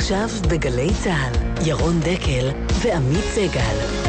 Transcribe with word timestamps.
עכשיו 0.00 0.28
בגלי 0.50 0.94
צה"ל, 1.04 1.32
ירון 1.68 2.00
דקל 2.00 2.50
ועמית 2.82 3.24
סגל. 3.24 3.99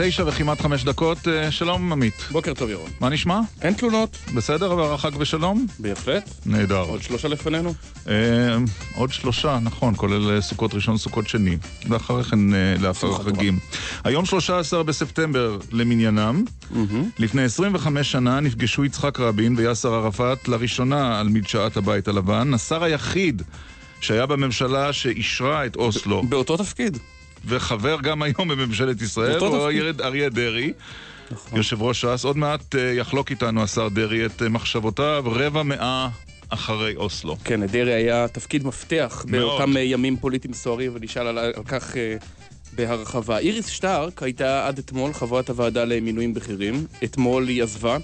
תשע 0.00 0.24
וכמעט 0.26 0.60
חמש 0.60 0.84
דקות. 0.84 1.28
אה, 1.28 1.50
שלום, 1.50 1.92
עמית. 1.92 2.14
בוקר 2.30 2.54
טוב, 2.54 2.70
ירון. 2.70 2.90
מה 3.00 3.08
נשמע? 3.08 3.40
אין 3.62 3.74
תלונות. 3.74 4.16
בסדר, 4.34 4.72
עבר 4.72 4.94
החג 4.94 5.16
בשלום? 5.16 5.66
בהחלט. 5.78 6.30
נהדר. 6.46 6.80
עוד 6.80 7.02
שלושה 7.02 7.28
לפנינו? 7.28 7.74
אה, 8.08 8.14
עוד 8.94 9.12
שלושה, 9.12 9.58
נכון, 9.62 9.94
כולל 9.96 10.30
אה, 10.30 10.40
סוכות 10.40 10.74
ראשון, 10.74 10.98
סוכות 10.98 11.28
שני. 11.28 11.56
ואחרי 11.88 12.24
כן, 12.24 12.54
אה, 12.54 12.74
לאחר 12.80 13.10
החגים. 13.10 13.58
היום 14.04 14.24
13 14.24 14.82
בספטמבר 14.82 15.58
למניינם. 15.72 16.44
לפני 17.18 17.42
25 17.42 18.12
שנה 18.12 18.40
נפגשו 18.40 18.84
יצחק 18.84 19.20
רבין 19.20 19.54
ויאסר 19.56 19.94
ערפאת 19.94 20.48
לראשונה 20.48 21.20
על 21.20 21.28
מדשאת 21.28 21.76
הבית 21.76 22.08
הלבן. 22.08 22.54
השר 22.54 22.84
היחיד 22.84 23.42
שהיה 24.00 24.26
בממשלה 24.26 24.92
שאישרה 24.92 25.66
את 25.66 25.76
אוסלו. 25.76 26.22
באותו 26.22 26.56
תפקיד. 26.56 26.98
וחבר 27.44 27.96
גם 28.02 28.22
היום 28.22 28.48
בממשלת 28.48 29.02
ישראל, 29.02 29.38
הוא 29.38 29.68
אריה 30.00 30.28
דרעי. 30.28 30.72
נכון. 31.30 31.58
יושב 31.58 31.82
ראש 31.82 32.04
ש"ס, 32.04 32.24
עוד 32.24 32.36
מעט 32.36 32.74
אה, 32.74 32.80
יחלוק 32.80 33.30
איתנו 33.30 33.62
השר 33.62 33.88
דרעי 33.88 34.26
את 34.26 34.42
אה, 34.42 34.48
מחשבותיו 34.48 35.24
רבע 35.26 35.62
מאה 35.62 36.08
אחרי 36.48 36.96
אוסלו. 36.96 37.36
כן, 37.44 37.66
דרעי 37.66 37.94
היה 37.94 38.28
תפקיד 38.28 38.66
מפתח 38.66 39.24
מאוד. 39.28 39.42
באותם 39.42 39.76
אה, 39.76 39.82
ימים 39.82 40.16
פוליטיים 40.16 40.54
סוערים, 40.54 40.92
ונשאל 40.94 41.26
על, 41.26 41.38
על 41.38 41.64
כך 41.66 41.96
בהרחבה. 42.72 43.38
איריס 43.38 43.66
שטארק 43.66 44.22
הייתה 44.22 44.66
עד 44.66 44.78
אתמול 44.78 45.12
חברת 45.12 45.50
הוועדה 45.50 45.84
למינויים 45.84 46.34
בכירים. 46.34 46.86
אתמול 47.04 47.48
היא 47.48 47.62
עזבה. 47.62 47.96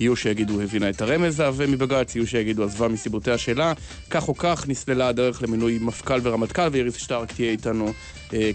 יהיו 0.00 0.16
שיגידו 0.16 0.60
הבינה 0.60 0.90
את 0.90 1.02
הרמז 1.02 1.40
העבה 1.40 1.66
מבג"ץ, 1.66 2.16
יהיו 2.16 2.26
שיגידו 2.26 2.64
עזבה 2.64 2.88
מסיבותיה 2.88 3.38
שלה. 3.38 3.72
כך 4.10 4.28
או 4.28 4.34
כך 4.36 4.68
נסללה 4.68 5.08
הדרך 5.08 5.42
למינוי 5.42 5.78
מפכ"ל 5.80 6.20
ורמטכ"ל, 6.22 6.68
ואיריס 6.72 6.96
שטארק 6.96 7.32
תהיה 7.32 7.50
איתנו 7.50 7.92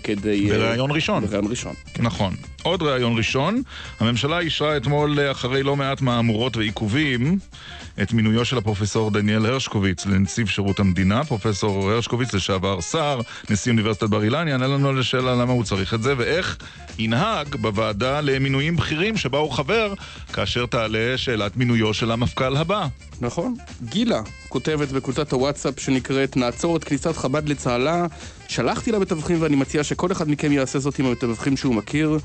כדי... 0.03 0.51
אה, 0.51 0.57
בריאיון 0.57 0.91
ראשון. 0.91 1.25
בריאיון 1.25 1.47
ראשון. 1.49 1.73
כן. 1.93 2.03
נכון. 2.03 2.35
עוד 2.63 2.81
ריאיון 2.81 3.17
ראשון. 3.17 3.61
הממשלה 3.99 4.39
אישרה 4.39 4.77
אתמול, 4.77 5.19
אה, 5.19 5.31
אחרי 5.31 5.63
לא 5.63 5.75
מעט 5.75 6.01
מהמורות 6.01 6.57
ועיכובים, 6.57 7.39
את 8.01 8.13
מינויו 8.13 8.45
של 8.45 8.57
הפרופסור 8.57 9.11
דניאל 9.11 9.45
הרשקוביץ 9.45 10.05
לנציב 10.05 10.47
שירות 10.47 10.79
המדינה. 10.79 11.23
פרופסור 11.23 11.91
הרשקוביץ, 11.91 12.33
לשעבר 12.33 12.81
שר, 12.81 13.21
נשיא 13.49 13.71
אוניברסיטת 13.71 14.09
בר 14.09 14.23
אילן, 14.23 14.47
יענה 14.47 14.67
לנו 14.67 14.93
לשאלה 14.93 15.35
למה 15.35 15.53
הוא 15.53 15.63
צריך 15.63 15.93
את 15.93 16.03
זה, 16.03 16.13
ואיך 16.17 16.57
ינהג 16.99 17.55
בוועדה 17.55 18.21
למינויים 18.21 18.75
בכירים 18.75 19.17
שבה 19.17 19.37
הוא 19.37 19.51
חבר, 19.51 19.93
כאשר 20.33 20.65
תעלה 20.65 21.17
שאלת 21.17 21.57
מינויו 21.57 21.93
של 21.93 22.11
המפכ"ל 22.11 22.57
הבא. 22.57 22.87
נכון. 23.21 23.55
גילה 23.83 24.21
כותבת 24.49 24.87
בקבוצת 24.87 25.33
הוואטסאפ 25.33 25.79
שנקראת 25.79 26.37
נעצור 26.37 26.77
את 26.77 26.83
כניסת 26.83 27.17
חב"ד 27.17 27.49
לצהלה. 27.49 28.05
שלחתי 28.51 28.91
למתווכים 28.91 29.41
ואני 29.41 29.55
מציע 29.55 29.83
שכל 29.83 30.11
אחד 30.11 30.29
מכם 30.29 30.51
יעשה 30.51 30.79
זאת 30.79 30.99
עם 30.99 31.05
המתווכים 31.05 31.57
שהוא 31.57 31.75
מכיר. 31.75 32.17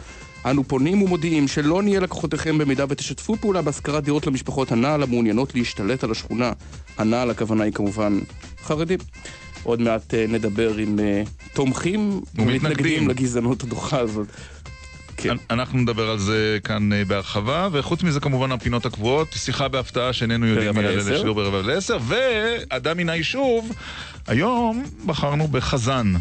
אנו 0.51 0.65
פונים 0.65 1.03
ומודיעים 1.03 1.49
שלא 1.49 1.83
נהיה 1.83 2.01
לקוחותיכם 2.01 2.59
במידה 2.59 2.85
ותשתפו 2.89 3.37
פעולה 3.37 3.63
בהשכרת 3.63 4.05
דירות 4.05 4.27
למשפחות 4.27 4.73
הנעל 4.73 5.03
המעוניינות 5.03 5.55
להשתלט 5.55 6.05
על 6.05 6.11
השכונה. 6.11 6.53
הנעל 6.99 7.31
הכוונה 7.31 7.65
היא 7.65 7.73
כמובן 7.73 8.19
חרדים. 8.63 8.99
עוד 9.63 9.81
מעט 9.81 10.15
uh, 10.15 10.31
נדבר 10.31 10.77
עם 10.77 10.99
uh, 10.99 11.29
תומכים 11.55 12.21
ומתנגדים 12.35 13.09
לגזענות 13.09 13.63
הדוחה 13.63 13.99
הזאת. 13.99 14.27
כן. 15.17 15.37
אנחנו 15.51 15.79
נדבר 15.79 16.11
על 16.11 16.19
זה 16.19 16.59
כאן 16.65 16.93
uh, 16.93 17.09
בהרחבה, 17.09 17.69
וחוץ 17.73 18.03
מזה 18.03 18.21
כמובן 18.21 18.53
הפינות 18.53 18.87
הקבועות, 18.87 19.29
שיחה 19.33 19.69
בהפתעה 19.69 20.13
שאיננו 20.13 20.47
יודעים 20.47 20.75
מי 20.75 20.83
יעלה 20.83 20.97
לשיעור 20.97 21.35
ברבע 21.35 21.63
לעשר, 21.63 21.99
ואדם 22.09 22.97
מן 22.97 23.09
היישוב, 23.09 23.73
היום 24.27 24.85
בחרנו 25.07 25.49
בחזן. 25.49 26.13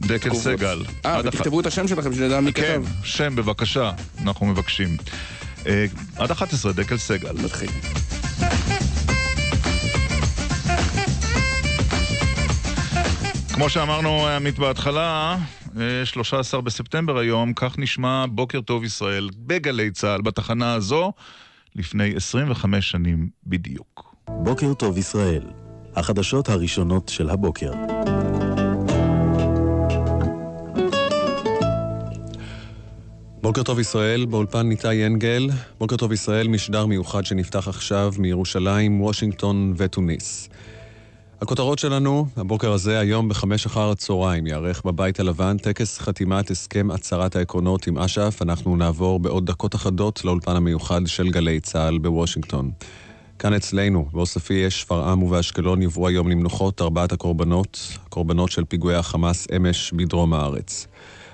דקל 0.00 0.34
סגל. 0.34 0.82
אה, 1.06 1.20
ותכתבו 1.24 1.60
את 1.60 1.66
השם 1.66 1.88
שלכם, 1.88 2.14
שנדע 2.14 2.40
מי 2.40 2.52
כן, 2.52 2.62
כתב. 2.62 2.82
כן, 2.86 2.92
שם 3.04 3.36
בבקשה, 3.36 3.90
אנחנו 4.22 4.46
מבקשים. 4.46 4.96
אה, 5.66 5.86
עד 6.16 6.30
11, 6.30 6.72
דקל 6.72 6.98
סגל. 6.98 7.32
נתחיל. 7.44 7.70
כמו 13.54 13.70
שאמרנו, 13.70 14.26
עמית 14.26 14.58
בהתחלה, 14.58 15.36
13 16.04 16.60
בספטמבר 16.60 17.18
היום, 17.18 17.52
כך 17.54 17.78
נשמע 17.78 18.24
בוקר 18.30 18.60
טוב 18.60 18.84
ישראל 18.84 19.30
בגלי 19.36 19.90
צה"ל, 19.90 20.20
בתחנה 20.22 20.74
הזו, 20.74 21.12
לפני 21.74 22.16
25 22.16 22.90
שנים 22.90 23.28
בדיוק. 23.46 24.14
בוקר 24.28 24.74
טוב 24.74 24.98
ישראל, 24.98 25.42
החדשות 25.96 26.48
הראשונות 26.48 27.08
של 27.08 27.30
הבוקר. 27.30 27.72
בוקר 33.42 33.62
טוב 33.62 33.78
ישראל, 33.78 34.24
באולפן 34.26 34.68
ניתאי 34.68 35.06
אנגל. 35.06 35.48
בוקר 35.78 35.96
טוב 35.96 36.12
ישראל, 36.12 36.48
משדר 36.48 36.86
מיוחד 36.86 37.24
שנפתח 37.24 37.68
עכשיו 37.68 38.12
מירושלים, 38.18 39.00
וושינגטון 39.00 39.74
ותוניס. 39.76 40.48
הכותרות 41.40 41.78
שלנו, 41.78 42.26
הבוקר 42.36 42.72
הזה, 42.72 42.98
היום 42.98 43.28
בחמש 43.28 43.66
אחר 43.66 43.90
הצהריים, 43.90 44.46
יארך 44.46 44.82
בבית 44.84 45.20
הלבן 45.20 45.56
טקס 45.58 45.98
חתימת 45.98 46.50
הסכם 46.50 46.90
הצהרת 46.90 47.36
העקרונות 47.36 47.86
עם 47.86 47.98
אש"ף. 47.98 48.42
אנחנו 48.42 48.76
נעבור 48.76 49.20
בעוד 49.20 49.46
דקות 49.46 49.74
אחדות 49.74 50.24
לאולפן 50.24 50.56
המיוחד 50.56 51.06
של 51.06 51.30
גלי 51.30 51.60
צה"ל 51.60 51.98
בוושינגטון. 51.98 52.70
כאן 53.38 53.54
אצלנו, 53.54 54.08
בעוספיא, 54.12 54.68
שפרעם 54.70 55.22
ובאשקלון 55.22 55.82
יובאו 55.82 56.08
היום 56.08 56.28
למנוחות 56.28 56.82
ארבעת 56.82 57.12
הקורבנות, 57.12 57.78
הקורבנות 58.06 58.50
של 58.50 58.64
פיגועי 58.64 58.96
החמאס 58.96 59.46
אמש 59.56 59.92
בדרום 59.92 60.34
הארץ. 60.34 60.86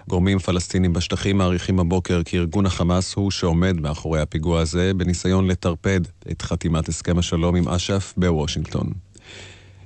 גורמים 0.08 0.38
פלסטינים 0.38 0.92
בשטחים 0.92 1.38
מעריכים 1.38 1.80
הבוקר 1.80 2.22
כי 2.24 2.38
ארגון 2.38 2.66
החמאס 2.66 3.14
הוא 3.14 3.30
שעומד 3.30 3.80
מאחורי 3.80 4.20
הפיגוע 4.20 4.60
הזה, 4.60 4.94
בניסיון 4.94 5.46
לטרפד 5.46 6.00
את 6.30 6.42
חתימת 6.42 6.88
הסכם 6.88 7.18
השלום 7.18 7.56
עם 7.56 7.68
אש"ף 7.68 8.14
בוושינגטון. 8.16 9.11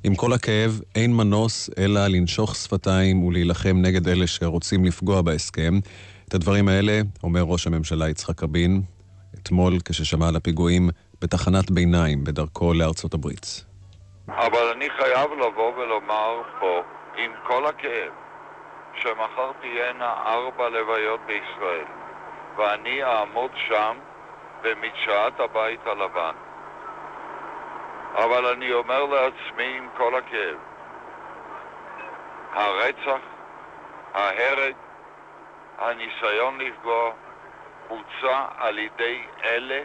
עם 0.07 0.15
כל 0.15 0.33
הכאב, 0.33 0.71
אין 0.95 1.17
מנוס 1.17 1.71
אלא 1.79 2.01
לנשוך 2.07 2.57
שפתיים 2.57 3.25
ולהילחם 3.25 3.77
נגד 3.77 4.09
אלה 4.09 4.27
שרוצים 4.27 4.85
לפגוע 4.85 5.23
בהסכם. 5.23 5.75
את 6.29 6.35
הדברים 6.35 6.69
האלה 6.69 7.01
אומר 7.23 7.41
ראש 7.41 7.67
הממשלה 7.67 8.09
יצחק 8.09 8.43
רבין 8.43 8.83
אתמול 9.35 9.73
כששמע 9.85 10.29
על 10.29 10.37
הפיגועים 10.37 10.89
בתחנת 11.23 11.71
ביניים 11.71 12.25
בדרכו 12.25 12.75
לארצות 12.75 13.15
הברית. 13.15 13.65
אבל 14.29 14.67
אני 14.77 14.89
חייב 14.99 15.31
לבוא 15.33 15.73
ולומר 15.77 16.43
פה, 16.61 16.81
עם 17.17 17.31
כל 17.47 17.67
הכאב, 17.67 18.13
שמחר 19.03 19.51
תהיינה 19.61 20.13
ארבע 20.27 20.69
לוויות 20.69 21.21
בישראל, 21.27 21.89
ואני 22.59 23.05
אעמוד 23.05 23.51
שם 23.69 23.97
במדשאת 24.63 25.41
הבית 25.41 25.81
הלבן. 25.87 26.46
אבל 28.25 28.47
אני 28.47 28.73
אומר 28.73 29.05
לעצמי 29.05 29.77
עם 29.79 29.89
כל 29.97 30.15
הכאב, 30.15 30.57
הרצח, 32.53 33.23
ההרג, 34.15 34.75
הניסיון 35.79 36.59
לפגוע, 36.59 37.13
בוצע 37.89 38.45
על 38.59 38.79
ידי 38.79 39.23
אלה 39.45 39.81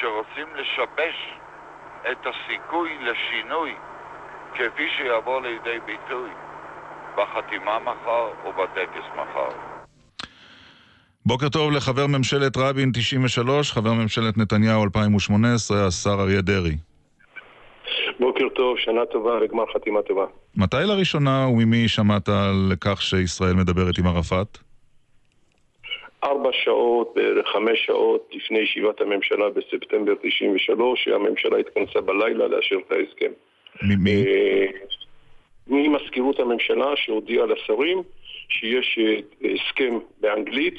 שרוצים 0.00 0.46
לשבש 0.54 1.16
את 2.10 2.26
הסיכוי 2.26 2.98
לשינוי 3.00 3.74
כפי 4.54 4.88
שיבוא 4.96 5.40
לידי 5.40 5.78
ביטוי 5.86 6.30
בחתימה 7.16 7.78
מחר 7.78 8.28
ובטקס 8.48 9.06
מחר. 9.12 9.48
בוקר 11.26 11.48
טוב 11.48 11.72
לחבר 11.72 12.06
ממשלת 12.06 12.56
רבין 12.56 12.90
93, 12.94 13.72
חבר 13.72 13.92
ממשלת 13.92 14.38
נתניהו 14.38 14.84
2018, 14.84 15.86
השר 15.86 16.16
אריה 16.20 16.40
דרעי. 16.40 16.87
בוקר 18.20 18.48
טוב, 18.48 18.78
שנה 18.78 19.06
טובה 19.06 19.38
וגמר 19.42 19.64
חתימה 19.74 20.02
טובה. 20.02 20.26
מתי 20.56 20.76
לראשונה 20.84 21.46
וממי 21.52 21.88
שמעת 21.88 22.28
על 22.28 22.72
כך 22.80 23.02
שישראל 23.02 23.54
מדברת 23.54 23.98
עם 23.98 24.06
ערפאת? 24.06 24.58
ארבע 26.24 26.50
שעות, 26.52 27.12
בערך 27.14 27.46
חמש 27.52 27.86
שעות 27.86 28.30
לפני 28.32 28.58
ישיבת 28.58 29.00
הממשלה 29.00 29.50
בספטמבר 29.50 30.12
93, 30.22 31.04
שהממשלה 31.04 31.58
התכנסה 31.58 32.00
בלילה 32.00 32.48
לאשר 32.48 32.76
את 32.86 32.92
ההסכם. 32.92 33.32
ממי? 33.82 34.24
אה, 34.26 34.66
ממזכירות 35.66 36.40
הממשלה 36.40 36.86
שהודיעה 36.96 37.46
לשרים 37.46 38.02
שיש 38.48 38.98
אה, 38.98 39.50
הסכם 39.54 39.98
באנגלית, 40.20 40.74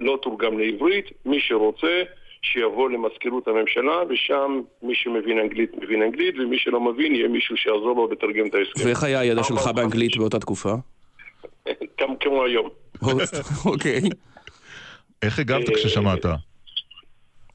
לא 0.00 0.18
תורגם 0.22 0.58
לעברית, 0.58 1.06
מי 1.26 1.40
שרוצה 1.40 2.02
שיבוא 2.42 2.90
למזכירות 2.90 3.48
הממשלה, 3.48 4.02
ושם 4.08 4.60
מי 4.82 4.94
שמבין 4.94 5.38
אנגלית 5.38 5.70
מבין 5.82 6.02
אנגלית, 6.02 6.34
ומי 6.38 6.58
שלא 6.58 6.80
מבין 6.80 7.14
יהיה 7.14 7.28
מישהו 7.28 7.56
שיעזור 7.56 7.96
לו 7.96 8.08
לתרגם 8.12 8.46
את 8.46 8.54
ההסכם. 8.54 8.86
ואיך 8.86 9.02
היה 9.02 9.20
הידע 9.20 9.42
שלך 9.42 9.66
באנגלית. 9.66 10.16
באותה 10.16 10.38
תקופה? 10.38 10.72
גם 12.00 12.16
כמו 12.20 12.44
היום. 12.44 12.68
אוקיי. 13.72 14.00
איך 15.22 15.38
הגבת 15.38 15.68
אה, 15.68 15.74
כששמעת? 15.74 16.24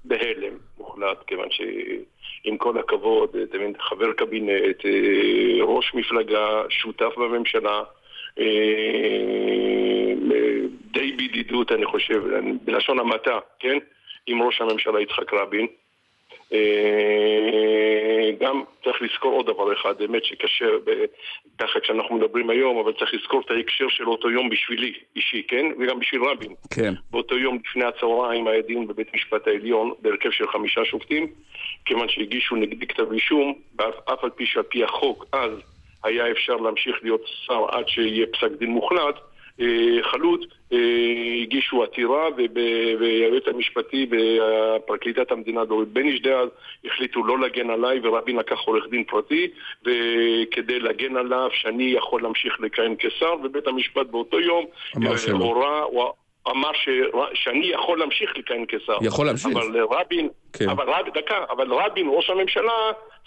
בהלם 0.06 0.54
מוחלט, 0.78 1.18
כיוון 1.28 1.48
שעם 1.52 2.58
כל 2.58 2.80
הכבוד, 2.80 3.36
אתה 3.36 3.58
מבין, 3.58 3.74
חבר 3.80 4.14
קבינט, 4.14 4.86
אה, 4.86 5.64
ראש 5.64 5.92
מפלגה, 5.94 6.62
שותף 6.70 7.18
בממשלה, 7.18 7.84
אה, 8.40 8.46
די 10.92 11.12
בידידות, 11.12 11.72
אני 11.72 11.86
חושב, 11.86 12.24
בלשון 12.66 13.00
המעטה, 13.00 13.40
כן? 13.60 13.78
עם 14.28 14.42
ראש 14.42 14.62
הממשלה 14.62 15.02
יצחק 15.02 15.34
רבין. 15.34 15.68
אה, 16.54 18.32
גם 18.40 18.64
צריך 18.84 19.02
לזכור 19.02 19.34
עוד 19.34 19.46
דבר 19.46 19.74
אחד, 19.74 19.98
באמת 19.98 20.26
שקשה 20.26 20.66
ככה 21.58 21.80
כשאנחנו 21.80 22.16
מדברים 22.16 22.50
היום, 22.50 22.78
אבל 22.78 22.94
צריך 22.94 23.14
לזכור 23.14 23.42
את 23.46 23.52
ההקשר 23.52 23.90
של 23.90 24.08
אותו 24.08 24.30
יום 24.30 24.50
בשבילי, 24.50 24.94
אישי, 25.16 25.44
כן? 25.48 25.66
וגם 25.80 26.00
בשביל 26.00 26.22
רבין. 26.24 26.54
כן. 26.76 26.94
באותו 27.12 27.38
יום 27.38 27.60
לפני 27.70 27.86
הצהריים 27.86 28.48
היה 28.48 28.62
דיון 28.62 28.88
בבית 28.88 29.14
משפט 29.16 29.48
העליון 29.48 29.94
בהרכב 30.02 30.32
של 30.32 30.48
חמישה 30.48 30.86
שופטים, 30.86 31.28
כיוון 31.86 32.10
שהגישו 32.10 32.56
נגדי 32.56 32.88
כתב 32.88 33.12
אישום, 33.12 33.54
אף 34.06 34.24
על 34.24 34.30
פי 34.30 34.46
שעל 34.46 34.64
פי 34.64 34.84
החוק 34.84 35.26
אז 35.32 35.52
היה 36.04 36.32
אפשר 36.32 36.56
להמשיך 36.56 36.96
להיות 37.04 37.22
שר 37.46 37.66
עד 37.72 37.88
שיהיה 37.88 38.26
פסק 38.34 38.52
דין 38.60 38.70
מוחלט, 38.70 39.16
חלוט, 40.02 40.46
אה, 40.74 40.78
הגישו 41.42 41.84
עתירה 41.84 42.28
והיועץ 43.00 43.44
המשפטי 43.48 44.08
ופרקליטת 44.12 45.32
המדינה 45.32 45.66
דורית 45.66 45.90
בניש 45.90 46.22
דאז 46.22 46.50
החליטו 46.86 47.24
לא 47.24 47.40
להגן 47.40 47.70
עליי 47.70 48.00
ורבין 48.04 48.36
לקח 48.36 48.60
עורך 48.66 48.84
דין 48.90 49.04
פרטי 49.04 49.48
וכדי 49.82 50.80
להגן 50.80 51.18
עליו 51.18 51.50
שאני 51.54 51.84
יכול 51.84 52.24
להמשיך 52.24 52.60
לכהן 52.60 52.96
כשר 53.00 53.34
ובית 53.44 53.68
המשפט 53.68 54.08
באותו 54.08 54.40
יום 54.40 54.66
אה. 55.06 55.32
הורה, 55.32 55.84
אמר 56.48 56.74
ש... 56.74 56.90
שאני 57.34 57.66
יכול 57.66 58.00
להמשיך 58.00 58.30
לכהן 58.38 58.66
כשר. 58.68 58.98
יכול 59.02 59.26
להמשיך. 59.26 59.52
אבל 59.52 59.78
רבין, 59.92 60.28
כן. 60.54 60.70
אבל 60.70 60.90
רבין, 60.90 61.14
דקה, 61.14 61.36
אבל 61.50 61.74
רבין, 61.74 62.08
ראש 62.10 62.30
הממשלה, 62.30 62.74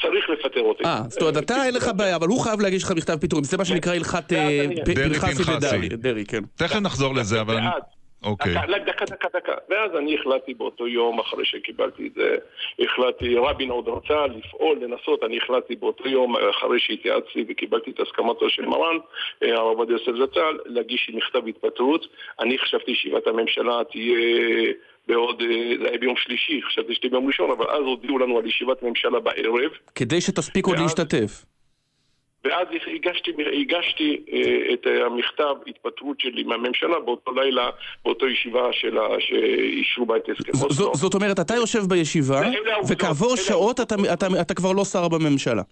צריך 0.02 0.30
לפטר 0.30 0.60
אותי. 0.60 0.84
אה, 0.84 1.02
זאת 1.08 1.22
אומרת, 1.22 1.36
אתה 1.36 1.64
אין 1.64 1.74
לך 1.74 1.90
בעיה, 1.96 2.16
אבל 2.16 2.28
הוא 2.28 2.40
חייב 2.40 2.60
להגיש 2.60 2.82
לך 2.84 2.92
מכתב 2.96 3.16
פיטורים. 3.16 3.44
זה 3.44 3.56
מה 3.56 3.64
שנקרא 3.64 3.94
הלכת 3.94 4.32
אה, 4.32 4.66
פנחסי. 4.84 5.42
ודרעי. 5.52 5.88
דרעי, 5.88 6.24
כן. 6.24 6.42
תכף 6.56 6.76
נחזור 6.76 7.14
לזה, 7.14 7.40
אבל... 7.40 7.56
אוקיי. 8.26 8.54
דקה, 8.54 8.78
דקה, 8.78 9.04
דקה, 9.04 9.28
דקה. 9.34 9.52
ואז 9.70 9.90
אני 9.98 10.14
החלטתי 10.14 10.54
באותו 10.54 10.88
יום, 10.88 11.18
אחרי 11.20 11.44
שקיבלתי 11.44 12.06
את 12.06 12.14
זה, 12.14 12.36
החלטתי, 12.78 13.36
רבין 13.36 13.70
עוד 13.70 13.88
רצה 13.88 14.26
לפעול, 14.26 14.78
לנסות, 14.80 15.24
אני 15.24 15.38
החלטתי 15.42 15.76
באותו 15.76 16.08
יום, 16.08 16.36
אחרי 16.50 16.80
שהתייעצתי 16.80 17.44
וקיבלתי 17.48 17.90
את 17.90 18.00
הסכמתו 18.00 18.50
של 18.50 18.66
מרן, 18.66 18.96
אה, 19.42 19.54
הרב 19.54 19.78
עובדיה 19.78 19.94
יוסף 19.94 20.12
זצ"ל, 20.30 20.58
להגיש 20.66 21.10
מכתב 21.14 21.48
התפטרות. 21.48 22.06
אני 22.40 22.58
חשבתי 22.58 22.94
שישיבת 22.94 23.26
הממשלה 23.26 23.80
תהיה... 23.92 24.72
בעוד, 25.08 25.42
אה, 25.42 25.76
זה 25.82 25.88
היה 25.88 25.98
ביום 25.98 26.16
שלישי, 26.16 26.60
חשבתי 26.62 26.94
שתהיה 26.94 27.10
ביום 27.10 27.26
ראשון, 27.26 27.50
אבל 27.50 27.70
אז 27.70 27.80
הודיעו 27.80 28.18
לנו 28.18 28.38
על 28.38 28.46
ישיבת 28.46 28.82
ממשלה 28.82 29.20
בערב, 29.20 29.70
כדי 29.94 30.20
שתספיק 30.20 30.66
עוד 30.66 30.78
ואז- 30.78 30.82
להשתתף. 30.82 31.55
ואז 32.50 32.66
הגשתי, 32.94 33.30
הגשתי 33.60 34.20
אה, 34.32 34.40
את 34.74 34.86
המכתב 35.06 35.54
התפטרות 35.66 36.20
שלי 36.20 36.42
מהממשלה 36.42 37.00
באותו 37.04 37.32
לילה, 37.32 37.70
באותו 38.04 38.26
ישיבה 38.28 38.68
של 38.72 38.98
ה- 38.98 39.16
שאישרו 39.20 40.06
בה 40.06 40.16
את 40.16 40.28
הסכם 40.28 40.52
אוסלו. 40.64 40.92
זאת 40.94 41.14
אומרת, 41.14 41.40
אתה 41.40 41.54
יושב 41.54 41.82
בישיבה, 41.88 42.40
וכעבור 42.88 43.36
שעות 43.36 43.80
אתה- 43.80 43.94
העובדות. 43.94 44.12
אתה- 44.22 44.40
אתה 44.40 44.54
כבר 44.54 44.72
לא 44.72 44.84
שר 44.84 45.08
בממשלה. 45.08 45.62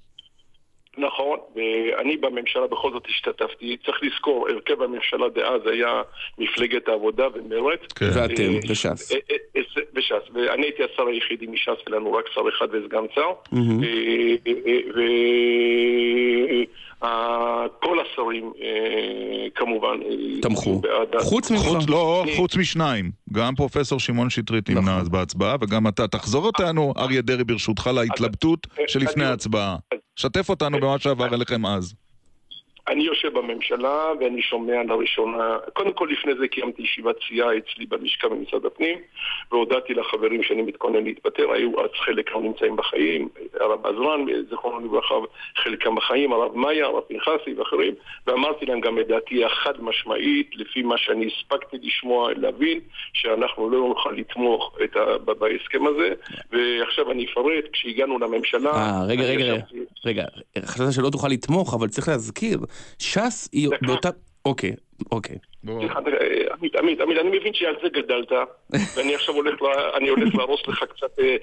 נכון, 0.99 1.39
ואני 1.57 2.17
בממשלה 2.17 2.67
בכל 2.67 2.93
זאת 2.93 3.07
השתתפתי. 3.07 3.77
צריך 3.85 3.99
לזכור, 4.03 4.49
הרכב 4.49 4.83
הממשלה 4.83 5.29
דאז 5.29 5.67
היה 5.67 6.03
מפלגת 6.39 6.89
העבודה 6.89 7.27
ומרצ. 7.35 7.93
כן. 7.95 8.07
ואתם, 8.15 8.43
אה, 8.43 8.59
וש"ס. 8.69 9.13
אה, 9.13 9.19
אה, 9.57 9.63
וש"ס, 9.95 10.31
ואני 10.35 10.67
הייתי 10.67 10.83
השר 10.85 11.07
היחידי 11.07 11.47
מש"ס, 11.47 11.87
ולנו 11.87 12.13
רק 12.13 12.25
שר 12.35 12.43
אחד 12.57 12.69
וסגן 12.73 13.05
שר. 13.15 13.33
וכל 17.05 17.99
השרים 18.01 18.53
אה, 18.63 19.47
כמובן 19.55 19.99
אה, 20.03 20.41
תמכו. 20.43 20.81
חוץ 21.21 21.51
ממך. 21.51 21.63
לא, 21.89 22.25
חוץ 22.37 22.57
משניים. 22.57 23.11
גם 23.33 23.55
פרופסור 23.55 24.01
שמעון 24.01 24.31
שטרית 24.31 24.69
נמנע 24.69 24.81
נכון. 24.81 25.01
אז 25.01 25.09
בהצבעה, 25.09 25.57
וגם 25.61 25.89
אתה. 25.89 26.09
תחזור 26.09 26.47
אותנו, 26.47 26.93
אריה 26.97 27.23
דרעי, 27.23 27.45
ברשותך, 27.45 27.91
להתלבטות 27.95 28.67
אה, 28.79 28.85
שלפני 28.89 29.25
ההצבעה. 29.25 29.77
שתף 30.17 30.49
אותנו 30.49 30.81
במה 30.81 30.99
שעבר 30.99 31.35
אליכם 31.35 31.67
אז. 31.67 31.95
אני 32.89 33.05
יושב 33.05 33.39
בממשלה 33.39 34.05
ואני 34.21 34.43
שומע 34.43 34.83
לראשונה, 34.89 35.57
קודם 35.73 35.93
כל 35.93 36.09
לפני 36.13 36.33
זה 36.41 36.49
קיימתי 36.49 36.83
ישיבת 36.83 37.17
סיעה 37.29 37.49
אצלי 37.59 37.87
בלשכה 37.87 38.29
במשרד 38.29 38.67
הפנים 38.67 38.99
והודעתי 39.53 39.95
לחברים 39.95 40.43
שאני 40.43 40.63
מתכונן 40.63 41.05
להתפטר, 41.05 41.51
היו 41.53 41.81
אז 41.81 41.91
חלק 42.05 42.33
לא 42.33 42.41
נמצאים 42.43 42.77
בחיים, 42.77 43.29
הרב 43.61 43.87
עזרן, 43.87 44.25
זיכרונו 44.51 44.87
לברכה, 44.87 45.15
חלקם 45.57 45.95
בחיים, 45.95 46.33
הרב 46.33 46.57
מאיה, 46.57 46.87
הרב 46.87 47.03
פנחסי 47.09 47.55
ואחרים, 47.57 47.95
ואמרתי 48.27 48.67
להם 48.67 48.81
גם 48.81 48.99
את 48.99 49.09
דעתי 49.09 49.45
החד 49.45 49.73
משמעית, 49.81 50.51
לפי 50.57 50.83
מה 50.83 50.99
שאני 50.99 51.27
הספקתי 51.27 51.77
לשמוע, 51.83 52.31
להבין, 52.37 52.81
שאנחנו 53.13 53.71
לא 53.71 53.79
נוכל 53.89 54.11
לתמוך 54.17 54.77
את 54.85 54.97
ה... 54.97 55.05
בהסכם 55.19 55.87
הזה, 55.87 56.09
ועכשיו 56.53 57.11
אני 57.11 57.27
אפרט, 57.33 57.65
כשהגענו 57.73 58.19
לממשלה... 58.19 58.71
אה, 58.71 59.05
רגע, 59.09 59.23
רגע, 59.23 59.45
רגע. 59.45 59.55
ישבתי- 59.55 59.79
רגע, 60.05 60.25
חשבת 60.65 60.93
שלא 60.93 61.11
תוכל 61.11 61.29
לתמוך, 61.29 61.75
אבל 61.75 61.89
צריך 61.89 62.09
להזכיר, 62.09 62.59
ש"ס 62.99 63.49
היא 63.53 63.69
דקה. 63.69 63.87
באותה... 63.87 64.09
אוקיי, 64.45 64.73
אוקיי. 65.13 65.37
עמית, 65.67 66.75
עמית, 66.77 67.01
עמית, 67.01 67.19
אני 67.19 67.39
מבין 67.39 67.55
שעל 67.55 67.75
זה 67.83 67.89
גדלת, 67.89 68.33
ואני 68.97 69.15
עכשיו 69.15 69.35
הולך, 69.35 69.55
אני 69.97 70.09
הולך 70.09 70.35
להרוס 70.35 70.61
לך 70.69 70.85
קצת 70.97 71.19
אה, 71.21 71.37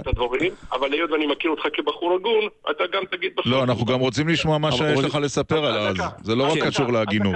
את 0.00 0.06
הדברים, 0.06 0.52
אבל 0.72 0.92
היות 0.92 1.10
ואני 1.10 1.26
מכיר 1.26 1.50
אותך 1.50 1.62
כבחור 1.72 2.14
הגון, 2.14 2.48
אתה 2.70 2.84
גם 2.92 3.02
תגיד 3.10 3.32
בסוף. 3.36 3.46
לא, 3.46 3.62
אנחנו 3.62 3.84
גם 3.84 4.00
רוצים 4.00 4.28
לשמוע 4.28 4.58
מה 4.58 4.72
שיש 4.72 5.04
לך 5.04 5.18
לספר 5.22 5.66
על 5.66 5.78
אז. 5.78 5.96
דקה, 5.96 6.08
זה 6.22 6.34
לא 6.34 6.52
רק 6.52 6.58
קשור 6.66 6.92
להגינות. 6.92 7.34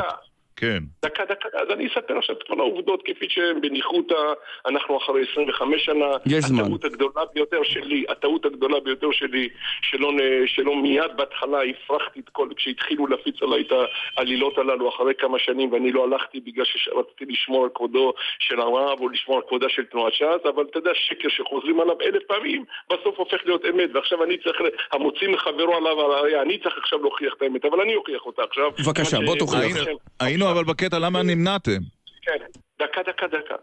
כן. 0.61 0.83
דקה, 1.05 1.25
דקה, 1.25 1.49
אז 1.52 1.69
אני 1.71 1.87
אספר 1.87 2.19
עכשיו 2.19 2.37
את 2.37 2.43
כל 2.43 2.61
העובדות 2.61 3.02
כפי 3.05 3.26
שהן 3.29 3.61
בניחותא, 3.61 4.33
אנחנו 4.67 4.97
אחרי 4.99 5.23
25 5.33 5.85
שנה. 5.85 6.07
יש 6.26 6.45
זמן. 6.45 6.64
הטעות 6.64 6.85
הגדולה 6.85 7.23
ביותר 7.35 7.62
שלי, 7.62 8.05
הטעות 8.09 8.45
הגדולה 8.45 8.81
ביותר 8.81 9.09
שלי, 9.12 9.49
שלא, 9.83 10.12
שלא 10.47 10.76
מיד 10.76 11.17
בהתחלה 11.17 11.59
הפרחתי 11.62 12.21
את 12.21 12.29
כל, 12.29 12.49
כשהתחילו 12.57 13.07
להפיץ 13.07 13.43
עליי 13.43 13.62
את 13.62 13.73
העלילות 14.17 14.59
הללו 14.59 14.88
אחרי 14.88 15.14
כמה 15.19 15.38
שנים, 15.38 15.73
ואני 15.73 15.93
לא 15.93 16.05
הלכתי 16.05 16.40
בגלל 16.40 16.64
שרציתי 16.64 17.25
לשמור 17.33 17.64
על 17.64 17.71
כבודו 17.75 18.12
של 18.38 18.61
הרב 18.61 19.00
או 19.00 19.09
לשמור 19.09 19.37
על 19.37 19.43
כבודה 19.49 19.67
של 19.69 19.85
תנועת 19.85 20.12
ש"ס, 20.12 20.47
אבל 20.55 20.64
אתה 20.71 20.79
יודע, 20.79 20.90
שקר 20.95 21.29
שחוזרים 21.29 21.81
עליו 21.81 22.00
אלף 22.00 22.23
פעמים, 22.26 22.64
בסוף 22.93 23.19
הופך 23.19 23.40
להיות 23.45 23.64
אמת, 23.64 23.90
ועכשיו 23.95 24.25
אני 24.25 24.38
צריך, 24.38 24.57
המוציא 24.93 25.29
מחברו 25.29 25.75
עליו 25.76 26.00
הראייה, 26.00 26.43
אני 26.43 26.59
צריך 26.59 26.79
עכשיו 26.79 26.99
להוכיח 26.99 27.35
את 27.37 27.43
האמת, 27.43 27.64
אבל 27.64 27.81
אני 27.81 27.95
אוכיח 27.95 28.26
אותה 28.26 28.43
עכשיו. 28.43 28.71
בבקשה, 28.79 29.19
בוא 29.26 29.37
תוכיח. 29.37 29.76
היינו 30.21 30.50
אבל 30.50 30.64
בקטע 30.64 30.99
למה 30.99 31.23
נמנעתם. 31.23 31.80
כן, 32.23 32.38
דקה, 32.78 33.02
דקה, 33.02 33.26
דקה. 33.26 33.54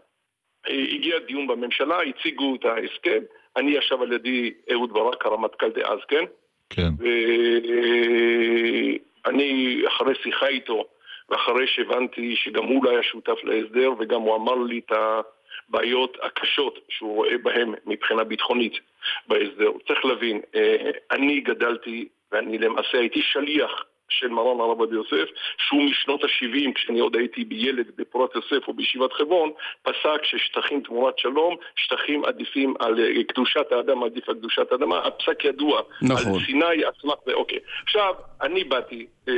הגיע 0.66 1.18
דיון 1.26 1.46
בממשלה, 1.46 1.98
הציגו 2.02 2.54
את 2.54 2.64
ההסכם, 2.64 3.22
אני 3.56 3.70
ישב 3.70 4.02
על 4.02 4.12
ידי 4.12 4.52
אהוד 4.72 4.92
ברק, 4.92 5.26
הרמטכ"ל 5.26 5.70
דאז, 5.70 5.98
כן? 6.08 6.24
כן. 6.70 6.88
ואני, 9.24 9.82
אחרי 9.88 10.14
שיחה 10.22 10.46
איתו, 10.46 10.84
ואחרי 11.28 11.66
שהבנתי 11.66 12.36
שגם 12.36 12.64
הוא 12.64 12.84
לא 12.84 12.90
היה 12.90 13.02
שותף 13.02 13.44
להסדר, 13.44 13.92
וגם 13.98 14.20
הוא 14.20 14.36
אמר 14.36 14.54
לי 14.54 14.80
את 14.86 14.92
הבעיות 15.68 16.16
הקשות 16.22 16.78
שהוא 16.88 17.14
רואה 17.14 17.38
בהם 17.42 17.74
מבחינה 17.86 18.24
ביטחונית 18.24 18.72
בהסדר. 19.28 19.70
צריך 19.86 20.04
להבין, 20.04 20.40
אה, 20.54 20.90
אני 21.10 21.40
גדלתי, 21.40 22.08
ואני 22.32 22.58
למעשה 22.58 22.98
הייתי 22.98 23.22
שליח 23.22 23.84
של 24.08 24.28
מרן 24.28 24.60
הרב 24.60 24.80
עובדיה 24.80 24.96
יוסף, 24.96 25.30
שהוא 25.58 25.82
משנות 25.82 26.24
ה-70, 26.24 26.72
כשאני 26.74 27.00
עוד 27.00 27.16
הייתי 27.16 27.44
בילד 27.44 27.86
בפורת 27.96 28.34
יוסף 28.34 28.68
או 28.68 28.72
בישיבת 28.72 29.12
חברון, 29.12 29.50
פסק 29.82 30.24
ששטחים 30.24 30.80
תמורת 30.80 31.18
שלום, 31.18 31.56
שטחים 31.76 32.24
עדיפים 32.24 32.74
על 32.78 33.00
אה, 33.00 33.24
קדושת 33.24 33.72
האדם, 33.72 34.04
עדיף 34.04 34.28
על 34.28 34.34
קדושת 34.34 34.72
האדמה, 34.72 34.98
הפסק 34.98 35.44
ידוע. 35.44 35.82
נכון. 36.02 36.32
על 36.32 36.40
סיני, 36.46 36.64
אסמך 36.64 37.26
ואוקיי. 37.26 37.58
עכשיו, 37.84 38.14
אני 38.42 38.64
באתי 38.64 39.06
אה, 39.28 39.34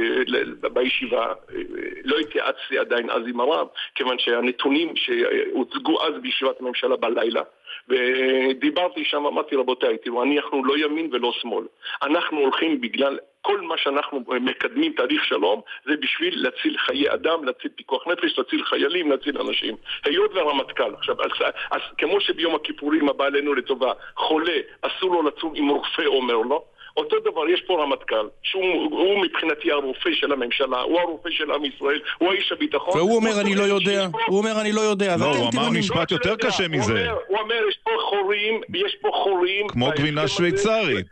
בישיבה, 0.72 1.26
אה, 1.26 1.60
לא 2.04 2.18
התייעצתי 2.18 2.78
עדיין 2.78 3.10
אז 3.10 3.22
עם 3.26 3.40
הרב, 3.40 3.66
כיוון 3.94 4.18
שהנתונים 4.18 4.96
שהוצגו 4.96 6.02
אז 6.02 6.12
בישיבת 6.22 6.60
הממשלה 6.60 6.96
בלילה, 6.96 7.42
ודיברתי 7.88 9.04
שם, 9.04 9.26
אמרתי 9.26 9.56
רבותיי, 9.56 9.98
תראו, 9.98 10.22
אנחנו 10.22 10.64
לא 10.64 10.78
ימין 10.78 11.08
ולא 11.12 11.32
שמאל. 11.32 11.64
אנחנו 12.02 12.38
הולכים 12.38 12.80
בגלל 12.80 13.18
כל 13.42 13.60
מה 13.60 13.78
שאנחנו 13.78 14.20
מקדמים 14.40 14.92
תהליך 14.92 15.24
שלום, 15.24 15.60
זה 15.84 15.96
בשביל 16.00 16.42
להציל 16.42 16.78
חיי 16.78 17.12
אדם, 17.12 17.44
להציל 17.44 17.70
פיקוח 17.74 18.06
נפש, 18.08 18.38
להציל 18.38 18.64
חיילים, 18.64 19.10
להציל 19.10 19.38
אנשים. 19.38 19.76
היות 20.04 20.34
והרמטכ"ל, 20.34 20.94
עכשיו, 20.94 21.16
אז, 21.22 21.30
אז 21.70 21.80
כמו 21.98 22.20
שביום 22.20 22.54
הכיפורים 22.54 23.08
הבא 23.08 23.24
עלינו 23.24 23.54
לטובה, 23.54 23.92
חולה, 24.16 24.58
אסור 24.82 25.14
לו 25.14 25.22
לצום 25.22 25.54
אם 25.56 25.68
רופא 25.68 26.06
אומר 26.06 26.36
לו, 26.36 26.64
אותו 26.96 27.16
דבר, 27.20 27.48
יש 27.48 27.60
פה 27.66 27.82
רמטכ"ל, 27.82 28.28
שהוא 28.42 28.64
הוא 28.90 29.22
מבחינתי 29.22 29.72
הרופא 29.72 30.10
של 30.12 30.32
הממשלה, 30.32 30.80
הוא 30.80 31.00
הרופא 31.00 31.28
של 31.30 31.50
עם 31.50 31.64
ישראל, 31.64 32.00
הוא 32.18 32.32
האיש 32.32 32.52
הביטחון. 32.52 32.98
והוא 32.98 33.16
אומר 33.16 33.40
אני 33.40 33.54
לא 33.54 33.62
יודע, 33.62 34.06
הוא 34.26 34.38
אומר 34.38 34.60
אני 34.60 34.72
לא 34.72 34.80
יודע, 34.80 35.16
לא, 35.16 35.36
הוא 35.36 35.48
אמר. 35.54 35.70
משפט 35.70 36.10
יותר 36.10 36.36
קשה 36.36 36.68
מזה. 36.68 37.10
הוא 37.28 37.38
אומר, 37.38 37.54
יש 37.68 37.78
פה 37.84 37.90
חורים, 38.10 38.60
יש 38.74 38.96
פה 39.00 39.08
חורים. 39.24 39.68
כמו 39.68 39.90
גבינה 39.96 40.28
שוויצרית. 40.28 41.06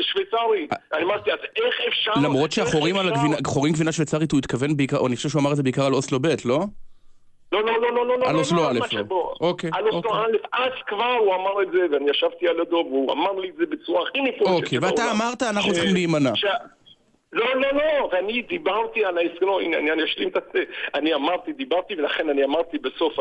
שוויצרית. 0.00 0.70
אני 0.94 1.02
אמרתי, 1.02 1.32
אז 1.32 1.38
איך 1.56 1.74
אפשר... 1.88 2.12
למרות 2.24 2.52
שהחורים 2.52 2.96
על 2.96 3.08
הגבינה, 3.08 3.36
חורים 3.46 3.72
גבינה 3.72 3.92
שוויצרית 3.92 4.32
הוא 4.32 4.38
התכוון 4.38 4.76
בעיקר, 4.76 4.96
או 4.96 5.06
אני 5.06 5.16
חושב 5.16 5.28
שהוא 5.28 5.40
אמר 5.42 5.50
את 5.50 5.56
זה 5.56 5.62
בעיקר 5.62 5.86
על 5.86 5.94
אוסלו 5.94 6.20
ב', 6.20 6.28
לא? 6.44 6.64
לא, 7.54 7.62
לא, 7.64 7.80
לא, 7.80 7.94
לא, 7.94 8.06
לא, 8.06 8.18
לא. 8.18 8.32
לא, 8.32 8.42
לא, 8.56 8.72
לא. 8.72 8.86
שבו. 8.88 9.34
אוקיי, 9.40 9.70
על 9.72 9.84
אוסלו 9.88 10.10
אוקיי. 10.10 10.40
א', 10.52 10.62
אז 10.62 10.72
כבר 10.86 11.16
הוא 11.18 11.34
אמר 11.34 11.62
את 11.62 11.68
זה, 11.72 11.78
ואני 11.92 12.10
ישבתי 12.10 12.48
על 12.48 12.60
ידו, 12.60 12.84
והוא 12.90 13.12
אמר 13.12 13.32
לי 13.32 13.48
את 13.48 13.54
זה 13.58 13.64
בצורה 13.70 14.02
הכי 14.02 14.20
נפלאה. 14.20 14.52
אוקיי, 14.52 14.78
ואתה 14.78 15.10
אמרת 15.10 15.42
אנחנו 15.42 15.72
צריכים 15.72 15.94
להימנע. 15.94 16.32
לא, 17.34 17.54
לא, 17.60 17.68
לא, 17.72 18.08
ואני 18.12 18.42
דיברתי 18.42 19.04
על 19.04 19.18
ההסכם, 19.18 19.46
לא, 19.46 19.60
הנה, 19.60 19.78
אני 19.78 19.92
אני 19.92 20.04
אשלים 20.04 20.28
את 20.28 20.42
זה. 20.52 20.62
אני 20.94 21.14
אמרתי, 21.14 21.52
דיברתי, 21.52 21.94
ולכן 21.94 22.28
אני 22.28 22.44
אמרתי 22.44 22.78
בסוף 22.78 23.18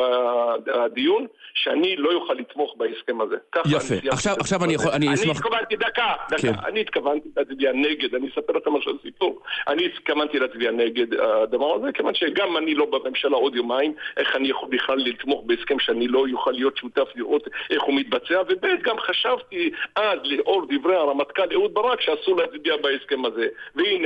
הדיון, 0.74 1.25
שאני 1.53 1.96
לא 1.96 2.13
אוכל 2.13 2.34
לתמוך 2.34 2.74
בהסכם 2.77 3.22
הזה. 3.22 3.36
יפה. 3.65 3.93
אני 4.01 4.10
עכשיו- 4.10 4.36
עכשיו 4.39 4.63
אני. 4.63 4.74
יכול- 4.74 4.91
אני 4.91 5.08
אני 5.08 5.15
אשמח- 5.15 5.38
התכוונתי, 5.38 5.75
דקה, 5.75 6.13
כן. 6.29 6.51
דקה. 6.51 6.67
אני 6.67 6.82
התכוונתי 6.82 7.29
להצביע 7.38 7.72
נגד, 7.72 8.15
אני 8.15 8.27
אספר 8.29 8.53
לכם 8.53 8.74
משהו 8.74 8.91
על 8.91 8.98
סיפור. 9.03 9.39
אני 9.67 9.86
התכוונתי 9.86 10.39
להצביע 10.39 10.72
נגד 10.72 11.13
הדבר 11.20 11.75
הזה, 11.75 11.91
כיוון 11.93 12.15
שגם 12.15 12.58
אני 12.58 12.75
לא 12.75 12.86
בממשלה 12.86 13.38
עוד 13.38 13.55
יומיים, 13.55 13.93
איך 14.17 14.36
אני 14.36 14.48
יכול 14.50 14.70
בכלל 14.72 14.98
לתמוך 14.98 15.43
בהסכם 15.46 15.79
שאני 15.79 16.08
לא 16.08 16.25
אוכל 16.34 16.51
להיות 16.51 16.77
שותף 16.77 17.08
לראות 17.15 17.43
איך 17.70 17.84
הוא 17.84 17.96
מתבצע, 17.96 18.41
וב' 18.50 18.65
גם 18.84 19.00
חשבתי 19.00 19.72
אז, 19.96 20.20
לאור 20.24 20.65
דברי 20.70 20.96
הרמטכ"ל 20.96 21.53
אהוד 21.53 21.74
ברק, 21.74 22.01
שאסור 22.01 22.38
להצביע 22.38 22.77
בהסכם 22.77 23.25
הזה. 23.25 23.48
והנה... 23.75 24.03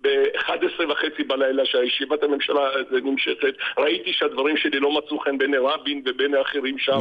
ב-11 0.00 0.82
וחצי 0.88 1.24
בלילה 1.24 1.66
שהישיבת 1.66 2.22
הממשלה 2.22 2.70
נמשכת, 3.02 3.54
ראיתי 3.78 4.12
שהדברים 4.12 4.56
שלי 4.56 4.80
לא 4.80 4.98
מצאו 4.98 5.18
חן 5.18 5.38
בעיני 5.38 5.56
רבין 5.56 6.02
ובעיני 6.06 6.40
אחרים 6.40 6.78
שם, 6.78 7.00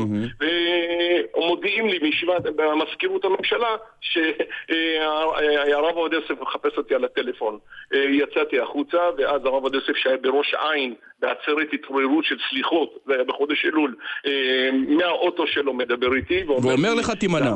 ומודיעים 1.36 1.88
לי 1.88 2.00
מישיבת, 2.02 2.44
במזכירות 2.56 3.26
הממשלה, 3.26 3.76
שהרב 4.02 5.96
עובדיה 5.96 6.20
יוסף 6.20 6.42
מחפש 6.42 6.78
אותי 6.78 6.96
על 6.96 7.06
הטלפון. 7.06 7.58
יצאתי 7.94 8.60
החוצה, 8.60 8.98
ואז 9.18 9.42
הרב 9.46 9.54
עובדיה 9.54 9.78
יוסף 9.78 9.96
שהיה 9.96 10.18
בראש 10.18 10.54
העין, 10.54 10.94
בעצרת 11.20 11.68
התעוררות 11.74 12.26
של 12.26 12.36
סליחות, 12.50 12.98
זה 13.06 13.14
היה 13.14 13.24
בחודש 13.24 13.66
אלול, 13.66 13.96
אה, 14.26 14.70
מהאוטו 14.88 15.48
שלו 15.48 15.74
מדבר 15.74 16.16
איתי, 16.16 16.44
ואומר 16.44 16.94
לך, 16.94 17.12
תימנע. 17.12 17.52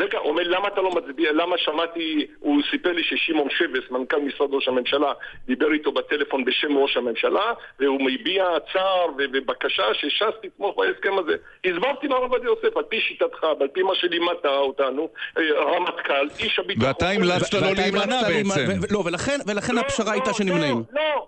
"למה- 0.00 0.08
רגע, 0.08 0.18
הוא 0.18 0.30
אומר, 0.30 0.42
למה 0.42 0.68
אתה 0.68 0.80
לא 0.80 0.90
מצביע? 0.90 1.32
למה 1.32 1.58
שמעתי, 1.58 2.26
הוא 2.38 2.62
סיפר 2.70 2.92
לי 2.92 3.02
ששמעון 3.04 3.48
שבס, 3.50 3.90
מנכ"ל 3.90 4.20
משרד 4.20 4.48
ראש 4.54 4.68
הממשלה, 4.68 5.12
דיבר 5.46 5.72
איתו 5.72 5.92
בטלפון 5.92 6.44
בשם 6.44 6.76
ראש 6.76 6.96
הממשלה, 6.96 7.52
והוא 7.80 8.00
מביע 8.02 8.44
צער 8.72 9.06
ובקשה 9.18 9.82
שש"ס 9.94 10.34
תתמוך 10.42 10.76
בהסכם 10.78 11.18
הזה. 11.18 11.36
הסברתי 11.64 12.08
לרב 12.08 12.22
עובדיה 12.22 12.46
יוסף, 12.48 12.76
על 12.76 12.82
פי 12.88 13.00
שיטתך, 13.00 13.42
ועל 13.58 13.68
פי 13.68 13.82
מה 13.82 13.94
שלימדת 13.94 14.46
אותנו, 14.46 15.08
אה, 15.38 15.42
רמטכ"ל, 15.76 16.28
איש 16.38 16.58
הביטחון... 16.58 16.88
ואתה 16.88 17.10
המלצת 17.10 17.54
לא 17.54 17.60
להימנע 17.76 18.22
בעצם. 18.28 18.70
לא, 18.90 19.02
ולכן 19.46 19.78
הפשרה 19.78 20.12
הייתה 20.12 20.30
לא, 20.30 20.32
שנמנעים. 20.36 20.82
לא, 20.92 21.02
לא, 21.02 21.26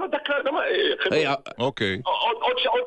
לא, 0.00 0.06
דקה, 0.06 0.34
למה... 0.44 0.60
אה, 0.66 0.70
היי, 1.10 1.26
אוקיי. 1.58 2.00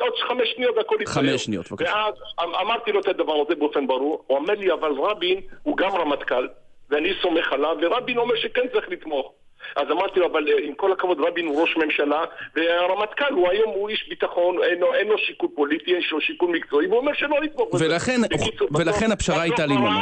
עוד, 0.01 0.13
חמש 0.27 0.49
שניות 0.55 0.77
והכל 0.77 0.95
יתקיים. 1.01 1.27
חמש 1.29 1.43
שניות, 1.45 1.71
בבקשה. 1.71 1.91
ואז 1.95 2.13
אמ- 2.43 2.55
אמרתי 2.55 2.91
לו 2.91 2.99
את 2.99 3.07
הדבר 3.07 3.33
הזה 3.45 3.55
באופן 3.55 3.87
ברור, 3.87 4.23
הוא 4.27 4.37
אומר 4.37 4.53
לי, 4.53 4.71
אבל 4.73 4.91
רבין 4.91 5.41
הוא 5.63 5.77
גם 5.77 5.89
רמטכ"ל, 5.95 6.47
ואני 6.89 7.09
סומך 7.21 7.53
עליו, 7.53 7.75
ורבין 7.81 8.17
אומר 8.17 8.35
שכן 8.35 8.61
צריך 8.73 8.89
לתמוך. 8.89 9.33
אז 9.75 9.91
אמרתי 9.91 10.19
לו, 10.19 10.25
אבל 10.25 10.47
אה, 10.47 10.53
עם 10.63 10.73
כל 10.73 10.91
הכבוד, 10.91 11.17
רבין 11.27 11.45
הוא 11.47 11.61
ראש 11.61 11.77
ממשלה, 11.77 12.23
והרמטכ"ל 12.55 13.33
הוא 13.33 13.49
היום 13.49 13.69
הוא 13.73 13.89
איש 13.89 14.09
ביטחון, 14.09 14.63
אין 14.63 14.79
לו, 14.79 14.93
אין 14.93 15.07
לו 15.07 15.17
שיקול 15.17 15.49
פוליטי, 15.55 15.91
יש 15.91 16.11
לו 16.11 16.21
שיקול 16.21 16.49
מקצועי, 16.55 16.87
והוא 16.87 16.99
אומר 16.99 17.11
שלא 17.13 17.41
לתמוך 17.41 17.69
בזה. 17.75 17.85
ולכן- 17.85 18.21
בקיצור, 18.21 18.67
ולכן 18.71 18.89
בסוף- 19.05 19.11
הפשרה 19.11 19.41
הייתה 19.41 19.65
להימנע. 19.65 20.01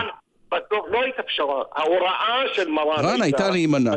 בסוף 0.52 0.86
לא 0.92 1.02
הייתה 1.02 1.24
פשרה, 1.24 1.64
ההוראה 1.76 2.44
של 2.54 2.70
מרן 2.70 3.06
רן, 3.06 3.22
הייתה 3.22 3.50
להימנע. 3.50 3.92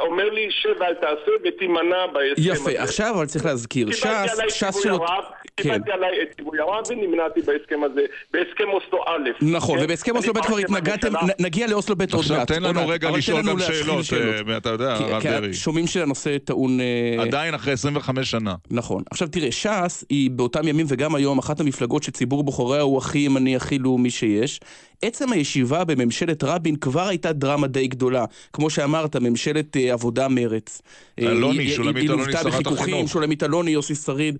אומר 0.00 0.30
לי, 0.30 0.46
שב 0.50 0.80
ואל 0.80 0.94
תעשה 0.94 1.30
ותימנע 1.44 2.06
בהסכם 2.12 2.52
הזה. 2.52 2.70
יפה, 2.72 2.82
עכשיו 2.82 3.14
אבל 3.14 3.26
צריך 3.26 3.44
להזכיר, 3.44 3.90
ש"ס, 3.92 4.04
ש"ס. 4.48 4.86
הרב, 4.86 5.24
כן. 5.56 5.62
קיבלתי 5.62 5.90
עליי 5.92 6.10
את 6.22 6.36
ציווי 6.36 6.60
הרב 6.60 6.84
ונמנעתי 6.90 7.40
בהסכם 7.40 7.84
הזה, 7.84 8.00
בהסכם 8.32 8.64
אוסלו 8.72 9.02
א'. 9.06 9.30
נכון, 9.44 9.78
כן? 9.78 9.84
ובהסכם 9.84 10.10
אני 10.10 10.18
אוסלו 10.18 10.34
ב' 10.34 10.40
כבר 10.40 10.58
התנגדתם, 10.58 11.12
נגיע 11.38 11.66
לאוסלו 11.66 11.96
ב' 11.96 12.00
עוד 12.00 12.10
מעט. 12.12 12.20
עכשיו 12.20 12.46
תן 12.46 12.62
לנו 12.62 12.88
רגע 12.88 13.10
לשאול 13.10 13.42
גם 13.42 13.58
שאלות, 13.60 14.04
אה, 14.50 14.56
אתה 14.56 14.68
יודע, 14.68 14.94
כי- 14.98 15.04
הרב 15.04 15.22
כי 15.22 15.28
דרעי. 15.28 15.54
שומעים 15.54 15.86
שהנושא 15.86 16.38
טעון... 16.44 16.80
אה, 16.80 17.22
עדיין 17.22 17.54
אחרי 17.54 17.72
25 17.72 18.30
שנה. 18.30 18.54
נכון. 18.70 19.02
עכשיו 19.10 19.28
תראה, 19.28 19.52
ש"ס 19.52 20.04
היא 20.08 20.30
באותם 20.30 20.68
ימים 20.68 20.86
וגם 20.88 21.14
היום 21.14 21.38
אחת 21.38 21.60
המפלגות 21.60 22.02
שציבור 22.02 22.42
בוחריה 22.44 22.82
הוא 22.82 22.98
הכי 22.98 23.18
ימני, 23.18 23.56
הכי 23.56 23.78
לאומי 23.78 24.10
שיש. 24.10 24.60
עצם 25.02 25.32
הישיבה 25.32 25.84
בממשלת 25.84 26.44
רבין 26.44 26.76
כבר 26.76 27.08
הייתה 27.08 27.32
דרמה 27.32 27.66
די 27.66 27.86
גדולה. 27.86 28.24
כמו 28.52 28.70
שאמרת, 28.70 29.16
ממשלת 29.16 29.76
אה, 29.76 29.92
עבודה 29.92 30.28
מרץ. 30.28 30.82
אה, 31.18 31.26
אלוני, 31.26 31.70
שולמית 31.70 32.10
אלוני, 32.10 32.32
שרת 32.32 32.66
החינוך. 32.66 33.10
שולמית 33.10 33.42
אלוני, 33.42 33.70
יוסי 33.70 33.94
שריד. 33.94 34.38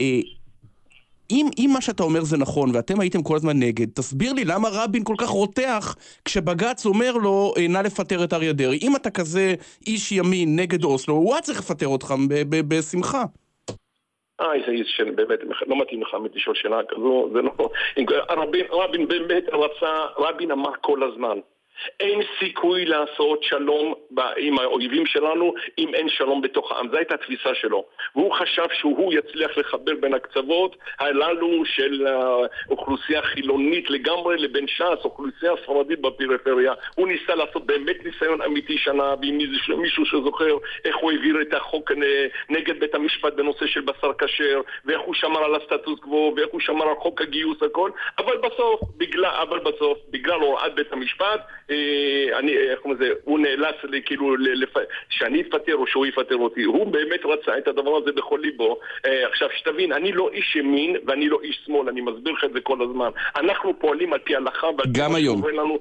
אה, 0.00 0.20
אם, 1.30 1.48
אם 1.58 1.70
מה 1.72 1.80
שאתה 1.80 2.02
אומר 2.02 2.24
זה 2.24 2.36
נכון, 2.36 2.70
ואתם 2.74 3.00
הייתם 3.00 3.22
כל 3.22 3.36
הזמן 3.36 3.58
נגד, 3.58 3.86
תסביר 3.94 4.32
לי 4.32 4.44
למה 4.44 4.68
רבין 4.72 5.04
כל 5.04 5.14
כך 5.18 5.28
רותח 5.28 5.96
כשבג"ץ 6.24 6.86
אומר 6.86 7.12
לו, 7.12 7.54
נא 7.68 7.78
לפטר 7.78 8.24
את 8.24 8.32
אריה 8.32 8.52
דרעי. 8.52 8.78
אם 8.82 8.96
אתה 8.96 9.10
כזה 9.10 9.54
איש 9.86 10.12
ימין 10.12 10.56
נגד 10.56 10.84
אוסלו, 10.84 11.14
הוא 11.14 11.34
היה 11.34 11.42
צריך 11.42 11.58
לפטר 11.58 11.86
אותך 11.86 12.14
ב- 12.28 12.56
ב- 12.56 12.74
בשמחה. 12.74 13.24
אה, 14.40 14.54
איזה 14.54 14.70
איש 14.70 14.96
שבאמת, 14.96 15.38
לא 15.66 15.78
מתאים 15.80 16.02
לך 16.02 16.16
לשאול 16.34 16.54
שאלה 16.54 16.80
כזו, 16.88 17.28
זה 17.32 17.42
לא... 17.42 17.52
רבין, 18.72 19.08
באמת 19.08 19.44
רצה, 19.52 20.06
רבין 20.16 20.50
אמר 20.50 20.70
כל 20.80 21.02
הזמן, 21.02 21.38
אין 22.00 22.20
סיכוי 22.38 22.84
לעשות 22.84 23.42
שלום 23.42 23.94
עם 24.36 24.58
האויבים 24.58 25.06
שלנו 25.06 25.54
אם 25.78 25.94
אין 25.94 26.08
שלום 26.08 26.42
בתוך 26.42 26.72
העם. 26.72 26.88
זו 26.90 26.96
הייתה 26.96 27.14
התפיסה 27.14 27.54
שלו. 27.54 27.84
והוא 28.16 28.32
חשב 28.32 28.66
שהוא 28.72 29.12
יצליח 29.12 29.58
לחבר 29.58 29.92
בין 30.00 30.14
הקצוות 30.14 30.76
הללו 30.98 31.64
של 31.64 32.06
האוכלוסייה 32.06 33.18
החילונית 33.18 33.90
לגמרי 33.90 34.38
לבין 34.38 34.66
ש"ס, 34.68 35.04
אוכלוסייה 35.04 35.52
ספרדית 35.62 36.00
בפריפריה. 36.00 36.72
הוא 36.94 37.08
ניסה 37.08 37.34
לעשות 37.34 37.66
באמת 37.66 38.04
ניסיון 38.04 38.42
אמיתי 38.42 38.78
שנה, 38.78 39.14
ועם 39.22 39.38
מישהו- 39.78 40.06
שזוכר 40.06 40.56
איך 40.84 40.96
הוא 40.96 41.12
העביר 41.12 41.42
את 41.42 41.54
החוק 41.54 41.92
נגד 42.48 42.80
בית 42.80 42.94
המשפט 42.94 43.32
בנושא 43.32 43.66
של 43.66 43.80
בשר 43.80 44.12
כשר, 44.18 44.60
ואיך 44.84 45.00
הוא 45.00 45.14
שמר 45.14 45.44
על 45.44 45.54
הסטטוס 45.54 46.00
קוו, 46.00 46.34
ואיך 46.36 46.48
הוא 46.50 46.60
שמר 46.60 46.88
על 46.88 46.94
חוק 46.98 47.20
הגיוס, 47.22 47.62
הכל. 47.62 47.90
אבל 48.18 48.36
בסוף, 48.36 48.80
בגלל, 48.96 49.24
אבל 49.24 49.58
בסוף, 49.58 49.98
בגלל 50.10 50.40
הוראת 50.40 50.74
בית 50.74 50.92
המשפט, 50.92 51.40
אני, 52.38 52.52
איך 52.70 52.78
קוראים 52.80 53.00
לזה, 53.00 53.12
הוא 53.24 53.38
נאלץ 53.38 53.74
לי, 53.84 54.02
כאילו, 54.06 54.36
ל- 54.36 54.62
לפ... 54.62 54.74
שאני 55.10 55.40
אפטר 55.42 55.74
או 55.74 55.86
שהוא 55.86 56.06
יפטר 56.06 56.36
אותי. 56.36 56.62
הוא 56.62 56.86
באמת 56.86 57.20
רצה 57.24 57.58
את 57.58 57.68
הדבר 57.68 57.96
הזה 57.96 58.12
בכל 58.12 58.38
ליבו. 58.42 58.78
אה, 59.06 59.28
עכשיו, 59.28 59.48
שתבין, 59.58 59.92
אני 59.92 60.12
לא 60.12 60.30
איש 60.32 60.56
ימין 60.56 60.96
ואני 61.06 61.28
לא 61.28 61.38
איש 61.42 61.60
שמאל, 61.66 61.88
אני 61.88 62.00
מסביר 62.00 62.32
לך 62.32 62.44
את 62.44 62.52
זה 62.52 62.60
כל 62.60 62.82
הזמן. 62.82 63.10
אנחנו 63.36 63.78
פועלים 63.78 64.12
על 64.12 64.18
פי 64.18 64.36
הלכה 64.36 64.66
ועל 64.66 64.86
פי 64.86 65.00
גם 65.00 65.14
היום. 65.14 65.48
לנו, 65.48 65.78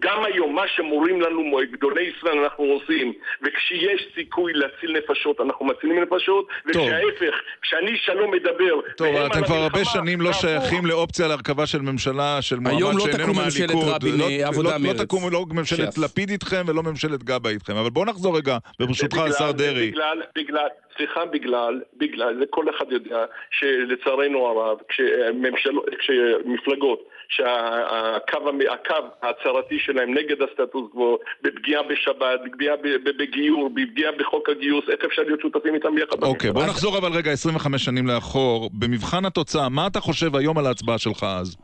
גם 0.00 0.24
היום, 0.24 0.54
מה 0.54 0.62
שמורים 0.76 1.20
לנו 1.20 1.58
גדולי 1.72 2.02
ישראל 2.02 2.38
אנחנו 2.38 2.64
עושים. 2.64 3.12
וכשיש 3.42 4.06
סיכוי 4.14 4.52
להציל 4.52 4.96
נפשות, 4.98 5.40
אנחנו 5.40 5.66
מצילים 5.66 6.02
נפשות, 6.02 6.46
וכשההפך, 6.66 7.34
כשאני 7.62 7.96
שלום 7.96 8.30
מדבר... 8.30 8.80
טוב, 8.96 9.16
אתם 9.16 9.44
כבר 9.44 9.54
הרבה 9.56 9.84
שנים 9.84 10.20
לא 10.20 10.32
שייכים 10.32 10.86
לאופציה 10.86 11.28
להרכבה 11.28 11.66
של 11.66 11.78
ממשלה 11.78 12.38
של 12.40 12.56
היום 12.66 12.82
מועמד 12.82 12.94
לא 12.98 13.00
שאיננו 13.00 13.32
תקום 13.32 13.44
ממשלת 13.44 13.70
מהליכוד. 13.74 13.94
רבין, 13.94 14.16
לא- 14.18 14.24
אה, 14.24 14.38
לא- 14.42 14.46
עבודה 14.48 14.70
לא 14.70 14.78
מרצ. 14.78 14.93
תקום 14.98 15.32
לא 15.32 15.44
ממשלת 15.50 15.92
ש"ס. 15.92 15.98
לפיד 15.98 16.30
איתכם 16.30 16.62
ולא 16.66 16.82
ממשלת 16.82 17.22
גבאי 17.22 17.52
איתכם. 17.52 17.76
אבל 17.76 17.90
בוא 17.90 18.06
נחזור 18.06 18.36
רגע, 18.36 18.58
ברשותך, 18.80 19.18
השר 19.18 19.52
דרעי. 19.52 19.90
בגלל, 19.90 20.22
בגלל, 20.36 20.68
סליחה, 20.96 21.24
בגלל, 21.24 21.80
בגלל, 21.96 22.36
זה 22.38 22.44
כל 22.50 22.64
אחד 22.76 22.92
יודע 22.92 23.24
שלצערנו 23.50 24.46
הרב, 24.46 24.78
כשממשל, 24.88 25.70
כשמפלגות 25.98 27.08
שהקו 27.28 28.94
ההצהרתי 29.22 29.78
שלהם 29.78 30.14
נגד 30.14 30.36
הסטטוס 30.42 30.90
קוו, 30.92 31.18
בפגיעה 31.42 31.82
בשבת, 31.82 32.40
בפגיעה 32.46 32.76
בגיור, 33.18 33.70
בפגיעה 33.74 34.12
בחוק 34.12 34.48
הגיוס, 34.48 34.84
איך 34.88 35.04
אפשר 35.04 35.22
להיות 35.22 35.40
שותפים 35.40 35.74
איתם 35.74 35.98
יחד? 35.98 36.22
אוקיי, 36.22 36.52
בוא 36.52 36.64
נחזור 36.64 36.98
אבל 36.98 37.12
רגע 37.12 37.30
25 37.30 37.84
שנים 37.84 38.06
לאחור. 38.06 38.70
במבחן 38.72 39.24
התוצאה, 39.24 39.68
מה 39.68 39.86
אתה 39.86 40.00
חושב 40.00 40.36
היום 40.36 40.58
על 40.58 40.66
ההצבעה 40.66 40.98
שלך 40.98 41.22
אז? 41.22 41.56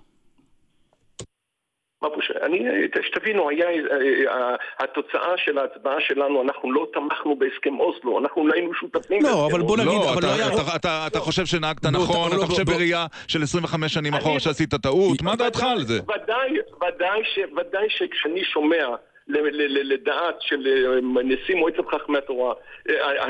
אני, 2.43 2.59
שתבינו, 3.03 3.49
היה, 3.49 3.67
אה, 3.67 3.73
אה, 4.29 4.55
התוצאה 4.79 5.33
של 5.37 5.59
ההצבעה 5.59 6.01
שלנו, 6.01 6.43
אנחנו 6.43 6.73
לא 6.73 6.87
תמכנו 6.93 7.37
בהסכם 7.37 7.81
אוסלו, 7.81 8.19
אנחנו 8.19 8.47
לא 8.47 8.53
היינו 8.55 8.75
שותפים 8.75 9.23
לא, 9.23 9.47
אבל 9.53 9.61
בוא. 9.61 9.77
נגיד, 9.77 9.89
לא, 9.89 10.11
אבל 10.13 10.19
אתה- 10.19 10.27
לא 10.27 10.33
היה... 10.33 10.47
אתה- 10.49 10.77
אתה- 10.77 11.05
אתה 11.07 11.19
חושב 11.21 11.47
שנהגת 11.47 11.83
בוא, 11.83 11.91
נכון, 11.91 12.29
אתה- 12.29 12.37
לא, 12.37 12.41
אתה 12.43 12.47
חושב 12.51 12.63
בוא- 12.63 12.75
בראייה 12.75 13.07
של 13.29 13.43
25 13.43 13.95
שנים 13.95 14.15
אני- 14.15 14.23
אחורה 14.23 14.41
שעשית 14.41 14.75
טעות, 14.75 15.23
מה 15.23 15.37
דעתך 15.37 15.63
על 15.63 15.85
זה? 15.85 16.01
ודאי, 16.03 16.51
ודאי, 16.77 17.21
ש, 17.25 17.39
ודאי 17.57 17.87
שכשאני 17.89 18.45
שומע 18.45 18.87
ל- 19.29 19.39
ל- 19.39 19.79
ל- 19.79 19.93
לדעת 19.93 20.37
של 20.41 20.67
אה, 20.67 21.01
נשיא 21.25 21.55
מועצת 21.55 21.87
חכמי 21.91 22.19
התורה, 22.19 22.55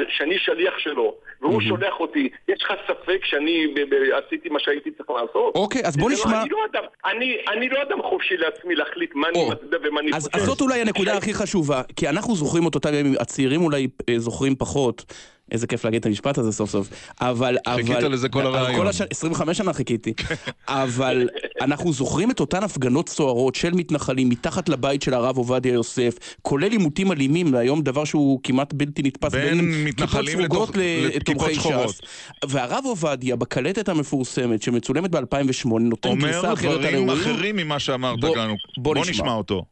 שאני 0.09 0.39
שליח 0.39 0.79
שלו, 0.79 1.15
והוא 1.43 1.61
שולח 1.61 2.01
אותי, 2.01 2.29
יש 2.49 2.63
לך 2.63 2.73
ספק 2.89 3.25
שאני 3.25 3.67
ב- 3.77 3.81
ב- 3.95 4.25
עשיתי 4.27 4.49
מה 4.49 4.59
שהייתי 4.61 4.91
צריך 4.91 5.11
לעשות? 5.11 5.55
אוקיי, 5.55 5.83
אז 5.85 5.97
בוא 5.97 6.11
לא- 6.11 6.17
נשמע... 6.17 6.41
אני 6.43 6.51
לא 6.51 6.59
אדם, 6.73 6.83
אני, 7.05 7.37
אני 7.53 7.69
לא 7.69 7.83
אדם 7.83 8.03
חופשי 8.03 8.37
לעצמי 8.37 8.75
להחליט 8.75 9.15
מה 9.15 9.29
אני 9.29 9.39
או, 9.39 9.51
מצביע 9.51 9.79
ומה 9.91 10.01
אני 10.01 10.13
חושב. 10.13 10.29
אז 10.33 10.43
זאת 10.43 10.61
אולי 10.61 10.81
הנקודה 10.81 11.17
הכי 11.17 11.35
חשובה, 11.35 11.83
כי 11.97 12.09
אנחנו 12.09 12.37
זוכרים 12.37 12.69
את 12.69 12.75
אותם 12.75 12.95
ימים, 12.95 13.15
הצעירים 13.21 13.63
אולי 13.63 13.89
אה, 14.11 14.19
זוכרים 14.19 14.57
פחות. 14.57 15.05
איזה 15.51 15.67
כיף 15.67 15.85
להגיד 15.85 16.01
את 16.01 16.07
המשפט 16.07 16.39
הזה 16.39 16.53
סוף 16.53 16.71
סוף. 16.71 16.89
אבל... 17.21 17.57
חיכית 17.77 17.97
אבל, 17.97 18.13
לזה 18.13 18.29
כל 18.29 18.47
הרעיון. 18.47 18.87
הש... 18.87 19.01
25 19.01 19.59
שנה 19.59 19.73
חיכיתי. 19.73 20.13
אבל 20.69 21.29
אנחנו 21.61 21.93
זוכרים 21.93 22.31
את 22.31 22.41
אותן 22.41 22.63
הפגנות 22.63 23.09
סוערות 23.09 23.55
של 23.55 23.71
מתנחלים 23.75 24.29
מתחת 24.29 24.69
לבית 24.69 25.03
של 25.03 25.15
הרב 25.15 25.37
עובדיה 25.37 25.73
יוסף, 25.73 26.15
כולל 26.43 26.71
עימותים 26.71 27.13
אלימים, 27.13 27.53
והיום 27.55 27.83
דבר 27.83 28.05
שהוא 28.05 28.41
כמעט 28.43 28.73
בלתי 28.73 29.03
נתפס 29.03 29.33
בין 29.33 29.59
כיפות 29.61 29.85
מתנחלים 29.87 30.41
לתומכי 30.41 31.55
שחורות. 31.55 31.95
ש"ס. 31.95 32.01
והרב 32.49 32.85
עובדיה, 32.85 33.37
בקלטת 33.37 33.89
המפורסמת 33.89 34.63
שמצולמת 34.63 35.11
ב-2008, 35.11 35.69
נותן 35.81 36.09
אומר 36.09 36.31
גרסה 36.31 36.53
אחרת 36.53 36.71
על 36.71 36.79
דברים 36.79 36.95
האירועים. 37.11 37.35
אחרים 37.35 37.57
ממה 37.57 37.79
שאמרת 37.79 38.21
בוא- 38.21 38.37
לנו. 38.37 38.55
בוא 38.79 38.95
בוא 38.95 39.01
נשמע. 39.03 39.13
נשמע 39.13 39.33
אותו. 39.33 39.65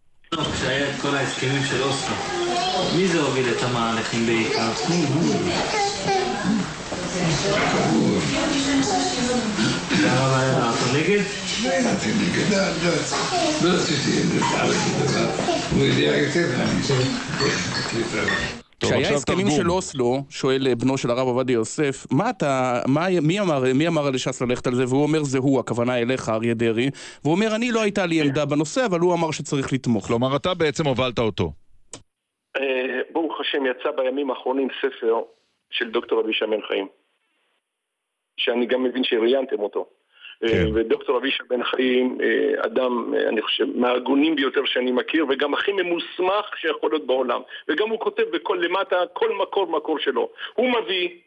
כשהיה 0.53 0.91
את 0.91 1.01
כל 1.01 1.17
ההסכמים 1.17 1.63
של 1.71 1.83
אוסלו, 1.83 2.15
מי 2.97 3.09
זה 3.09 3.21
הוביל 3.21 3.49
את 3.49 3.63
המהלכים 3.63 4.27
בעיקר? 4.27 4.71
אותו 10.69 10.99
נגד? 10.99 11.23
רציתי 11.65 12.19
נגד 12.19 12.53
הדת, 12.53 13.13
לא 13.63 13.71
רציתי 13.71 14.23
דבר, 14.23 14.73
הוא 15.75 15.85
יודע 15.85 16.17
יותר 16.17 16.49
טוב, 18.79 18.91
כשהיה 18.91 19.15
הסכמים. 19.15 19.51
של 19.51 19.71
אוסלו, 19.71 20.25
שואל 20.29 20.67
אה, 20.67 20.75
בנו 20.75 20.99
של 20.99 21.11
הרב 21.11 21.27
עובדיה 21.27 21.55
יוסף, 21.55 22.07
מה 22.11 22.31
אתה, 22.31 22.81
מה, 22.87 23.07
מי 23.23 23.41
אמר, 23.41 23.65
מי 23.75 23.89
אמר 23.89 24.11
לש"ס 24.11 24.43
ללכת 24.43 24.67
על 24.67 24.75
זה? 24.75 24.85
והוא 24.89 25.03
אומר 25.03 25.25
זה 25.25 25.39
הוא, 25.39 25.61
הכוונה 25.61 25.99
אליך, 25.99 26.29
אריה 26.29 26.55
דרעי. 26.55 26.91
והוא 27.25 27.35
אומר, 27.35 27.55
אני 27.55 27.73
לא 27.73 27.83
הייתה 27.83 28.07
לי 28.07 28.21
עמדה 28.21 28.45
בנושא, 28.45 28.87
אבל 28.87 29.01
הוא 29.01 29.15
אמר 29.15 29.31
שצריך 29.31 29.73
לתמוך. 29.73 30.07
כלומר, 30.07 30.37
אתה 30.37 30.55
בעצם 30.55 30.87
הובלת 30.87 31.19
אותו. 31.19 31.53
אה, 32.57 33.01
ברוך 33.11 33.41
השם 33.41 33.67
יצא 33.67 33.91
בימים 33.91 34.31
האחרונים 34.31 34.69
ספר 34.81 35.23
של 35.71 35.91
דוקטור 35.91 36.21
אבישי 36.21 36.47
בן 36.47 36.63
חיים 36.63 36.89
שאני 38.37 38.67
גם 38.67 38.83
מבין 38.83 39.05
שראיינתם 39.05 39.61
אותו. 39.61 39.89
כן. 40.41 40.47
אה, 40.47 40.65
ודוקטור 40.75 41.19
אבישי 41.19 41.43
בן 41.49 41.65
חיים 41.65 42.19
אה, 42.21 42.65
אדם, 42.67 43.15
אני 43.29 43.43
חושב, 43.43 43.67
מההגונים 43.77 44.37
ביותר 44.37 44.65
שאני 44.65 44.93
מכיר 44.93 45.27
וגם 45.29 45.55
הכי 45.55 45.73
ממוסמך 45.73 46.57
שיכול 46.57 46.91
להיות 46.91 47.07
בעולם. 47.07 47.41
וגם 47.69 47.91
הוא 47.91 48.01
כותב 48.01 48.23
בכל 48.23 48.59
למטה, 48.63 48.97
כל 49.13 49.33
מקור 49.33 49.67
מקור 49.67 49.99
שלו. 49.99 50.31
הוא 50.55 50.71
מביא 50.71 51.19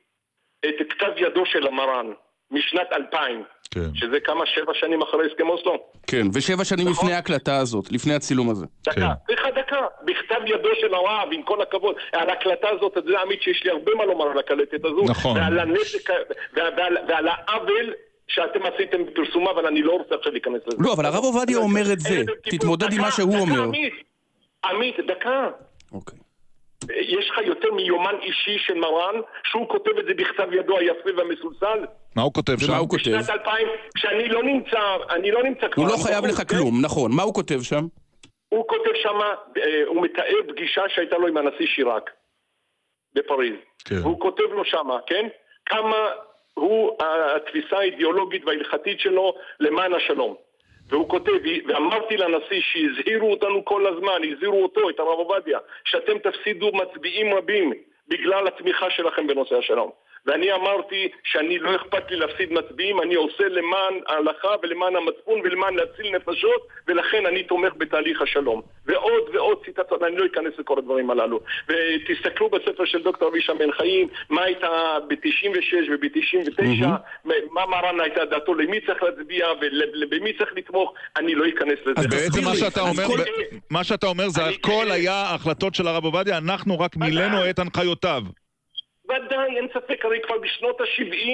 את 0.65 0.75
כתב 0.89 1.12
ידו 1.17 1.45
של 1.45 1.67
המרן 1.67 2.12
משנת 2.51 2.87
2000 2.93 3.43
כן. 3.71 3.89
שזה 3.93 4.19
כמה, 4.19 4.45
שבע 4.45 4.73
שנים 4.73 5.01
אחרי 5.01 5.25
הסכם 5.31 5.49
אוסלו 5.49 5.77
כן, 6.07 6.27
ושבע 6.33 6.63
שנים 6.63 6.87
נכון. 6.87 7.05
לפני 7.05 7.15
ההקלטה 7.15 7.57
הזאת, 7.57 7.91
לפני 7.91 8.13
הצילום 8.13 8.49
הזה. 8.49 8.65
כן. 8.83 8.91
דקה, 8.91 9.13
סליחה 9.25 9.51
דקה, 9.51 9.79
בכתב 10.05 10.41
ידו 10.45 10.69
של 10.81 10.93
הרב, 10.93 11.29
עם 11.31 11.43
כל 11.43 11.61
הכבוד, 11.61 11.95
על 12.13 12.29
ההקלטה 12.29 12.67
הזאת, 12.69 12.91
אתה 12.91 12.99
יודע 12.99 13.21
עמית 13.21 13.41
שיש 13.41 13.63
לי 13.63 13.71
הרבה 13.71 13.91
מה 13.97 14.05
לומר 14.05 14.25
על 14.31 14.39
הקלטת 14.39 14.85
הזו, 14.85 15.01
נכון. 15.09 15.37
ועל 15.37 15.59
הנזק, 15.59 16.09
ועל, 16.53 16.73
ועל, 16.77 16.97
ועל 17.07 17.27
העוול 17.27 17.93
שאתם 18.27 18.59
עשיתם 18.65 19.05
בפרסומה, 19.05 19.51
אבל 19.51 19.65
אני 19.65 19.81
לא 19.81 19.91
רוצה 19.91 20.15
עכשיו 20.15 20.31
להיכנס 20.31 20.61
לזה. 20.67 20.77
לא, 20.79 20.93
אבל 20.93 21.05
הרב 21.05 21.23
עובדיה 21.23 21.57
אומר 21.57 21.93
את 21.93 21.99
זה. 21.99 22.21
תתמודד 22.43 22.93
עם 22.93 23.01
מה 23.01 23.11
שהוא 23.11 23.39
אומר. 23.39 23.63
עמית, 24.65 24.95
דקה. 25.07 25.47
אוקיי. 25.91 26.19
יש 26.89 27.29
לך 27.29 27.37
יותר 27.45 27.71
מיומן 27.71 28.15
אישי 28.21 28.57
של 28.57 28.73
מרן, 28.73 29.15
שהוא 29.43 29.69
כותב 29.69 29.97
את 29.99 30.05
זה 30.05 30.13
בכתב 30.13 30.53
ידו 30.53 30.77
היפה 30.77 31.09
והמסולסל? 31.17 31.85
מה 32.15 32.21
הוא 32.21 32.33
כותב 32.33 32.57
שם? 32.59 32.69
ומה 32.69 32.77
הוא 32.77 32.89
כותב? 32.89 33.01
בשנת 33.01 33.29
2000, 33.29 33.67
כשאני 33.95 34.29
לא 34.29 34.43
נמצא, 34.43 34.79
אני 35.09 35.31
לא 35.31 35.43
נמצא 35.43 35.67
כבר. 35.67 35.83
הוא 35.83 35.91
לא 35.91 35.97
חייב 36.03 36.25
לך? 36.25 36.49
כלום, 36.49 36.81
נכון. 36.81 37.11
מה 37.15 37.23
הוא 37.23 37.33
כותב 37.33 37.61
שם? 37.61 37.85
הוא 38.49 38.67
כותב 38.67 38.91
שמה, 39.03 39.33
אה, 39.57 39.81
הוא 39.87 40.03
מתאר 40.03 40.39
פגישה 40.47 40.81
שהייתה 40.87 41.17
לו 41.17 41.27
עם 41.27 41.37
הנשיא 41.37 41.67
שיראק 41.67 42.09
בפריז. 43.13 43.55
כן. 43.85 43.95
והוא 44.01 44.19
כותב 44.19 44.43
לו 44.43 44.65
שמה, 44.65 44.97
כן? 45.07 45.27
כמה 45.65 46.09
הוא 46.53 46.97
התפיסה 47.35 47.77
האידיאולוגית 47.77 48.45
וההלכתית 48.45 48.99
שלו 48.99 49.33
למען 49.59 49.93
השלום. 49.93 50.35
והוא 50.91 51.10
כותב, 51.10 51.32
ואמרתי 51.67 52.17
לנשיא 52.17 52.62
שהזהירו 52.62 53.32
אותנו 53.32 53.65
כל 53.65 53.88
הזמן, 53.88 54.21
הזהירו 54.32 54.63
אותו, 54.63 54.89
את 54.89 54.99
הרב 54.99 55.19
עובדיה, 55.19 55.60
שאתם 55.86 56.17
תפסידו 56.19 56.71
מצביעים 56.73 57.34
רבים 57.34 57.73
בגלל 58.08 58.47
התמיכה 58.47 58.89
שלכם 58.89 59.27
בנושא 59.27 59.56
השלום. 59.56 59.91
ואני 60.25 60.53
אמרתי 60.53 61.07
שאני 61.23 61.60
לא 61.60 61.75
אכפת 61.75 62.12
לי 62.12 62.17
להפסיד 62.17 62.53
מצביעים, 62.53 63.01
אני 63.01 63.15
עושה 63.15 63.43
למען 63.49 63.93
ההלכה 64.07 64.47
ולמען 64.63 64.95
המצפון 64.95 65.39
ולמען 65.43 65.73
להציל 65.75 66.15
נפשות, 66.15 66.67
ולכן 66.88 67.25
אני 67.25 67.43
תומך 67.43 67.73
בתהליך 67.77 68.21
השלום. 68.21 68.62
ועוד 68.86 69.23
ועוד 69.34 69.57
ציטטות, 69.65 70.03
אני 70.03 70.17
לא 70.17 70.25
אכנס 70.25 70.53
לכל 70.60 70.75
הדברים 70.77 71.12
הללו. 71.12 71.39
ותסתכלו 71.67 72.49
בספר 72.49 72.86
של 72.86 73.03
דוקטור 73.03 73.29
אבישע 73.29 73.53
בן 73.53 73.71
חיים, 73.71 74.07
מה 74.29 74.43
הייתה 74.43 74.67
ב-96 75.07 75.75
וב-99, 75.91 76.86
מה 77.51 77.65
מרן 77.65 77.99
הייתה 77.99 78.25
דעתו, 78.25 78.53
למי 78.53 78.81
צריך 78.86 79.03
להצביע 79.03 79.45
ובמי 80.01 80.34
צריך 80.38 80.49
לתמוך, 80.55 80.93
אני 81.17 81.36
לא 81.36 81.45
אכנס 81.49 81.79
לזה. 81.86 81.93
אז 81.97 82.07
בעצם 82.07 82.43
מה 82.45 82.55
שאתה 82.55 82.81
אומר, 82.81 83.03
כל- 83.03 83.17
ב- 83.17 83.57
מה 83.69 83.84
שאתה 83.84 84.07
אומר 84.07 84.29
זה 84.29 84.45
הכל. 84.45 84.91
היה 84.91 85.21
החלטות 85.36 85.75
של 85.75 85.88
הרב 85.88 86.03
עובדיה, 86.05 86.38
אנחנו 86.38 86.79
רק 86.79 86.97
מילאנו 86.97 87.49
את 87.49 87.60
הנחיותיו. 87.60 88.21
ודאי, 89.09 89.57
אין 89.57 89.67
ספק, 89.73 90.05
הרי 90.05 90.19
כבר 90.27 90.37
בשנות 90.37 90.81
ה-70 90.81 91.27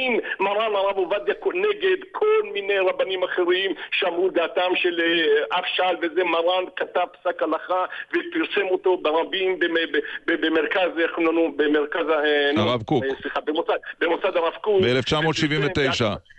מרן 0.43 0.75
הרב 0.75 0.97
עובדיה 0.97 1.33
נגד 1.53 1.97
כל 2.11 2.25
מיני 2.53 2.79
רבנים 2.79 3.23
אחרים 3.23 3.71
שאמרו 3.91 4.29
דעתם 4.29 4.71
של 4.75 5.01
אה, 5.01 5.59
אף 5.59 5.65
שעל 5.75 5.95
וזה, 6.01 6.23
מרן 6.23 6.63
כתב 6.75 7.05
פסק 7.21 7.43
הלכה 7.43 7.85
ופרסם 8.09 8.67
אותו 8.71 8.97
ברבים 8.97 9.59
במרכז, 10.25 10.89
איך 10.99 11.11
קוראים 11.11 11.31
לנו, 11.33 11.53
במרכז, 11.57 12.09
ה- 12.09 12.51
נו, 12.55 12.61
הרב 12.61 12.83
קוק. 12.83 13.03
אה, 13.03 13.09
סליחה, 13.21 13.39
במוסד 13.99 14.35
הרב 14.37 14.53
קוק. 14.61 14.81
ב-1979. 14.81 16.36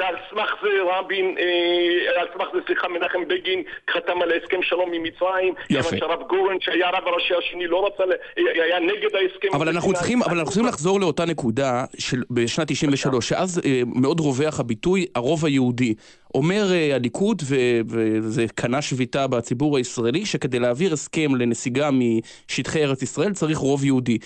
ועל 0.00 0.14
סמך 0.30 0.50
זה 0.62 0.68
רבין, 0.98 1.36
אה, 1.38 2.20
על 2.20 2.26
סמך 2.34 2.46
זה, 2.54 2.58
סליחה, 2.66 2.88
מנחם 2.88 3.28
בגין 3.28 3.62
חתם 3.94 4.22
על 4.22 4.32
הסכם 4.32 4.62
שלום 4.62 4.92
עם 4.92 5.02
מצרים. 5.02 5.54
יפה. 5.70 5.82
כיוון 5.88 5.98
שהרב 5.98 6.20
גורן, 6.28 6.56
שהיה 6.60 6.88
הרב 6.88 7.08
הראשי 7.08 7.34
השני, 7.38 7.66
לא 7.66 7.86
רצה, 7.86 8.04
ל- 8.04 8.12
היה 8.60 8.80
נגד 8.80 9.14
ההסכם. 9.14 9.48
אבל 9.54 9.68
אנחנו. 9.68 9.92
צריכים, 9.92 10.22
אבל 10.22 10.38
אנחנו 10.38 10.52
צריכים 10.52 10.66
לחזור 10.68 11.00
לאותה 11.00 11.24
נקודה 11.24 11.84
של 11.98 12.22
בשנת 12.30 12.68
93, 12.68 13.28
שאז 13.28 13.60
אה, 13.64 13.82
מאוד 13.94 14.20
רווח 14.20 14.60
הביטוי 14.60 15.06
הרוב 15.14 15.44
היהודי. 15.46 15.94
אומר 16.34 16.72
אה, 16.72 16.94
הליכוד, 16.94 17.42
וזה 17.88 18.44
קנה 18.54 18.82
שביתה 18.82 19.26
בציבור 19.26 19.76
הישראלי, 19.76 20.26
שכדי 20.26 20.58
להעביר 20.58 20.92
הסכם 20.92 21.34
לנסיגה 21.34 21.90
משטחי 21.92 22.84
ארץ 22.84 23.02
ישראל 23.02 23.32
צריך 23.32 23.58
רוב 23.58 23.84
יהודי. 23.84 24.18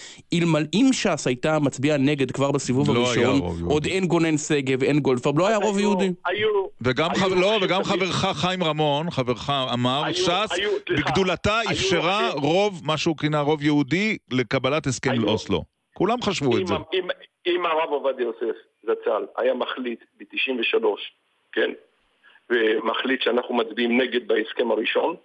אם 0.75 0.89
ש"ס 0.93 1.27
הייתה 1.27 1.59
מצביעה 1.59 1.97
נגד 1.99 2.31
כבר 2.31 2.51
בסיבוב 2.53 2.91
לא 2.95 3.07
הראשון. 3.07 3.41
עוד 3.67 3.87
אין 3.87 4.07
גונן 4.07 4.39
שגב, 4.39 4.83
אין 4.83 5.01
גולדפרב, 5.01 5.39
לא 5.39 5.47
היה 5.49 5.57
רוב 5.57 5.77
היו- 5.77 5.81
יהודי. 5.91 6.11
היו... 6.27 6.49
וגם 6.81 7.11
היו 7.11 7.21
חבר- 7.21 7.35
לא, 7.35 7.59
וגם 7.63 7.85
חברך 7.85 8.15
חיים 8.33 8.65
רמון, 8.65 9.11
חברך 9.11 9.51
אמר, 9.73 10.03
היו- 10.05 10.15
ש"ס 10.15 10.29
היו- 10.53 10.71
בגדולתה 10.91 11.59
היו 11.59 11.71
אפשרה 11.71 12.29
רבים. 12.31 12.43
רוב, 12.43 12.83
מה 12.85 12.97
שהוא 12.97 13.17
כינה 13.17 13.41
רוב 13.41 13.63
יהודי, 13.63 14.17
לקבלת 14.31 14.87
הסכם 14.87 15.11
היו- 15.11 15.23
לאוסלו. 15.23 15.65
כולם 15.95 16.23
חשבו 16.23 16.57
את 16.57 16.61
אם, 16.61 16.67
זה. 16.67 16.75
אם, 16.75 17.09
אם 17.47 17.67
הרב 17.67 17.91
עובדיה 17.91 18.25
יוסף 18.25 18.57
זצ"ל 18.83 19.25
היה 19.37 19.55
מחליט 19.55 20.01
ב-93, 20.21 20.85
כן, 21.53 21.71
ומחליט 22.51 23.23
שאנחנו 23.23 23.55
מצביעים 23.55 24.01
נגד 24.01 24.29
בהסכם 24.29 24.71
הראשון, 24.71 25.17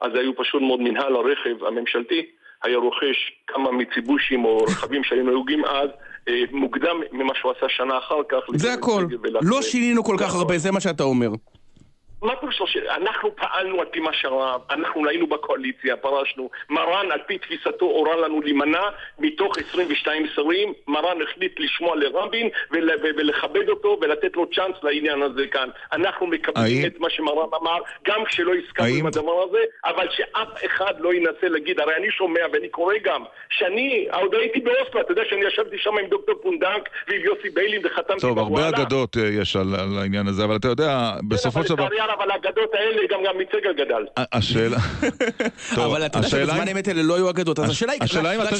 אז 0.00 0.10
היו 0.14 0.36
פשוט 0.36 0.62
מאוד 0.62 0.80
מנהל 0.80 1.16
הרכב 1.16 1.64
הממשלתי, 1.64 2.26
היה 2.62 2.76
רוכש 2.76 3.32
כמה 3.46 3.72
מיציבושים 3.72 4.44
או 4.44 4.64
רכבים 4.64 5.04
שהיו 5.04 5.24
נהוגים 5.24 5.64
אז, 5.64 5.88
אה, 6.28 6.42
מוקדם 6.50 6.96
ממה 7.12 7.34
שהוא 7.34 7.52
עשה 7.52 7.66
שנה 7.68 7.98
אחר 7.98 8.22
כך. 8.28 8.38
זה 8.56 8.72
הכל. 8.72 9.04
לא 9.42 9.62
שינינו 9.62 10.04
כל 10.04 10.16
כך 10.20 10.34
הרבה, 10.34 10.58
זה 10.58 10.70
מה 10.72 10.80
שאתה 10.80 11.02
אומר. 11.02 11.28
מה 12.22 12.36
פירושו. 12.36 12.64
אנחנו 12.96 13.36
פעלנו 13.36 13.80
על 13.80 13.86
פי 13.86 14.00
מה 14.00 14.12
שהרב, 14.12 14.60
אנחנו 14.70 15.08
היינו 15.08 15.26
בקואליציה, 15.26 15.96
פרשנו. 15.96 16.50
מרן, 16.70 17.12
על 17.12 17.20
פי 17.26 17.38
תפיסתו, 17.38 17.84
הורה 17.84 18.16
לנו 18.16 18.40
להימנע 18.40 18.82
מתוך 19.18 19.58
22 19.58 20.26
שרים. 20.34 20.72
מרן 20.88 21.22
החליט 21.22 21.60
לשמוע 21.60 21.96
לרבין 21.96 22.48
ול, 22.70 22.90
ולכבד 23.02 23.68
אותו 23.68 23.98
ולתת 24.00 24.36
לו 24.36 24.46
צ'אנס 24.54 24.76
לעניין 24.82 25.22
הזה 25.22 25.46
כאן. 25.46 25.68
אנחנו 25.92 26.26
מקבלים. 26.26 26.86
את 26.86 27.00
מה 27.00 27.10
שמרן 27.10 27.48
אמר, 27.62 27.78
גם 28.06 28.24
כשלא 28.24 28.52
הסכמנו. 28.54 28.94
עם 28.94 29.06
הדבר 29.06 29.42
הזה, 29.48 29.58
אבל 29.84 30.08
שאף 30.10 30.48
אחד 30.66 30.94
לא 31.00 31.14
ינסה 31.14 31.48
להגיד, 31.48 31.80
הרי 31.80 31.96
אני 31.96 32.10
שומע 32.10 32.40
ואני 32.52 32.68
קורא 32.68 32.94
גם, 33.04 33.24
שאני, 33.50 34.08
עוד 34.12 34.34
הייתי 34.34 34.60
באוסלו, 34.60 35.00
אתה 35.00 35.12
יודע 35.12 35.22
שאני 35.30 35.44
ישבתי 35.44 35.78
שם 35.78 35.98
עם 36.02 36.06
דוקטור 36.06 36.34
פונדק 36.42 36.88
ועם 37.08 37.20
יוסי 37.20 37.50
ביילין 37.50 37.86
וחתמתי 37.86 38.20
טוב, 38.20 38.38
הרבה 38.38 38.68
אגדות 38.68 39.16
אה, 39.16 39.22
יש 39.40 39.56
על, 39.56 39.74
על 39.74 39.98
העניין 39.98 40.26
הזה, 40.26 40.44
אבל 40.44 40.56
אתה 40.56 40.68
יודע, 40.68 41.12
כן, 41.20 41.28
בסופו 41.28 41.64
של 41.64 41.74
דבר... 41.74 41.88
אבל 42.16 42.22
על 42.22 42.30
האגדות 42.30 42.70
האלה 42.74 43.02
גם 43.10 43.18
גם 43.26 43.38
מצגל 43.38 43.72
גדל. 43.72 44.06
השאלה... 44.32 44.76
אבל 45.86 46.06
אתה 46.06 46.18
יודע 46.18 46.28
שבזמן 46.28 46.68
אמת 46.68 46.88
האלה 46.88 47.02
לא 47.02 47.16
היו 47.16 47.30
אגדות, 47.30 47.58
אז 47.58 47.70
השאלה 47.70 47.92
היא... 47.92 48.02
השאלה 48.02 48.34
אם 48.34 48.40
אתה 48.42 48.56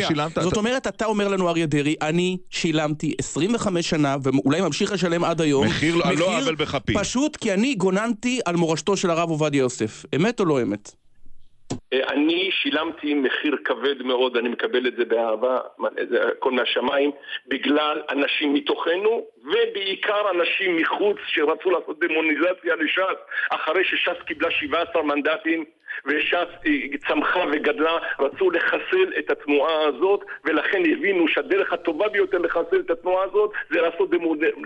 שילמת... 0.00 0.38
זאת 0.40 0.56
אומרת, 0.56 0.86
אתה 0.86 1.06
אומר 1.06 1.28
לנו, 1.28 1.48
אריה 1.48 1.66
דרעי, 1.66 1.94
אני 2.02 2.36
שילמתי 2.50 3.14
25 3.18 3.90
שנה, 3.90 4.16
ואולי 4.22 4.60
ממשיך 4.60 4.92
לשלם 4.92 5.24
עד 5.24 5.40
היום, 5.40 5.66
מחיר 5.66 5.94
לא 5.94 6.38
עוול 6.38 6.54
בכפי. 6.54 6.94
פשוט 6.94 7.36
כי 7.36 7.52
אני 7.54 7.74
גוננתי 7.74 8.40
על 8.44 8.56
מורשתו 8.56 8.96
של 8.96 9.10
הרב 9.10 9.30
עובדיה 9.30 9.58
יוסף. 9.58 10.04
אמת 10.16 10.40
או 10.40 10.44
לא 10.44 10.62
אמת? 10.62 10.97
אה, 11.92 12.00
אני 12.08 12.50
שילמתי 12.52 13.14
מחיר 13.14 13.56
כבד 13.64 14.02
מאוד, 14.02 14.36
אני 14.36 14.48
מקבל 14.48 14.86
את 14.86 14.96
זה 14.96 15.04
באהבה, 15.04 15.58
הכל 16.30 16.52
מהשמיים, 16.52 17.10
בגלל 17.48 18.02
אנשים 18.10 18.54
מתוכנו, 18.54 19.26
ובעיקר 19.44 20.30
אנשים 20.30 20.76
מחוץ 20.76 21.16
שרצו 21.26 21.70
לעשות 21.70 21.98
דמוניזציה 21.98 22.76
לש"ס, 22.76 23.18
אחרי 23.50 23.84
שש"ס 23.84 24.22
קיבלה 24.26 24.50
17 24.50 25.02
מנדטים. 25.02 25.64
וש"ס 26.06 26.50
צמחה 27.08 27.40
וגדלה, 27.52 27.96
רצו 28.18 28.50
לחסל 28.50 29.12
את 29.18 29.30
התנועה 29.30 29.84
הזאת, 29.88 30.20
ולכן 30.44 30.82
הבינו 30.92 31.28
שהדרך 31.28 31.72
הטובה 31.72 32.08
ביותר 32.08 32.38
לחסל 32.38 32.80
את 32.86 32.90
התנועה 32.90 33.24
הזאת 33.24 33.50
זה 33.70 33.80
לעשות 33.80 34.10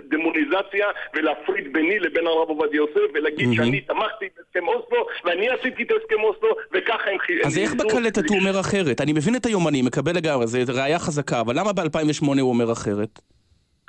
דמוניזציה 0.09 0.87
ולהפריד 1.13 1.73
ביני 1.73 1.99
לבין 1.99 2.27
הרב 2.27 2.49
עובדיה 2.49 2.77
יוסף, 2.77 3.11
ולהגיד 3.13 3.49
mm-hmm. 3.49 3.55
שאני 3.55 3.81
תמכתי 3.81 4.25
בהסכם 4.37 4.67
אוסלו, 4.67 5.05
ואני 5.25 5.49
עשיתי 5.49 5.83
את 5.83 5.91
הסכם 5.91 6.23
אוסלו, 6.23 6.49
וככה 6.73 7.09
הם... 7.09 7.17
אז 7.45 7.57
איך 7.57 7.73
בקלטת 7.73 8.29
הוא 8.29 8.37
אומר 8.37 8.59
אחרת? 8.59 9.01
אני 9.01 9.13
מבין 9.13 9.35
את 9.35 9.45
היומני, 9.45 9.81
מקבל 9.81 10.15
לגמרי, 10.15 10.47
זו 10.47 10.59
ראייה 10.73 10.99
חזקה, 10.99 11.41
אבל 11.41 11.59
למה 11.59 11.73
ב-2008 11.73 12.41
הוא 12.41 12.49
אומר 12.49 12.71
אחרת? 12.71 13.19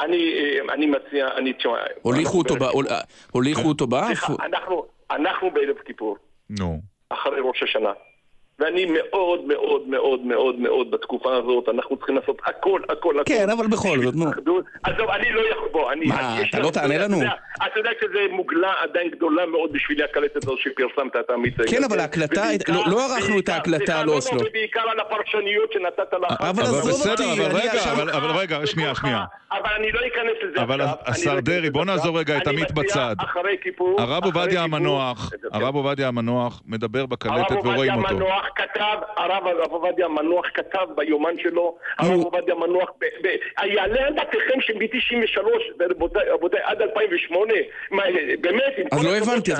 אני, 0.01 0.16
אה, 0.16 0.75
אני 0.75 0.87
מציע, 0.87 1.29
אני... 1.37 1.53
הוליכו 3.33 3.68
אותו 3.68 3.87
באף? 3.87 4.07
סליחה, 4.07 4.33
אנחנו 5.11 5.51
בערב 5.51 5.77
כיפור. 5.85 6.16
נו. 6.51 6.93
אחרי 7.14 7.40
ראש 7.40 7.62
השנה. 7.62 7.92
ואני 8.59 8.87
מאוד 8.87 9.45
מאוד 9.45 9.88
מאוד 9.88 10.21
מאוד 10.21 10.59
מאוד 10.59 10.90
בתקופה 10.90 11.37
הזאת, 11.37 11.69
אנחנו 11.69 11.97
צריכים 11.97 12.17
לעשות 12.17 12.38
הכל, 12.47 12.81
הכל, 12.88 13.21
הכל. 13.21 13.23
כן, 13.27 13.51
אבל 13.51 13.67
בכל 13.67 13.99
זאת, 14.03 14.14
נו. 14.14 14.25
עזוב, 14.83 15.11
אני 15.11 15.33
לא 15.33 15.40
יכול, 15.40 15.69
בוא, 15.73 15.93
אני... 15.93 16.07
מה, 16.07 16.37
אתה 16.49 16.59
לא 16.59 16.71
תענה 16.71 16.99
לנו? 16.99 17.17
אתה 17.57 17.79
יודע 17.79 17.90
שזה 18.01 18.19
מוגלה 18.31 18.73
עדיין 18.83 19.11
גדולה 19.11 19.47
מאוד 19.47 19.73
בשבילי 19.73 20.05
הקלטת 20.05 20.37
הזאת 20.37 20.59
שפרסמת 20.59 21.17
את 21.17 21.31
המצגת. 21.31 21.71
כן, 21.71 21.85
אבל 21.85 22.01
ההקלטה, 22.01 22.45
לא-, 22.69 22.85
לא 22.87 23.05
ערכנו 23.05 23.38
את 23.38 23.49
ההקלטה 23.49 24.01
על 24.01 24.09
אוסלו. 24.09 24.40
ובעיקר 24.40 24.81
על 24.90 25.01
הפרשניות 25.01 25.73
שנתת 25.73 26.12
לה. 26.12 26.29
אבל 26.40 26.62
עזוב 26.62 27.11
אותי, 27.11 27.25
אבל 27.33 27.57
רגע, 27.57 27.83
אבל 28.17 28.31
רגע, 28.31 28.67
שנייה, 28.67 28.95
שנייה. 28.95 29.25
אבל 29.53 29.71
אני 29.79 29.93
לא 29.93 30.01
אכנס 30.01 30.37
לזה 30.43 30.62
אבל 30.62 30.81
השר 31.07 31.35
לא 31.35 31.40
דרעי, 31.40 31.71
בוא 31.71 31.85
נעזור 31.85 32.19
רגע 32.19 32.37
את 32.37 32.47
עמית 32.47 32.73
בצד. 32.73 33.17
הרב 33.99 34.25
עובדיה 34.25 34.62
המנוח, 34.62 35.31
הרב 35.53 35.75
עובדיה 35.75 36.09
המנוח 36.09 36.62
מדבר 36.67 37.07
בקלטת 37.07 37.57
ורואים 37.64 37.95
אותו. 37.95 38.29
המנוח 38.44 38.50
כתב, 38.57 38.98
הרב 39.16 39.72
עובדיה 39.72 40.07
המנוח 40.07 40.46
כתב 40.54 40.87
ביומן 40.96 41.35
שלו, 41.42 41.76
הרב 41.98 42.24
עובדיה 42.24 42.54
המנוח, 42.54 42.90
יעלה 43.64 44.07
על 44.07 44.14
דעתכם 44.14 44.61
שמ-93, 44.61 45.40
רבותיי, 46.33 46.61
עד 46.64 46.83
2008, 46.83 47.52
באמת, 48.40 48.74
אז 48.92 49.04
לא 49.04 49.16
הבנתי, 49.16 49.52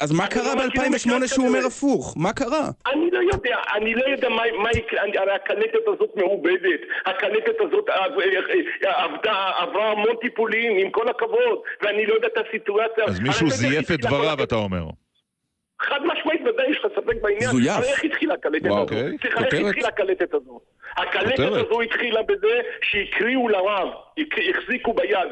אז 0.00 0.12
מה 0.12 0.26
קרה 0.26 0.54
לא 0.54 0.62
ב-2008 0.62 1.26
שהוא 1.26 1.46
אומר 1.48 1.66
הפוך? 1.66 2.14
מה 2.16 2.32
קרה? 2.32 2.68
אני 2.92 3.10
לא 3.10 3.20
יודע, 3.32 3.56
אני 3.76 3.94
לא 3.94 4.04
יודע 4.04 4.28
מה 4.28 4.70
יקרה, 4.70 5.02
הרי 5.02 5.32
הקלטת 5.32 5.84
הזאת 5.86 6.10
מעובדת, 6.16 6.80
הקלטת 7.06 7.54
הזאת 7.60 7.88
אה, 7.88 7.94
אה, 7.96 8.88
אה, 8.88 9.04
עבדה, 9.04 9.50
עברה 9.58 9.90
המון 9.90 10.16
טיפולים, 10.20 10.78
עם 10.78 10.90
כל 10.90 11.08
הכבוד, 11.08 11.58
ואני 11.82 12.06
לא 12.06 12.14
יודע 12.14 12.28
את 12.28 12.38
הסיטואציה. 12.48 13.04
אז 13.04 13.20
מישהו 13.20 13.50
זייף 13.50 13.90
את 13.90 14.00
דבריו, 14.00 14.42
אתה 14.42 14.54
אומר. 14.54 15.05
חד 15.82 16.00
משמעית, 16.04 16.40
ודאי 16.40 16.70
יש 16.70 16.78
לך 16.78 16.92
ספק 16.96 17.22
בעניין. 17.22 17.50
זויף. 17.50 17.82
איך 17.82 18.04
התחילה 18.04 18.34
הקלטת? 18.34 18.70
אוקיי. 18.70 19.16
סליחה, 19.20 19.44
איך 19.44 19.54
התחילה 19.54 19.88
הקלטת 19.88 20.34
הזאת? 20.34 20.62
הקלטת 20.96 21.38
הזו 21.38 21.80
התחילה 21.80 22.22
בזה 22.22 22.60
שהקריאו 22.82 23.48
לרב, 23.48 23.88
החזיקו 24.54 24.92
ביד 24.92 25.28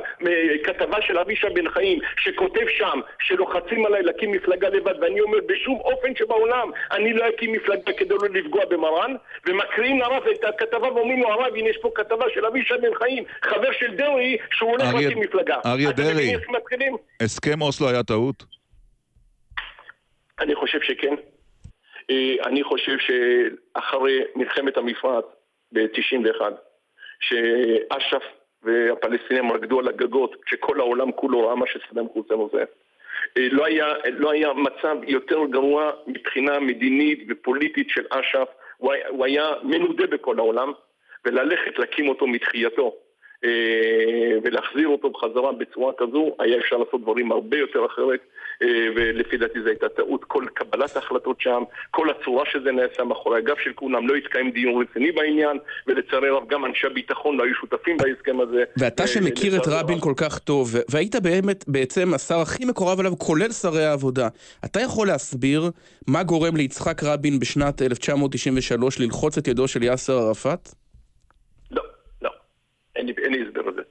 כתבה 0.64 1.02
של 1.02 1.18
אבישי 1.18 1.46
בן 1.54 1.68
חיים, 1.70 1.98
שכותב 2.16 2.66
שם 2.78 3.00
שלוחצים 3.20 3.86
עליי 3.86 4.02
להקים 4.02 4.32
מפלגה 4.32 4.68
לבד, 4.68 4.94
ואני 5.00 5.20
אומר 5.20 5.38
בשום 5.46 5.80
אופן 5.80 6.16
שבעולם 6.16 6.70
אני 6.92 7.12
לא 7.12 7.28
אקים 7.28 7.52
מפלגה 7.52 7.92
כדי 7.92 8.14
לא 8.14 8.28
לפגוע 8.34 8.64
במרן, 8.64 9.14
ומקריאים 9.46 10.00
לרב 10.00 10.22
את 10.32 10.44
הכתבה 10.44 10.92
ואומרים 10.92 11.22
לו 11.22 11.28
הרב, 11.28 11.54
הנה 11.56 11.68
יש 11.68 11.76
פה 11.82 11.90
כתבה 11.94 12.24
של 12.34 12.46
אבישי 12.46 12.74
בן 12.82 12.94
חיים, 12.94 13.24
חבר 13.42 13.72
של 13.78 13.94
דרעי, 13.96 14.36
שהוא 14.52 14.70
הולך 14.70 14.94
להקים 14.94 15.20
מפלגה. 15.20 15.56
אריה 15.66 15.92
דרעי, 15.92 16.36
הסכם 17.22 17.62
אוסלו 17.62 17.88
היה 17.88 18.02
טעות? 18.02 18.53
אני 20.40 20.54
חושב 20.54 20.80
שכן. 20.80 21.14
אה, 22.10 22.34
אני 22.46 22.64
חושב 22.64 22.96
שאחרי 22.98 24.20
מלחמת 24.36 24.76
המפרץ 24.76 25.24
ב-91, 25.72 26.40
שאש"ף 27.20 28.22
והפלסטינים 28.62 29.52
רקדו 29.52 29.78
על 29.78 29.88
הגגות 29.88 30.36
כשכל 30.44 30.80
העולם 30.80 31.12
כולו 31.12 31.46
ראה 31.46 31.54
מה 31.54 31.66
שסדאם 31.66 32.08
חוסיין 32.08 32.40
עושה. 32.40 32.58
אה, 33.38 33.48
לא 33.50 33.64
היה, 33.64 33.86
לא 34.12 34.30
היה 34.30 34.52
מצב 34.52 34.96
יותר 35.06 35.38
גרוע 35.50 35.92
מבחינה 36.06 36.60
מדינית 36.60 37.26
ופוליטית 37.28 37.90
של 37.90 38.04
אש"ף, 38.10 38.48
הוא, 38.76 38.92
הוא 39.08 39.24
היה 39.24 39.52
מנודה 39.62 40.06
בכל 40.06 40.38
העולם, 40.38 40.72
וללכת 41.24 41.78
להקים 41.78 42.08
אותו 42.08 42.26
מתחייתו 42.26 42.96
אה, 43.44 44.38
ולהחזיר 44.42 44.88
אותו 44.88 45.10
בחזרה 45.10 45.52
בצורה 45.52 45.92
כזו, 45.98 46.36
היה 46.38 46.58
אפשר 46.58 46.76
לעשות 46.76 47.00
דברים 47.00 47.32
הרבה 47.32 47.58
יותר 47.58 47.86
אחרת. 47.86 48.20
אה, 48.62 48.68
ולפי 48.96 49.36
דעתי 49.36 49.62
זו 49.62 49.68
הייתה 49.68 49.88
טעות. 49.88 50.24
כל 50.24 50.44
קבלת 50.54 50.96
ההחלטות 50.96 51.40
שם, 51.40 51.62
כל 51.90 52.10
הצורה 52.10 52.44
שזה 52.52 52.72
נעשה 52.72 53.04
מאחורי 53.04 53.38
הגב 53.38 53.56
של 53.64 53.72
כולם, 53.74 54.08
לא 54.08 54.14
התקיים 54.14 54.50
דיון 54.50 54.82
רציני 54.82 55.12
בעניין, 55.12 55.58
ולצערי 55.86 56.28
הרב 56.28 56.48
גם 56.48 56.64
אנשי 56.64 56.86
הביטחון 56.86 57.36
לא 57.36 57.44
היו 57.44 57.54
שותפים 57.54 57.96
בהסכם 57.96 58.40
הזה. 58.40 58.64
ואתה 58.76 59.02
אה, 59.02 59.08
שמכיר 59.08 59.56
את 59.56 59.66
רבין 59.66 60.00
כל 60.00 60.14
כך 60.16 60.38
טוב, 60.38 60.74
והיית 60.90 61.16
באמת 61.16 61.64
בעצם 61.68 62.14
השר 62.14 62.38
הכי 62.38 62.64
מקורב 62.64 63.00
אליו, 63.00 63.18
כולל 63.18 63.52
שרי 63.52 63.84
העבודה, 63.84 64.28
אתה 64.64 64.80
יכול 64.80 65.06
להסביר 65.06 65.70
מה 66.08 66.22
גורם 66.22 66.56
ליצחק 66.56 67.02
רבין 67.02 67.38
בשנת 67.38 67.82
1993 67.82 69.00
ללחוץ 69.00 69.38
את 69.38 69.48
ידו 69.48 69.68
של 69.68 69.82
יאסר 69.82 70.18
ערפאת? 70.18 70.68
לא, 71.70 71.82
לא. 72.22 72.30
אין 72.96 73.06
לי 73.06 73.44
הסבר 73.48 73.62
לזה. 73.70 73.82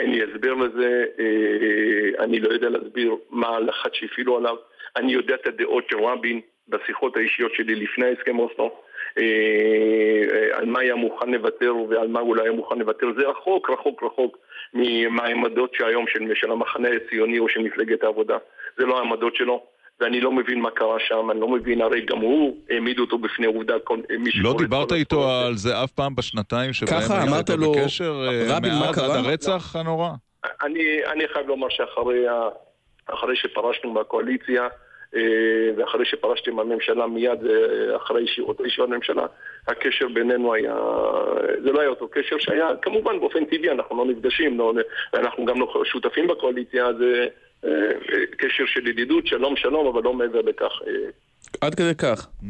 לי 0.00 0.22
הסבר 0.22 0.54
לזה, 0.54 1.04
אה, 1.18 2.24
אני 2.24 2.40
לא 2.40 2.48
יודע 2.48 2.68
להסביר 2.68 3.16
מה 3.30 3.48
הלחץ 3.48 3.90
שהפעילו 3.92 4.36
עליו. 4.36 4.56
אני 4.96 5.12
יודע 5.12 5.34
את 5.34 5.46
הדעות 5.46 5.84
של 5.90 5.98
רבין 5.98 6.40
בשיחות 6.68 7.16
האישיות 7.16 7.54
שלי 7.54 7.74
לפני 7.74 8.06
הסכם 8.06 8.38
אוסלו. 8.38 8.80
אה, 9.18 10.56
על 10.58 10.64
מה 10.64 10.80
היה 10.80 10.94
מוכן 10.94 11.30
לוותר 11.30 11.74
ועל 11.88 12.08
מה 12.08 12.20
לא 12.34 12.42
היה 12.42 12.52
מוכן 12.52 12.78
לוותר. 12.78 13.06
זה 13.18 13.28
רחוק, 13.28 13.70
רחוק, 13.70 14.02
רחוק 14.02 14.38
מהעמדות 15.10 15.74
שהיום 15.74 16.04
של 16.34 16.50
המחנה 16.50 16.88
הציוני 16.88 17.38
או 17.38 17.48
של 17.48 17.60
מפלגת 17.60 18.02
העבודה. 18.02 18.36
זה 18.76 18.86
לא 18.86 18.98
העמדות 18.98 19.36
שלו. 19.36 19.73
ואני 20.00 20.20
לא 20.20 20.32
מבין 20.32 20.60
מה 20.60 20.70
קרה 20.70 20.96
שם, 21.00 21.30
אני 21.30 21.40
לא 21.40 21.48
מבין, 21.48 21.80
הרי 21.80 22.00
גם 22.00 22.18
הוא 22.18 22.56
העמיד 22.70 22.98
אותו 22.98 23.18
בפני 23.18 23.46
עובדה, 23.46 23.74
מי 24.18 24.30
לא 24.34 24.54
דיברת 24.58 24.92
איתו 24.92 25.30
על 25.30 25.56
זה 25.56 25.84
אף 25.84 25.90
פעם 25.90 26.14
בשנתיים 26.14 26.72
שבהם 26.72 27.32
היית 27.32 27.50
בקשר 27.50 28.26
אה, 28.28 28.60
מאז 28.60 28.98
עד 28.98 29.10
הרצח 29.10 29.76
הנורא? 29.76 30.10
אני 31.12 31.28
חייב 31.32 31.48
לומר 31.48 31.68
שאחרי 31.68 33.36
שפרשנו 33.36 33.92
מהקואליציה, 33.92 34.68
אה, 35.16 35.20
ואחרי 35.76 36.04
שפרשתי 36.04 36.50
מהממשלה 36.50 37.06
מיד 37.06 37.46
אה, 37.46 37.96
אחרי 37.96 38.24
אותה 38.40 38.66
ישיבת 38.66 38.88
ממשלה, 38.88 39.26
הקשר 39.68 40.08
בינינו 40.08 40.54
היה, 40.54 40.74
זה 41.62 41.72
לא 41.72 41.80
היה 41.80 41.88
אותו 41.88 42.08
קשר 42.08 42.36
שהיה, 42.38 42.68
כמובן 42.82 43.20
באופן 43.20 43.44
טבעי 43.44 43.70
אנחנו 43.70 43.96
לא 43.96 44.12
נפגשים, 44.12 44.58
לא, 44.58 44.72
אנחנו 45.14 45.44
גם 45.44 45.60
לא 45.60 45.82
שותפים 45.84 46.26
בקואליציה, 46.26 46.86
אז 46.86 46.96
קשר 48.38 48.64
של 48.66 48.86
ידידות, 48.86 49.26
שלום 49.26 49.56
שלום, 49.56 49.86
אבל 49.86 50.02
לא 50.02 50.12
מעבר 50.14 50.40
לכך. 50.40 50.72
עד 51.60 51.74
כדי 51.74 51.94
כך. 51.98 52.28
Mm. 52.42 52.44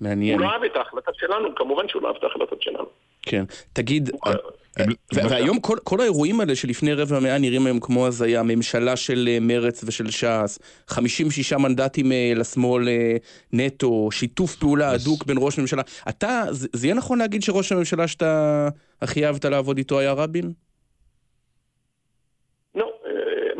מעניין. 0.00 0.38
הוא 0.38 0.46
לא 0.46 0.52
אהב 0.52 0.64
את 0.64 0.76
ההחלטה 0.76 1.10
שלנו, 1.14 1.54
כמובן 1.54 1.88
שהוא 1.88 2.02
לא 2.02 2.08
אהב 2.08 2.16
את 2.16 2.24
ההחלטות 2.24 2.62
שלנו. 2.62 2.86
כן. 3.22 3.44
תגיד, 3.72 4.10
אה, 4.26 4.32
הם- 4.76 4.92
ו- 5.14 5.30
והיום 5.30 5.60
כל, 5.60 5.76
כל 5.84 6.00
האירועים 6.00 6.40
האלה 6.40 6.56
שלפני 6.56 6.92
רבע 6.94 7.20
מאה 7.20 7.38
נראים 7.38 7.66
היום 7.66 7.80
כמו 7.80 8.06
הזיה, 8.06 8.42
ממשלה 8.42 8.96
של 8.96 9.28
אה, 9.28 9.38
מרץ 9.40 9.84
ושל 9.86 10.10
ש"ס, 10.10 10.58
56 10.88 11.52
מנדטים 11.52 12.12
אה, 12.12 12.32
לשמאל 12.36 12.88
אה, 12.88 13.16
נטו, 13.52 14.08
שיתוף 14.12 14.56
פעולה 14.56 14.90
הדוק 14.90 15.24
בין 15.26 15.36
ראש 15.40 15.58
ממשלה. 15.58 15.82
אתה, 16.08 16.44
זה, 16.50 16.68
זה 16.72 16.86
יהיה 16.86 16.94
נכון 16.94 17.18
להגיד 17.18 17.42
שראש 17.42 17.72
הממשלה 17.72 18.08
שאתה 18.08 18.68
הכי 19.02 19.26
אהבת 19.26 19.44
לעבוד 19.44 19.78
איתו 19.78 19.98
היה 19.98 20.12
רבין? 20.12 20.52
לא, 22.74 22.92
אה, 23.06 23.10
מה 23.56 23.59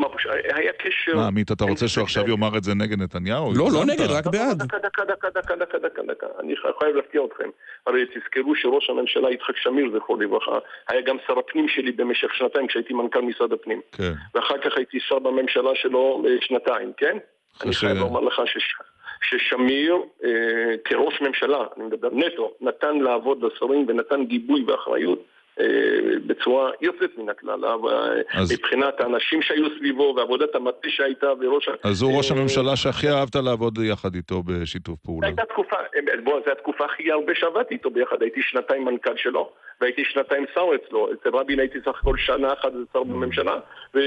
היה 0.55 0.71
קשר... 0.73 1.15
מה, 1.15 1.27
עמית, 1.27 1.51
אתה 1.51 1.63
רוצה 1.65 1.87
שהוא 1.87 2.03
עכשיו 2.03 2.29
יאמר 2.29 2.57
את 2.57 2.63
זה 2.63 2.75
נגד 2.75 3.01
נתניהו? 3.01 3.53
לא, 3.55 3.65
לא. 3.73 3.85
נגד, 3.85 4.11
רק 4.11 4.25
בעד. 4.27 4.63
דקה, 4.63 4.77
דקה, 4.79 5.05
דקה, 5.05 5.29
דקה, 5.29 5.55
דקה, 5.55 5.77
דקה, 5.79 6.01
דקה. 6.03 6.27
אני 6.39 6.55
חייב 6.79 6.95
להפתיע 6.95 7.21
אתכם. 7.25 7.49
הרי 7.87 8.05
תזכרו 8.05 8.55
שראש 8.55 8.89
הממשלה 8.89 9.31
יצחק 9.31 9.57
שמיר, 9.57 9.91
זכרו 9.95 10.15
לברכה, 10.15 10.57
היה 10.87 11.01
גם 11.01 11.17
שר 11.27 11.39
הפנים 11.39 11.67
שלי 11.67 11.91
במשך 11.91 12.33
שנתיים 12.33 12.67
כשהייתי 12.67 12.93
מנכ"ל 12.93 13.21
משרד 13.21 13.53
הפנים. 13.53 13.81
כן. 13.91 14.11
ואחר 14.35 14.57
כך 14.57 14.77
הייתי 14.77 14.99
שר 14.99 15.19
בממשלה 15.19 15.71
שלו 15.75 16.23
אה, 16.25 16.31
שנתיים, 16.41 16.91
כן? 16.97 17.17
אני 17.63 17.73
חייב 17.73 17.97
לומר 17.97 18.19
לך 18.19 18.41
שש... 18.45 18.73
ששמיר 19.29 19.95
אה, 20.23 20.77
כראש 20.85 21.21
ממשלה, 21.21 21.63
אני 21.77 21.85
מדבר 21.85 22.09
נטו, 22.13 22.51
נתן 22.61 22.97
לעבוד 22.97 23.43
לשרים 23.43 23.85
ונתן 23.87 24.25
גיבוי 24.25 24.63
ואחריות 24.67 25.25
בצורה 26.27 26.71
יוצאת 26.81 27.17
מן 27.17 27.29
הכלל, 27.29 27.65
אז- 28.33 28.51
מבחינת 28.51 28.99
האנשים 28.99 29.41
שהיו 29.41 29.65
סביבו 29.77 30.13
ועבודת 30.17 30.55
המטה 30.55 30.87
שהייתה 30.89 31.27
וראש... 31.41 31.69
אז 31.83 32.01
הוא 32.01 32.17
ראש 32.17 32.31
אה, 32.31 32.37
הממשלה 32.37 32.75
שהכי 32.75 33.09
אהבת 33.09 33.35
לעבוד 33.35 33.77
יחד 33.77 34.15
איתו 34.15 34.43
בשיתוף 34.43 34.99
פעולה. 34.99 35.27
הייתה 35.27 35.43
תקופה, 35.45 35.75
בוא, 36.23 36.39
זו 36.45 36.51
התקופה 36.51 36.85
הכי 36.85 37.11
הרבה 37.11 37.33
שעבדתי 37.35 37.73
איתו 37.73 37.89
ביחד, 37.89 38.21
הייתי 38.21 38.39
שנתיים 38.43 38.85
מנכ"ל 38.85 39.17
שלו, 39.17 39.49
והייתי 39.81 40.03
שנתיים 40.05 40.45
שר 40.55 40.65
אצלו, 40.75 41.09
אצל 41.13 41.29
רבין 41.37 41.59
הייתי 41.59 41.77
סך 41.81 41.99
הכל 42.01 42.17
שנה 42.17 42.53
אחת 42.53 42.71
שר 42.93 43.03
בממשלה, 43.03 43.55
ו... 43.95 43.99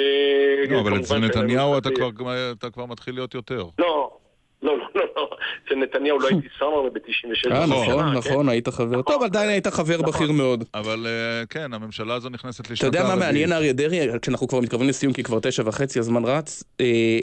לא, 0.71 0.81
אבל 0.81 0.97
אצל 1.01 1.19
נתניהו 1.19 1.79
אתה 1.79 1.89
שהיינו- 1.97 2.15
כבר- 2.17 2.53
אתה 2.59 2.71
כבר 2.71 2.87
מתחיל 2.87 3.15
להיות 3.15 3.35
יותר. 3.35 3.63
לא, 3.79 4.17
לא, 4.65 4.79
לא, 4.79 4.87
לא, 4.95 5.07
לא, 5.17 5.31
אצל 5.67 5.75
נתניהו 5.75 6.19
לא 6.19 6.29
הייתי 6.29 6.49
שר 6.59 6.65
הרי 6.67 6.91
ב-96. 6.91 7.53
אה, 7.53 7.67
נכון, 7.67 7.77
נכון, 7.77 8.23
כן? 8.23 8.31
נכון, 8.31 8.49
היית 8.49 8.69
חבר. 8.69 9.03
טוב, 9.03 9.23
עדיין 9.23 9.49
היית 9.49 9.67
חבר 9.67 10.03
בכיר 10.03 10.33
מאוד. 10.33 10.65
אבל 10.75 11.07
אה, 11.07 11.47
כן, 11.51 11.75
הממשלה 11.75 12.15
הזו 12.15 12.29
נכנסת 12.29 12.61
אתה 12.65 12.73
לשנתה 12.73 12.87
יודע 12.99 13.09
מה. 13.09 13.17
מעניין 13.17 13.53
אריה 13.53 13.73
דרעי, 13.73 14.21
כשאנחנו 14.23 14.49
כבר 14.49 14.61
מתקרבים 14.61 14.89
לסיום 14.89 15.13
כי 15.13 15.23
כבר 15.23 15.39
תשע 15.43 15.63
וחצי 15.67 15.99
הזמן 15.99 16.25
רץ, 16.25 16.65
אה, 16.81 17.19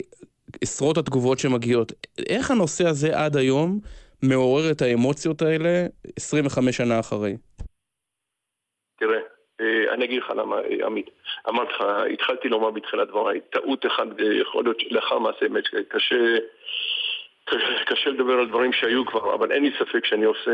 עשרות 0.62 0.98
התגובות 0.98 1.38
שמגיעות, 1.38 1.92
איך 2.28 2.50
הנושא 2.50 2.86
הזה 2.88 3.18
עד 3.18 3.36
היום 3.36 3.78
מעורר 4.22 4.70
את 4.70 4.82
האמוציות 4.82 5.42
האלה 5.42 5.86
25 6.16 6.76
שנה 6.76 7.00
אחרי? 7.00 7.36
תראה, 8.98 9.18
אה, 9.60 9.94
אני 9.94 10.04
אגיד 10.04 10.22
לך 10.22 10.30
למה, 10.30 10.56
עמית. 10.86 11.10
אמרתי 11.48 11.72
לך, 11.72 11.84
התחלתי 12.12 12.48
לומר 12.48 12.70
בתחילת 12.70 13.08
דבריי, 13.08 13.40
טעות 13.52 13.86
אחת, 13.86 14.06
יכול 14.40 14.64
להיות 14.64 14.78
לאחר 14.90 15.18
מעשה 15.18 15.48
באמת, 15.48 15.64
קשה... 15.88 16.16
קשה 17.84 18.10
לדבר 18.10 18.32
על 18.32 18.46
דברים 18.46 18.72
שהיו 18.72 19.06
כבר, 19.06 19.34
אבל 19.34 19.52
אין 19.52 19.62
לי 19.62 19.70
ספק 19.78 20.06
שאני 20.06 20.24
עושה 20.24 20.50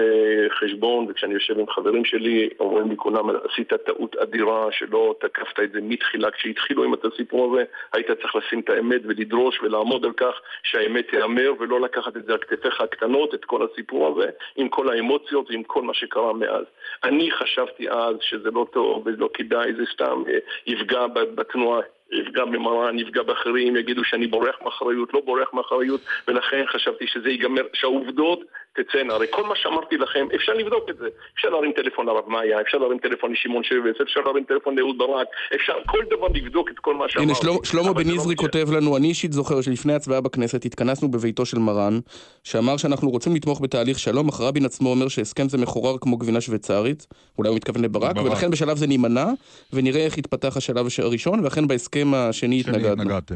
חשבון 0.58 1.06
וכשאני 1.08 1.34
יושב 1.34 1.58
עם 1.58 1.66
חברים 1.70 2.04
שלי, 2.04 2.48
אומרים 2.60 2.90
לי 2.90 2.96
כולם, 2.96 3.30
עשית 3.30 3.72
טעות 3.72 4.16
אדירה 4.16 4.66
שלא 4.72 5.14
תקפת 5.20 5.60
את 5.60 5.72
זה 5.72 5.78
מתחילה. 5.82 6.30
כשהתחילו 6.30 6.84
עם 6.84 6.94
את 6.94 7.04
הסיפור 7.04 7.54
הזה, 7.54 7.64
היית 7.92 8.06
צריך 8.10 8.36
לשים 8.36 8.60
את 8.60 8.70
האמת 8.70 9.00
ולדרוש 9.04 9.60
ולעמוד 9.62 10.04
על 10.04 10.12
כך 10.12 10.40
שהאמת 10.62 11.08
תיאמר 11.10 11.52
ולא 11.58 11.80
לקחת 11.80 12.16
את 12.16 12.24
זה 12.24 12.32
על 12.32 12.38
כתפיך 12.38 12.80
הקטנות, 12.80 13.34
את 13.34 13.44
כל 13.44 13.66
הסיפור 13.72 14.08
הזה, 14.08 14.30
עם 14.56 14.68
כל 14.68 14.88
האמוציות 14.92 15.50
ועם 15.50 15.62
כל 15.62 15.82
מה 15.82 15.94
שקרה 15.94 16.32
מאז. 16.32 16.64
אני 17.04 17.30
חשבתי 17.30 17.90
אז 17.90 18.16
שזה 18.20 18.50
לא 18.50 18.66
טוב 18.72 19.02
ולא 19.06 19.28
כדאי, 19.34 19.74
זה 19.74 19.82
סתם 19.92 20.22
אה, 20.28 20.38
יפגע 20.66 21.06
בתנועה. 21.06 21.80
יפגע 22.12 22.44
במרן, 22.44 22.98
יפגע 22.98 23.22
באחרים, 23.22 23.76
יגידו 23.76 24.04
שאני 24.04 24.26
בורח 24.26 24.54
מאחריות, 24.64 25.08
לא 25.14 25.20
בורח 25.24 25.48
מאחריות, 25.52 26.00
ולכן 26.28 26.64
חשבתי 26.72 27.04
שזה 27.06 27.28
ייגמר, 27.28 27.62
שהעובדות 27.74 28.40
תצאנה. 28.76 29.14
הרי 29.14 29.26
כל 29.30 29.42
מה 29.42 29.54
שאמרתי 29.56 29.96
לכם, 29.96 30.26
אפשר 30.34 30.52
לבדוק 30.54 30.90
את 30.90 30.96
זה. 30.98 31.08
אפשר 31.34 31.48
להרים 31.48 31.72
טלפון 31.72 32.06
לרב 32.06 32.24
מאיה, 32.28 32.60
אפשר 32.60 32.78
להרים 32.78 32.98
טלפון 32.98 33.32
לשמעון 33.32 33.62
שבס, 33.64 34.00
אפשר 34.02 34.20
להרים 34.20 34.44
טלפון 34.44 34.76
לאהוד 34.78 34.98
ברק, 34.98 35.26
אפשר 35.54 35.72
כל 35.86 35.98
דבר 36.10 36.26
לבדוק 36.34 36.70
את 36.70 36.78
כל 36.78 36.94
מה 36.94 37.04
שאמרתי. 37.08 37.30
הנה, 37.30 37.34
שלמה- 37.34 37.58
שלמה 37.64 37.92
בן 37.92 38.08
לא 38.08 38.14
נזרי 38.14 38.34
משנה. 38.34 38.48
כותב 38.48 38.66
לנו, 38.72 38.96
אני 38.96 39.06
אישית 39.08 39.32
זוכר 39.32 39.60
שלפני 39.60 39.92
הצבעה 39.94 40.20
בכנסת 40.20 40.64
התכנסנו 40.64 41.10
בביתו 41.10 41.46
של 41.46 41.58
מרן, 41.58 41.98
שאמר 42.44 42.76
שאנחנו 42.76 43.10
רוצים 43.10 43.34
לתמוך 43.34 43.60
בתהליך 43.62 43.98
שלום, 43.98 44.28
אך 44.28 44.40
רבין 44.40 44.64
עצמו 44.64 44.90
אומר 44.90 45.08
שהסכם 45.08 45.48
זה 45.48 45.58
מחורר 45.58 45.98
כמו 46.00 46.16
גבינה 46.16 46.40
שוויצרית, 46.40 47.06
אולי 47.38 47.48
הוא 47.48 47.56
מתכוון 47.56 47.84
לברק, 47.84 48.14
ברק. 48.16 48.26
ולכן 48.26 48.50
בשלב 48.50 48.76
זה 48.76 48.86
נימנע, 48.86 49.26
ונראה 49.72 50.04
איך 50.04 50.18
יתפתח 50.18 50.56
השלב 50.56 50.86
הש- 50.86 51.00
הראשון, 51.00 51.44
ואכן 51.44 51.66
בהסכם 51.68 51.97
השני 52.14 52.62
שני 52.62 52.76
התנגדנו. 52.76 53.02
התנגדתם. 53.02 53.34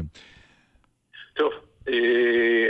טוב, 1.33 1.51
אה, 1.89 2.67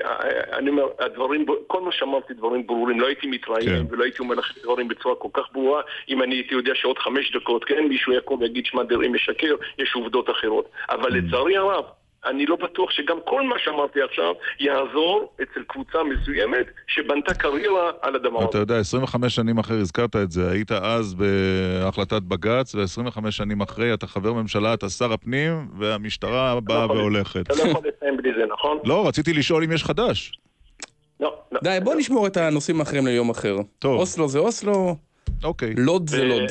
אני 0.58 0.70
אומר, 0.70 0.84
הדברים, 1.00 1.46
כל 1.68 1.82
מה 1.82 1.92
שאמרתי 1.92 2.34
דברים 2.34 2.68
ברורים, 2.68 3.00
לא 3.00 3.08
הייתי 3.08 3.28
מתראיין 3.28 3.88
כן. 3.88 3.94
ולא 3.94 4.04
הייתי 4.04 4.20
אומר 4.20 4.36
לכם 4.36 4.54
דברים 4.64 4.88
בצורה 4.88 5.16
כל 5.16 5.28
כך 5.34 5.44
ברורה, 5.52 5.82
אם 6.10 6.24
אני 6.24 6.36
הייתי 6.36 6.54
יודע 6.54 6.72
שעוד 6.76 6.98
חמש 6.98 7.32
דקות, 7.36 7.64
כן, 7.66 7.84
מישהו 7.90 8.14
יקום 8.14 8.42
ויגיד 8.42 8.66
שמע 8.66 8.84
דרעי 8.84 9.08
משקר, 9.08 9.56
יש 9.80 9.92
עובדות 9.96 10.30
אחרות. 10.30 10.70
אבל 10.90 11.12
Mm. 11.12 11.16
לצערי 11.16 11.58
הרב, 11.58 11.84
אני 12.26 12.46
לא 12.46 12.56
בטוח 12.56 12.92
שגם 12.92 13.18
כל 13.26 13.42
מה 13.42 13.56
שאמרתי 13.64 14.00
עכשיו 14.02 14.34
יעזור 14.60 15.34
אצל 15.36 15.64
קבוצה 15.68 15.98
מסוימת 16.04 16.66
שבנתה 16.88 17.34
קריירה 17.34 17.92
על 18.02 18.16
הדבר 18.16 18.40
אתה 18.40 18.48
הזה. 18.50 18.58
יודע, 18.58 18.78
25 18.80 19.36
שנים 19.36 19.58
אחרי, 19.58 19.78
הזכרת 19.78 20.16
את 20.16 20.32
זה, 20.32 20.52
היית 20.52 20.72
אז 20.72 21.14
בהחלטת 21.14 22.22
בג"ץ, 22.22 22.76
ו-25 22.76 23.32
שנים 23.32 23.62
אחרי 23.62 23.94
אתה 23.94 24.08
חבר 24.08 24.34
ממשלה, 24.34 24.74
אתה 24.74 24.90
שר 24.90 25.14
הפנים, 25.14 25.68
והמשטרה 25.80 26.60
באה 26.60 26.84
יכול- 26.86 26.98
והולכת. 26.98 27.42
אתה 27.42 27.64
לא 27.64 27.70
יכול 27.70 27.82
לסיים 27.98 28.18
בלי 28.18 28.30
זה, 28.38 28.46
נכון? 28.54 28.78
לא, 28.86 29.08
רציתי 29.08 29.34
לשאול 29.34 29.64
אם 29.64 29.72
יש 29.72 29.84
חדש. 29.84 30.32
לא, 31.20 31.36
לא. 31.52 31.60
די, 31.64 31.78
בוא 31.84 31.96
נשמור 31.96 32.28
את 32.28 32.38
הנושאים 32.38 32.80
האחרים 32.80 33.08
ליום 33.08 33.30
אחר. 33.30 33.56
טוב. 33.80 34.00
אוסלו 34.00 34.28
זה 34.28 34.40
אוסלו, 34.40 34.96
אוקיי. 35.44 35.74
לוד 35.78 36.10
זה 36.10 36.18
אה, 36.22 36.28
לוד. 36.28 36.50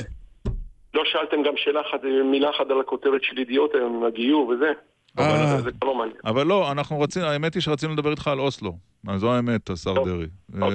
לא 0.94 1.02
שאלתם 1.04 1.36
גם 1.42 1.52
שאלה 1.56 1.80
אחת, 1.80 2.00
מילה 2.30 2.50
אחת 2.50 2.70
על 2.70 2.80
הכותרת 2.80 3.22
של 3.22 3.38
ידיעות 3.38 3.74
היום, 3.74 3.96
עם 3.96 4.04
הגיור 4.04 4.46
וזה. 4.48 4.72
אה. 5.18 5.54
אבל 5.54 5.62
זה 5.62 5.70
כבר 5.80 5.88
לא 5.88 5.94
מעניין. 5.94 6.16
אבל 6.24 6.46
לא, 6.46 6.72
אנחנו 6.72 7.00
רצינו, 7.00 7.26
האמת 7.26 7.54
היא 7.54 7.62
שרצינו 7.62 7.92
לדבר 7.92 8.10
איתך 8.10 8.28
על 8.28 8.40
אוסלו. 8.40 8.72
אז 9.08 9.20
זו 9.20 9.32
האמת, 9.32 9.70
השר. 9.70 9.92
דרעי. 9.94 10.26
אוקיי, 10.62 10.68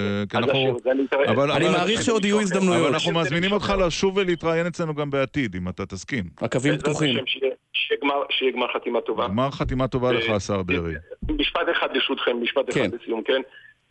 אה, 1.49 1.55
אני 1.57 1.69
מעריך 1.69 2.01
שעוד 2.01 2.25
יהיו 2.25 2.39
הזדמנויות. 2.41 2.81
אבל 2.85 2.93
אנחנו 2.93 3.11
מזמינים 3.11 3.51
אותך 3.51 3.73
לשוב 3.85 4.17
ולהתראיין 4.17 4.67
אצלנו 4.67 4.95
גם 4.95 5.09
בעתיד, 5.09 5.55
אם 5.55 5.69
אתה 5.69 5.85
תסכים. 5.85 6.23
הקווים 6.41 6.77
פתוחים. 6.77 7.17
שיהיה- 7.25 7.53
גמר- 8.53 8.73
חתימה 8.73 9.01
טובה. 9.01 9.27
גמר 9.27 9.51
חתימה 9.51 9.87
טובה 9.87 10.11
לך, 10.11 10.29
השר 10.29 10.61
דרעי. 10.61 10.93
משפט 11.39 11.61
אחד 11.77 11.87
ברשותכם, 11.93 12.41
משפט 12.41 12.73
כן. 12.73 12.85
אחד 12.85 12.89
לסיום, 13.01 13.21
כן? 13.23 13.41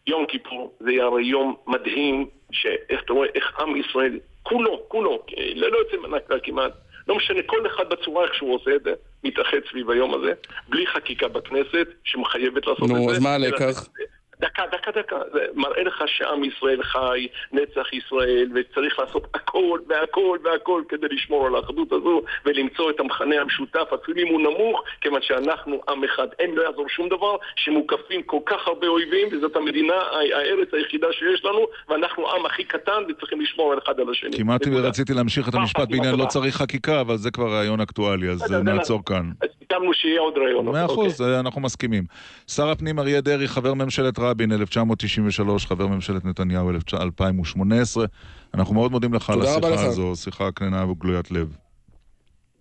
יום 0.07 0.25
כיפור 0.29 0.73
זה 0.81 0.91
יהיה 0.93 1.05
הרי 1.05 1.25
יום 1.25 1.55
מדהים, 1.67 2.27
שאיך 2.53 3.01
אתה 3.05 3.13
רואה, 3.13 3.29
איך 3.35 3.61
עם 3.61 3.77
ישראל, 3.77 4.19
כולו, 4.43 4.83
כולו, 4.89 5.23
ללא 5.55 5.77
יוצא 5.77 6.09
מן 6.09 6.15
הכלל 6.15 6.39
כמעט, 6.43 6.73
לא 7.09 7.17
משנה, 7.17 7.39
כל 7.47 7.67
אחד 7.67 7.85
בצורה 7.91 8.25
איך 8.25 8.35
שהוא 8.35 8.55
עושה 8.55 8.71
את 8.77 8.83
זה, 8.85 8.91
מתאחד 9.27 9.57
סביב 9.71 9.91
היום 9.91 10.15
הזה, 10.15 10.33
בלי 10.69 10.87
חקיקה 10.87 11.29
בכנסת, 11.29 11.89
שמחייבת 12.05 12.67
לעשות 12.67 12.89
נו, 12.89 12.97
את 12.97 13.09
זה. 13.09 13.17
אז 13.17 13.23
מה 13.23 13.35
הלקח? 13.35 13.89
דקה, 14.41 14.63
דקה, 14.73 14.91
דקה. 14.91 15.17
זה 15.33 15.41
מראה 15.55 15.83
לך 15.83 16.05
שעם 16.07 16.45
ישראל 16.45 16.83
חי, 16.83 17.29
נצח 17.53 17.93
ישראל, 17.93 18.49
וצריך 18.55 18.99
לעשות 18.99 19.27
הכל 19.35 19.79
והכל 19.89 20.39
והכל 20.45 20.83
כדי 20.89 21.07
לשמור 21.11 21.47
על 21.47 21.55
האחדות 21.55 21.93
הזו 21.93 22.23
ולמצוא 22.45 22.91
את 22.91 23.01
המכנה 23.01 23.41
המשותף, 23.41 23.89
אפילו 23.95 24.21
אם 24.21 24.33
הוא 24.33 24.41
נמוך, 24.41 24.83
כיוון 25.01 25.23
שאנחנו 25.23 25.81
עם 25.89 26.05
אחד. 26.05 26.27
אין 26.39 26.55
לא 26.55 26.63
יעזור 26.63 26.89
שום 26.89 27.09
דבר, 27.09 27.37
שמוקפים 27.57 28.23
כל 28.23 28.41
כך 28.47 28.67
הרבה 28.67 28.87
אויבים, 28.87 29.29
וזאת 29.33 29.57
המדינה, 29.57 29.95
הארץ 30.35 30.69
היחידה 30.73 31.07
שיש 31.13 31.45
לנו, 31.45 31.67
ואנחנו 31.89 32.31
עם 32.31 32.47
הכי 32.47 32.65
קטן 32.65 33.03
וצריכים 33.09 33.41
לשמור 33.41 33.73
על 33.73 33.79
אחד 33.85 34.01
על 34.01 34.11
השני. 34.11 34.37
כמעט 34.37 34.67
נקודה. 34.67 34.89
רציתי 34.89 35.15
להמשיך 35.15 35.49
את 35.49 35.55
המשפט 35.55 35.89
בעניין 35.89 36.15
לא? 36.15 36.27
צריך 36.27 36.57
חקיקה, 36.57 37.01
אבל 37.01 37.17
זה 37.17 37.31
כבר 37.31 37.49
רעיון 37.49 37.81
אקטואלי, 37.81 38.31
אז 38.31 38.53
נעצור 38.53 39.05
כאן. 39.07 39.31
סיכמנו 39.59 39.95
שיהיה 39.95 40.21
עוד 40.21 40.39
רעיון. 40.39 40.65
מאה 40.65 40.83
אוקיי. 40.83 40.95
אחוז, 40.95 41.23
אנחנו 41.23 41.61
מסכימים. 41.61 42.05
שר 42.47 42.71
הפנים 42.71 42.99
אריה 42.99 43.21
דרעי, 43.21 43.49
חבר 43.49 43.75
ממשלת 43.75 44.19
רבין 44.31 44.53
1993, 44.53 45.67
חבר 45.67 45.87
ממשלת 45.87 46.25
נתניהו 46.25 46.71
2018. 47.01 48.05
אנחנו 48.55 48.75
מאוד 48.75 48.91
מודים 48.91 49.15
לך 49.15 49.31
על 49.31 49.43
השיחה 49.43 49.69
לך. 49.69 49.81
הזו, 49.81 50.17
שיחה 50.17 50.53
כנה 50.53 50.85
וגלוית 50.91 51.31
לב. 51.31 51.57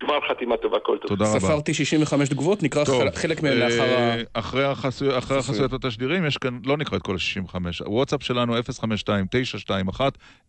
גמר 0.02 0.18
חתימה 0.30 0.54
טובה, 0.62 0.76
כל 0.82 0.96
טוב. 1.00 1.08
תודה 1.08 1.30
רבה. 1.30 1.40
ספרתי 1.40 1.74
65 1.74 2.28
תגובות, 2.28 2.62
נקרא 2.62 2.84
טוב, 2.84 3.00
חל- 3.02 3.10
חלק 3.14 3.42
מהם 3.42 3.52
אה, 3.52 3.58
לאחר 3.68 3.96
ה... 3.98 4.14
אחרי 4.40 4.64
החסויות- 4.64 5.18
אחרי 5.18 5.38
החסויות 5.38 5.72
התשדירים, 5.72 6.24
יש 6.26 6.36
כאן, 6.38 6.58
לא 6.66 6.76
נקרא 6.76 6.96
את 6.98 7.02
כל 7.02 7.14
ה-65. 7.14 7.54
הוואטסאפ 7.84 8.22
שלנו 8.22 8.54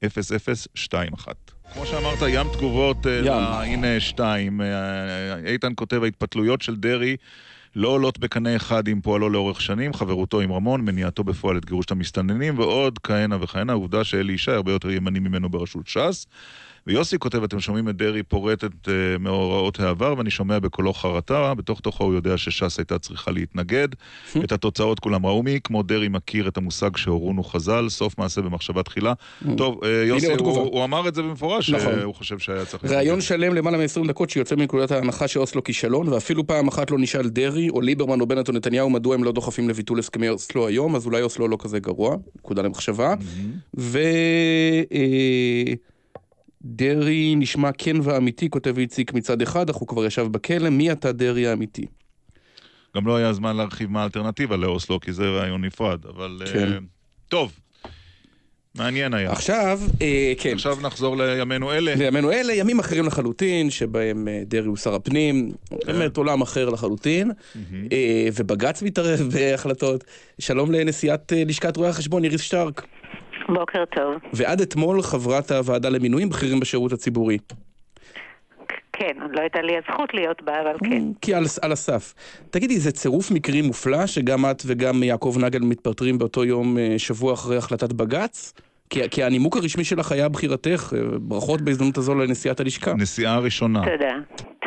052-921-0021. 0.03 1.33
כמו 1.73 1.85
שאמרת, 1.85 2.17
ים 2.27 2.47
תגובות, 2.53 3.07
אה, 3.07 3.21
ים. 3.25 3.33
הנה 3.33 3.99
שתיים. 3.99 4.61
אה, 4.61 4.67
איתן 5.45 5.71
כותב, 5.75 6.03
ההתפתלויות 6.03 6.61
של 6.61 6.75
דרעי 6.75 7.15
לא 7.77 7.87
עולות 7.87 8.19
בקנה 8.19 8.55
אחד 8.55 8.87
עם 8.87 9.01
פועלו 9.01 9.29
לאורך 9.29 9.61
שנים, 9.61 9.93
חברותו 9.93 10.41
עם 10.41 10.51
רמון, 10.51 10.81
מניעתו 10.81 11.23
בפועל 11.23 11.57
את 11.57 11.65
גירוש 11.65 11.85
המסתננים, 11.89 12.59
ועוד 12.59 12.99
כהנה 12.99 13.43
וכהנה, 13.43 13.73
העובדה 13.73 14.03
שאלי 14.03 14.33
ישי 14.33 14.51
הרבה 14.51 14.71
יותר 14.71 14.89
ימני 14.89 15.19
ממנו 15.19 15.49
בראשות 15.49 15.87
ש"ס. 15.87 16.25
ויוסי 16.87 17.19
כותב, 17.19 17.43
אתם 17.43 17.59
שומעים 17.59 17.89
את 17.89 17.95
דרעי 17.95 18.23
פורט 18.23 18.63
את 18.63 18.71
uh, 18.85 18.89
מאורעות 19.19 19.79
העבר, 19.79 20.13
ואני 20.17 20.29
שומע 20.29 20.59
בקולו 20.59 20.93
חרטה, 20.93 21.53
בתוך 21.53 21.79
תוכו 21.79 22.03
הוא 22.03 22.13
יודע 22.13 22.37
שש"ס 22.37 22.77
הייתה 22.77 22.99
צריכה 22.99 23.31
להתנגד. 23.31 23.87
את 24.43 24.51
התוצאות 24.51 24.99
כולם 24.99 25.25
ראו 25.25 25.43
מי, 25.43 25.59
כמו 25.63 25.83
דרעי 25.83 26.07
מכיר 26.07 26.47
את 26.47 26.57
המושג 26.57 26.97
שהורונו 26.97 27.43
חז"ל, 27.43 27.89
סוף 27.89 28.17
מעשה 28.17 28.41
במחשבה 28.41 28.83
תחילה. 28.83 29.13
טוב, 29.57 29.83
uh, 29.83 29.87
יוסי, 29.87 30.33
הוא. 30.33 30.57
הוא 30.57 30.83
אמר 30.83 31.07
את 31.07 31.15
זה 31.15 31.21
במפורש, 31.21 31.69
נכון. 31.69 31.99
שהוא 31.99 32.15
חושב 32.15 32.39
שהיה 32.39 32.65
צריך... 32.65 32.85
ראיון. 32.85 33.21
שלם 33.21 33.53
למעלה 33.53 33.77
מ-20 33.77 34.07
דקות 34.07 34.29
שיוצא 34.29 34.55
מנקודת 34.55 34.91
ההנחה 34.91 35.27
שאוסלו 35.27 35.63
כישלון, 35.63 36.07
ואפילו 36.07 36.47
פעם 36.47 36.67
אחת 36.67 36.91
לא 36.91 36.97
נשאל 36.99 37.29
דרעי, 37.29 37.69
או 37.69 37.81
ליברמן, 37.81 38.21
או 38.21 38.27
בנט, 38.27 38.47
או 38.47 38.53
נתניהו, 38.53 38.89
מדוע 38.89 39.15
הם 39.15 39.23
לא 39.23 39.31
דוחפים 39.31 39.69
לביטול 39.69 39.99
הסכמי 39.99 40.29
אוסלו 40.29 40.67
היום, 40.67 40.95
אז 40.95 41.05
אולי 41.05 41.21
אוסלו 41.21 41.47
לא 41.47 41.57
כזה 41.59 41.79
גרוע, 41.79 42.15
נקודה 42.35 42.61
למחשבה. 42.61 43.13
ו... 43.77 43.99
דרעי 46.67 47.35
נשמע 47.35 47.69
כן 47.77 47.95
ואמיתי, 48.03 48.49
כותב 48.49 48.77
איציק 48.77 49.13
מצד 49.13 49.41
אחד, 49.41 49.69
אך 49.69 49.75
הוא 49.75 49.87
כבר 49.87 50.05
ישב 50.05 50.27
בכלא, 50.31 50.69
מי 50.69 50.91
אתה 50.91 51.11
דרעי 51.11 51.47
האמיתי? 51.47 51.85
גם 52.95 53.07
לא 53.07 53.15
היה 53.15 53.33
זמן 53.33 53.57
להרחיב 53.57 53.91
מה 53.91 54.01
האלטרנטיבה 54.01 54.57
לאוסלו, 54.57 54.99
כי 54.99 55.13
זה 55.13 55.23
רעיון 55.29 55.65
נפרד, 55.65 56.05
אבל... 56.05 56.41
אה, 56.45 56.53
כן. 56.53 56.83
טוב, 57.29 57.51
מעניין 58.77 59.13
היה. 59.13 59.31
עכשיו, 59.31 59.79
אה, 60.01 60.33
כן. 60.37 60.53
עכשיו 60.53 60.77
נחזור 60.81 61.17
לימינו 61.17 61.71
אלה. 61.71 61.95
בימינו 61.95 62.31
אלה, 62.31 62.53
ימים 62.53 62.79
אחרים 62.79 63.05
לחלוטין, 63.05 63.69
שבהם 63.69 64.27
אה, 64.27 64.41
דרעי 64.45 64.67
הוא 64.67 64.77
שר 64.77 64.95
הפנים, 64.95 65.51
באמת 65.85 66.17
עולם 66.17 66.41
אחר 66.41 66.69
לחלוטין, 66.69 67.31
אה, 67.91 68.27
ובג"ץ 68.35 68.81
מתערב 68.81 69.19
בהחלטות. 69.33 70.03
שלום 70.39 70.71
לנשיאת 70.71 71.33
אה, 71.33 71.43
לשכת 71.45 71.77
רואי 71.77 71.89
החשבון 71.89 72.23
איריס 72.23 72.41
שטרק, 72.41 72.85
בוקר 73.49 73.85
טוב. 73.85 74.15
ועד 74.33 74.61
אתמול 74.61 75.01
חברת 75.01 75.51
הוועדה 75.51 75.89
למינויים 75.89 76.29
בכירים 76.29 76.59
בשירות 76.59 76.91
הציבורי. 76.91 77.37
כן, 78.93 79.21
עוד 79.21 79.31
לא 79.35 79.41
הייתה 79.41 79.61
לי 79.61 79.73
הזכות 79.77 80.13
להיות 80.13 80.43
בה, 80.43 80.61
אבל 80.61 80.75
כן. 80.83 81.03
כי 81.21 81.33
על, 81.33 81.43
על 81.61 81.71
הסף. 81.71 82.13
תגידי, 82.49 82.79
זה 82.79 82.91
צירוף 82.91 83.31
מקרים 83.31 83.65
מופלא 83.65 84.07
שגם 84.07 84.45
את 84.51 84.63
וגם 84.65 85.03
יעקב 85.03 85.35
נגל 85.39 85.59
מתפטרים 85.59 86.17
באותו 86.17 86.45
יום 86.45 86.77
אה, 86.77 86.93
שבוע 86.97 87.33
אחרי 87.33 87.57
החלטת 87.57 87.93
בג"ץ? 87.93 88.53
כי, 88.89 89.09
כי 89.09 89.23
הנימוק 89.23 89.57
הרשמי 89.57 89.83
שלך 89.83 90.11
היה 90.11 90.29
בחירתך, 90.29 90.93
אה, 90.95 91.19
ברכות 91.19 91.61
בהזדמנות 91.61 91.97
הזו 91.97 92.15
לנשיאת 92.15 92.59
הלשכה. 92.59 92.93
נסיעה 92.93 93.39
ראשונה. 93.39 93.81
תודה, 93.91 94.13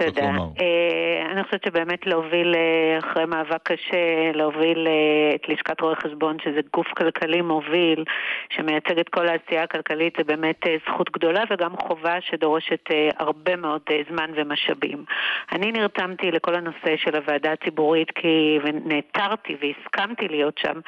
תודה. 0.06 0.22
אה, 0.60 1.30
אני 1.30 1.44
חושבת 1.44 1.64
שבאמת 1.64 2.06
להוביל, 2.06 2.54
אה, 2.54 2.98
אחרי 2.98 3.24
מאבק 3.26 3.62
קשה, 3.62 4.32
להוביל 4.34 4.86
אה, 4.86 5.34
את 5.34 5.48
לשכת 5.48 5.80
רואי 5.80 5.94
חשבון, 5.96 6.36
שזה 6.44 6.60
גוף 6.72 6.86
כלכלי 6.86 7.40
מוביל, 7.40 8.04
שמייצג 8.50 8.98
את 8.98 9.08
כל 9.08 9.28
העשייה 9.28 9.62
הכלכלית, 9.62 10.14
זה 10.18 10.24
באמת 10.24 10.60
זכות 10.86 11.10
גדולה 11.10 11.42
וגם 11.50 11.76
חובה 11.76 12.20
שדורשת 12.20 12.84
הרבה 13.18 13.56
מאוד 13.56 13.82
זמן 14.10 14.30
ומשאבים. 14.34 15.04
אני 15.52 15.72
נרתמתי 15.72 16.30
לכל 16.30 16.54
הנושא 16.54 16.96
של 16.96 17.16
הוועדה 17.16 17.52
הציבורית 17.52 18.10
כי, 18.10 18.58
ונעתרתי 18.64 19.56
והסכמתי 19.60 20.28
להיות 20.28 20.58
שם, 20.58 20.80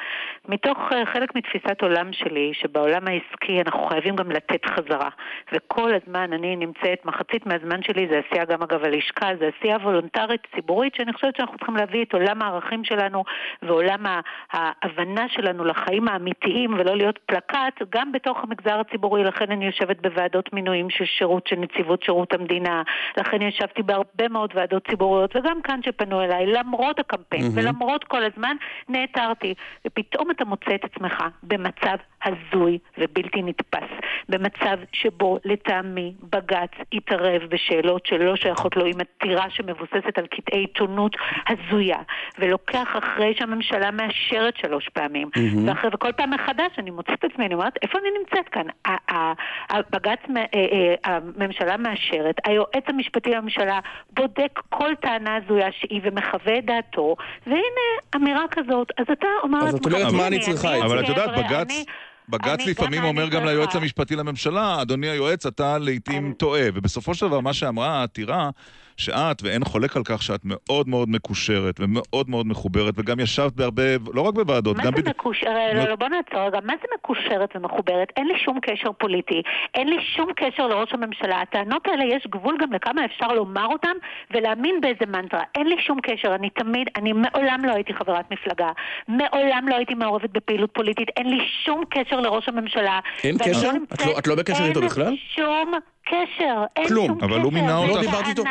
מתוך 0.49 0.77
חלק 1.13 1.35
מתפיסת 1.35 1.81
עולם 1.81 2.13
שלי, 2.13 2.51
שבעולם 2.53 3.07
העסקי 3.07 3.61
אנחנו 3.61 3.83
חייבים 3.83 4.15
גם 4.15 4.31
לתת 4.31 4.65
חזרה. 4.65 5.09
וכל 5.53 5.91
הזמן 5.93 6.33
אני 6.33 6.55
נמצאת, 6.55 7.05
מחצית 7.05 7.45
מהזמן 7.45 7.83
שלי 7.83 8.07
זה 8.07 8.21
עשייה 8.27 8.45
גם 8.45 8.63
אגב 8.63 8.83
הלשכה, 9.03 9.35
זה 9.39 9.49
עשייה 9.57 9.77
וולונטרית 9.77 10.41
ציבורית, 10.55 10.95
שאני 10.95 11.13
חושבת 11.13 11.35
שאנחנו 11.35 11.57
צריכים 11.57 11.75
להביא 11.75 12.03
את 12.05 12.13
עולם 12.13 12.41
הערכים 12.41 12.83
שלנו 12.83 13.23
ועולם 13.61 14.05
ההבנה 14.51 15.25
שלנו 15.29 15.65
לחיים 15.65 16.07
האמיתיים 16.07 16.73
ולא 16.73 16.95
להיות 16.95 17.19
פלקט, 17.25 17.81
גם 17.89 18.11
בתוך 18.11 18.37
המגזר 18.43 18.79
הציבורי, 18.79 19.23
לכן 19.23 19.51
אני 19.51 19.65
יושבת 19.65 20.01
בוועדות 20.01 20.53
מינויים 20.53 20.89
של 20.89 21.05
שירות, 21.05 21.47
של 21.47 21.55
נציבות 21.55 22.03
שירות 22.03 22.33
המדינה, 22.33 22.81
לכן 23.17 23.41
ישבתי 23.41 23.83
בהרבה 23.83 24.27
מאוד 24.29 24.51
ועדות 24.55 24.87
ציבוריות, 24.87 25.35
וגם 25.35 25.61
כאן 25.61 25.79
שפנו 25.85 26.21
אליי, 26.21 26.45
למרות 26.45 26.99
הקמפיין 26.99 27.43
ולמרות 27.55 28.03
כל 28.03 28.23
הזמן, 28.23 28.55
נעתרתי. 28.89 29.53
ופתאום 29.87 30.31
אתה 30.31 30.45
מוצא 30.45 30.75
את 30.75 30.83
עצמך 30.83 31.23
במצב 31.43 31.95
הזוי 32.25 32.77
ובלתי 32.97 33.41
נתפס, 33.41 33.89
במצב 34.29 34.77
שבו 34.93 35.37
לטעמי 35.45 36.13
בג"ץ 36.29 36.71
התערב 36.93 37.41
בשאלות 37.49 38.05
שלא 38.05 38.35
שייכות 38.35 38.75
לו 38.75 38.85
עם 38.85 38.97
עתירה 38.99 39.49
שמבוססת 39.49 40.17
על 40.17 40.27
קטעי 40.27 40.59
עיתונות 40.59 41.15
הזויה, 41.47 41.97
ולוקח 42.39 42.87
אחרי 42.97 43.33
שהממשלה 43.37 43.91
מאשרת 43.91 44.57
שלוש 44.57 44.89
פעמים, 44.89 45.29
ואחרי, 45.65 45.89
וכל 45.93 46.11
פעם 46.11 46.31
מחדש 46.33 46.71
אני 46.77 46.91
מוצאת 46.91 47.25
את 47.25 47.31
עצמי, 47.31 47.45
אני 47.45 47.53
אומרת, 47.53 47.73
איפה 47.81 47.99
אני 47.99 48.09
נמצאת 48.19 48.49
כאן? 48.49 48.65
ה- 48.85 49.13
ה- 49.15 49.33
הבג"ץ, 49.69 50.19
מ- 50.29 50.37
אה, 50.37 50.45
אה, 50.53 51.17
הממשלה 51.37 51.77
מאשרת, 51.77 52.35
היועץ 52.47 52.83
המשפטי 52.87 53.29
לממשלה 53.29 53.79
בודק 54.13 54.59
כל 54.69 54.95
טענה 55.01 55.35
הזויה 55.35 55.67
שהיא 55.71 56.01
ומחווה 56.03 56.57
את 56.57 56.65
דעתו, 56.65 57.15
והנה 57.47 57.87
אמירה 58.15 58.45
כזאת, 58.51 58.87
אז 58.97 59.05
אתה 59.11 59.27
אומר 59.43 59.59
אז 59.59 59.75
את 59.75 59.85
אומרת, 59.85 60.01
"הנה, 60.01 60.17
מה 60.17 60.27
אני 60.27 60.39
צריכה 60.39 60.75
את 60.75 60.79
זה?" 60.79 60.85
אבל 60.85 60.99
את 60.99 61.09
יודעת, 61.09 61.29
חבר'ה, 61.29 61.43
בג"ץ... 61.43 61.85
בג"ץ 62.29 62.59
לפעמים 62.65 63.03
אומר 63.03 63.29
גם 63.29 63.45
ליועץ. 63.45 63.75
המשפטי 63.75 64.15
לממשלה, 64.15 64.81
אדוני 64.81 65.09
היועץ, 65.09 65.45
אתה 65.45 65.77
לעיתים 65.77 66.33
טועה. 66.37 66.63
ובסופו 66.73 67.15
של 67.15 67.27
דבר, 67.27 67.39
מה 67.39 67.53
שאמרה 67.53 67.99
העתירה, 67.99 68.49
שאת, 68.97 69.43
ואין 69.43 69.63
חולק 69.63 69.97
על 69.97 70.03
כך 70.05 70.21
שאת 70.23 70.39
מאוד 70.43 70.89
מאוד 70.89 71.09
מקושרת 71.09 71.75
ומאוד 71.79 72.29
מאוד 72.29 72.47
מחוברת, 72.47 72.93
וגם 72.97 73.19
ישבת 73.19 73.51
בהרבה, 73.53 73.83
לא 74.13 74.21
רק 74.21 74.33
בוועדות, 74.33 74.77
מה 74.77 74.83
גם... 74.83 74.91
זה 74.95 75.01
בד- 75.01 75.09
מקושרת? 75.09 75.73
לא, 75.75 75.83
לא, 75.83 75.95
בוא 75.95 76.07
נעצור 76.07 76.39
רגע. 76.39 76.59
מה 76.63 76.73
זה 76.81 76.87
מקושרת 76.97 77.49
ומחוברת? 77.55 78.07
אין 78.17 78.27
לי 78.27 78.33
שום 78.45 78.59
קשר 78.61 78.91
פוליטי, 78.91 79.41
אין 79.75 79.87
לי 79.89 79.95
שום 80.15 80.29
קשר 80.35 80.67
לראש 80.67 80.89
הממשלה. 80.93 81.41
הטענות 81.41 81.87
האלה, 81.87 82.15
יש 82.15 82.27
גבול 82.27 82.57
גם 82.61 82.73
לכמה 82.73 83.05
אפשר 83.05 83.27
לומר 83.27 83.65
אותן 83.65 83.93
ולהאמין 84.33 84.81
באיזה 84.81 85.05
מנטרה. 85.07 85.41
אין 85.55 85.67
לי 85.67 85.75
שום 85.87 85.99
קשר, 86.01 86.35
אני 86.35 86.49
תמיד, 86.49 86.87
אני 86.95 87.13
מעולם 87.13 87.65
לא 87.65 87.71
הייתי 87.73 87.93
חברת 87.93 88.31
מפלגה, 88.31 88.69
מעולם 89.07 89.65
לא 89.67 89.75
הייתי 89.75 89.93
מעורבת 89.93 90.29
בפעילות 90.29 90.69
פוליטית, 90.73 91.07
אין 91.17 91.29
לי 91.29 91.37
שום 91.65 91.83
קשר 91.89 92.19
לראש 92.19 92.49
הממשלה. 92.49 92.99
אין 93.23 93.35
ואני 93.39 93.51
קשר? 93.53 93.71
נמצאת- 93.71 93.93
את 94.01 94.05
לא- 94.05 94.19
את 94.19 94.27
לא 94.27 94.35
בקשר 94.35 94.63
איתו 94.65 94.81
בכלל? 94.81 95.05
אין 95.07 95.15
שום 95.35 95.71
קשר, 96.05 96.63
אין 96.75 96.87
כלום. 96.87 97.07
שום 97.07 97.17
קשר. 97.17 97.25
אבל 97.25 97.41
הוא 97.41 97.53
מינה 97.53 97.77
אותך. 97.77 97.95
לא 97.95 98.01
דיברת 98.01 98.27
איתו? 98.27 98.43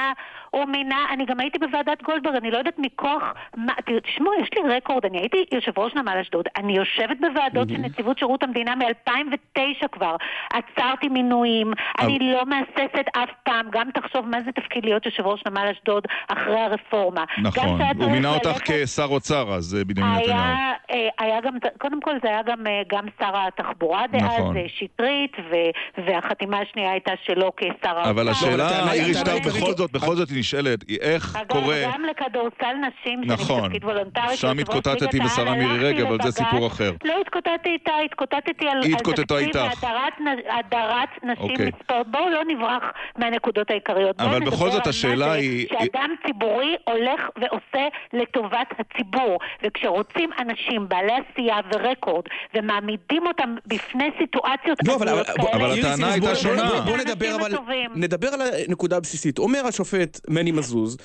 הוא 0.54 0.64
מינה, 0.64 0.96
אני 1.12 1.24
גם 1.26 1.40
הייתי 1.40 1.58
בוועדת 1.58 2.02
גולדברג, 2.02 2.34
אני 2.36 2.50
לא 2.50 2.58
יודעת 2.58 2.78
מכוח 2.78 3.22
מה, 3.56 3.72
תשמעו, 4.04 4.32
יש 4.42 4.48
לי 4.56 4.76
רקורד, 4.76 5.06
אני 5.06 5.18
הייתי 5.18 5.44
יושב 5.52 5.78
ראש 5.78 5.94
נמל 5.94 6.18
אשדוד, 6.20 6.44
אני 6.56 6.76
יושבת 6.76 7.16
בוועדות 7.20 7.68
של 7.68 7.76
נציבות 7.78 8.18
שירות 8.18 8.42
המדינה 8.42 8.74
מ-2009 8.74 9.88
כבר, 9.92 10.16
עצרתי 10.52 11.08
מינויים, 11.08 11.72
אני 12.00 12.18
לא 12.18 12.42
מהססת 12.46 13.04
אף 13.16 13.28
פעם, 13.42 13.66
גם 13.72 13.90
תחשוב 13.94 14.26
מה 14.28 14.38
זה 14.44 14.52
תפקיד 14.52 14.84
להיות 14.84 15.06
יושב 15.06 15.26
ראש 15.26 15.40
נמל 15.46 15.68
אשדוד 15.72 16.04
אחרי 16.28 16.60
הרפורמה. 16.60 17.24
נכון, 17.42 17.80
הוא 17.96 18.10
מינה 18.10 18.34
אותך 18.34 18.58
כשר 18.64 19.04
אוצר, 19.10 19.54
אז 19.54 19.76
אה, 19.78 19.84
בנימין 19.84 20.12
נתניהו. 20.12 20.30
היה, 20.40 20.72
אה, 20.90 21.08
היה 21.18 21.40
גם, 21.40 21.54
קודם 21.78 22.00
כל 22.00 22.14
זה 22.22 22.28
היה 22.28 22.42
גם, 22.42 22.66
אה, 22.66 22.82
גם 22.88 23.04
שר 23.18 23.32
התחבורה 23.36 24.06
דאז, 24.12 24.22
נכון. 24.24 24.56
שטרית, 24.68 25.32
ו- 25.50 26.02
והחתימה 26.06 26.58
השנייה 26.58 26.90
הייתה 26.92 27.12
שלו 27.24 27.52
כשר 27.56 27.68
האוצר. 27.84 28.10
אבל 28.10 28.28
השאלה, 28.28 28.68
העיקרית- 28.68 29.22
בכל 29.46 29.72
זאת, 29.76 29.92
בכל 29.92 30.14
זאת 30.16 30.28
היא 30.30 30.41
נשאלת, 30.42 30.85
היא 30.88 30.98
איך 31.00 31.37
אגב, 31.37 31.46
קורה... 31.48 31.81
גם 31.92 32.02
לכדורסל 32.11 32.74
נשים, 32.74 33.20
שאני 33.24 33.26
נכון. 33.35 33.62
בתפקיד 33.62 33.85
וולונטרי, 33.85 34.37
שם 34.37 34.59
התקוטטתי 34.59 35.20
בשרה 35.20 35.50
העל, 35.50 35.59
מירי 35.59 35.78
רגב, 35.88 36.07
אבל 36.07 36.16
זה 36.22 36.28
לבג"ץ. 36.28 36.38
סיפור 36.38 36.66
אחר. 36.66 36.90
לא 37.05 37.14
התקוטטתי 37.20 37.68
איתה, 37.68 37.92
התקוטטתי 38.05 38.68
על, 38.68 38.83
היא 38.83 38.92
על 38.92 38.96
התקוטטה 38.96 39.22
תקציב 39.22 39.38
איתך. 39.38 39.59
והדרת 39.83 40.12
הדרת 40.59 41.09
נשים 41.24 41.50
אוקיי. 41.50 41.66
מספורט. 41.66 42.07
בואו 42.07 42.28
לא 42.31 42.40
נברח 42.48 42.83
מהנקודות 43.18 43.70
העיקריות. 43.70 44.16
בואו 44.16 44.28
אבל 44.31 44.40
בכל 44.46 44.70
זאת 44.70 44.87
השאלה 44.87 45.33
היא- 45.33 45.66
שאדם 45.68 46.11
ציבורי 46.26 46.76
הולך 46.85 47.20
ועושה 47.40 47.88
לטובת 48.12 48.66
הציבור. 48.78 49.38
וכשרוצים 49.64 50.31
אנשים 50.38 50.88
בעלי 50.88 51.12
עשייה 51.12 51.57
ורקורד, 51.74 52.24
ומעמידים 52.55 53.26
אותם 53.26 53.55
בפני 53.66 54.11
סיטואציות 54.18 54.78
לא, 54.87 54.94
אבל, 54.94 55.09
אבל, 55.09 55.22
אבל 55.52 55.78
הטענה 55.78 56.12
הייתה 56.12 56.26
בוא- 56.26 56.35
שונה. 56.35 56.62
בוא, 56.68 56.81
בוא 56.81 56.96
נדבר 56.96 57.26
האנשים 57.26 57.40
אבל, 57.40 57.55
הטובים. 57.55 57.90
נדבר 57.94 58.28
על 58.28 58.40
הנקודה 58.68 58.96
הבסיסית. 58.96 59.38
אומר 59.38 59.66
השופט 59.68 60.20
Manny 60.32 60.52
Mazuzo 60.52 60.96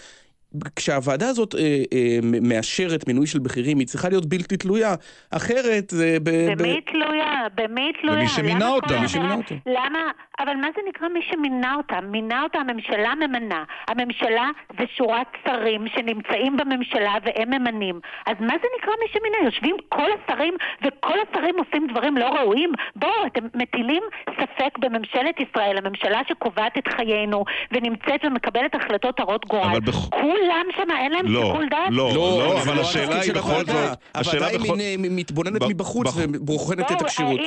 כשהוועדה 0.76 1.30
הזאת 1.30 1.56
אה, 1.56 1.60
אה, 1.94 2.18
מאשרת 2.42 3.08
מינוי 3.08 3.28
של 3.28 3.40
בכירים, 3.40 3.80
היא 3.80 3.88
צריכה 3.88 4.10
להיות 4.10 4.26
בלתי 4.26 4.58
תלויה. 4.58 4.96
אחרת 5.32 5.90
זה... 5.90 6.18
ב, 6.24 6.30
ב- 6.30 6.52
במי 6.60 6.70
היא 6.70 6.82
תלויה? 6.92 7.34
במי 7.56 7.92
תלויה? 8.02 8.18
במי 8.18 8.28
שמינה 8.28 8.60
למה 8.66 8.70
אותה. 8.70 9.00
מי 9.00 9.08
שמינה 9.08 9.34
אותה. 9.36 9.56
למה? 9.66 10.00
אבל 10.40 10.56
מה 10.56 10.68
זה 10.76 10.82
נקרא 10.90 11.08
מי 11.08 11.20
שמינה 11.32 11.76
אותה? 11.76 12.02
מינה 12.02 12.44
אותה 12.44 12.60
הממשלה 12.60 13.16
ממנה. 13.16 13.64
הממשלה 13.88 14.50
זה 14.80 14.84
שורת 14.98 15.28
שרים 15.48 15.86
שנמצאים 15.96 16.58
בממשלה 16.58 17.14
והם 17.26 17.50
ממנים. 17.50 18.00
אז 18.26 18.36
מה 18.40 18.54
זה 18.62 18.68
נקרא 18.80 18.94
מי 19.02 19.08
שמינה? 19.14 19.38
יושבים 19.46 19.76
כל 19.90 20.10
השרים 20.24 20.54
וכל 20.86 21.16
השרים 21.30 21.56
עושים 21.60 21.88
דברים 21.92 22.18
לא 22.18 22.26
ראויים? 22.26 22.72
בואו, 22.96 23.12
אתם 23.28 23.46
מטילים 23.56 24.04
ספק 24.30 24.78
בממשלת 24.80 25.36
ישראל, 25.40 25.78
הממשלה 25.78 26.22
שקובעת 26.30 26.78
את 26.78 26.88
חיינו 26.88 27.44
ונמצאת 27.72 28.26
ומקבלת 28.26 28.76
החלטות 28.76 29.20
הרות 29.20 29.46
גורל. 29.46 29.70
אבל 29.72 29.80
בכ- 29.80 30.14
כולם 30.42 30.66
שם 30.78 30.92
אין 31.04 31.12
להם 31.12 31.26
לא, 31.28 31.46
שיקול 31.46 31.68
דעת? 31.70 31.80
לא, 31.90 32.12
לא, 32.16 32.62
אבל 32.62 32.76
לא 32.76 32.82
השאלה 32.82 33.04
התפקיד 33.04 33.22
היא 33.22 33.34
של 33.34 33.34
בכל. 33.34 33.50
זאת, 33.66 33.68
השאלה 34.16 34.48
הוועדה 34.48 34.84
היא 34.84 34.98
מתבוננת 35.00 35.62
מבחוץ 35.70 36.08
בח- 36.08 36.18
ובוחנת 36.18 36.80
את 36.80 36.92
בואו, 36.92 37.06
הכשירות. 37.06 37.40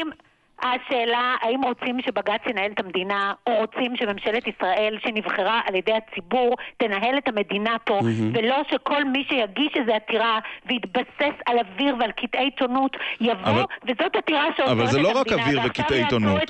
השאלה, 0.63 1.35
האם 1.43 1.61
רוצים 1.63 1.97
שבג"ץ 2.07 2.41
ינהל 2.51 2.71
את 2.75 2.81
המדינה, 2.81 3.33
או 3.47 3.53
רוצים 3.61 3.97
שממשלת 3.97 4.47
ישראל, 4.47 4.99
שנבחרה 5.07 5.61
על 5.69 5.75
ידי 5.75 5.93
הציבור, 5.93 6.57
תנהל 6.77 7.19
את 7.19 7.29
המדינה 7.29 7.77
פה, 7.85 8.01
ולא 8.35 8.63
שכל 8.71 9.05
מי 9.05 9.25
שיגיש 9.29 9.73
איזו 9.77 9.93
עתירה 9.93 10.39
ויתבסס 10.69 11.37
על 11.47 11.57
אוויר 11.59 11.97
ועל 12.01 12.11
קטעי 12.13 12.45
עיתונות, 12.45 12.97
יבוא, 13.21 13.33
אבל- 13.45 13.65
וזאת 13.85 14.17
עתירה 14.17 14.45
שעוזרת 14.57 14.77
אבל 14.77 14.85
את 14.85 14.91
זה 14.91 14.99
המדינה. 14.99 15.15
לא 15.15 15.21
רק 15.21 15.33
אוויר 15.33 15.61
וקטעי 15.67 16.03
עיתונות. 16.03 16.41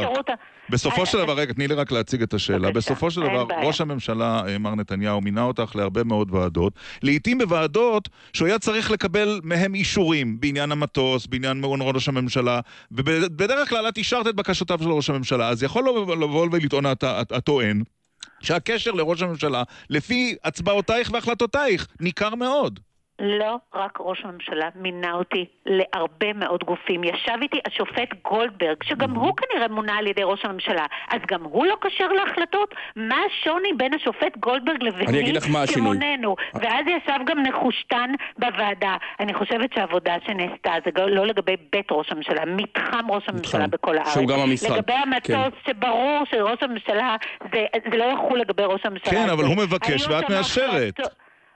שירות 0.00 0.30
ה- 0.30 0.34
בסופו 0.70 1.06
של 1.06 1.18
אה, 1.18 1.24
דבר, 1.24 1.32
רגע, 1.32 1.52
תני 1.52 1.68
לי 1.68 1.74
רק 1.74 1.92
להציג 1.92 2.22
את 2.22 2.34
השאלה. 2.34 2.70
בסופו 2.70 3.10
של 3.10 3.20
דבר. 3.20 3.44
ראש 3.62 3.80
הממשלה, 3.80 4.42
אה, 4.48 4.58
מר 4.58 4.74
נתניהו, 4.74 5.20
מינה 5.20 5.42
אותך 5.42 5.72
להרבה 5.76 6.04
מאוד 6.04 6.34
ועדות. 6.34 6.72
לעיתים 7.02 7.38
בוועדות 7.38 8.08
שהוא 8.32 8.48
היה 8.48 8.58
צריך 8.58 8.90
לקבל 8.90 9.40
מהם 9.44 9.74
אישורים 9.74 10.40
בעניין 10.40 10.72
המטוס, 10.72 11.26
בעניין 11.26 11.60
מעון 11.60 11.80
ראש 11.82 12.08
הממשלה, 12.08 12.60
ובדרך 13.48 13.68
כלל 13.68 13.88
את 13.88 13.96
אישרת 13.98 14.26
את 14.26 14.34
בקשותיו 14.34 14.78
של 14.82 14.88
ראש 14.92 15.10
הממשלה. 15.10 15.48
אז 15.48 15.62
יכול 15.62 15.88
לבוא 15.88 16.16
לבוא 16.16 16.48
ולטעון 16.52 16.86
הט- 16.86 17.04
הט- 17.04 17.32
הטוען 17.32 17.82
שהקשר 18.40 18.90
לראש 18.90 19.22
הממשלה, 19.22 19.62
לפי 19.90 20.36
הצבעותייך 20.44 21.10
והחלטותייך, 21.12 21.86
ניכר 22.00 22.34
מאוד. 22.34 22.80
לא 23.18 23.56
רק 23.74 23.98
ראש 24.00 24.24
הממשלה 24.24 24.68
מינה 24.74 25.12
אותי 25.12 25.44
להרבה 25.66 26.32
מאוד 26.32 26.64
גופים. 26.64 27.04
ישב 27.04 27.38
איתי 27.42 27.60
השופט 27.66 28.08
גולדברג, 28.24 28.82
שגם 28.82 29.10
הוא 29.10 29.32
כנראה 29.36 29.68
מונה 29.68 29.98
על 29.98 30.06
ידי 30.06 30.22
ראש 30.24 30.44
הממשלה, 30.44 30.86
אז 31.10 31.20
גם 31.28 31.44
הוא 31.44 31.66
לא 31.66 31.76
קשר 31.80 32.08
להחלטות? 32.08 32.74
מה 32.96 33.16
השוני 33.26 33.72
בין 33.76 33.94
השופט 33.94 34.36
גולדברג 34.36 34.82
לביני 34.82 35.06
אני 35.06 35.20
אגיד 35.20 35.36
לך 35.36 35.46
מה 35.50 35.62
השינוי. 35.62 35.96
שמוננו? 35.96 36.36
ואז 36.54 36.86
ישב 36.86 37.18
גם 37.26 37.38
נחושתן 37.42 38.10
בוועדה. 38.38 38.96
אני 39.20 39.34
חושבת 39.34 39.72
שהעבודה 39.72 40.14
שנעשתה, 40.26 40.72
זה 40.84 41.06
לא 41.06 41.26
לגבי 41.26 41.56
בית 41.72 41.86
ראש 41.90 42.12
הממשלה, 42.12 42.44
מתחם 42.44 43.10
ראש 43.10 43.24
הממשלה 43.28 43.66
בכל 43.66 43.98
הארץ. 43.98 44.14
שהוא 44.14 44.28
גם 44.28 44.40
המשרד, 44.40 44.78
לגבי 44.78 44.92
המטוס, 44.92 45.60
שברור 45.66 46.24
שראש 46.30 46.62
הממשלה, 46.62 47.16
זה, 47.52 47.66
זה 47.90 47.96
לא 47.96 48.04
יחול 48.04 48.40
לגבי 48.40 48.62
ראש 48.66 48.80
הממשלה. 48.84 49.12
כן, 49.12 49.28
אבל 49.30 49.44
הוא 49.44 49.56
מבקש 49.56 50.08
ואת 50.08 50.30
מאשרת. 50.30 51.00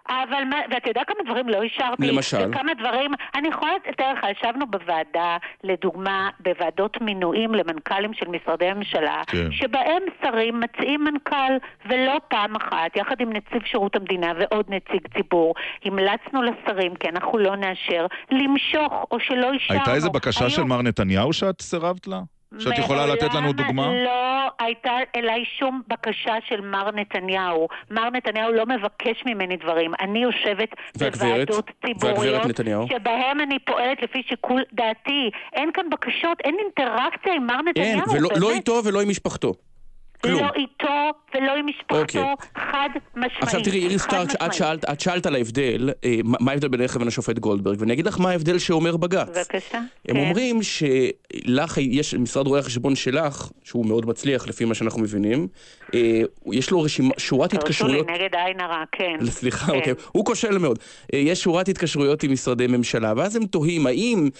אבל 0.08 0.42
ואתה 0.70 0.90
יודע 0.90 1.02
כמה 1.06 1.16
דברים 1.24 1.48
לא 1.48 1.62
אישרתי? 1.62 2.06
למשל? 2.06 2.48
וכמה 2.50 2.74
דברים, 2.74 3.10
אני 3.34 3.48
יכולה 3.48 3.72
לתאר 3.88 4.12
לך, 4.12 4.26
ישבנו 4.38 4.66
בוועדה, 4.66 5.36
לדוגמה, 5.64 6.30
בוועדות 6.40 7.00
מינויים 7.00 7.54
למנכ"לים 7.54 8.14
של 8.14 8.28
משרדי 8.28 8.66
הממשלה, 8.66 9.22
כן. 9.26 9.52
שבהם 9.52 10.02
שרים 10.22 10.60
מציעים 10.60 11.04
מנכ"ל, 11.04 11.52
ולא 11.86 12.20
פעם 12.28 12.56
אחת, 12.56 12.96
יחד 12.96 13.20
עם 13.20 13.32
נציב 13.32 13.62
שירות 13.64 13.96
המדינה 13.96 14.32
ועוד 14.40 14.66
נציג 14.68 15.06
ציבור, 15.16 15.54
המלצנו 15.84 16.42
לשרים, 16.42 16.94
כי 16.94 17.08
אנחנו 17.08 17.38
לא 17.38 17.56
נאשר, 17.56 18.06
למשוך, 18.30 18.92
או 19.10 19.20
שלא 19.20 19.52
אישרנו. 19.52 19.78
הייתה 19.80 19.94
איזו 19.94 20.10
בקשה 20.10 20.40
היו- 20.40 20.50
של 20.50 20.62
מר 20.62 20.82
נתניהו 20.82 21.32
שאת 21.32 21.62
סירבת 21.62 22.06
לה? 22.06 22.20
שאת 22.58 22.78
יכולה 22.78 23.06
לתת 23.06 23.34
לנו 23.34 23.40
מעולם 23.40 23.52
דוגמה? 23.52 23.92
לא 24.04 24.48
הייתה 24.58 24.90
אליי 25.16 25.44
שום 25.58 25.82
בקשה 25.88 26.34
של 26.48 26.60
מר 26.60 26.90
נתניהו. 26.90 27.68
מר 27.90 28.10
נתניהו 28.10 28.52
לא 28.52 28.66
מבקש 28.66 29.22
ממני 29.26 29.56
דברים. 29.56 29.92
אני 30.00 30.22
יושבת 30.22 30.68
והגברת? 30.96 31.48
בוועדות 31.48 31.70
ציבוריות? 31.86 32.42
שבהם 32.88 33.40
אני 33.40 33.58
פועלת 33.58 34.02
לפי 34.02 34.22
שיקול 34.28 34.62
דעתי. 34.72 35.30
אין 35.52 35.70
כאן 35.74 35.90
בקשות, 35.90 36.40
אין 36.44 36.56
אינטראקציה 36.58 37.34
עם 37.34 37.46
מר 37.46 37.54
אין, 37.54 37.68
נתניהו. 37.68 38.12
ולא 38.12 38.28
לא. 38.36 38.50
איתו 38.50 38.80
ולא 38.84 39.00
עם 39.00 39.08
משפחתו. 39.08 39.54
כלום. 40.22 40.42
לא 40.42 40.50
איתו 40.56 41.10
ולא 41.34 41.56
עם 41.56 41.66
משפחתו, 41.66 41.98
אוקיי. 42.00 42.22
חד 42.54 42.88
משמעית. 43.16 43.42
עכשיו 43.42 43.62
תראי, 43.62 43.78
איריס 43.78 44.02
שטרק, 44.02 44.28
את. 44.46 44.54
שאלת, 44.54 44.84
את 44.84 45.00
שאלת 45.00 45.26
על 45.26 45.34
ההבדל, 45.34 45.90
אה, 46.04 46.16
מה 46.24 46.50
ההבדל 46.50 46.68
בינך 46.68 46.96
לבין 46.96 47.08
השופט 47.08 47.38
גולדברג, 47.38 47.80
ואני 47.80 47.92
אגיד 47.92 48.06
לך 48.06 48.20
מה 48.20 48.30
ההבדל 48.30 48.58
שאומר 48.58 48.96
בג"ץ. 48.96 49.28
בבקשה. 49.28 49.78
הם 49.78 50.14
כן. 50.14 50.16
אומרים 50.16 50.60
שלך 50.62 51.78
יש, 51.78 52.14
משרד 52.14 52.46
רואי 52.46 52.60
החשבון 52.60 52.94
שלך, 52.94 53.50
שהוא 53.64 53.86
מאוד 53.86 54.06
מצליח 54.06 54.48
לפי 54.48 54.64
מה 54.64 54.74
שאנחנו 54.74 55.00
מבינים, 55.00 55.48
אה, 55.94 56.20
יש 56.52 56.70
לו 56.70 56.82
רשימה, 56.82 57.14
שורת 57.18 57.50
תרשו 57.50 57.62
לי, 57.62 57.68
התקשרויות... 57.68 58.10
נגד 58.10 58.34
עין 58.34 58.60
הרע, 58.60 58.84
כן. 58.92 59.26
סליחה, 59.30 59.66
כן. 59.66 59.78
אוקיי, 59.78 59.94
הוא 60.12 60.24
כושל 60.24 60.58
מאוד. 60.58 60.78
אה, 61.14 61.18
יש 61.18 61.42
שורת 61.42 61.68
התקשרויות 61.68 62.22
עם 62.22 62.32
משרדי 62.32 62.66
ממשלה, 62.66 63.12
ואז 63.16 63.36
הם 63.36 63.46
תוהים 63.46 63.86
האם 63.86 64.24
אה, 64.24 64.30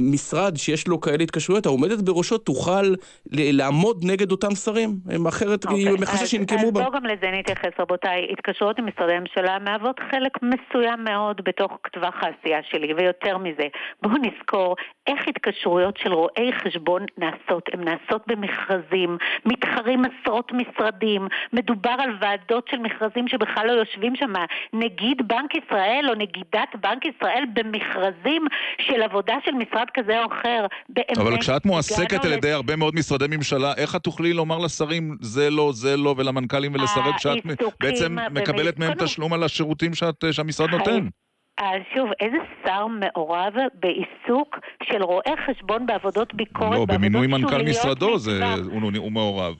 משרד 0.00 0.56
שיש 0.56 0.88
לו 0.88 1.00
כאלה 1.00 1.22
התקשרויות, 1.22 1.66
העומדת 1.66 2.00
בראשו 2.00 2.38
תוכל 2.38 2.94
לעמוד 3.32 4.04
נגד 4.04 4.30
אותם 4.30 4.54
שרים, 4.54 4.90
הם 5.10 5.26
אחרת 5.26 5.64
היא 5.70 5.88
אוקיי, 5.88 6.02
מחשש 6.02 6.22
אז- 6.22 6.28
שינקמו 6.28 6.72
בה. 6.72 6.80
אז 6.80 6.86
בואו 6.86 7.00
גם 7.00 7.04
לזה 7.06 7.30
נתייחס, 7.32 7.70
רבותיי. 7.78 8.26
התקשרויות 8.32 8.78
עם 8.78 8.86
משרדי 8.86 9.18
ממשלה 9.18 9.58
מהוות 9.58 10.00
חלק 10.10 10.32
מסוים 10.42 11.04
מאוד 11.04 11.40
בתוך 11.44 11.72
טווח 11.92 12.14
העשייה 12.22 12.60
שלי, 12.70 12.94
ויותר 12.94 13.38
מזה, 13.38 13.66
בואו 14.02 14.14
נזכור 14.16 14.76
איך 15.06 15.28
התקשרויות 15.28 15.96
של 16.02 16.12
רואי 16.12 16.52
חשבון 16.64 17.02
נעשות. 17.18 17.62
הן 17.72 17.80
נעשות 17.84 18.22
במכרזים, 18.26 19.16
מתחרים 19.44 20.02
עשרות 20.04 20.52
משרדים, 20.52 21.26
מדובר 21.52 21.96
על 21.98 22.10
ועדות 22.20 22.68
של 22.70 22.78
מכרזים 22.78 23.28
שבכלל 23.28 23.66
לא 23.66 23.72
יושבים 23.72 24.16
שם. 24.16 24.32
נגיד 24.72 25.28
בנק 25.28 25.50
ישראל 25.54 26.04
או 26.08 26.14
נגידת 26.14 26.70
בנק 26.80 27.02
ישראל 27.04 27.44
במכרזים 27.54 28.42
של 28.80 29.02
עבודה 29.02 29.34
של 29.44 29.52
משרד 29.76 29.88
כזה 29.94 30.24
או 30.24 30.28
אחר. 30.32 30.66
באמת, 30.88 31.18
אבל 31.18 31.40
כשאת 31.40 31.66
מועסקת 31.66 32.24
על 32.24 32.32
ידי 32.32 32.50
הרבה 32.52 32.76
מאוד 32.76 32.94
משרדי 32.94 33.26
ממשלה, 33.36 33.72
איך 33.76 33.96
את 33.96 34.02
תוכלי 34.02 34.32
לומר 34.32 34.58
לשרים 34.58 35.16
זה 35.20 35.50
לא, 35.50 35.70
זה 35.74 35.96
לא, 35.96 36.14
ולמנכ"לים 36.18 36.74
ולשרים 36.74 37.14
שאת 37.18 37.44
מ- 37.44 37.48
העיסוקים 37.48 37.68
בעצם 37.80 38.16
מקבלת 38.30 38.78
מהם 38.78 38.94
תשלום 38.94 39.32
על 39.32 39.42
השירותים 39.42 39.94
שאת- 39.94 40.24
שהמשרד. 40.32 40.70
נותן? 40.70 41.08
אז 41.58 41.80
שוב, 41.94 42.10
איזה 42.20 42.36
שר 42.66 42.86
מעורב 42.86 43.52
בעיסוק 43.74 44.56
של 44.82 45.02
רואה 45.02 45.32
חשבון 45.46 45.86
בעבודות 45.86 46.34
ביקורת, 46.34 46.72
לא, 46.72 46.84
בעבודות 46.84 46.98
במינוי 46.98 47.26
מנכ"ל 47.26 47.48
שוליות 47.50 47.68
משרדו 47.68 48.18
זה-? 48.18 48.44
הוא 48.70 48.90
הוא 48.96 49.12
מעורב. 49.12 49.54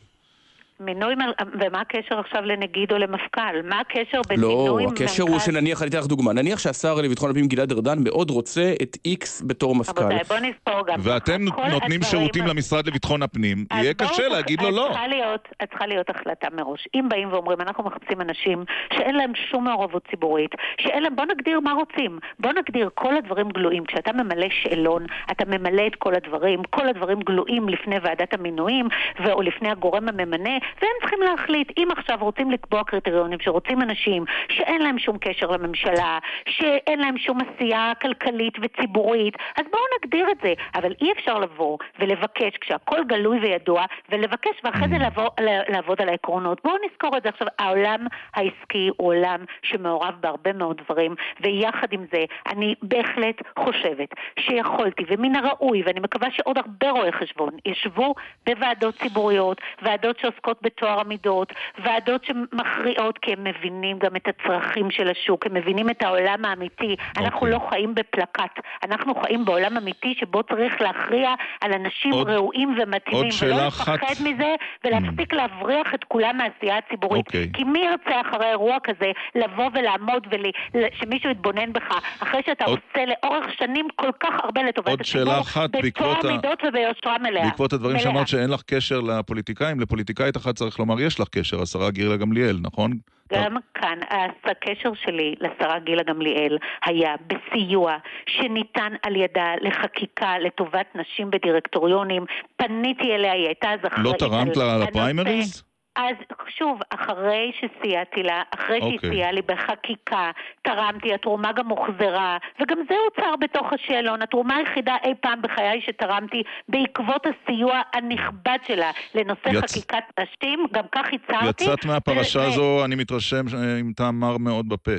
מינוי, 0.81 1.14
מל- 1.14 1.33
ומה 1.61 1.81
הקשר 1.81 2.18
עכשיו 2.18 2.43
לנגיד 2.45 2.93
או 2.93 2.99
למפכ"ל? 2.99 3.62
מה 3.64 3.81
הקשר 3.81 4.20
בין 4.29 4.41
לא, 4.41 4.49
מינוי 4.49 4.85
הקשר 4.87 5.22
מנכ"ל? 5.24 5.33
הוא 5.33 5.41
שנניח, 5.41 5.83
אני 5.83 5.91
אתן 5.91 5.99
לך 5.99 6.07
דוגמה, 6.07 6.33
נניח 6.33 6.59
שהשר 6.59 6.95
לביטחון 6.95 7.31
הפנים 7.31 7.47
גלעד 7.47 7.72
ארדן 7.72 7.99
מאוד 8.05 8.31
רוצה 8.31 8.74
את 8.83 8.97
איקס 9.05 9.43
בתור 9.47 9.74
מפכ"ל. 9.74 10.01
רבותיי, 10.03 10.22
בוא 10.29 10.37
נספור 10.39 10.87
גם. 10.87 10.99
ואתם 11.03 11.43
נותנים 11.43 11.72
הדברים 11.72 12.03
שירותים 12.03 12.47
למשרד 12.47 12.87
לביטחון 12.87 13.22
הפנים, 13.22 13.64
יהיה 13.72 13.95
קשה 13.95 14.29
להגיד 14.29 14.62
לו 14.62 14.70
לא. 14.70 14.87
צריכה 14.89 15.09
להיות, 15.09 15.49
צריכה 15.70 15.87
להיות 15.87 16.11
החלטה 16.11 16.49
מראש. 16.57 16.89
אם 16.95 17.09
באים 17.09 17.33
ואומרים, 17.33 17.61
אנחנו 17.61 17.85
מחפשים 17.85 18.20
אנשים 18.20 18.64
שאין 18.93 19.14
להם 19.14 19.33
שום 19.51 19.64
מעורבות 19.64 20.07
ציבורית, 20.11 20.51
שאין 20.81 21.03
להם, 21.03 21.16
בוא 21.16 21.24
נגדיר 21.24 21.61
מה 21.61 21.72
רוצים. 21.72 22.18
בוא 22.39 22.53
נגדיר 22.53 22.89
כל 22.95 23.16
הדברים 23.16 23.49
גלויים. 23.49 23.85
כשאתה 23.85 24.12
ממלא 24.12 24.47
שאלון, 24.51 25.07
אתה 25.31 25.45
ממלא 25.45 25.83
את 25.87 25.95
כל 25.95 26.14
הדברים, 26.14 26.62
כל 26.70 26.89
הדברים 26.89 27.20
גלויים 27.20 27.68
לפני 27.68 27.97
ועדת 28.03 28.35
המינויים, 28.35 28.89
ו- 29.24 29.33
או 29.33 29.43
לפני 29.43 29.70
הגורם 29.70 30.09
הממנה, 30.09 30.51
והם 30.83 30.91
צריכים 31.01 31.23
להחליט. 31.23 31.73
אם 31.79 31.89
עכשיו 31.97 32.19
רוצים 32.21 32.51
לקבוע 32.51 32.85
קריטריונים, 32.85 33.41
שרוצים 33.41 33.83
אנשים 33.83 34.25
שאין 34.49 34.83
להם 34.83 34.99
שום 34.99 35.19
קשר 35.19 35.47
לממשלה, 35.47 36.19
שאין 36.49 36.99
להם 37.01 37.19
שום 37.19 37.39
עשייה 37.41 37.93
כלכלית 38.03 38.55
וציבורית, 38.62 39.35
אז 39.57 39.64
בואו 39.73 39.83
נגדיר 39.99 40.31
את 40.31 40.37
זה. 40.43 40.53
אבל 40.75 40.93
אי 41.01 41.12
אפשר 41.12 41.39
לבוא 41.39 41.79
ולבקש 41.99 42.57
כשהכול 42.61 43.05
גלוי 43.05 43.39
וידוע, 43.39 43.85
ולבקש 44.09 44.61
ואחרי 44.64 44.89
זה 44.89 44.99
לבוא, 45.07 45.29
ל- 45.41 45.73
לעבוד 45.73 46.03
על 46.03 46.09
העקרונות. 46.09 46.61
בואו 46.64 46.77
נזכור 46.91 47.17
את 47.17 47.23
זה 47.23 47.29
עכשיו. 47.29 47.47
העולם 47.59 48.07
העסקי 48.35 48.91
הוא 48.97 49.09
עולם 49.09 49.45
שמעורב 49.62 50.14
בהרבה 50.21 50.53
מאוד 50.53 50.83
דברים, 50.85 51.14
ויחד 51.41 51.93
עם 51.93 52.05
זה, 52.12 52.25
אני 52.49 52.75
בהחלט 52.83 53.43
חושבת 53.59 54.09
שיכולתי, 54.39 55.05
ומן 55.09 55.37
הראוי, 55.37 55.83
ואני 55.87 56.01
מקווה 56.01 56.29
שעוד 56.31 56.59
הרבה 56.59 56.91
רואי 56.91 57.12
חשבון 57.12 57.51
ישבו 57.67 58.14
בוועדות 58.47 58.95
ציבוריות, 58.95 59.61
ועדות 59.83 60.19
שעוסקות 60.19 60.56
בטוהר 60.63 61.01
המידות, 61.01 61.53
ועדות 61.85 62.25
שמכריעות 62.25 63.19
כי 63.19 63.33
הם 63.33 63.45
מבינים 63.45 63.99
גם 63.99 64.17
את 64.17 64.29
הצרכים 64.29 64.91
של 64.91 65.09
השוק, 65.11 65.47
הם 65.47 65.55
מבינים 65.55 65.91
את 65.91 66.03
העולם 66.03 66.45
האמיתי. 66.45 66.97
אנחנו 67.17 67.37
אוקיי. 67.39 67.51
לא 67.53 67.67
חיים 67.71 67.95
בפלקט, 67.95 68.59
אנחנו 68.85 69.15
חיים 69.15 69.45
בעולם 69.45 69.77
אמיתי 69.77 70.15
שבו 70.19 70.43
צריך 70.43 70.81
להכריע 70.81 71.31
על 71.61 71.73
אנשים 71.73 72.13
עוד- 72.13 72.29
ראויים 72.29 72.79
ומתאימים, 72.83 73.23
עוד 73.25 73.31
שאלה 73.33 73.55
ולא 73.57 73.69
אחת. 73.69 74.03
לפחד 74.03 74.25
מזה, 74.25 74.55
ולהפסיק 74.85 75.33
להבריח 75.33 75.95
את 75.95 76.05
כולם 76.05 76.37
מהעשייה 76.37 76.79
הציבורית. 76.79 77.27
אוקיי. 77.27 77.51
כי 77.53 77.65
מי 77.65 77.79
ירצה 77.79 78.21
אחרי 78.21 78.47
אירוע 78.51 78.77
כזה 78.83 79.11
לבוא 79.35 79.71
ולעמוד 79.75 80.27
ושמישהו 80.75 81.31
יתבונן 81.31 81.73
בך, 81.73 81.89
אחרי 82.23 82.41
שאתה 82.47 82.65
עוד- 82.65 82.79
עושה 82.95 83.05
לאורך 83.07 83.45
שנים 83.59 83.87
כל 83.97 84.11
כך 84.21 84.31
הרבה 84.45 84.63
לטובת 84.63 84.89
עוד 84.89 85.01
הציבור, 85.01 85.35
בטוהר 85.83 86.33
מידות 86.33 86.63
וביושרה 86.69 87.19
מלאה. 87.19 87.45
בעקבות 87.45 87.73
הדברים. 87.73 87.99
שאמרת 87.99 88.29
שאין 88.29 88.51
לך 88.51 88.63
קשר 88.63 89.01
לפוליטיקאים, 89.01 89.81
לפוליטיקאית 89.81 90.37
אחת 90.37 90.46
צריך 90.53 90.79
לומר 90.79 91.01
יש 91.01 91.21
לך 91.21 91.29
קשר, 91.29 91.63
השרה 91.63 91.91
גילה 91.91 92.17
גמליאל, 92.17 92.57
נכון? 92.61 92.93
גם 93.33 93.57
כאן 93.75 93.99
הקשר 94.45 94.95
שלי 94.95 95.35
לשרה 95.41 95.79
גילה 95.79 96.03
גמליאל 96.03 96.59
היה 96.85 97.15
בסיוע 97.27 97.97
שניתן 98.27 98.93
על 99.03 99.17
ידה 99.17 99.55
לחקיקה 99.61 100.39
לטובת 100.39 100.87
נשים 100.95 101.31
בדירקטוריונים. 101.31 102.25
פניתי 102.57 103.15
אליה, 103.15 103.33
היא 103.33 103.47
הייתה 103.47 103.69
אז 103.73 103.79
אחראית 103.87 104.05
לא 104.05 104.13
תרמת 104.19 104.57
על 104.57 104.63
לה 104.63 104.75
הנושא. 104.75 104.89
לפריימריז? 104.89 105.63
אז 105.97 106.17
שוב, 106.49 106.81
אחרי 106.91 107.53
שסייעתי 107.61 108.23
לה, 108.23 108.43
אחרי 108.51 108.81
שהיא 108.81 108.95
אוקיי. 108.97 109.11
סייעה 109.11 109.33
לי 109.33 109.43
בחקיקה, 109.43 110.31
תרמתי, 110.63 111.15
התרומה 111.15 111.53
גם 111.53 111.69
הוחזרה, 111.69 112.37
וגם 112.61 112.79
זה 112.89 112.95
הוצר 113.05 113.37
בתוך 113.41 113.73
השאלון. 113.73 114.23
התרומה 114.23 114.57
היחידה 114.57 114.97
אי 115.05 115.15
פעם 115.21 115.43
בחיי 115.43 115.81
שתרמתי 115.87 116.43
בעקבות 116.69 117.27
הסיוע 117.27 117.81
הנכבד 117.95 118.59
שלה 118.67 118.91
לנושא 119.15 119.49
יצ- 119.49 119.71
חקיקת 119.71 120.05
נשים, 120.21 120.67
גם 120.73 120.85
כך 120.93 121.07
הצהרתי. 121.13 121.65
יצאת 121.65 121.85
מהפרשה 121.85 122.39
ו- 122.41 122.43
הזו, 122.43 122.85
אני 122.85 122.95
מתרשם, 122.95 123.45
אה, 123.55 123.77
עם 123.81 123.93
טעם 123.93 124.21
מר 124.21 124.37
מאוד 124.39 124.69
בפה. 124.69 124.91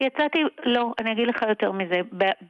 יצאתי, 0.00 0.38
לא, 0.64 0.92
אני 0.98 1.12
אגיד 1.12 1.28
לך 1.28 1.42
יותר 1.48 1.72
מזה, 1.72 2.00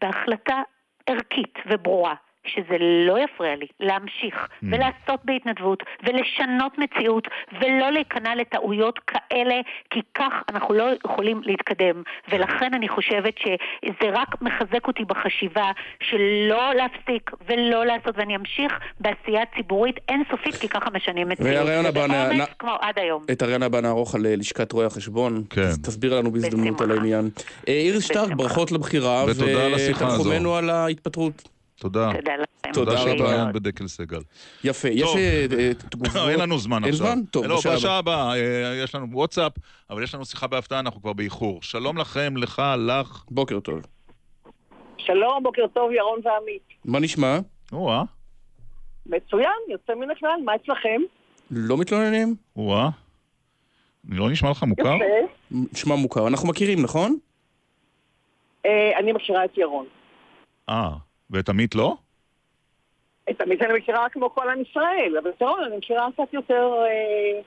בהחלטה 0.03 0.63
ערכית 1.07 1.55
וברורה. 1.67 2.15
שזה 2.47 2.77
לא 2.81 3.19
יפריע 3.25 3.57
לי 3.57 3.67
להמשיך 3.81 4.35
Mm. 4.37 4.67
ולעשות 4.73 5.21
בהתנדבות 5.25 5.83
ולשנות 6.03 6.79
מציאות 6.79 7.29
ולא 7.63 7.91
להיכנע 7.91 8.35
לטעויות 8.35 8.99
כאלה 8.99 9.55
כי 9.91 10.01
כך 10.15 10.33
אנחנו 10.49 10.75
לא 10.75 10.85
יכולים 11.05 11.41
להתקדם 11.45 12.03
ולכן 12.33 12.75
אני 12.75 12.89
חושבת 12.89 13.35
שזה 13.39 14.11
רק 14.15 14.43
מחזק 14.43 14.87
אותי 14.87 15.05
בחשיבה 15.05 15.71
שלא 16.03 16.75
להפסיק 16.75 17.31
ולא 17.49 17.85
לעשות 17.87 18.15
ואני 18.19 18.37
אמשיך 18.37 18.73
בעשייה 19.01 19.43
ציבורית 19.57 19.97
אינסופית 20.09 20.55
כי 20.55 20.69
ככה 20.69 20.91
משנים 20.91 21.29
מציאות. 21.29 21.51
והרעיון 21.51 21.87
הבא, 21.87 22.07
נ- 22.07 22.11
ובאומץ 22.11 22.49
נ- 22.49 22.53
כמו 22.59 22.73
עד 22.81 22.99
היום. 22.99 23.23
את 23.33 23.43
הרעיון 23.43 23.63
הבא 23.63 23.81
נערוך 23.81 24.15
על 24.15 24.27
אה, 24.27 24.37
לשכת 24.37 24.73
רואי 24.73 24.87
החשבון. 24.87 25.45
כן. 25.51 25.61
תסביר 25.83 26.19
לנו 26.19 26.31
בהזדמנות 26.33 26.81
על. 26.81 26.91
העניין. 26.91 27.29
אה, 27.69 27.73
איריס 27.73 28.05
שטרק. 28.05 28.33
ברכות 28.33 28.73
לבחירה, 28.73 29.25
ותודה 29.25 29.67
על 29.67 29.75
השיחה 29.75 30.07
הזו. 30.07 30.15
ותנחומינו 30.21 30.57
על 30.57 30.71
ההתפתרות. 30.71 31.49
תודה. 31.79 32.11
תודה 32.13 32.37
לכם. 32.37 32.73
תודה 32.73 33.03
רבה. 33.03 33.53
בדקל 33.53 33.87
סגל. 33.87 34.21
יפה, 34.65 34.89
יש. 34.89 35.17
אה, 35.17 35.47
אה, 35.59 35.75
תגובות. 35.75 36.29
אין 36.29 36.41
לנו 36.41 36.59
זמן 36.59 36.85
אין 36.85 36.93
עכשיו. 36.93 37.07
זמן? 37.07 37.25
טוב, 37.25 37.45
לא, 37.45 37.57
בשלב 37.57 37.73
הבא. 37.73 37.79
בשעה 37.79 37.99
הבאה. 37.99 38.35
אה, 38.35 38.83
יש 38.85 38.95
לנו 38.95 39.07
וואטסאפ, 39.13 39.53
אבל 39.91 40.03
יש 40.03 40.15
לנו 40.15 40.25
שיחה 40.25 40.47
בהפתעה, 40.47 40.81
אנחנו 40.81 41.01
כבר 41.01 41.13
באיחור. 41.13 41.63
שלום 41.63 41.99
לכם, 41.99 42.37
לך, 42.37 42.63
לך. 42.79 43.25
בוקר 43.31 43.61
טוב. 43.61 43.81
שלום, 44.99 45.43
בוקר 45.43 45.67
טוב, 45.73 45.93
ירון 45.93 46.21
ועמית. 46.25 46.63
מה 46.85 47.01
נשמע? 47.01 47.39
או-אה, 47.73 48.03
מצוין, 49.07 49.51
יוצא 49.69 49.95
מן 49.95 50.11
הכלל, 50.11 50.41
מה 50.45 50.53
אצלכם? 50.57 51.01
לא 51.51 51.77
מתלוננים? 51.77 52.35
או-אה. 52.57 52.89
לא 54.09 54.31
נשמע 54.31 54.51
לך 54.51 54.63
מוכר? 54.63 54.95
יפה. 54.95 55.57
נשמע 55.73 55.95
מוכר. 55.95 56.29
אנחנו 56.29 56.49
מכירים, 56.49 56.83
נכון? 56.83 57.19
אה, 58.67 58.99
אני 58.99 59.13
מכירה 59.13 59.45
את 59.45 59.59
ירון. 59.59 59.87
אה, 60.69 60.91
ואת 61.31 61.49
עמית 61.49 61.75
לא? 61.75 61.97
את 63.31 63.41
עמית 63.41 63.63
אני 63.63 63.79
מכירה 63.79 64.05
רק 64.05 64.13
כמו 64.13 64.31
כל 64.35 64.49
עם 64.49 64.61
ישראל, 64.71 65.17
אבל 65.23 65.31
את 65.31 65.41
ירון 65.41 65.61
אני 65.69 65.77
מכירה 65.77 66.09
קצת 66.13 66.33
יותר 66.35 66.73
אה, 66.85 67.41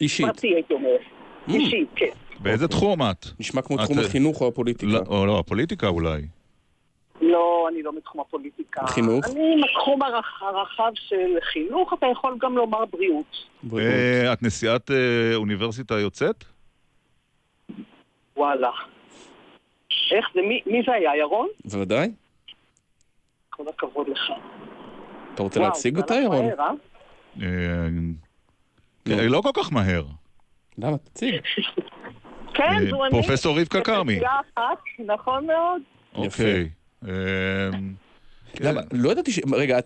אישית. 0.00 0.26
פרטי, 0.26 0.54
הייתי 0.54 0.74
אומרת. 0.74 1.00
Mm. 1.48 1.52
אישית, 1.54 1.88
כן. 1.96 2.06
באיזה 2.40 2.68
תחום 2.68 3.02
את? 3.02 3.26
נשמע 3.40 3.62
כמו 3.62 3.76
את- 3.76 3.80
תחום 3.84 3.98
החינוך 3.98 4.40
או 4.40 4.48
הפוליטיקה. 4.48 4.92
לא, 4.92 5.00
או 5.06 5.26
לא, 5.26 5.38
הפוליטיקה 5.38 5.88
אולי. 5.88 6.22
לא, 7.20 7.68
אני 7.72 7.82
לא 7.82 7.92
מתחום 7.96 8.20
הפוליטיקה. 8.20 8.86
חינוך? 8.86 9.24
אני 9.26 9.56
מתחום 9.56 10.02
הרח- 10.02 10.42
הרחב 10.42 10.90
של 10.94 11.16
חינוך, 11.52 11.92
אתה 11.98 12.06
יכול 12.12 12.36
גם 12.40 12.56
לומר 12.56 12.84
בריאות. 12.84 13.36
בריאות. 13.62 13.92
אה, 13.92 14.32
את 14.32 14.42
נשיאת 14.42 14.90
אה, 14.90 14.96
אוניברסיטה 15.34 15.94
יוצאת? 15.94 16.44
וואלה. 18.36 18.70
איך 20.12 20.26
זה, 20.34 20.40
מי, 20.42 20.60
מי 20.66 20.82
זה 20.86 20.92
היה, 20.92 21.16
ירון? 21.16 21.48
בוודאי. 21.64 22.10
כל 23.64 23.70
הכבוד 23.70 24.08
לך. 24.08 24.20
אתה 25.34 25.42
רוצה 25.42 25.60
להציג 25.60 25.96
אותה, 25.96 26.14
ירון? 26.14 26.44
אה? 26.44 26.70
אה, 29.06 29.28
לא. 29.28 29.40
כל 29.40 29.62
כך 29.62 29.72
מהר. 29.72 30.04
למה? 30.78 30.98
תציג. 30.98 31.34
כן, 32.54 32.62
אה, 32.62 32.90
זו 32.90 33.04
אני. 33.04 33.10
פרופסור 33.10 33.60
רבקה 33.60 33.80
כרמי. 33.80 34.20
נכון 34.98 35.46
מאוד. 35.46 35.82
אוקיי. 36.14 36.68
למה? 38.60 38.80
לא 38.92 39.10
ידעתי 39.10 39.32
ש... 39.32 39.40
רגע, 39.52 39.78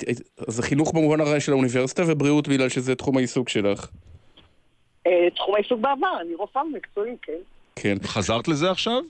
זה 0.47 0.63
חינוך 0.63 0.93
במובן 0.95 1.21
הרע 1.21 1.41
של 1.41 1.53
האוניברסיטה 1.53 2.03
ובריאות 2.07 2.49
בגלל 2.49 2.69
שזה 2.69 2.95
תחום 2.95 3.17
העיסוק 3.17 3.49
שלך. 3.49 3.87
תחום 5.35 5.55
העיסוק 5.55 5.81
בעבר, 5.81 6.21
אני 6.21 6.35
רופאה 6.35 6.63
מקצועית, 6.65 7.19
כן. 7.23 7.33
כן. 7.77 7.97
חזרת 8.05 8.49
לזה 8.49 8.71
עכשיו? 8.71 9.03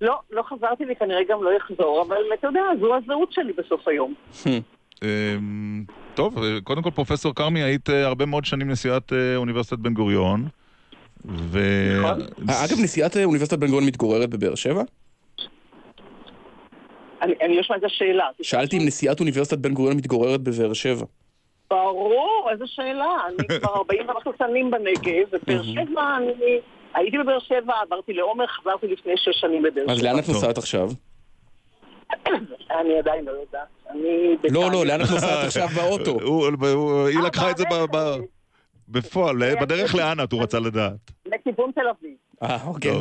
לא, 0.00 0.18
לא 0.30 0.42
חזרתי 0.42 0.84
לי, 0.84 0.96
כנראה 0.96 1.20
גם 1.28 1.42
לא 1.42 1.50
אחזור, 1.56 2.02
אבל 2.02 2.16
אתה 2.34 2.46
יודע, 2.46 2.60
זו 2.80 2.96
הזהות 2.96 3.32
שלי 3.32 3.52
בסוף 3.52 3.88
היום. 3.88 4.14
אמ, 5.02 5.84
טוב, 6.14 6.38
קודם 6.64 6.82
כל, 6.82 6.90
פרופסור 6.90 7.34
כרמי, 7.34 7.62
היית 7.62 7.90
אה, 7.90 8.06
הרבה 8.06 8.26
מאוד 8.26 8.44
שנים 8.44 8.70
נשיאת 8.70 9.12
אה, 9.12 9.36
אוניברסיטת 9.36 9.78
בן 9.78 9.94
גוריון. 9.94 10.48
ו... 11.24 11.58
נכון. 11.98 12.20
אה, 12.20 12.64
אגב, 12.64 12.76
נשיאת 12.82 13.16
אוניברסיטת 13.16 13.58
בן 13.58 13.66
גוריון 13.66 13.86
מתגוררת 13.86 14.30
בבאר 14.30 14.54
שבע? 14.54 14.82
אני, 17.22 17.34
אני 17.42 17.56
לא 17.56 17.62
שומעת 17.62 17.80
את 17.80 17.86
השאלה. 17.86 18.28
שאלתי 18.42 18.78
אם 18.78 18.82
נשיאת 18.86 19.20
אוניברסיטת 19.20 19.58
בן 19.58 19.74
גוריון 19.74 19.96
מתגוררת 19.96 20.40
בבאר 20.40 20.72
שבע. 20.72 21.04
ברור, 21.70 22.48
איזו 22.52 22.64
שאלה. 22.66 23.16
אני 23.28 23.60
כבר 23.60 23.74
40 23.90 24.00
ומשהו 24.08 24.32
שנים 24.38 24.70
בנגב, 24.70 25.26
ובאר 25.32 25.62
שבע, 25.62 26.16
אני 26.16 26.60
הייתי 26.94 27.18
בבאר 27.18 27.38
שבע, 27.38 27.74
עברתי 27.82 28.12
לעומר, 28.12 28.46
חזרתי 28.46 28.86
לפני 28.86 29.12
שש 29.16 29.40
שנים 29.40 29.64
לבאר 29.64 29.82
שבע. 29.84 29.92
אז 29.92 30.02
לאן 30.02 30.18
את. 30.18 30.28
נוסעת 30.28 30.58
עכשיו? 30.58 30.90
אני 32.80 32.98
עדיין 32.98 33.24
לא 33.24 33.30
יודעת. 33.30 33.68
אני... 33.90 34.36
לא, 34.50 34.70
לא. 34.72 34.86
לאן 34.86 35.00
את 35.00 35.10
נוסעת 35.10 35.44
עכשיו 35.44 35.68
באוטו? 35.68 36.18
היא 37.08 37.18
אה, 37.18 37.26
לקחה 37.26 37.50
את 37.50 37.56
זה 37.56 37.64
ברכב. 37.70 38.20
בפועל, 38.88 39.42
אה, 39.42 39.54
בדרך 39.60 39.94
לאן 39.94 40.20
את, 40.20 40.32
הוא 40.32 40.42
רצה 40.42 40.58
לדעת. 40.58 41.10
לכיוון 41.26 41.70
תל 41.74 41.80
אביב. 41.98 42.14
אה, 42.42 42.64
אוקיי. 42.66 42.92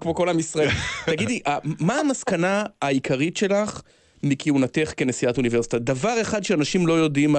כמו- 0.00 0.14
כל 0.14 0.28
עם 0.28 0.38
ישראל. 0.38 0.68
תגידי, 1.06 1.40
אה, 1.46 1.58
מה 1.80 1.94
המסקנה 1.94 2.64
העיקרית 2.82 3.36
שלך 3.36 3.82
מכהונתך 4.22 4.92
כנשיאת 4.96 5.36
אוניברסיטה? 5.38 5.78
דבר 5.78 6.20
אחד 6.20 6.44
שאנשים 6.44 6.86
לא 6.86 6.92
יודעים 6.92 7.36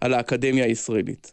על 0.00 0.14
האקדמיה 0.14 0.64
הישראלית. 0.64 1.32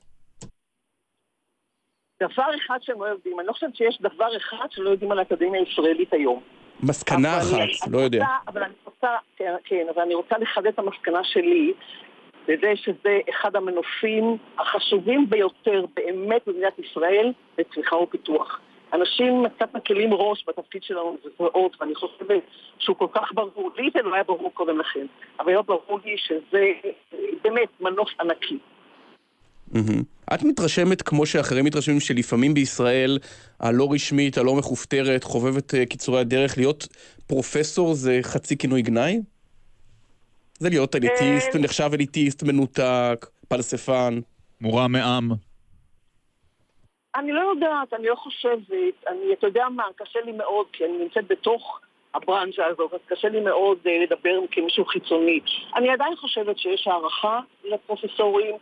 דבר 2.22 2.46
אחד 2.66 2.78
שהם 2.82 3.02
לא 3.02 3.06
יודעים, 3.06 3.40
אני 3.40 3.48
לא 3.48 3.54
חושבת 3.54 3.76
שיש 3.76 3.98
דבר 4.02 4.38
אחד 4.38 4.66
שלא 4.72 4.90
יודעים 4.90 5.12
על 5.12 5.20
האקדמיה 5.20 5.60
הישראלית 5.62 6.14
היום. 6.14 6.42
מסקנה 6.84 7.38
אחת, 7.38 7.54
אני 7.88 7.94
לא 7.94 7.98
יודע. 7.98 8.18
רוצה- 8.18 8.32
אבל 8.48 8.64
אני 8.64 8.74
רוצה, 8.86 9.08
כן, 9.38 9.54
כן, 9.64 9.86
אבל 9.96 10.02
אני 10.02 10.14
רוצה 10.16 10.38
לחדד 10.38 10.68
את 10.68 10.80
המסקנה 10.80 11.24
שלי, 11.24 11.74
בזה 12.48 12.74
שזה 12.76 13.20
אחד 13.30 13.56
המנופים 13.56 14.38
החשובים 14.58 15.30
ביותר 15.30 15.86
באמת 15.96 16.42
במדינת 16.48 16.80
ישראל 16.80 17.34
לצמיחה 17.58 17.96
ופיתוח. 17.96 18.60
אנשים 18.94 19.44
קצת 19.56 19.74
מקלים 19.76 20.14
ראש 20.14 20.44
בתפקיד 20.48 20.84
של 20.84 20.98
האוניברסיטאות, 20.98 21.78
ואני 21.82 21.96
חושבת 21.96 22.44
שהוא 22.80 22.96
כל 22.96 23.08
כך 23.14 23.32
ברור, 23.34 23.72
לי 23.78 23.90
זה 23.94 24.02
לא 24.02 24.14
היה 24.14 24.24
ברור 24.24 24.52
קודם 24.54 24.80
לכן, 24.80 25.06
אבל 25.40 25.50
היום 25.52 25.66
ברור 25.66 26.00
לי 26.06 26.16
שזה 26.18 26.72
באמת 27.42 27.70
מנוף 27.82 28.10
ענקי. 28.20 28.58
את 30.34 30.44
מתרשמת, 30.44 31.02
כמו 31.02 31.26
שאחרים 31.26 31.66
מתרשמים, 31.66 32.00
שלפעמים 32.00 32.54
בישראל 32.54 33.18
הלא 33.60 33.88
רשמית, 33.92 34.38
הלא 34.38 34.56
מכופתרת, 34.56 35.24
חובבת 35.24 35.76
אה, 35.76 35.86
קיצורי 35.86 36.20
הדרך, 36.20 36.58
להיות 36.58 36.88
פרופסור 37.28 37.94
זה 37.94 38.20
חצי 38.22 38.58
כינוי 38.58 38.82
גנאי? 38.82 39.20
זה 40.60 40.70
להיות 40.70 40.96
אליטיסט, 40.96 41.56
אה, 41.56 41.62
נחשב 41.62 41.90
אליטיסט, 41.94 42.44
מנותק, 42.44 43.26
פלספן. 43.48 44.20
מורם 44.62 44.92
מעם. 44.92 45.30
אני 47.16 47.32
לא 47.32 47.42
יודעת, 47.42 47.94
אני 47.94 48.08
לא 48.08 48.16
חושבת, 48.16 48.94
אני, 49.08 49.34
אתה 49.34 49.48
יודע 49.48 49.66
מה, 49.76 49.84
קשה 49.96 50.20
לי 50.26 50.32
מאוד, 50.32 50.66
כי 50.74 50.86
אני 50.86 50.98
נמצאת 51.04 51.28
בתוך 51.28 51.80
הברנז'ה 52.14 52.66
הזאת, 52.66 52.94
אז 52.94 53.00
קשה 53.08 53.30
לי 53.30 53.40
מאוד 53.40 53.78
uh, 53.84 53.90
לדבר 54.04 54.40
כמישהו 54.52 54.86
חיצוני. 54.86 55.40
אני 55.76 55.90
עדיין 55.90 56.16
חושבת 56.16 56.58
שיש 56.58 56.88
הערכה 56.88 57.40
לפרופסורים, 57.64 58.56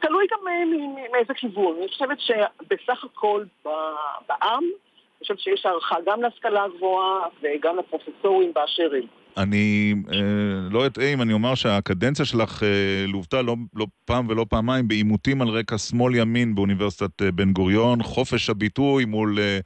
תלוי 0.00 0.26
גם 0.32 0.38
מ- 0.70 1.12
מאיזה 1.12 1.34
כיוון. 1.34 1.76
אני 1.78 1.88
חושבת 1.88 2.20
שבסך 2.20 3.04
הכל 3.04 3.44
בעם, 3.64 4.62
אני 4.62 5.26
חושבת 5.26 5.40
שיש 5.40 5.66
הערכה 5.66 5.96
גם 6.06 6.22
להשכלה 6.22 6.64
הגבוהה 6.64 7.20
וגם 7.42 7.76
לפרופסורים 7.78 8.52
באשר 8.54 8.90
הם. 8.94 9.06
אני 9.36 9.94
אה, 10.12 10.18
לא 10.70 10.86
אטעה 10.86 11.12
אם 11.12 11.22
אני 11.22 11.32
אומר 11.32 11.54
שהקדנציה 11.54 12.24
שלך 12.24 12.62
אה, 12.62 13.04
לוותה 13.08 13.42
לא, 13.42 13.56
לא 13.74 13.86
פעם 14.04 14.28
ולא 14.28 14.46
פעמיים 14.48 14.88
בעימותים 14.88 15.42
על 15.42 15.48
רקע 15.48 15.78
שמאל-ימין 15.78 16.54
באוניברסיטת 16.54 17.22
אה, 17.22 17.30
בן 17.30 17.52
גוריון, 17.52 18.02
חופש 18.02 18.50
הביטוי 18.50 19.04
מול, 19.04 19.38
אה, 19.40 19.58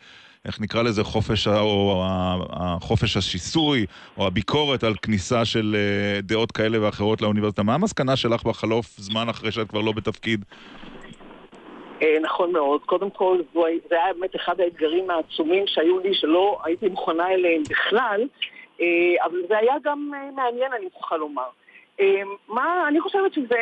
איך 0.47 0.61
נקרא 0.61 0.83
לזה, 0.83 1.05
חופש, 1.05 1.49
או 1.49 2.03
חופש 2.81 3.17
השיסוי, 3.17 3.87
או 4.19 4.27
הביקורת 4.27 4.85
על 4.85 4.95
כניסה 5.03 5.45
של 5.45 5.77
אה, 5.79 6.21
דעות 6.21 6.53
כאלה 6.53 6.83
ואחרות 6.83 7.23
לאוניברסיטה. 7.23 7.63
מה 7.63 7.75
המסקנה 7.75 8.17
שלך 8.17 8.45
בחלוף 8.45 8.87
זמן 8.97 9.29
אחרי 9.29 9.53
שאת 9.53 9.69
כבר 9.69 9.81
לא 9.81 9.93
בתפקיד? 9.93 10.45
אה, 12.03 12.17
נכון 12.23 12.53
מאוד. 12.53 12.81
קודם 12.81 13.11
כל, 13.11 13.39
זה 13.89 13.95
היה 14.05 14.13
באמת 14.15 14.37
אחד 14.37 14.61
האתגרים 14.61 15.11
העצומים 15.11 15.65
שהיו 15.67 15.99
לי, 15.99 16.15
שלא 16.15 16.59
הייתי 16.65 16.89
מוכנה 16.89 17.29
אליהם 17.31 17.63
בכלל, 17.71 18.21
אה, 18.81 18.87
אבל 19.25 19.39
זה 19.49 19.59
היה 19.59 19.75
גם 19.85 20.11
מעניין, 20.37 20.73
אני 20.73 20.85
מוכרחה 20.85 21.17
לומר. 21.17 21.49
מה, 22.49 22.85
אני 22.89 23.01
חושבת 23.01 23.33
שזה, 23.33 23.57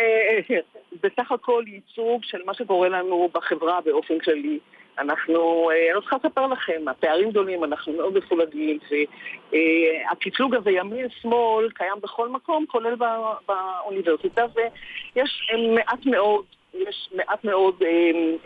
בסך 1.02 1.32
הכל 1.32 1.64
ייצוג 1.66 2.24
של 2.24 2.38
מה 2.46 2.54
שקורה 2.54 2.88
לנו 2.88 3.28
בחברה 3.32 3.80
באופן 3.80 4.18
כללי. 4.18 4.58
אנחנו, 4.98 5.70
אה, 5.70 5.86
אני 5.86 5.94
לא 5.94 6.00
צריכה 6.00 6.16
לספר 6.24 6.46
לכם, 6.46 6.88
הפערים 6.88 7.30
גדולים, 7.30 7.64
אנחנו 7.64 7.92
מאוד 7.92 8.18
מפולגים, 8.18 8.78
והקטלוג 9.52 10.54
הזה 10.54 10.70
ימין-שמאל 10.70 11.68
קיים 11.74 11.96
בכל 12.02 12.28
מקום, 12.28 12.64
כולל 12.68 12.94
באוניברסיטה, 13.46 14.44
ויש 14.54 15.48
אה, 15.52 15.74
מעט 15.74 16.06
מאוד 16.06 16.44
יש 16.74 17.08
מעט 17.14 17.44
מאוד 17.44 17.74
אה, 17.82 17.88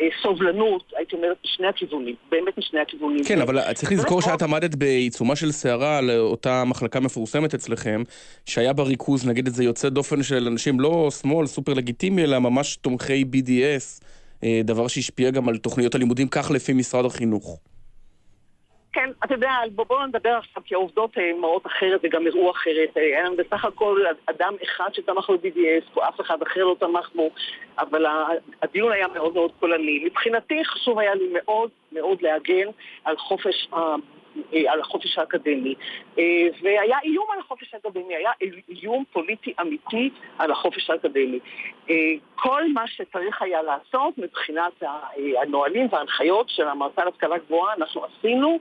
אה, 0.01 0.09
סובלנות, 0.23 0.93
הייתי 0.97 1.17
אומרת, 1.17 1.37
משני 1.45 1.67
הכיוונים, 1.67 2.15
באמת 2.31 2.59
משני 2.59 2.81
הכיוונים. 2.81 3.25
כן, 3.25 3.41
אבל 3.41 3.73
צריך 3.73 3.93
לזכור 3.93 4.23
שאת 4.23 4.43
עמדת 4.43 4.75
בעיצומה 4.75 5.37
של 5.37 5.53
סערה 5.53 5.99
על 5.99 6.11
אותה 6.11 6.65
מחלקה 6.65 7.01
מפורסמת 7.01 7.55
אצלכם, 7.55 8.03
שהיה 8.47 8.73
בה 8.73 8.83
ריכוז, 8.83 9.29
נגיד 9.29 9.47
את 9.47 9.55
זה, 9.55 9.65
יוצא 9.65 9.89
דופן 9.89 10.23
של 10.23 10.47
אנשים 10.47 10.81
לא 10.81 11.09
שמאל, 11.11 11.47
סופר 11.47 11.75
לגיטימי, 11.75 12.25
אלא 12.25 12.39
ממש 12.39 12.77
תומכי 12.77 13.25
BDS, 13.33 14.03
אה, 14.03 14.18
דבר 14.65 14.89
שהשפיע 14.89 15.31
גם 15.31 15.49
על 15.49 15.59
תוכניות 15.59 15.95
הלימודים, 15.95 16.29
כך 16.29 16.51
לפי 16.51 16.73
משרד 16.73 17.05
החינוך. 17.05 17.59
כן, 18.93 19.11
אתה 19.25 19.35
יודע, 19.35 19.51
בואו 19.75 20.07
נדבר 20.07 20.31
עכשיו, 20.31 20.63
כי 20.67 20.75
העובדות 20.75 21.19
אה, 21.19 21.31
מראות 21.41 21.67
אחרת 21.67 22.01
וגם 22.03 22.27
הראו 22.27 22.51
אחרת. 22.51 22.97
אה, 22.97 23.03
היה 23.03 23.25
בסך 23.39 23.65
הכל 23.65 24.05
אדם 24.27 24.55
אחד 24.65 24.89
שתמך 24.93 25.31
ב-BDS, 25.31 26.01
אף 26.09 26.21
אחד 26.21 26.43
אחר 26.43 26.65
לא 26.65 26.77
תמך 26.81 27.11
בו, 27.15 27.31
אבל 27.79 28.07
הדיון 28.63 28.93
היה 28.93 29.09
מאוד 29.09 29.35
מאוד 29.35 29.51
קולני. 29.61 30.05
מבחינתי 30.05 30.65
חשוב 30.65 30.99
היה 30.99 31.15
לי 31.15 31.29
מאוד 31.33 31.71
מאוד 31.93 32.23
להגן 32.23 32.69
על 33.05 33.17
חופש 33.17 33.69
אה, 33.75 33.95
על 34.69 34.81
החופש 34.81 35.19
האקדמי. 35.19 35.75
אה, 36.19 36.25
והיה 36.63 36.99
איום 37.05 37.27
על 37.33 37.39
החופש 37.39 37.75
האקדמי, 37.75 38.17
היה 38.17 38.31
איום 38.69 39.05
פוליטי 39.13 39.55
אמיתי 39.61 40.11
על 40.39 40.51
החופש 40.51 40.91
האקדמי. 40.91 41.39
אה, 41.91 41.95
כל 42.35 42.73
מה 42.73 42.87
שצריך 42.87 43.43
היה 43.43 43.63
לעשות 43.63 44.19
מבחינת 44.19 44.83
הנהלים 45.43 45.87
וההנחיות 45.91 46.49
של 46.49 46.69
המועצה 46.69 47.05
להשכלה 47.05 47.39
גבוהה, 47.39 47.75
אנחנו 47.75 48.05
עשינו. 48.05 48.59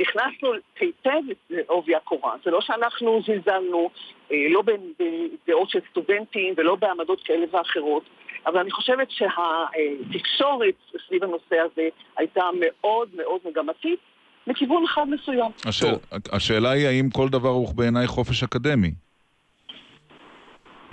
נכנסנו 0.00 0.52
היטב 0.80 1.20
לעובי 1.50 1.94
הקורה. 1.94 2.34
זה 2.44 2.50
לא 2.50 2.60
שאנחנו 2.60 3.20
זלזלנו, 3.26 3.90
לא 4.30 4.62
בדעות 4.62 5.70
של 5.70 5.78
סטודנטים 5.90 6.54
ולא 6.56 6.74
בעמדות 6.74 7.22
כאלה 7.24 7.46
ואחרות, 7.50 8.02
אבל 8.46 8.60
אני 8.60 8.70
חושבת 8.70 9.08
שהתקשורת 9.10 10.74
סביב 11.06 11.24
הנושא 11.24 11.58
הזה 11.58 11.88
הייתה 12.16 12.44
מאוד 12.60 13.08
מאוד 13.16 13.40
מגמתית, 13.44 13.98
לכיוון 14.46 14.84
אחד 14.84 15.04
מסוים. 15.08 15.50
השאל, 15.66 15.94
השאלה 16.32 16.70
היא 16.70 16.86
האם 16.86 17.10
כל 17.10 17.28
דבר 17.28 17.48
הוא 17.48 17.74
בעיניי 17.74 18.06
חופש 18.06 18.42
אקדמי. 18.42 18.90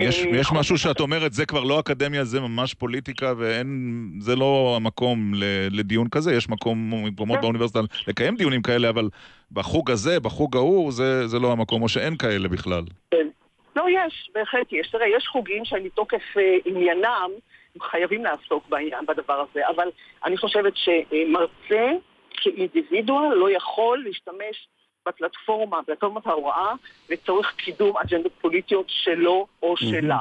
יש, 0.00 0.24
אה, 0.24 0.30
יש 0.36 0.48
משהו 0.52 0.78
שאת 0.78 1.00
אומרת, 1.00 1.32
זה 1.32 1.46
כבר 1.46 1.64
לא 1.64 1.80
אקדמיה, 1.80 2.24
זה 2.24 2.40
ממש 2.40 2.74
פוליטיקה, 2.74 3.32
וזה 3.38 4.36
לא 4.36 4.74
המקום 4.76 5.32
לדיון 5.70 6.08
כזה, 6.08 6.34
יש 6.34 6.48
מקום, 6.48 7.06
מקומות 7.06 7.36
כן. 7.36 7.42
באוניברסיטה 7.42 7.80
לקיים 8.06 8.36
דיונים 8.36 8.62
כאלה, 8.62 8.88
אבל 8.88 9.08
בחוג 9.52 9.90
הזה, 9.90 10.20
בחוג 10.20 10.56
ההוא, 10.56 10.92
זה, 10.92 11.26
זה 11.26 11.38
לא 11.38 11.52
המקום, 11.52 11.82
או 11.82 11.88
שאין 11.88 12.16
כאלה 12.16 12.48
בכלל. 12.48 12.82
כן. 13.10 13.28
לא, 13.76 13.84
יש, 13.90 14.30
בהחלט 14.34 14.72
יש. 14.72 14.90
תראה, 14.90 15.06
יש 15.16 15.28
חוגים 15.28 15.64
שמתוקף 15.64 16.36
אה, 16.36 16.56
עניינם 16.64 17.30
חייבים 17.82 18.24
לעסוק 18.24 18.68
בעניין, 18.68 19.06
בדבר 19.08 19.44
הזה, 19.50 19.60
אבל 19.68 19.88
אני 20.24 20.36
חושבת 20.36 20.72
שמרצה 20.76 21.90
כאינדיבידואל 22.40 23.34
לא 23.34 23.50
יכול 23.50 24.04
להשתמש 24.06 24.68
בפלטפורמה, 25.08 25.82
פלטפורמת 25.82 26.26
ההוראה, 26.26 26.72
לצורך 27.10 27.54
קידום 27.56 27.96
אג'נדות 27.96 28.32
פוליטיות 28.40 28.86
שלו 28.88 29.46
או 29.62 29.76
שלה. 29.76 30.18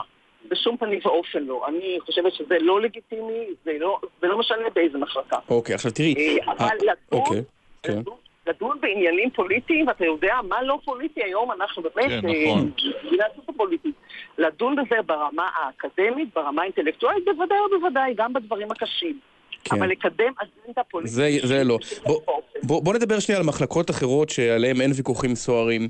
בשום 0.49 0.77
פנים 0.77 0.99
ואופן 1.05 1.43
לא. 1.43 1.67
אני 1.67 1.97
חושבת 1.99 2.33
שזה 2.33 2.57
לא 2.59 2.81
לגיטימי, 2.81 3.45
זה 3.63 3.71
לא, 3.79 3.99
זה 4.21 4.27
לא 4.27 4.39
משנה 4.39 4.69
באיזה 4.75 4.97
מחלקה. 4.97 5.37
אוקיי, 5.49 5.75
עכשיו 5.75 5.91
תראי... 5.91 6.15
אה, 6.17 6.51
אבל 6.51 6.75
לדון, 6.75 6.95
אוקיי, 7.11 7.41
כן. 7.83 7.99
לדון 8.47 8.77
בעניינים 8.81 9.29
פוליטיים, 9.29 9.87
ואתה 9.87 10.05
יודע 10.05 10.35
מה 10.47 10.61
לא 10.61 10.79
פוליטי 10.85 11.23
היום, 11.23 11.51
אנחנו 11.51 11.83
באמת... 11.83 12.09
כן, 12.21 12.29
אה, 12.29 12.45
נכון. 12.51 12.71
פוליטית. 13.57 13.95
לדון 14.37 14.75
בזה 14.75 15.01
ברמה 15.05 15.49
האקדמית, 15.55 16.29
ברמה 16.35 16.61
האינטלקטואלית, 16.61 17.25
בוודאי 17.25 17.57
ובוודאי, 17.59 18.13
גם 18.15 18.33
בדברים 18.33 18.71
הקשים. 18.71 19.19
כן. 19.69 19.75
אבל 19.75 19.89
לקדם 19.89 20.33
אג'נדה 20.41 20.81
פוליטית... 20.91 21.13
זה, 21.13 21.29
זה 21.43 21.63
לא. 21.63 21.77
בוא, 22.05 22.21
בוא, 22.63 22.83
בוא 22.83 22.93
נדבר 22.93 23.19
שנייה 23.19 23.39
על 23.39 23.45
מחלקות 23.45 23.89
אחרות 23.89 24.29
שעליהן 24.29 24.81
אין 24.81 24.91
ויכוחים 24.95 25.35
סוערים. 25.35 25.87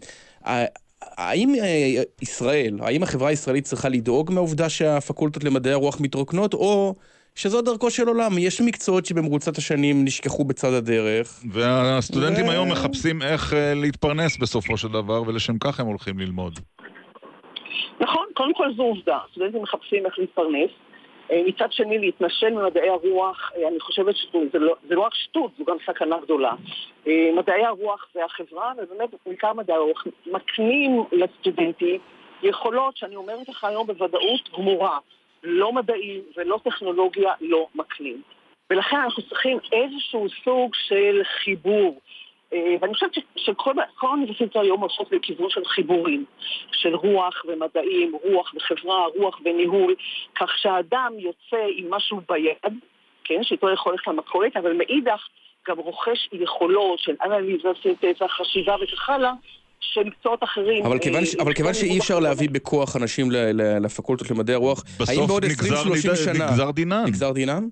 האם 1.01 1.55
אה, 1.55 2.03
ישראל, 2.21 2.77
האם 2.81 3.03
החברה 3.03 3.29
הישראלית 3.29 3.63
צריכה 3.63 3.89
לדאוג 3.89 4.31
מהעובדה 4.31 4.69
שהפקולטות 4.69 5.43
למדעי 5.43 5.73
הרוח 5.73 6.01
מתרוקנות, 6.01 6.53
או 6.53 6.95
שזו 7.35 7.61
דרכו 7.61 7.91
של 7.91 8.07
עולם? 8.07 8.31
יש 8.37 8.61
מקצועות 8.61 9.05
שבמרוצת 9.05 9.57
השנים 9.57 10.05
נשכחו 10.05 10.45
בצד 10.45 10.73
הדרך. 10.73 11.43
והסטודנטים 11.51 12.47
ו... 12.47 12.51
היום 12.51 12.71
מחפשים 12.71 13.21
איך 13.21 13.53
אה, 13.53 13.73
להתפרנס 13.75 14.37
בסופו 14.37 14.77
של 14.77 14.87
דבר, 14.87 15.21
ולשם 15.27 15.57
כך 15.57 15.79
הם 15.79 15.87
הולכים 15.87 16.19
ללמוד. 16.19 16.59
נכון, 17.99 18.25
קודם 18.33 18.53
כל 18.53 18.73
זו 18.75 18.83
עובדה. 18.83 19.17
סטודנטים 19.31 19.61
מחפשים 19.61 20.05
איך 20.05 20.19
להתפרנס. 20.19 20.71
אה, 21.31 21.41
מצד 21.45 21.71
שני, 21.71 21.99
להתנשל 21.99 22.49
ממדעי 22.49 22.89
הרוח, 22.89 23.51
אה, 23.57 23.67
אני 23.67 23.79
חושבת 23.79 24.15
שזה 24.15 24.59
לא, 24.59 24.75
לא 24.89 25.01
רק 25.01 25.15
שטות, 25.15 25.51
זו 25.57 25.65
גם 25.65 25.77
סכנה 25.85 26.17
גדולה. 26.19 26.53
אה, 27.07 27.29
מדעי 27.35 27.65
הרוח 27.65 28.07
והחברה, 28.15 28.73
ובאמת 28.77 29.09
בעיקר 29.25 29.53
מדעי 29.53 29.75
הרוח, 29.75 30.07
מקנים 30.25 31.03
לסטודנטים 31.11 31.99
יכולות 32.43 32.97
שאני 32.97 33.15
אומרת 33.15 33.49
לך 33.49 33.63
היום 33.63 33.87
בוודאות 33.87 34.49
גמורה. 34.57 34.97
לא 35.43 35.73
מדעים 35.73 36.21
ולא 36.37 36.59
טכנולוגיה 36.63 37.33
לא 37.41 37.67
מקנים. 37.75 38.21
ולכן 38.69 38.97
אנחנו 38.97 39.23
צריכים 39.23 39.57
איזשהו 39.71 40.27
סוג 40.43 40.75
של 40.75 41.21
חיבור. 41.23 41.99
אה, 42.53 42.75
ואני 42.81 42.93
חושבת 42.93 43.11
שכל 43.35 43.73
האוניברסיטאות 44.01 44.55
היום 44.55 44.81
עושות 44.81 45.11
לכיוון 45.11 45.49
של 45.49 45.65
חיבורים, 45.65 46.25
של 46.71 46.95
רוח 46.95 47.45
ומדעים, 47.47 48.15
רוח 48.23 48.53
וחברה, 48.55 49.05
רוח 49.17 49.39
וניהול, 49.45 49.95
כך 50.35 50.49
שהאדם 50.57 51.13
יוצא 51.17 51.65
עם 51.77 51.93
משהו 51.93 52.21
ביד, 52.29 52.73
כן, 53.23 53.43
שאיתו 53.43 53.69
יכול 53.69 53.91
ללכת 53.91 54.07
למכולת, 54.07 54.57
אבל 54.57 54.73
מאידך 54.73 55.27
גם 55.67 55.77
רוכש 55.77 56.29
יכולות 56.31 56.99
של 56.99 57.15
אנליזה, 57.25 57.69
סינתזה, 57.83 58.27
חשיבה 58.27 58.75
וכך 58.83 59.09
הלאה. 59.09 59.31
של 59.79 60.03
מקצועות 60.03 60.43
אחרים. 60.43 60.85
אבל 60.85 60.99
כיוון, 60.99 61.23
אה, 61.23 61.43
אבל 61.43 61.53
כיוון 61.53 61.73
שאי 61.73 61.99
אפשר 61.99 62.19
להביא 62.19 62.49
בכוח 62.49 62.95
אנשים 62.95 63.31
לפקולטות 63.81 64.31
למדעי 64.31 64.55
הרוח, 64.55 64.83
האם 65.07 65.27
בעוד 65.27 65.45
20-30 65.45 66.15
שנה... 66.15 66.33
נגזר 66.33 66.71
דינם. 66.71 67.03
נגזר 67.07 67.31
דינם? 67.31 67.69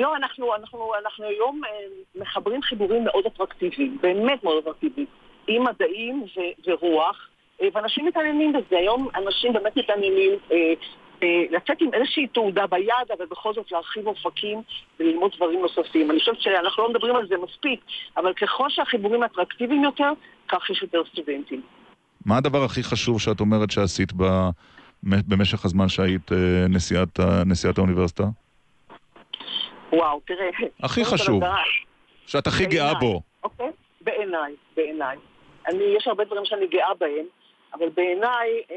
לא, 0.00 0.16
אנחנו, 0.16 0.54
אנחנו, 0.54 0.92
אנחנו 1.04 1.24
היום 1.24 1.60
אה, 1.64 1.70
מחברים 2.14 2.62
חיבורים 2.62 3.04
מאוד 3.04 3.26
אטרקטיביים, 3.26 3.98
באמת 4.00 4.44
מאוד 4.44 4.56
אטרקטיביים, 4.62 5.06
עם 5.46 5.64
מדעים 5.64 6.22
ו- 6.22 6.70
ורוח, 6.70 7.28
אה, 7.62 7.68
ואנשים 7.74 8.06
מתעניינים 8.06 8.52
בזה. 8.52 8.78
היום 8.78 9.08
אנשים 9.14 9.52
באמת 9.52 9.76
מתעניינים 9.76 10.30
אה, 10.52 10.74
לצאת 11.50 11.80
עם 11.80 11.94
איזושהי 11.94 12.26
תעודה 12.26 12.66
ביד, 12.66 13.10
אבל 13.18 13.26
בכל 13.30 13.54
זאת 13.54 13.72
להרחיב 13.72 14.06
אופקים 14.06 14.62
וללמוד 15.00 15.32
דברים 15.36 15.60
נוספים. 15.60 16.10
אני 16.10 16.18
חושבת 16.18 16.40
שאנחנו 16.40 16.82
לא 16.82 16.90
מדברים 16.90 17.16
על 17.16 17.26
זה 17.28 17.34
מספיק, 17.44 17.80
אבל 18.16 18.32
ככל 18.34 18.70
שהחיבורים 18.70 19.24
אטרקטיביים 19.24 19.84
יותר, 19.84 20.12
כך 20.48 20.70
יש 20.70 20.82
יותר 20.82 21.02
סטודנטים. 21.12 21.60
מה 22.26 22.36
הדבר 22.36 22.64
הכי 22.64 22.82
חשוב 22.82 23.20
שאת 23.20 23.40
אומרת 23.40 23.70
שעשית 23.70 24.12
ב... 24.16 24.24
במשך 25.02 25.64
הזמן 25.64 25.88
שהיית 25.88 26.30
נשיאת, 26.68 27.20
נשיאת 27.46 27.78
האוניברסיטה? 27.78 28.24
וואו, 29.92 30.20
תראה. 30.26 30.50
הכי 30.82 31.04
חשוב. 31.04 31.42
שאת 32.26 32.46
הכי 32.46 32.66
גאה 32.66 32.94
בו. 32.94 33.20
אוקיי? 33.44 33.70
בעיניי, 34.00 34.54
בעיניי. 34.76 35.16
אני, 35.66 35.84
יש 35.96 36.06
הרבה 36.06 36.24
דברים 36.24 36.44
שאני 36.44 36.66
גאה 36.66 36.94
בהם, 36.94 37.24
אבל 37.74 37.88
בעיניי 37.88 38.62
אה, 38.70 38.76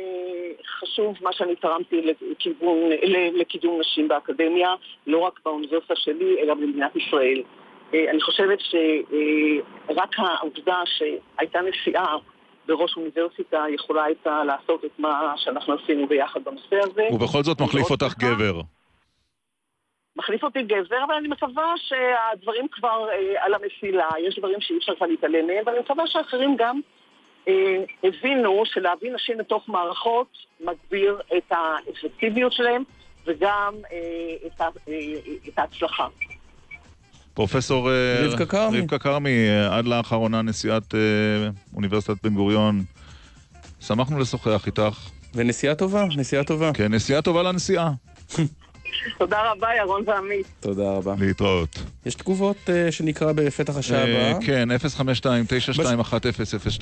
חשוב 0.79 1.15
מה 1.21 1.33
שאני 1.33 1.55
תרמתי 1.55 2.01
לכיוון, 2.31 2.89
לקידום 3.33 3.79
נשים 3.79 4.07
באקדמיה, 4.07 4.75
לא 5.07 5.17
רק 5.17 5.39
באוניברסיטה 5.45 5.93
שלי, 5.95 6.41
אלא 6.41 6.53
במדינת 6.53 6.95
ישראל. 6.95 7.41
אה, 7.93 8.11
אני 8.11 8.21
חושבת 8.21 8.59
שרק 8.59 10.19
אה, 10.19 10.25
העובדה 10.39 10.81
שהייתה 10.85 11.59
נשיאה 11.61 12.15
בראש 12.67 12.97
אוניברסיטה 12.97 13.65
יכולה 13.69 14.03
הייתה 14.03 14.43
לעשות 14.43 14.85
את 14.85 14.99
מה 14.99 15.33
שאנחנו 15.37 15.73
עשינו 15.73 16.07
ביחד 16.07 16.43
בנושא 16.43 16.75
הזה. 16.75 17.07
ובכל 17.11 17.43
זאת 17.43 17.61
מחליף 17.61 17.91
אותך 17.91 18.13
גבר. 18.17 18.61
מחליף 20.15 20.43
אותי 20.43 20.61
גבר, 20.63 21.03
אבל 21.07 21.13
אני 21.13 21.27
מקווה 21.27 21.73
שהדברים 21.77 22.67
כבר 22.71 23.07
אה, 23.09 23.45
על 23.45 23.53
המסילה, 23.53 24.09
יש 24.27 24.39
דברים 24.39 24.61
שאי 24.61 24.77
אפשר 24.77 24.95
כבר 24.95 25.05
להתעלם 25.05 25.47
מהם, 25.47 25.63
ואני 25.65 25.79
מקווה 25.79 26.07
שאחרים 26.07 26.55
גם 26.59 26.79
אה, 27.47 27.83
הבינו 28.03 28.63
שלהביא 28.65 29.11
נשים 29.13 29.39
לתוך 29.39 29.69
מערכות 29.69 30.37
מגביר 30.59 31.21
את 31.37 31.51
האפקטיביות 31.51 32.53
שלהם 32.53 32.83
וגם 33.25 33.73
אה, 33.91 34.47
את, 34.47 34.61
ה, 34.61 34.63
אה, 34.87 34.99
את 35.47 35.59
ההצלחה. 35.59 36.07
פרופסור 37.33 37.91
אה, 37.91 38.25
רבקה 38.27 38.45
כרמי, 38.45 38.79
רבקה 38.79 38.99
כרמי, 38.99 39.49
אה, 39.49 39.77
עד 39.77 39.85
לאחרונה 39.85 40.41
נשיאת 40.41 40.95
אה, 40.95 40.99
אוניברסיטת 41.75 42.23
בן 42.23 42.33
גוריון, 42.33 42.83
שמחנו 43.79 44.19
לשוחח 44.19 44.67
איתך. 44.67 45.09
ונסיעה 45.35 45.75
טובה, 45.75 46.05
נסיעה 46.17 46.43
טובה. 46.43 46.71
כן, 46.73 46.93
נסיעה 46.93 47.21
טובה 47.21 47.43
לנסיעה. 47.43 47.91
תודה 49.17 49.51
רבה, 49.51 49.67
ירון 49.77 50.03
ועמית. 50.07 50.45
תודה 50.59 50.91
רבה. 50.91 51.15
להתראות. 51.19 51.79
יש 52.05 52.15
תגובות 52.15 52.57
אה, 52.69 52.91
שנקרא 52.91 53.31
בפתח 53.31 53.77
השעה 53.77 53.97
אה, 53.97 54.29
הבאה. 54.29 54.45
כן, 54.45 54.69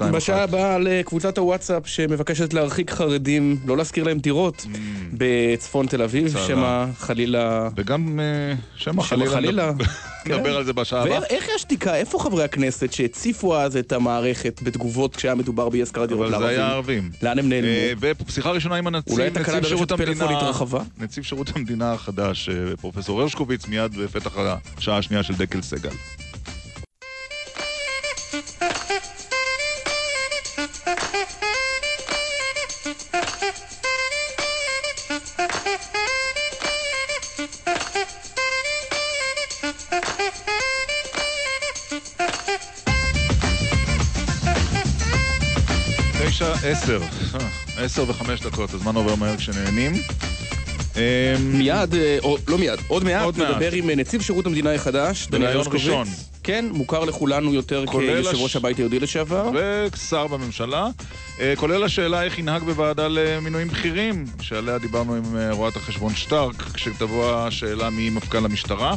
052-921-0021. 0.01 0.03
בשעה 0.11 0.43
הבאה 0.43 0.77
לקבוצת 0.77 1.37
הוואטסאפ 1.37 1.87
שמבקשת 1.87 2.53
להרחיק 2.53 2.91
חרדים, 2.91 3.57
לא 3.65 3.77
להשכיר 3.77 4.03
להם 4.03 4.19
דירות 4.19 4.65
בצפון 5.13 5.87
תל 5.87 6.01
אביב. 6.01 6.37
שמא 6.47 6.85
חלילה... 6.97 7.69
וגם 7.75 8.19
אה, 8.19 8.53
שמא 8.75 9.03
חלילה. 9.03 9.31
חלילה. 9.31 9.71
נדבר 10.25 10.57
על 10.57 10.63
זה 10.63 10.73
בשעה 10.73 11.03
הבאה. 11.03 11.19
ואיך 11.21 11.47
יש 11.55 11.61
שתיקה? 11.61 11.95
איפה 11.95 12.19
חברי 12.19 12.43
הכנסת 12.43 12.93
שהציפו 12.93 13.55
אז 13.57 13.77
את 13.77 13.91
המערכת 13.91 14.61
בתגובות 14.63 15.15
כשהיה 15.15 15.35
מדובר 15.35 15.69
באי 15.69 15.81
השכרת 15.81 16.09
דירות 16.09 16.27
אבל 16.27 16.37
זה 16.37 16.39
לערבים? 16.39 16.59
היה 16.59 16.71
ערבים. 16.71 17.11
לאן 17.21 17.39
הם 17.39 17.49
נעלמו? 17.49 18.01
בשיחה 18.27 18.51
ראשונה 18.51 18.75
עם 18.75 18.87
הנציב, 18.87 19.13
אולי 19.13 19.29
נציב 19.29 19.63
שירות 19.63 19.91
ברשת 19.91 20.03
פלאפון 20.05 20.21
המדינה, 20.21 20.39
התרחבה? 20.39 20.81
נציב 20.99 21.23
שירות 21.23 21.51
המדינה 21.55 21.91
החדש, 22.19 22.49
אה, 22.49 22.77
פרופסור 22.77 23.21
הרשקוביץ, 23.21 23.67
מיד 23.67 23.95
בפתח 23.95 24.31
השעה 24.77 24.97
השנייה 24.97 25.23
של 25.23 25.33
דקל 25.35 25.61
סגל. 25.61 25.89
עשר. 46.63 47.01
אה, 47.35 47.85
עשר 47.85 48.09
וחמש 48.09 48.41
דקות, 48.41 48.73
הזמן 48.73 48.95
עובר 48.95 49.15
מהר 49.15 49.37
כשנהנים. 49.37 49.93
אה, 50.97 51.35
מיד, 51.39 51.95
אה, 51.95 52.17
או 52.23 52.37
לא 52.47 52.57
מיד, 52.57 52.79
עוד 52.87 53.03
מעט 53.03 53.23
עוד 53.23 53.37
מעט. 53.37 53.51
נדבר 53.51 53.71
עם 53.71 53.89
אה, 53.89 53.95
נציב 53.95 54.21
שירות 54.21 54.45
המדינה 54.45 54.73
החדש, 54.73 55.27
דניאל 55.27 55.57
הרשקוביץ. 55.57 56.27
כן, 56.43 56.65
מוכר 56.71 57.03
לכולנו 57.05 57.53
יותר 57.53 57.85
כיושב 57.91 58.37
ראש 58.37 58.55
הבית 58.55 58.77
היהודי 58.77 58.99
לשעבר. 58.99 59.49
ושר 59.53 60.27
בממשלה, 60.27 60.87
אה, 61.39 61.53
כולל 61.55 61.83
השאלה 61.83 62.23
איך 62.23 62.39
ינהג 62.39 62.63
בוועדה 62.63 63.07
למינויים 63.09 63.67
בכירים, 63.67 64.25
שעליה 64.41 64.77
דיברנו 64.77 65.15
עם 65.15 65.23
רואת 65.51 65.75
החשבון 65.75 66.15
שטרק, 66.15 66.55
כשתבוא 66.73 67.33
השאלה 67.35 67.89
מי 67.89 68.09
מפכ"ל 68.09 68.45
המשטרה. 68.45 68.95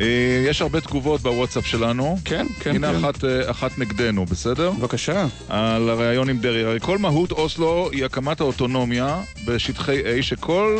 אה, 0.00 0.44
יש 0.48 0.62
הרבה 0.62 0.80
תגובות 0.80 1.20
בוואטסאפ 1.20 1.66
שלנו. 1.66 2.18
כן, 2.24 2.46
כן, 2.60 2.74
הנה 2.74 2.92
כן. 2.92 2.98
אחת, 2.98 3.24
אה, 3.24 3.50
אחת 3.50 3.78
נגדנו, 3.78 4.24
בסדר? 4.26 4.70
בבקשה. 4.70 5.26
על 5.48 5.90
הריאיון 5.90 6.28
עם 6.28 6.38
דרעי. 6.38 6.64
הרי 6.64 6.80
כל 6.80 6.98
מהות 6.98 7.32
אוסלו 7.32 7.90
היא 7.92 8.04
הקמת 8.04 8.40
האוטונומיה 8.40 9.20
בשטחי 9.44 10.00
A, 10.02 10.22
שכל 10.22 10.78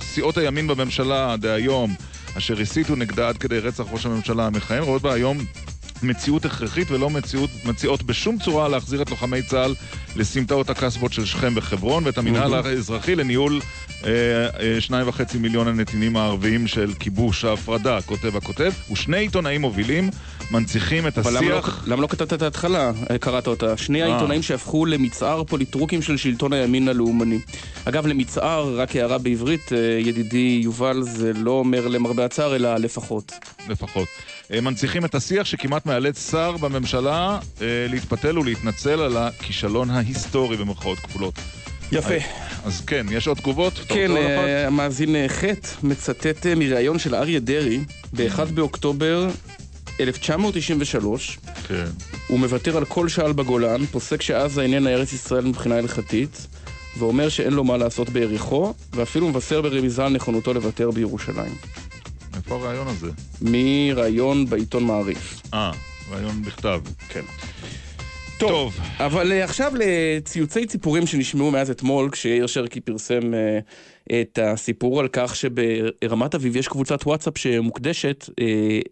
סיעות 0.00 0.38
הימין 0.38 0.66
בממשלה 0.66 1.36
דהיום, 1.36 1.94
אשר 2.38 2.60
הסיתו 2.60 2.96
נגדה 2.96 3.28
עד 3.28 3.38
כדי 3.38 3.58
רצח 3.58 3.84
ראש 3.90 4.06
הממשלה 4.06 4.46
המכהן, 4.46 4.82
רואות 4.82 5.02
בה 5.02 5.12
היום 5.12 5.38
מציאות 6.04 6.44
הכרחית 6.44 6.90
ולא 6.90 7.10
מציאות, 7.10 7.50
מציעות 7.64 8.02
בשום 8.02 8.38
צורה 8.38 8.68
להחזיר 8.68 9.02
את 9.02 9.10
לוחמי 9.10 9.42
צה"ל 9.42 9.74
לסמטאות 10.16 10.70
הקסבות 10.70 11.12
של 11.12 11.24
שכם 11.24 11.52
וחברון 11.56 12.06
ואת 12.06 12.18
המינהל 12.18 12.54
האזרחי 12.54 13.14
לניהול 13.14 13.60
אה, 14.04 14.10
אה, 14.60 14.80
שניים 14.80 15.08
וחצי 15.08 15.38
מיליון 15.38 15.68
הנתינים 15.68 16.16
הערביים 16.16 16.66
של 16.66 16.92
כיבוש 17.00 17.44
ההפרדה, 17.44 18.00
כותב 18.00 18.36
הכותב, 18.36 18.72
ושני 18.92 19.18
עיתונאים 19.18 19.60
מובילים 19.60 20.10
מנציחים 20.50 21.06
את 21.06 21.18
אבל 21.18 21.36
למה 21.36 21.48
לא- 21.48 21.58
השיח... 21.58 21.84
למה 21.86 22.02
לא 22.02 22.06
כתבת 22.06 22.32
את 22.32 22.42
ההתחלה? 22.42 22.92
אה, 23.10 23.18
קראת 23.18 23.46
אותה. 23.46 23.76
שני 23.76 24.02
אה. 24.02 24.08
העיתונאים 24.08 24.42
שהפכו 24.42 24.86
למצער 24.86 25.44
פוליטרוקים 25.44 26.02
של 26.02 26.16
שלטון 26.16 26.52
הימין 26.52 26.88
הלאומני. 26.88 27.38
אגב, 27.84 28.06
למצער, 28.06 28.80
רק 28.80 28.96
הערה 28.96 29.18
בעברית, 29.18 29.72
אה, 29.72 29.78
ידידי 30.00 30.60
יובל, 30.62 31.02
זה 31.02 31.32
לא 31.32 31.50
אומר 31.50 31.88
למרבה 31.88 32.24
הצער, 32.24 32.56
אלא 32.56 32.76
לפחות. 32.76 33.32
לפחות. 33.68 34.08
אה, 34.52 34.60
מנציחים 34.60 35.04
את 35.04 35.14
השיח 35.14 35.46
שכמעט 35.46 35.86
מאלץ 35.86 36.30
שר 36.30 36.56
בממשלה 36.56 37.38
אה, 37.60 37.86
להתפתל 37.90 38.38
ולהתנצל 38.38 39.00
על 39.00 39.16
הכישלון 39.16 39.90
ההיסטורי 39.90 40.56
במרכאות 40.56 40.98
כפולות. 40.98 41.34
יפה. 41.92 42.14
אז 42.64 42.80
כן, 42.80 43.06
יש 43.10 43.28
עוד 43.28 43.36
תגובות? 43.36 43.72
כן? 43.88 44.16
אה, 44.16 44.66
המאזין 44.66 45.16
אה, 45.16 45.26
ח' 45.28 45.44
מצטט 45.82 46.46
אה, 46.46 46.54
מראיון 46.54 46.98
של 46.98 47.14
אריה 47.14 47.40
דרעי 47.40 47.80
ב-1 48.12 48.44
באוקטובר 48.54 49.28
1993. 50.00 51.38
כן. 51.68 51.84
הוא 52.26 52.38
מוותר 52.38 52.76
על 52.76 52.84
כל 52.84 53.08
שעל 53.08 53.32
בגולן, 53.32 53.86
פוסק 53.86 54.22
שעזה 54.22 54.62
איננה 54.62 54.90
ארץ 54.90 55.12
ישראל 55.12 55.44
מבחינה 55.44 55.76
הלכתית, 55.76 56.46
ואומר 56.98 57.28
שאין 57.28 57.52
לו 57.52 57.64
מה 57.64 57.76
לעשות 57.76 58.10
ביריחו, 58.10 58.74
ואפילו 58.92 59.28
מבשר 59.28 59.62
ברמיזה 59.62 60.04
על 60.04 60.12
נכונותו 60.12 60.54
לוותר 60.54 60.90
בירושלים. 60.90 61.66
איפה 62.36 62.54
הרעיון 62.54 62.88
הזה? 62.88 63.10
מראיון 63.42 64.46
בעיתון 64.46 64.84
מעריב. 64.84 65.40
אה, 65.54 65.70
רעיון 66.10 66.42
בכתב. 66.42 66.80
כן. 67.08 67.24
טוב, 68.38 68.78
אבל 68.98 69.32
uh, 69.32 69.44
עכשיו 69.44 69.72
לציוצי 69.76 70.66
ציפורים 70.66 71.06
שנשמעו 71.06 71.50
מאז 71.50 71.70
אתמול, 71.70 72.10
כשיאיר 72.10 72.46
שרקי 72.46 72.80
פרסם 72.80 73.20
uh, 73.20 73.72
את 74.20 74.38
הסיפור 74.42 75.00
על 75.00 75.08
כך 75.12 75.36
שברמת 75.36 76.34
אביב 76.34 76.56
יש 76.56 76.68
קבוצת 76.68 77.06
וואטסאפ 77.06 77.38
שמוקדשת, 77.38 78.28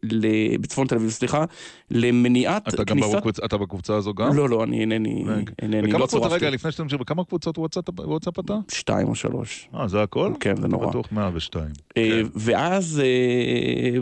ל... 0.03 0.27
בצפון 0.57 0.87
תל 0.87 0.95
אביב, 0.95 1.11
סליחה, 1.11 1.45
למניעת 1.91 2.69
אתה 2.69 2.85
גם 2.85 3.01
כניסת... 3.01 3.17
בקבוצ... 3.17 3.41
אתה 3.41 3.57
בקבוצה 3.57 3.95
הזו 3.95 4.15
גם? 4.15 4.37
לא, 4.37 4.49
לא, 4.49 4.65
אני 4.65 4.81
אינני, 4.81 5.25
אינני, 5.63 5.93
לא 5.93 6.07
צורפתי. 6.07 6.35
רגע, 6.35 6.51
לפני 6.51 6.73
שאתה 6.73 6.83
ממשיך, 6.83 7.01
בכמה 7.01 7.25
קבוצות 7.25 7.59
וואטסאפ 7.59 7.85
וואטסאפ 7.99 8.39
אתה? 8.39 8.55
שתיים 8.69 9.09
או 9.09 9.15
שלוש. 9.15 9.69
אה, 9.75 9.89
זה 9.89 10.03
הכל? 10.03 10.33
כן, 10.41 10.57
זה 10.57 10.69
נורא. 10.69 10.87
בטוח 10.87 11.07
102. 11.13 11.65
אה, 11.97 12.21
ואז 12.35 13.03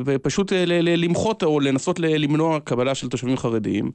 אה, 0.08 0.18
פשוט 0.18 0.52
אה, 0.52 0.64
למחות 0.66 1.42
או 1.42 1.60
לנסות 1.60 2.00
למנוע 2.00 2.60
קבלה 2.60 2.94
של 2.94 3.08
תושבים 3.08 3.36
חרדיים. 3.36 3.90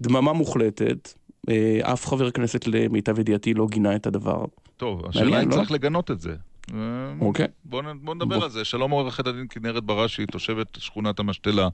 דממה 0.00 0.32
מוחלטת, 0.32 1.08
אה, 1.50 1.92
אף 1.92 2.06
חבר 2.06 2.30
כנסת 2.30 2.66
למיטב 2.66 3.18
ידיעתי 3.18 3.54
לא 3.54 3.66
גינה 3.70 3.96
את 3.96 4.06
הדבר. 4.06 4.44
טוב, 4.76 5.06
השאלה 5.08 5.24
מעניין, 5.24 5.42
אם 5.42 5.50
לא? 5.50 5.54
צריך 5.56 5.72
לגנות 5.72 6.10
את 6.10 6.20
זה. 6.20 6.34
אה, 6.74 6.78
אוקיי. 7.20 7.46
בוא 7.64 7.82
נ- 7.82 7.98
בוא 8.04 8.14
נדבר 8.14 8.36
בוא. 8.36 8.44
על 8.44 8.50
זה. 8.50 8.64
שלום 8.64 8.90
עורכת 8.90 9.26
הדין 9.26 9.46
כנרת 9.50 9.84
בראשי, 9.84 10.26
תושבת 10.26 10.66
שכונת 10.78 11.18
המשתלה. 11.18 11.68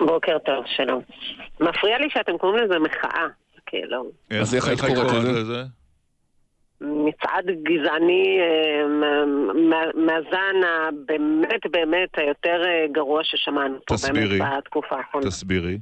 בוקר 0.00 0.38
טוב, 0.38 0.64
שלום. 0.76 1.02
מפריע 1.60 1.98
לי 1.98 2.06
שאתם 2.10 2.38
קוראים 2.38 2.64
לזה 2.64 2.78
מחאה, 2.78 3.26
כאילו. 3.66 4.10
אז 4.40 4.54
איך 4.54 4.68
היית 4.68 4.80
קוראת 4.80 5.24
לזה? 5.24 5.62
מצעד 6.80 7.44
גזעני 7.46 8.38
אה, 8.40 8.88
מה- 8.88 9.26
מה- 9.70 10.04
מהזן 10.06 10.56
הבאמת 10.68 11.60
באמת 11.70 12.08
היותר 12.16 12.62
אה, 12.66 12.86
גרוע 12.92 13.20
ששמענו 13.24 13.76
פה 13.86 13.94
תסבירי. 13.94 14.38
באמת 14.38 14.52
בתקופה 14.58 14.96
האחרונה. 14.96 15.26
תסבירי. 15.26 15.78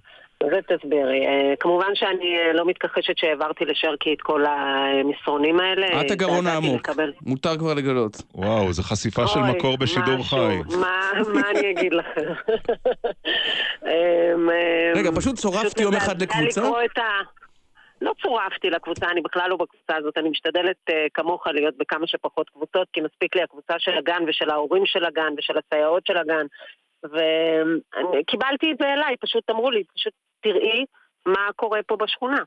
זה 0.50 0.76
תסבירי. 0.76 1.26
אה, 1.26 1.54
כמובן 1.60 1.94
שאני 1.94 2.38
אה, 2.38 2.52
לא 2.52 2.66
מתכחשת 2.66 3.18
שהעברתי 3.18 3.64
לשרקי 3.64 4.12
את 4.12 4.20
כל 4.20 4.44
המסרונים 4.46 5.60
האלה. 5.60 6.00
את 6.00 6.10
הגרון 6.10 6.46
העמוק, 6.46 6.88
לקבל- 6.88 7.12
מותר 7.26 7.58
כבר 7.58 7.74
לגלות. 7.74 8.22
וואו, 8.34 8.72
זו 8.72 8.82
חשיפה 8.82 9.26
של 9.26 9.40
אוי, 9.40 9.50
מקור 9.50 9.76
בשידור 9.76 10.16
משהו, 10.18 10.38
חי. 10.38 10.76
מה, 10.76 11.10
מה 11.34 11.50
אני 11.50 11.70
אגיד 11.70 11.92
לכם? 11.94 12.20
אמ, 13.84 13.90
אמ, 13.90 14.50
רגע, 14.96 15.10
פשוט 15.16 15.34
צורפתי 15.34 15.82
יום 15.82 15.94
אחד 15.94 16.22
לקבוצה? 16.22 16.62
לא 18.00 18.12
צורפתי 18.22 18.70
לקבוצה, 18.70 19.06
אני 19.10 19.20
בכלל 19.20 19.50
לא 19.50 19.56
בקבוצה 19.56 19.96
הזאת, 19.96 20.18
אני 20.18 20.28
משתדלת 20.28 20.76
uh, 20.90 20.92
כמוך 21.14 21.46
להיות 21.46 21.74
בכמה 21.78 22.06
שפחות 22.06 22.50
קבוצות, 22.50 22.88
כי 22.92 23.00
מספיק 23.00 23.36
לי 23.36 23.42
הקבוצה 23.42 23.74
של 23.78 23.98
הגן 23.98 24.22
ושל 24.28 24.50
ההורים 24.50 24.86
של 24.86 25.04
הגן 25.04 25.32
ושל 25.38 25.54
הסייעות 25.58 26.06
של 26.06 26.16
הגן. 26.16 26.46
וקיבלתי 27.04 28.72
את 28.72 28.76
זה 28.80 28.92
אליי, 28.92 29.16
פשוט 29.20 29.50
אמרו 29.50 29.70
לי, 29.70 29.82
פשוט 29.94 30.12
תראי 30.44 30.84
מה 31.26 31.48
קורה 31.56 31.80
פה 31.86 31.96
בשכונה 31.96 32.42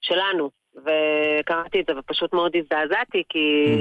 שלנו. 0.00 0.50
וקראתי 0.76 1.80
את 1.80 1.86
זה 1.86 1.98
ופשוט 1.98 2.32
מאוד 2.32 2.56
הזדעזעתי, 2.56 3.22
כי 3.28 3.76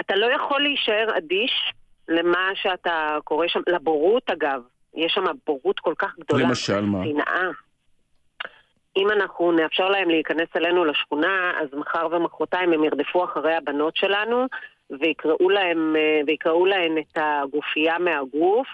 אתה 0.00 0.16
לא 0.16 0.26
יכול 0.26 0.62
להישאר 0.62 1.18
אדיש 1.18 1.72
למה 2.08 2.50
שאתה 2.54 3.18
קורא 3.24 3.48
שם, 3.48 3.60
לבורות 3.66 4.30
אגב. 4.30 4.62
יש 4.94 5.12
שם 5.12 5.24
בורות 5.46 5.80
כל 5.80 5.94
כך 5.98 6.18
גדולה. 6.18 6.44
למשל 6.44 6.80
מה? 6.80 7.04
שנאה. 7.04 7.50
אם 8.96 9.10
אנחנו 9.10 9.52
נאפשר 9.52 9.88
להם 9.88 10.10
להיכנס 10.10 10.48
אלינו 10.56 10.84
לשכונה, 10.84 11.52
אז 11.60 11.68
מחר 11.74 12.08
ומחרתיים 12.10 12.72
הם 12.72 12.84
ירדפו 12.84 13.24
אחרי 13.24 13.54
הבנות 13.54 13.96
שלנו 13.96 14.46
ויקראו 15.00 15.50
להם, 15.50 15.96
אה, 15.96 16.20
ויקראו 16.26 16.66
להן 16.66 16.98
את 16.98 17.18
הגופייה 17.18 17.98
מהגוף 17.98 18.68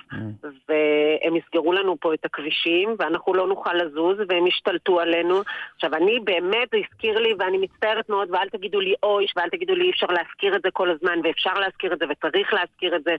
והם 0.69 1.37
יסגרו 1.37 1.73
לנו 1.73 1.97
פה 2.01 2.15
את 2.15 2.25
הכבישים 2.25 2.95
ואנחנו 2.99 3.35
לא 3.35 3.47
נוכל 3.47 3.75
לזוז 3.75 4.17
והם 4.29 4.47
ישתלטו 4.47 5.01
עלינו. 5.01 5.41
עכשיו 5.75 5.95
אני 5.95 6.21
באמת, 6.21 6.69
זה 6.73 6.79
הזכיר 6.79 7.19
לי 7.19 7.35
ואני 7.39 7.59
מצטערת 7.59 8.09
מאוד 8.09 8.29
ואל 8.31 8.49
תגידו 8.49 8.81
לי 8.81 8.95
אוי 9.03 9.27
ואל 9.37 9.49
תגידו 9.49 9.75
לי 9.75 9.85
אי 9.85 9.91
אפשר 9.91 10.07
להזכיר 10.07 10.57
את 10.57 10.63
זה 10.63 10.71
כל 10.73 10.91
הזמן 10.91 11.19
ואפשר 11.25 11.55
להזכיר 11.55 11.93
את 11.93 11.99
זה 11.99 12.05
וצריך 12.11 12.55
להזכיר 12.55 12.97
את 12.97 13.05
זה 13.05 13.17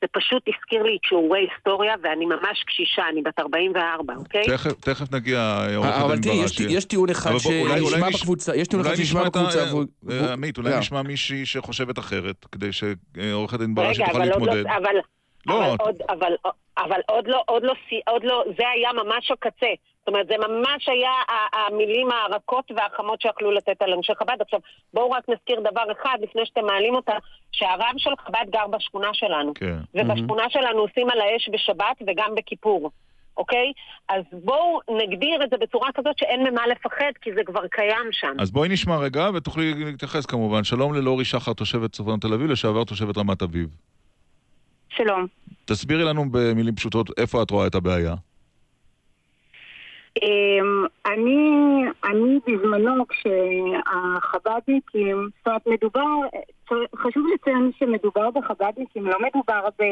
זה 0.00 0.06
פשוט 0.12 0.42
הזכיר 0.48 0.82
לי 0.82 0.96
את 0.96 1.08
שיעורי 1.08 1.40
היסטוריה, 1.50 1.94
ואני 2.02 2.26
ממש 2.26 2.64
קשישה, 2.66 3.02
אני 3.12 3.22
בת 3.22 3.38
44, 3.38 4.14
אוקיי? 4.16 4.42
תכף, 4.46 4.72
תכף 4.80 5.12
נגיע, 5.12 5.58
עורכת 5.76 5.92
אבל 6.04 6.14
דין 6.16 6.22
תראי, 6.22 6.44
יש- 6.44 6.58
בראשי. 6.60 6.76
יש 6.76 6.84
טיעון 6.84 7.10
אחד 7.10 7.30
אבל 7.30 7.38
שנשמע 7.38 8.08
נש- 8.08 8.20
בקבוצה, 8.20 8.56
יש 8.56 8.68
טיעון 8.68 8.86
אחד 8.86 8.94
שנשמע 8.94 9.24
בקבוצה, 9.24 9.64
אה, 10.10 10.32
עמית, 10.32 10.58
אולי. 10.58 10.78
נשמע 10.78 11.02
מישהי 11.02 11.46
שחושבת 11.46 11.98
אחרת, 11.98 12.44
כדי 12.52 12.68
שעורכת 12.72 13.58
דין 13.58 13.74
בראשי 13.74 14.02
תוכל 14.04 14.16
אבל 14.16 14.24
להתמודד. 14.28 14.64
לא, 14.66 14.76
אבל, 14.76 14.96
אבל, 15.48 15.76
עוד, 15.80 15.94
אבל, 16.08 16.32
אבל 16.78 17.00
עוד 17.08 17.24
לא, 17.28 17.42
עוד 17.46 17.62
לא, 17.62 17.74
סי- 17.88 18.00
עוד 18.06 18.24
לא, 18.24 18.44
זה 18.58 18.64
היה 18.68 18.90
ממש 18.92 19.30
הקצה. 19.30 19.66
אומרת, 20.10 20.26
זה 20.26 20.34
ממש 20.48 20.88
היה 20.88 21.12
המילים 21.52 22.08
הרכות 22.10 22.70
והחמות 22.76 23.20
שיכלו 23.20 23.52
לתת 23.52 23.82
על 23.82 23.92
אנשי 23.92 24.12
חב"ד. 24.14 24.36
עכשיו, 24.40 24.60
בואו 24.94 25.10
רק 25.10 25.28
נזכיר 25.28 25.60
דבר 25.60 25.84
אחד, 25.92 26.18
לפני 26.22 26.42
שאתם 26.46 26.66
מעלים 26.66 26.94
אותה, 26.94 27.12
שהרב 27.52 27.94
של 27.96 28.10
חב"ד 28.26 28.50
גר 28.50 28.66
בשכונה 28.66 29.08
שלנו. 29.12 29.54
כן. 29.54 29.78
ובשכונה 29.94 30.44
שלנו 30.48 30.78
עושים 30.78 31.10
על 31.10 31.20
האש 31.20 31.48
בשבת 31.52 31.96
וגם 32.06 32.34
בכיפור, 32.36 32.90
אוקיי? 33.36 33.72
אז 34.08 34.22
בואו 34.32 34.80
נגדיר 34.90 35.44
את 35.44 35.50
זה 35.50 35.56
בצורה 35.56 35.88
כזאת 35.94 36.18
שאין 36.18 36.46
ממה 36.46 36.66
לפחד, 36.66 37.12
כי 37.22 37.30
זה 37.34 37.40
כבר 37.46 37.66
קיים 37.68 38.08
שם. 38.12 38.36
אז 38.38 38.50
בואי 38.50 38.68
נשמע 38.68 38.96
רגע, 38.96 39.30
ותוכלי 39.34 39.84
להתייחס 39.84 40.26
כמובן. 40.26 40.64
שלום 40.64 40.94
ללורי 40.94 41.24
שחר, 41.24 41.52
תושבת 41.52 41.92
צפון 41.92 42.20
תל 42.20 42.32
אביב, 42.34 42.50
לשעבר 42.50 42.84
תושבת 42.84 43.18
רמת 43.18 43.42
אביב. 43.42 43.68
שלום. 44.88 45.26
תסבירי 45.64 46.04
לנו 46.04 46.24
במילים 46.30 46.74
פשוטות 46.74 47.10
איפה 47.18 47.42
את 47.42 47.50
רואה 47.50 47.66
את 47.66 47.74
הבעיה. 47.74 48.14
אמ, 50.22 50.84
אני, 51.06 51.84
אני 52.04 52.38
בזמנו 52.46 53.04
כשהחב"דניקים, 53.08 54.68
זאת 55.38 55.46
אומרת 55.46 55.66
מדובר, 55.66 56.06
חשוב 56.96 57.26
לציין 57.34 57.70
שמדובר 57.78 58.30
בחב"דניקים, 58.30 59.06
לא 59.06 59.18
מדובר 59.20 59.68
ב, 59.78 59.82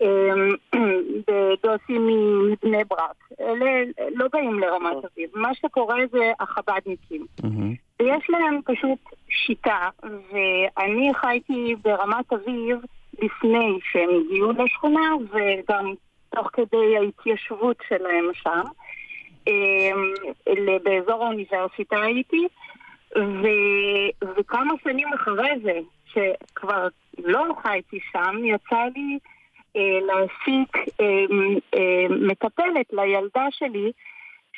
אמ, 0.00 0.48
בדוסים 1.28 2.06
מבני 2.50 2.84
ברק. 2.84 3.30
אלה 3.40 3.82
לא 4.14 4.26
באים 4.32 4.58
לרמת 4.58 5.04
אביב. 5.04 5.30
מה 5.34 5.54
שקורה 5.54 5.96
זה 6.10 6.32
החב"דניקים. 6.40 7.26
ויש 8.00 8.30
להם 8.30 8.60
פשוט 8.64 8.98
שיטה, 9.28 9.88
ואני 10.02 11.10
חייתי 11.14 11.74
ברמת 11.84 12.32
אביב 12.32 12.78
לפני 13.22 13.78
שהם 13.92 14.08
הגיעו 14.20 14.52
לשכונה, 14.52 15.10
וגם 15.30 15.94
תוך 16.30 16.50
כדי 16.52 16.96
ההתיישבות 16.96 17.76
שלהם 17.88 18.24
שם. 18.34 18.62
אמ, 19.48 20.12
באזור 20.82 21.24
האוניברסיטה 21.24 22.02
הייתי, 22.02 22.46
ו, 23.16 23.46
וכמה 24.36 24.74
שנים 24.84 25.08
אחרי 25.14 25.50
זה, 25.62 25.78
שכבר 26.12 26.88
לא 27.18 27.44
חייתי 27.62 27.98
שם, 28.12 28.36
יצא 28.44 28.84
לי 28.94 29.18
אה, 29.76 29.98
להעסיק 30.06 30.76
אה, 31.00 31.24
אה, 31.74 32.06
מטפלת 32.10 32.86
לילדה 32.92 33.46
שלי, 33.50 33.92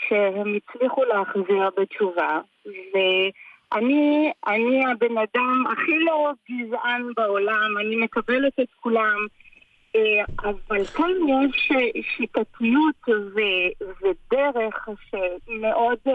שהם 0.09 0.55
הצליחו 0.57 1.05
להחזיר 1.05 1.71
בתשובה, 1.77 2.41
ואני 2.67 4.33
אני 4.47 4.87
הבן 4.87 5.19
אדם 5.19 5.65
הכי 5.73 5.99
לא 5.99 6.31
גזען 6.51 7.13
בעולם, 7.17 7.79
אני 7.81 7.97
מקבלת 7.97 8.61
את 8.61 8.69
כולם. 8.81 9.27
אה, 9.97 10.01
אבל 10.51 10.85
כאן 10.85 11.11
יש 11.29 11.69
שיטתיות 12.17 13.09
ו- 13.09 13.85
ודרך 14.03 14.89
שמאוד 15.11 15.99
אה, 16.07 16.13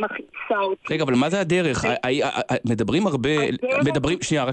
מכעיסה 0.00 0.60
אותי. 0.62 0.94
רגע, 0.94 1.02
אבל 1.04 1.14
מה 1.14 1.30
זה 1.30 1.40
הדרך? 1.40 1.84
מדברים 2.64 3.06
הרבה, 3.06 3.30
מדברים, 3.84 4.18
שנייה, 4.22 4.46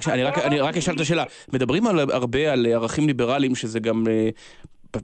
אני 0.44 0.60
רק- 0.60 0.78
אשאל 0.78 0.96
את 0.96 1.00
השאלה. 1.00 1.24
מדברים 1.54 1.88
הרבה 1.88 2.54
על 2.54 2.66
ערכים 2.66 3.08
ליברליים, 3.08 3.56
שזה 3.56 3.80
גם 3.80 4.04
אה, 4.10 4.30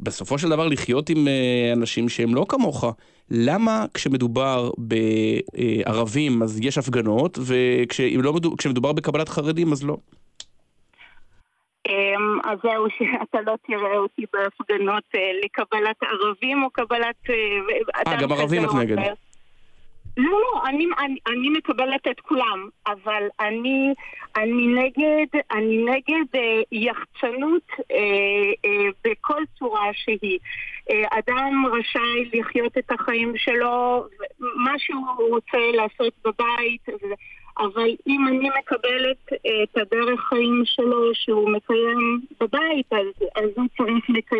בסופו 0.01 0.37
של 0.37 0.49
דבר 0.49 0.67
לחיות 0.67 1.09
עם 1.09 1.27
אנשים 1.73 2.09
שהם 2.09 2.35
לא 2.35 2.45
כמוך. 2.49 2.85
למה 3.31 3.85
כשמדובר 3.93 4.71
בערבים 4.77 6.43
אז 6.43 6.59
יש 6.61 6.77
הפגנות, 6.77 7.39
וכשמדובר 7.41 8.91
בקבלת 8.91 9.29
חרדים 9.29 9.71
אז 9.71 9.83
לא? 9.83 9.97
אמ, 11.93 12.39
אז 12.43 12.57
זהו, 12.63 12.85
שאתה 12.97 13.37
לא 13.47 13.55
תראה 13.67 13.97
אותי 13.97 14.25
בהפגנות 14.33 15.03
אה, 15.15 15.31
לקבלת 15.43 16.03
ערבים 16.03 16.63
או 16.63 16.69
קבלת... 16.69 17.29
אה, 17.29 17.35
אה, 18.07 18.21
גם 18.21 18.31
ערבים 18.31 18.65
את 18.65 18.69
נגד. 18.73 18.97
לא, 20.17 20.31
לא, 20.31 20.61
אני, 20.67 20.85
אני, 20.99 21.17
אני 21.27 21.49
מקבלת 21.49 22.07
את 22.07 22.19
כולם, 22.19 22.69
אבל 22.87 23.23
אני, 23.39 23.93
אני 24.37 24.67
נגד, 24.67 25.39
אני 25.51 25.85
נגד 25.85 26.35
אה, 26.35 26.61
יחצנות 26.71 27.67
אה, 27.91 27.97
אה, 28.65 28.87
בכל 29.03 29.41
צורה 29.59 29.89
שהיא. 29.93 30.39
אה, 30.91 31.19
אדם 31.19 31.65
רשאי 31.65 32.39
לחיות 32.39 32.77
את 32.77 32.91
החיים 32.91 33.33
שלו, 33.37 34.05
מה 34.39 34.73
שהוא 34.77 35.29
רוצה 35.29 35.57
לעשות 35.73 36.13
בבית, 36.25 36.89
ו- 36.89 37.13
אבל 37.57 37.89
אם 38.07 38.27
אני 38.27 38.49
מקבלת 38.59 39.17
אה, 39.33 39.63
את 39.63 39.77
הדרך 39.77 40.19
חיים 40.29 40.61
שלו 40.65 41.09
שהוא 41.13 41.49
מקיים 41.49 42.21
בבית, 42.41 42.93
אז, 42.93 43.07
אז 43.35 43.49
הוא 43.55 43.65
צריך 43.77 44.09
לק, 44.09 44.31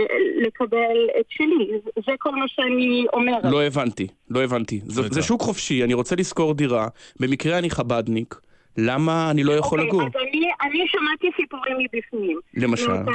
לקבל 0.41 0.97
את 1.19 1.25
שלי. 1.29 1.67
זה- 2.05 2.11
כל 2.19 2.35
מה 2.35 2.47
שאני 2.47 3.05
אומרת. 3.13 3.43
לא 3.51 3.63
הבנתי, 3.63 4.07
לא 4.29 4.43
הבנתי. 4.43 4.81
זה 4.85 5.01
זה 5.11 5.21
שוק 5.21 5.41
חופשי, 5.41 5.83
אני 5.83 5.93
רוצה 5.93 6.15
לשכור 6.15 6.53
דירה, 6.53 6.87
במקרה 7.19 7.57
אני 7.57 7.69
חבדניק, 7.69 8.35
למה 8.77 9.31
אני 9.31 9.43
לא 9.43 9.51
יכול 9.51 9.79
אוקיי, 9.79 9.89
לגור? 9.89 10.01
אז 10.01 10.11
אני, 10.21 10.41
אני 10.61 10.83
שמעתי 10.87 11.27
סיפורים 11.41 11.75
מבפנים. 11.79 12.39
למשל? 12.53 12.87
מאותה, 12.93 13.11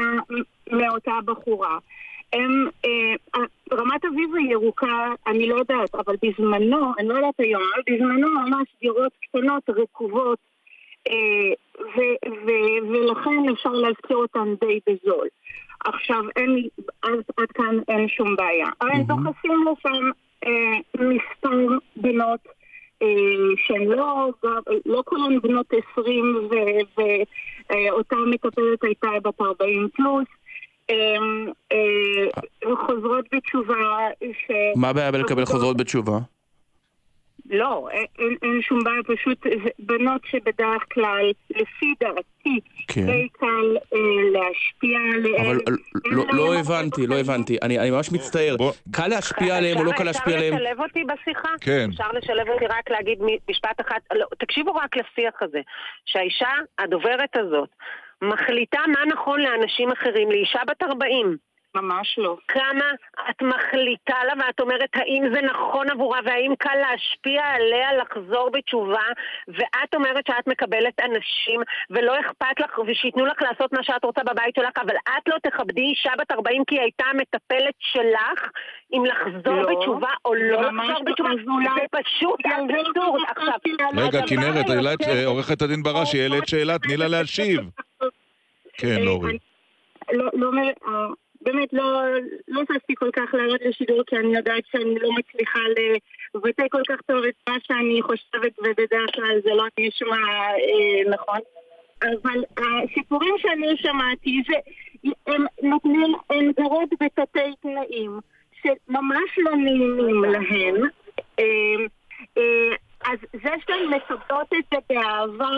מאותה 0.72 1.12
בחורה. 1.24 1.78
הם, 2.32 2.68
אה, 2.84 3.40
רמת 3.72 4.04
אביב 4.04 4.34
הירוקה, 4.34 5.12
אני 5.26 5.48
לא 5.48 5.54
יודעת, 5.54 5.94
אבל 5.94 6.16
בזמנו, 6.22 6.92
אני 6.98 7.08
לא 7.08 7.14
יודעת 7.14 7.40
היום, 7.40 7.62
אבל 7.74 7.82
בזמנו 7.94 8.28
ממש 8.28 8.68
דירות 8.80 9.12
קטנות, 9.22 9.70
רקובות, 9.70 10.38
אה, 11.08 11.52
ו, 11.80 12.00
ו, 12.46 12.50
ולכן 12.88 13.48
אפשר 13.52 13.70
להזכיר 13.70 14.16
אותן 14.16 14.54
די 14.60 14.78
בזול. 14.86 15.28
עכשיו, 15.84 16.22
אין, 16.36 16.68
עד, 17.02 17.22
עד 17.36 17.48
כאן 17.54 17.78
אין 17.88 18.08
שום 18.08 18.36
בעיה. 18.36 18.68
אבל 18.80 18.90
הם 18.90 19.02
דוחסים 19.02 19.64
לשם 19.66 20.10
אה, 20.46 20.78
מספר 20.94 21.66
בנות 21.96 22.40
אה, 23.02 23.06
שהן 23.66 23.84
לא, 23.84 24.30
לא 24.86 25.02
כולן 25.06 25.40
בנות 25.40 25.66
20 25.92 26.48
ואותה 26.98 28.16
מטפלת 28.16 28.84
הייתה 28.84 29.08
בת 29.24 29.40
40 29.40 29.88
פלוס. 29.94 30.26
אה, 30.90 30.96
אה, 31.72 32.76
חוזרות 32.86 33.24
בתשובה 33.34 33.74
ש... 34.32 34.50
מה 34.76 34.88
הבעיה 34.88 35.12
בלקבל 35.12 35.44
חוזרות 35.44 35.76
בתשובה? 35.76 36.18
לא, 37.50 37.88
אין, 37.92 38.06
אין, 38.42 38.60
שום 38.62 38.84
בעיה, 38.84 39.02
פשוט 39.02 39.46
בנות 39.78 40.20
שבדרך 40.30 40.82
כלל, 40.92 41.30
לפי 41.50 41.94
דעתי, 42.00 42.60
כן. 42.88 43.06
די 43.06 43.28
קל 43.32 43.76
אה, 43.94 43.98
להשפיע 44.32 44.98
עליהן. 45.14 45.44
אבל 45.44 45.58
לא- 46.04 46.24
לא 46.32 46.54
הבנתי, 46.54 47.06
לא 47.06 47.14
הבנתי. 47.14 47.56
אני 47.62 47.78
אני 47.78 47.90
ממש 47.90 48.12
מצטער. 48.12 48.56
קל 48.90 49.08
להשפיע 49.08 49.56
עליהם 49.56 49.78
או 49.78 49.84
לא 49.84 49.92
קל 49.92 50.04
להשפיע 50.04 50.36
עליהם? 50.36 50.54
אפשר 50.54 50.64
לשלב 50.64 50.80
אותי 50.80 51.04
בשיחה? 51.04 51.48
כן. 51.60 51.90
אפשר 51.92 52.12
לשלב 52.12 52.48
אותי 52.48 52.66
רק 52.66 52.90
להגיד 52.90 53.18
משפט 53.50 53.80
אחד? 53.80 53.98
לא, 54.14 54.26
תקשיבו 54.38 54.74
רק 54.74 54.96
לשיח 54.96 55.34
הזה. 55.42 55.60
שהאישה, 56.04 56.50
הדוברת 56.78 57.36
הזאת, 57.36 57.68
מחליטה 58.22 58.80
מה 58.88 59.04
נכון 59.04 59.40
לאנשים 59.40 59.92
אחרים, 59.92 60.30
לאישה 60.30 60.60
בת 60.68 60.82
40. 60.82 61.47
ממש 61.80 62.18
לא. 62.18 62.36
כמה 62.48 62.84
את 63.30 63.42
מחליטה 63.42 64.24
לה 64.24 64.32
ואת 64.46 64.60
אומרת 64.60 64.90
האם 64.94 65.22
זה 65.34 65.40
נכון 65.42 65.90
עבורה 65.90 66.20
והאם 66.24 66.54
קל 66.58 66.74
להשפיע 66.80 67.42
עליה 67.44 67.88
לחזור 67.92 68.50
בתשובה 68.52 69.06
ואת 69.48 69.94
אומרת 69.94 70.26
שאת 70.26 70.46
מקבלת 70.46 71.00
אנשים 71.04 71.60
ולא 71.90 72.20
אכפת 72.20 72.60
לך 72.60 72.78
ושייתנו 72.86 73.26
לך 73.26 73.42
לעשות 73.42 73.72
מה 73.72 73.82
שאת 73.82 74.04
רוצה 74.04 74.20
בבית 74.24 74.54
שלך 74.54 74.72
אבל 74.76 74.96
את 74.96 75.28
לא 75.28 75.36
תכבדי 75.42 75.80
אישה 75.80 76.10
בת 76.18 76.32
40 76.32 76.62
כי 76.66 76.74
היא 76.74 76.82
הייתה 76.82 77.04
המטפלת 77.04 77.74
שלך 77.78 78.50
אם 78.92 79.04
לחזור 79.04 79.62
לא. 79.62 79.72
בתשובה 79.72 80.10
או 80.24 80.34
לא 80.34 80.62
לחזור 80.62 80.82
לא. 80.86 81.00
בתשובה 81.04 81.30
זה 81.74 81.86
פשוט 81.90 82.40
אבסורד 82.46 83.22
עכשיו 83.28 83.54
רגע, 83.96 84.20
כנרת, 84.26 85.00
אה, 85.08 85.26
עורכת 85.26 85.62
הדין 85.62 85.82
בראשי, 85.82 86.22
העלית 86.22 86.48
שאלה, 86.48 86.78
תני 86.78 86.96
לה 86.96 87.08
להשיב. 87.08 87.60
כן, 88.72 88.96
לאורי. 89.04 89.38
לא, 90.12 90.30
לא, 90.34 90.52
מ- 90.52 90.58
אה, 90.58 91.06
באמת 91.42 91.72
לא, 91.72 92.02
לא 92.48 92.62
ששתי 92.62 92.94
כל 92.94 93.10
כך 93.12 93.34
לעלות 93.34 93.60
לשידור 93.68 94.02
כי 94.06 94.16
אני 94.16 94.36
יודעת 94.36 94.62
שאני 94.70 94.94
לא 95.02 95.08
מצליחה 95.12 95.58
לבטא 96.34 96.62
כל 96.70 96.82
כך 96.88 97.00
טוב 97.06 97.24
את 97.24 97.34
מה 97.48 97.56
שאני 97.62 98.02
חושבת 98.02 98.58
ובדרך 98.58 99.10
כלל 99.14 99.40
זה 99.44 99.50
לא 99.54 99.64
נשמע 99.80 100.16
אה, 100.16 101.10
נכון. 101.10 101.38
אבל 102.02 102.42
הסיפורים 102.58 103.34
שאני 103.38 103.76
שמעתי 103.76 104.42
זה, 104.48 104.54
הם 105.26 105.44
נותנים, 105.62 106.14
הם 106.30 106.50
גרות 106.60 106.88
בתתי 107.00 107.54
תנאים 107.62 108.20
שממש 108.62 109.30
לא 109.38 109.56
נעימים 109.56 110.24
להן. 110.24 110.82
אה, 111.38 111.44
אה, 112.38 112.76
אז 113.04 113.18
זה 113.32 113.50
שהן 113.66 113.88
מקבלות 113.96 114.52
את 114.58 114.64
זה 114.74 114.78
באהבה 114.88 115.48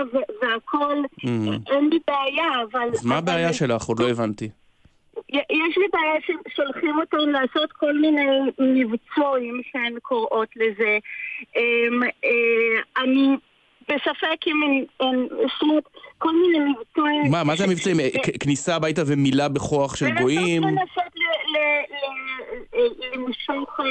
והכל, 0.42 0.96
Mhm. 1.24 1.72
אין 1.72 1.88
לי 1.90 1.98
בעיה, 2.06 2.62
אבל... 2.62 2.88
אז 2.92 3.06
מה 3.06 3.16
הבעיה 3.18 3.52
שלך? 3.52 3.82
עוד 3.84 4.00
לא 4.00 4.08
הבנתי. 4.10 4.48
יש 5.28 5.76
לי 5.78 5.84
בעיה 5.92 6.14
ששולחים 6.48 6.98
אותם 7.00 7.30
לעשות 7.30 7.72
כל 7.72 7.94
מיני 7.98 8.26
מבצועים 8.58 9.60
שהן 9.72 9.98
קוראות 10.02 10.48
לזה. 10.56 10.98
אמ, 11.56 12.02
אה, 12.24 13.02
אני 13.02 13.36
בספק 13.88 14.46
אם 14.46 14.56
הן 15.00 15.26
עושות 15.30 15.84
כל 16.18 16.32
מיני 16.34 16.58
מבצועים... 16.70 17.30
מה, 17.30 17.44
מה 17.44 17.56
זה 17.56 17.64
המבצעים? 17.64 17.96
כניסה 18.40 18.76
הביתה 18.76 19.02
ומילה 19.06 19.48
בכוח 19.48 19.96
של 19.96 20.06
גויים? 20.20 20.62
לנסות 20.62 21.12
ל- 21.16 21.56
ל- 21.56 22.80
ל- 22.80 23.14
למשוך, 23.14 23.80
אה, 23.80 23.84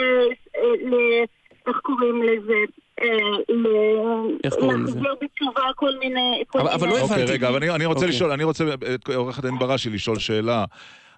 אה, 0.56 0.90
ל- 0.90 1.24
איך 1.68 1.78
קוראים 1.78 2.24
לזה? 2.24 2.54
אה, 3.02 3.08
ל- 3.56 4.38
איך 4.44 4.54
קוראים 4.54 4.84
לזה? 4.84 4.96
להחזיר 4.96 5.16
בתשובה 5.22 5.62
כל 5.76 5.92
מיני... 6.00 6.44
אבל- 6.56 6.68
אבל 6.68 6.88
לא 6.88 7.00
אוקיי, 7.02 7.16
הבנתי. 7.16 7.32
רגע, 7.32 7.50
אבל 7.50 7.58
אני, 7.58 7.70
אני 7.70 7.86
רוצה 7.86 8.00
אוקיי. 8.00 8.10
לשאול, 8.16 8.32
אני 8.32 8.44
רוצה 8.44 8.64
את 8.96 9.10
עורכת 9.16 9.44
הדין 9.44 9.60
בראשי 9.60 9.90
לשאול 9.90 10.20
שאלה. 10.20 10.66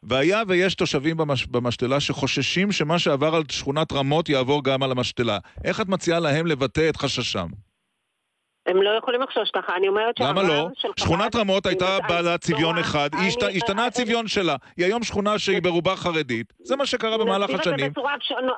והיה 0.03 0.43
ויש 0.47 0.75
תושבים 0.75 1.17
במש, 1.17 1.45
במשתלה 1.45 1.99
שחוששים 1.99 2.71
שמה 2.71 2.99
שעבר 2.99 3.35
על 3.35 3.43
שכונת 3.51 3.91
רמות 3.93 4.29
יעבור 4.29 4.63
גם 4.63 4.83
על 4.83 4.91
המשתלה. 4.91 5.37
איך 5.65 5.81
את 5.81 5.87
מציעה 5.87 6.19
להם 6.19 6.47
לבטא 6.47 6.89
את 6.89 6.97
חששם? 6.97 7.47
הם 8.65 8.81
לא 8.81 8.89
יכולים 8.97 9.21
לחשוש 9.21 9.51
ככה, 9.55 9.75
אני 9.75 9.87
אומרת 9.87 10.19
למה 10.19 10.41
שהרב 10.41 10.47
לא? 10.47 10.67
של 10.73 10.87
חב"ד- 10.87 10.97
שכונת 10.99 11.35
רמות 11.35 11.65
הייתה 11.65 11.97
בעלת 12.07 12.41
צביון. 12.41 12.77
אחד, 12.77 13.09
היא 13.13 13.27
השתנה 13.57 13.85
הצביון 13.85 14.27
שלה. 14.27 14.55
היא 14.77 14.85
היום 14.85 15.03
שכונה 15.03 15.39
שהיא 15.39 15.61
ברובה 15.61 15.95
חרדית. 15.95 16.53
זה 16.63 16.75
מה 16.75 16.85
שקרה 16.85 17.17
במהלך 17.17 17.49
השנים. 17.49 17.91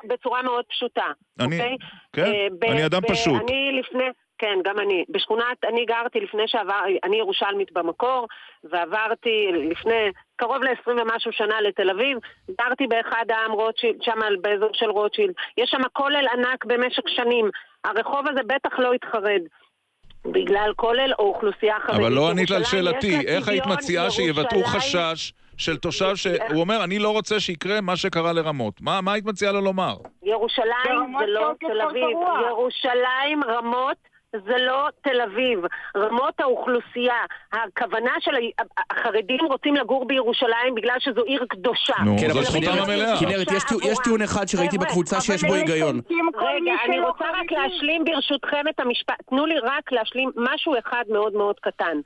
בצורה, 0.08 0.42
מאוד 0.42 0.64
פשוטה, 0.70 1.04
אני- 1.40 1.56
אוקיי? 1.56 1.76
כן, 2.12 2.32
אה, 2.66 2.70
אני 2.72 2.86
אדם 2.86 3.00
פשוט. 3.08 3.42
אני 3.50 3.80
לפני, 3.80 4.04
כן, 4.38 4.58
גם 4.64 4.78
אני. 4.78 5.04
בשכונת, 5.10 5.64
אני 5.72 5.84
גרתי 5.84 6.20
לפני 6.20 6.42
שעבר, 6.46 6.80
אני 7.04 7.16
ירושלמית 7.16 7.72
במקור, 7.72 8.26
ועברתי 8.64 9.30
לפני 9.70 10.10
קרוב 10.36 10.62
ל-20 10.62 10.90
ומשהו 10.90 11.32
שנה 11.32 11.60
לתל 11.60 11.90
אביב, 11.90 12.18
גרתי 12.60 12.86
באחד 12.86 13.24
העם 13.28 13.52
רוטשילד, 13.52 14.02
שם 14.02 14.18
באזור 14.40 14.70
של 14.72 14.90
רוטשילד. 14.90 15.34
יש 15.58 15.70
שם 15.70 15.82
כולל 15.92 16.26
ענק 16.32 16.64
במשך 16.64 17.02
שנים. 17.06 17.50
הרחוב 17.84 18.28
הזה 18.28 18.40
בטח 18.46 18.78
לא 18.78 18.92
התחרד. 18.92 19.40
בגלל 20.24 20.72
כולל 20.76 21.12
או 21.18 21.24
אוכלוסייה 21.24 21.76
חרדית. 21.80 22.00
אבל 22.00 22.12
לא 22.12 22.30
ענית 22.30 22.50
על 22.50 22.64
שאלתי, 22.64 23.26
איך 23.26 23.48
היית 23.48 23.66
מציעה 23.66 24.10
שיבטאו 24.10 24.64
חשש 24.64 25.32
של 25.56 25.76
תושב 25.76 26.16
שהוא 26.16 26.60
אומר, 26.60 26.84
אני 26.84 26.98
לא 26.98 27.10
רוצה 27.10 27.40
שיקרה 27.40 27.80
מה 27.80 27.96
שקרה 27.96 28.32
לרמות. 28.32 28.80
מה 28.80 29.00
מה 29.00 29.12
היית 29.12 29.24
מציעה 29.24 29.52
לו 29.52 29.60
לומר? 29.60 29.96
ירושלים 30.22 31.16
זה 31.18 31.26
לא 31.26 31.52
תל 31.60 31.80
אביב. 31.80 32.18
ירושלים, 32.48 33.44
רמות, 33.44 33.96
זה 34.46 34.56
לא 34.58 34.88
תל 35.02 35.20
אביב. 35.20 35.58
רמות 35.96 36.40
האוכלוסייה. 36.40 37.14
הכוונה 37.52 38.10
של 38.20 38.30
החרדים 38.90 39.40
רוצים 39.44 39.74
לגור 39.76 40.06
בירושלים 40.06 40.74
בגלל 40.74 40.96
שזו 40.98 41.22
עיר 41.22 41.44
קדושה. 41.48 41.94
נו, 42.04 42.16
כן, 42.20 42.28
זו 42.30 42.38
אבל 42.38 42.44
זכותם 42.46 42.60
כנרת- 42.72 42.88
המלאה. 42.88 43.20
כנרת, 43.20 43.46
יש 43.56 43.64
טיעון- 43.68 43.82
יש 43.84 43.98
טיעון 44.04 44.22
אחד 44.22 44.48
שראיתי 44.48 44.78
בקבוצה 44.78 45.20
שיש 45.20 45.44
בו 45.44 45.54
היגיון. 45.54 46.00
רגע, 46.36 46.72
אני 46.84 47.00
רוצה 47.00 47.24
רק. 47.30 47.52
להשלים 47.52 48.04
ברשותכם 48.04 48.68
את 48.70 48.80
המשפט. 48.80 49.14
תנו 49.30 49.46
לי 49.46 49.58
רק 49.58 49.92
להשלים 49.92 50.30
משהו 50.36 50.74
אחד 50.78 51.04
מאוד 51.08 51.32
מאוד 51.32 51.60
קטן. 51.60 51.96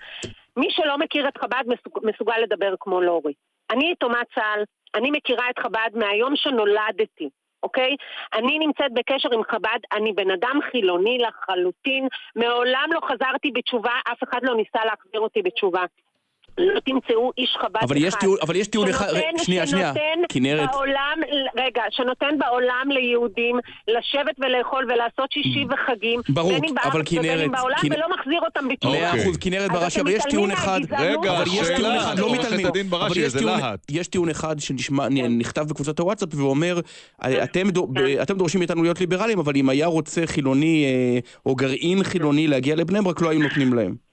מי 0.56 0.66
שלא 0.70 0.98
מכיר 0.98 1.28
את 1.28 1.38
חב"ד 1.38 1.64
מסוג- 1.66 2.06
מסוגל 2.06 2.34
לדבר 2.42 2.74
כמו 2.80 3.00
לורי. 3.00 3.32
אני 3.70 3.90
יתומת 3.92 4.26
צה"ל, 4.34 4.62
אני 4.94 5.10
מכירה 5.10 5.44
את 5.50 5.58
חב"ד 5.58 5.90
מהיום 5.94 6.36
שנולדתי. 6.36 7.28
אוקיי? 7.62 7.96
אני 8.34 8.58
נמצאת 8.58 8.92
בקשר 8.92 9.28
עם 9.32 9.42
חב"ד, 9.50 9.78
אני 9.92 10.12
בן 10.12 10.30
אדם 10.30 10.58
חילוני 10.70 11.18
לחלוטין, 11.18 12.08
מעולם 12.36 12.88
לא 12.92 13.00
חזרתי 13.00 13.50
בתשובה, 13.54 13.92
אף 14.12 14.22
אחד 14.22 14.40
לא 14.42 14.54
ניסה 14.56 14.84
להחזיר 14.84 15.20
אותי 15.20 15.42
בתשובה. 15.42 15.84
לא 16.58 16.80
תמצאו 16.80 17.30
איש 17.38 17.56
חב"ד 17.60 17.76
אחד. 17.76 17.84
אבל 17.84 17.96
יש 17.96 18.14
טיעון- 18.20 18.38
אבל 18.42 18.56
יש 18.56 18.68
טיעון 18.68 18.88
אחד- 18.88 19.08
שנותן- 19.10 19.44
שנייה, 19.44 19.66
שנייה. 19.66 19.92
שנותן 19.94 20.20
כנרת. 20.28 20.68
בעולם, 20.72 21.18
רגע, 21.56 21.82
שנותן 21.90 22.38
בעולם 22.38 22.86
ליהודים 22.90 23.56
לשבת 23.88 24.34
ולאכול 24.38 24.84
ולעשות 24.84 25.32
שישי 25.32 25.64
וחגים. 25.70 26.20
ברור, 26.28 26.52
בין 26.52 26.64
אם 26.68 26.74
בארץ 26.74 26.86
אבל 26.86 27.00
ובין 27.00 27.22
כנרת, 27.22 27.44
אם 27.46 27.52
בעולם, 27.52 27.76
כנ- 27.82 27.92
ולא 27.94 28.06
מחזיר 28.18 28.40
אותם 28.44 28.68
בתשובה. 28.68 28.94
מאה 28.94 29.08
אוקיי. 29.10 29.22
אחוז, 29.24 29.36
כנרת 29.36 29.70
בראשי, 29.72 30.00
אבל 30.00 30.10
יש 30.10 30.22
טיעון 30.30 30.50
אחד, 30.50 30.80
רגע, 30.98 31.36
אבל 31.36 31.44
יש 31.46 31.66
שאלה, 31.66 31.76
טיעון 31.76 31.96
אחד, 31.96 32.18
לא 32.18 32.32
מתעלמים, 32.32 32.86
אבל 32.94 33.16
יש 33.90 34.08
טיעון- 34.08 34.28
אחד 34.30 34.58
שנשמע, 34.60 35.08
נכתב 35.08 35.62
בקבוצת 35.68 35.98
הוואטסאפ 35.98 36.28
ואומר, 36.34 36.80
אתם 37.24 37.70
דו- 37.70 37.86
ב- 37.86 37.98
אתם 38.22 38.38
דורשים 38.38 38.58
מאיתנו 38.58 38.82
להיות 38.82 39.00
ליברליים, 39.00 39.38
אבל 39.38 39.52
אם 39.56 39.68
היה 39.68 39.86
רוצה 39.86 40.22
חילוני 40.26 40.84
אה, 40.84 41.18
או 41.46 41.54
גרעין 41.56 42.02
חילוני 42.04 42.46
להגיע 42.46 42.76
לבני 42.76 43.00
ברק, 43.02 43.20
לא 43.20 43.28
היו 43.30 43.40
נותנים 43.40 43.74
להם. 43.74 44.07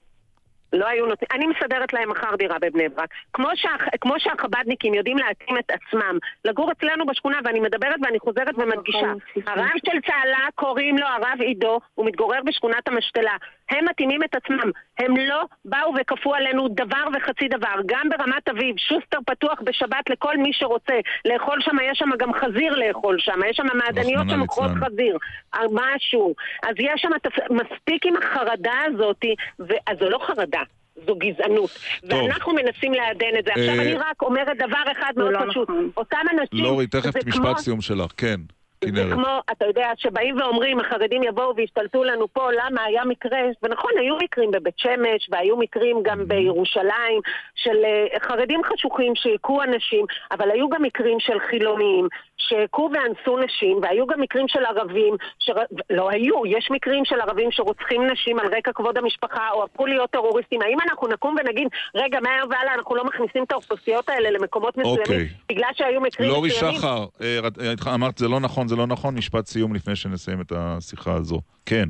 לא 0.72 0.86
היו 0.88 1.06
נותנים, 1.06 1.28
אני 1.32 1.46
מסדרת 1.46 1.92
להם 1.92 2.10
מחר 2.10 2.36
דירה 2.36 2.56
בבני 2.60 2.88
ברק. 2.88 3.08
כמו, 3.32 3.48
שה, 3.54 3.68
כמו 4.00 4.14
שהחב"דניקים 4.18 4.94
יודעים 4.94 5.18
להתאים 5.18 5.58
את 5.58 5.70
עצמם 5.70 6.18
לגור 6.44 6.72
אצלנו 6.72 7.06
בשכונה, 7.06 7.38
ואני 7.44 7.60
מדברת 7.60 7.96
ואני 8.02 8.18
חוזרת 8.18 8.54
ומדגישה. 8.58 9.12
הרב 9.46 9.68
של 9.86 10.00
צהלה 10.06 10.48
קוראים 10.54 10.98
לו 10.98 11.06
הרב 11.06 11.40
עידו, 11.40 11.80
הוא 11.94 12.06
מתגורר 12.06 12.38
בשכונת 12.46 12.88
המשתלה. 12.88 13.36
הם 13.70 13.84
מתאימים 13.90 14.22
את 14.22 14.34
עצמם, 14.34 14.70
הם 14.98 15.16
לא 15.16 15.42
באו 15.64 15.92
וכפו 16.00 16.34
עלינו 16.34 16.68
דבר 16.68 17.04
וחצי 17.16 17.48
דבר. 17.48 17.74
גם 17.86 18.08
ברמת 18.08 18.48
אביב, 18.48 18.76
שוסטר 18.78 19.18
פתוח 19.26 19.60
בשבת 19.64 20.10
לכל 20.10 20.36
מי 20.36 20.50
שרוצה. 20.52 20.92
לאכול 21.24 21.60
שם, 21.60 21.76
יש 21.90 21.98
שם 21.98 22.08
גם 22.18 22.32
חזיר 22.34 22.74
לאכול 22.74 23.16
שם, 23.18 23.40
יש 23.50 23.56
שם 23.56 23.66
מעדניות 23.74 24.26
שמוכרות. 24.30 24.70
חזיר. 24.84 25.18
על 25.52 25.66
משהו. 25.72 26.34
אז 26.62 26.74
יש 26.78 27.00
שם 27.02 27.10
תפ- 27.22 27.50
מספיק 27.50 28.06
עם 28.06 28.14
החרדה 28.16 28.74
הזאת, 28.86 29.24
אז 29.58 29.98
זו 30.00 30.10
לא 30.10 30.18
חרדה. 30.26 30.60
זו 31.06 31.14
גזענות. 31.16 31.70
טוב. 32.10 32.22
ואנחנו 32.22 32.52
מנסים 32.54 32.92
לעדן 32.92 33.38
את 33.38 33.44
זה. 33.44 33.50
עכשיו 33.50 33.68
אה, 33.74 33.82
אני 33.82 33.94
רק 33.94 34.22
אומרת 34.22 34.56
דבר 34.58 34.82
אחד 34.92 35.12
מאוד 35.16 35.32
לא 35.32 35.40
פשוט. 35.50 35.68
נכון. 35.70 35.90
אותם 35.96 36.16
אנשים... 36.32 36.64
לורי, 36.64 36.86
תכף 36.86 37.16
משפט 37.26 37.32
כמו- 37.42 37.58
סיום 37.58 37.80
שלך. 37.80 38.10
כן, 38.16 38.40
זה. 38.84 39.04
כמו, 39.14 39.40
אתה 39.52 39.66
יודע, 39.66 39.90
שבאים 39.96 40.40
ואומרים, 40.40 40.80
החרדים 40.80 41.22
יבואו 41.22 41.56
וישתלטו 41.56 42.04
לנו 42.04 42.28
פה, 42.32 42.52
למה 42.52 42.84
היה 42.84 43.04
מקרה, 43.04 43.38
ונכון, 43.62 43.90
היו 43.98 44.16
מקרים 44.22 44.50
בבית 44.50 44.78
שמש, 44.78 45.28
והיו 45.30 45.56
מקרים 45.56 46.02
גם 46.02 46.28
בירושלים, 46.28 47.20
של 47.54 47.84
אה, 47.84 48.20
חרדים 48.20 48.60
חשוכים 48.64 49.12
שהכו 49.14 49.62
אנשים, 49.62 50.06
אבל 50.30 50.50
היו 50.50 50.68
גם 50.68 50.82
מקרים 50.82 51.20
של 51.20 51.38
חילונים, 51.50 52.08
שהכו 52.38 52.90
ואנסו 52.92 53.38
נשים, 53.38 53.78
והיו 53.82 54.06
גם 54.06 54.20
מקרים 54.20 54.48
של 54.48 54.64
ערבים, 54.64 55.14
שר... 55.38 55.52
לא 55.90 56.10
היו, 56.10 56.46
יש 56.46 56.68
מקרים 56.70 57.04
של 57.04 57.20
ערבים 57.20 57.52
שרוצחים 57.52 58.06
נשים 58.10 58.38
על 58.38 58.46
רקע 58.56 58.72
כבוד 58.72 58.98
המשפחה, 58.98 59.50
או 59.52 59.64
הפכו 59.64 59.86
להיות 59.86 60.10
טרוריסטים. 60.10 60.62
האם 60.62 60.78
אנחנו 60.88 61.08
נקום 61.08 61.36
ונגיד, 61.40 61.68
רגע, 61.94 62.20
מהיום 62.20 62.50
והלאה 62.50 62.74
אנחנו 62.74 62.96
לא 62.96 63.04
מכניסים 63.04 63.44
את 63.44 63.52
האוכלוסיות 63.52 64.08
האלה 64.08 64.30
למקומות 64.30 64.76
מסוימים, 64.76 65.00
אוקיי. 65.00 65.28
בגלל 65.48 65.70
שהיו 65.74 66.00
מקרים 66.00 66.30
לורי 66.30 66.48
מסוימים? 66.48 66.78
שחר, 66.78 67.04
אה, 67.20 67.38
אה, 67.86 67.94
אמרת 67.94 68.18
זה 68.18 68.28
לא 68.28 68.40
נכון, 68.40 68.68
זה 68.68 68.76
לא 68.76 68.86
נכון, 68.86 69.14
משפט 69.14 69.46
סיום 69.46 69.74
לפני 69.74 69.96
שנסיים 69.96 70.40
את 70.40 70.52
השיחה 70.56 71.12
הזו. 71.14 71.40
כן. 71.66 71.88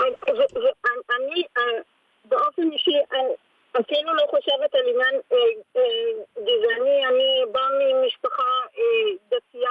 אני 0.00 1.42
אה, 1.58 1.62
באופן 2.24 2.62
אישי 2.72 2.90
אפילו 3.80 4.14
לא 4.14 4.22
חושבת 4.30 4.74
על 4.74 4.88
עניין 4.88 5.20
אה, 5.32 5.36
אה, 5.76 6.12
גזעני, 6.38 7.06
אני 7.06 7.52
באה 7.52 7.68
ממשפחה 7.80 8.50
אה, 8.78 9.12
דתייה, 9.30 9.70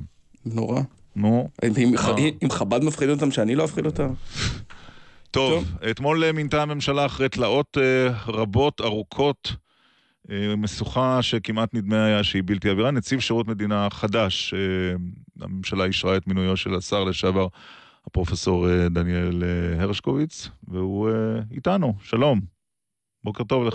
נורא. 0.46 0.80
נו. 1.16 1.48
אם- 1.64 1.96
אה. 1.98 2.28
אם 2.44 2.50
חב"ד 2.50 2.84
מפחיד 2.84 3.08
אותם, 3.08 3.30
שאני 3.30 3.54
לא 3.54 3.64
אפחיד 3.64 3.86
אותם? 3.86 4.12
טוב, 5.30 5.64
אתמול 5.90 6.24
אה, 6.24 6.32
מינתה 6.32 6.62
הממשלה 6.62 7.06
אחרי 7.06 7.28
תלאות 7.28 7.78
אה, 7.80 8.08
רבות, 8.26 8.80
ארוכות, 8.80 9.52
משוכה 10.56 11.22
שכמעט 11.22 11.74
נדמה 11.74 12.04
היה 12.04 12.24
שהיא 12.24 12.42
בלתי 12.46 12.68
עבירה, 12.68 12.90
נציב 12.90 13.20
שירות 13.20 13.48
מדינה 13.48 13.88
חדש. 13.90 14.54
הממשלה 15.40 15.84
אישרה 15.84 16.16
את 16.16 16.26
מינויו 16.26 16.56
של 16.56 16.74
השר 16.74 17.04
לשעבר, 17.04 17.46
הפרופסור 18.06 18.66
דניאל 18.90 19.42
הרשקוביץ, 19.78 20.48
והוא 20.68 21.10
איתנו. 21.50 21.94
שלום. 22.02 22.40
בוקר 23.24 23.44
טוב 23.44 23.64
לך. 23.64 23.74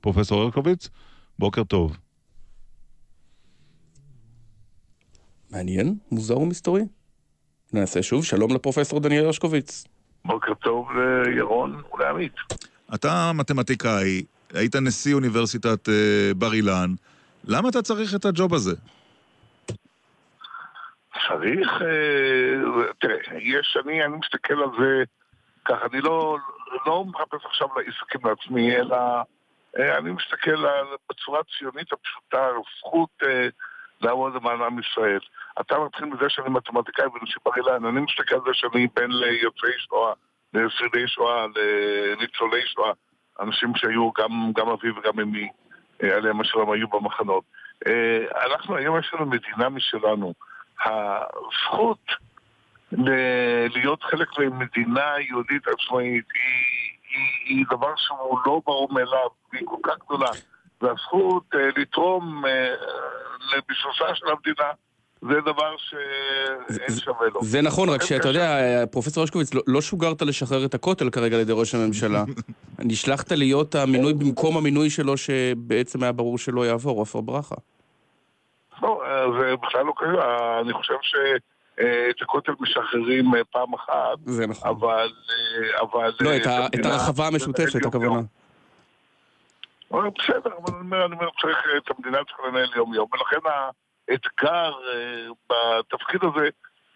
פרופסור 0.00 0.42
הרשקוביץ, 0.42 0.88
בוקר 1.38 1.64
טוב. 1.64 1.96
מעניין, 5.54 5.94
מוזר 6.10 6.38
ומסתורי. 6.38 6.82
נעשה 7.72 8.02
שוב, 8.02 8.24
שלום 8.24 8.54
לפרופסור 8.54 9.00
דניאל 9.00 9.24
הרשקוביץ. 9.24 9.84
בוקר 10.24 10.54
טוב 10.54 10.88
לירון 11.26 11.82
ולעמית. 11.94 12.32
אתה 12.94 13.30
מתמטיקאי, 13.34 14.24
היית 14.54 14.76
נשיא 14.76 15.14
אוניברסיטת 15.14 15.88
אה, 15.88 16.30
בר 16.36 16.52
אילן, 16.52 16.90
למה 17.44 17.68
אתה 17.68 17.82
צריך 17.82 18.14
את 18.14 18.24
הג'וב 18.24 18.54
הזה? 18.54 18.74
צריך, 21.28 21.68
אה, 21.82 22.92
תראה, 23.00 23.38
יש, 23.40 23.76
אני, 23.84 24.04
אני 24.04 24.16
מסתכל 24.16 24.54
על 24.54 24.70
זה 24.78 25.02
ככה, 25.64 25.86
אני 25.92 26.00
לא, 26.00 26.36
לא 26.86 27.04
מחפש 27.04 27.44
עכשיו 27.44 27.68
לעיסוקים 27.76 28.20
לעצמי, 28.24 28.76
אלא 28.76 28.96
אה, 29.78 29.98
אני 29.98 30.10
מסתכל 30.10 30.66
על, 30.66 30.86
בצורה 31.10 31.40
הציונית 31.40 31.92
הפשוטה, 31.92 32.46
על 32.46 32.54
זכות 32.78 33.22
לעבוד 34.04 34.34
למען 34.34 34.62
עם 34.62 34.78
ישראל. 34.78 35.18
אתה 35.60 35.78
מתחיל 35.78 36.04
מזה 36.04 36.24
שאני 36.28 36.48
מתמטיקאי 36.50 37.06
ונשיא 37.06 37.40
בר 37.44 37.52
אילן, 37.56 37.84
אני 37.84 38.00
מסתכל 38.00 38.34
על 38.34 38.40
זה 38.46 38.50
שאני 38.52 38.86
בן 38.96 39.10
ליוצאי 39.10 39.70
שואה, 39.78 40.12
לשרידי 40.54 41.08
שואה, 41.08 41.46
לניצולי 41.46 42.66
שואה, 42.66 42.92
אנשים 43.40 43.72
שהיו 43.76 44.10
גם, 44.12 44.52
גם 44.56 44.68
אבי 44.68 44.90
וגם 44.90 45.20
אמי, 45.20 45.48
אה, 46.02 46.16
עליהם 46.16 46.40
השלום 46.40 46.70
היו 46.72 46.88
במחנות. 46.88 47.44
אה, 47.86 48.44
אנחנו 48.46 48.76
היום 48.76 48.98
יש 48.98 49.10
לנו 49.14 49.26
מדינה 49.26 49.68
משלנו. 49.68 50.34
הזכות 50.84 52.06
ל- 52.92 53.66
להיות 53.74 54.02
חלק 54.02 54.38
ממדינה 54.38 55.14
יהודית 55.28 55.62
עצמאית 55.68 56.24
היא, 56.34 56.98
היא, 57.10 57.56
היא 57.56 57.66
דבר 57.70 57.92
שהוא 57.96 58.38
לא 58.46 58.60
ברור 58.66 58.88
מאליו, 58.92 59.28
והיא 59.52 59.66
כל 59.66 59.76
כך 59.82 59.94
גדולה. 60.06 60.30
והזכות 60.82 61.44
אה, 61.54 61.68
לתרום 61.76 62.46
אה, 62.46 62.74
לביסוסה 63.56 64.14
של 64.14 64.26
המדינה 64.28 64.70
זה 65.20 65.40
דבר 65.40 65.76
שאין 65.78 66.98
שווה 67.00 67.26
לו. 67.34 67.40
זה 67.42 67.62
נכון, 67.62 67.88
רק 67.88 68.02
שאתה 68.02 68.28
יודע, 68.28 68.58
פרופסור 68.90 69.20
הרשקוביץ, 69.20 69.54
לא- 69.54 69.62
לא 69.66 69.80
שוגרת 69.80 70.22
לשחרר 70.22 70.64
את 70.64 70.74
הכותל 70.74 71.10
כרגע 71.10 71.36
על 71.36 71.42
ידי 71.42 71.52
ראש 71.52 71.74
הממשלה. 71.74 72.24
נשלחת 72.78 73.32
להיות 73.32 73.74
המינוי 73.74 74.14
במקום 74.14 74.56
המינוי 74.56 74.90
שלו, 74.90 75.16
שבעצם 75.16 76.02
היה 76.02 76.12
ברור 76.12 76.38
שלא 76.38 76.66
יעבור, 76.66 76.98
עופר 76.98 77.20
ברכה. 77.20 77.54
לא, 78.82 79.02
אה, 79.04 79.40
זה 79.40 79.54
בכלל 79.62 79.84
לא 79.84 79.92
קרה, 79.96 80.60
אני 80.60 80.72
חושב 80.72 80.94
שאת 81.02 82.22
הכותל 82.22 82.52
משחררים 82.60 83.34
אה, 83.34 83.44
פעם 83.52 83.74
אחת. 83.74 84.18
זה 84.24 84.46
נכון. 84.46 84.70
אבל... 84.70 85.08
אה. 85.94 86.08
לא, 86.20 86.30
אה, 86.30 86.66
את 86.66 86.86
הרחבה 86.86 87.26
המשותפת, 87.26 87.86
הכוונה. 87.86 88.20
אבל 89.94 90.10
בסדר, 90.18 90.50
אבל 90.56 90.74
אני 90.76 90.80
אומר, 90.80 91.06
אני 91.06 91.14
אומר, 91.14 91.28
צריך, 91.40 91.58
את 91.76 91.90
המדינה 91.96 92.18
צריכה 92.24 92.42
לנהל 92.48 92.70
יום-יום, 92.76 93.08
ולכן 93.12 93.48
האתגר 94.08 94.72
אה, 94.92 95.26
בתפקיד 95.50 96.20
הזה 96.24 96.48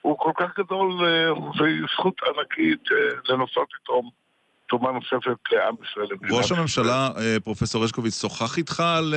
הוא 0.02 0.18
כל 0.18 0.32
כך 0.36 0.58
גדול, 0.58 1.04
אה, 1.04 1.30
זוהי 1.58 1.80
זכות 1.94 2.14
ענקית 2.22 2.82
אה, 2.92 2.96
לנסות 3.34 3.68
לתרום 3.80 4.10
תרומה 4.68 4.90
נוספת 4.92 5.52
לעם 5.52 5.74
ישראל. 5.90 6.08
ראש 6.30 6.52
הממשלה, 6.52 7.08
פרופסור 7.44 7.82
הרשקוביץ, 7.82 8.20
שוחח 8.20 8.58
איתך 8.58 8.80
על 8.80 9.14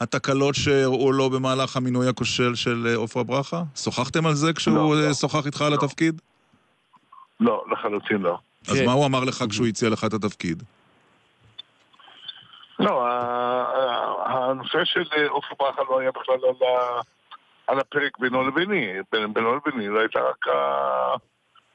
התקלות 0.00 0.54
שאירעו 0.54 1.12
לו 1.12 1.30
במהלך 1.30 1.76
המינוי 1.76 2.08
הכושל 2.08 2.54
של 2.54 2.86
עופרה 2.96 3.22
ברכה? 3.22 3.62
שוחחתם 3.76 4.26
על 4.26 4.34
זה 4.34 4.52
כשהוא 4.52 4.94
אה, 4.96 5.14
שוח 5.14 5.46
איתך 5.46 5.62
על 5.62 5.74
התפקיד? 5.74 6.20
לא, 7.40 7.64
לחלוטין 7.72 8.18
לא. 8.18 8.38
אז 8.68 8.80
מה 8.80 8.92
הוא 8.92 9.06
אמר 9.06 9.24
לך 9.24 9.44
כשהוא 9.50 9.66
הציע 9.66 9.90
לך 9.90 10.04
את 10.04 10.12
התפקיד? 10.14 10.62
לא, 12.78 13.06
הנושא 14.26 14.84
של 14.84 15.02
אה, 15.16 15.28
עופר 15.28 15.54
ברכה 15.58 15.82
לא 15.90 15.98
היה 16.00 16.10
בכלל 16.10 16.34
על 16.34 16.68
ה- 16.68 17.00
על 17.66 17.78
הפרק 17.80 18.18
בינו 18.18 18.48
לביני. 18.48 18.86
בינו 19.12 19.56
לביני 19.56 19.88
זו 19.88 19.98
הייתה 19.98 20.20
רק 20.20 20.44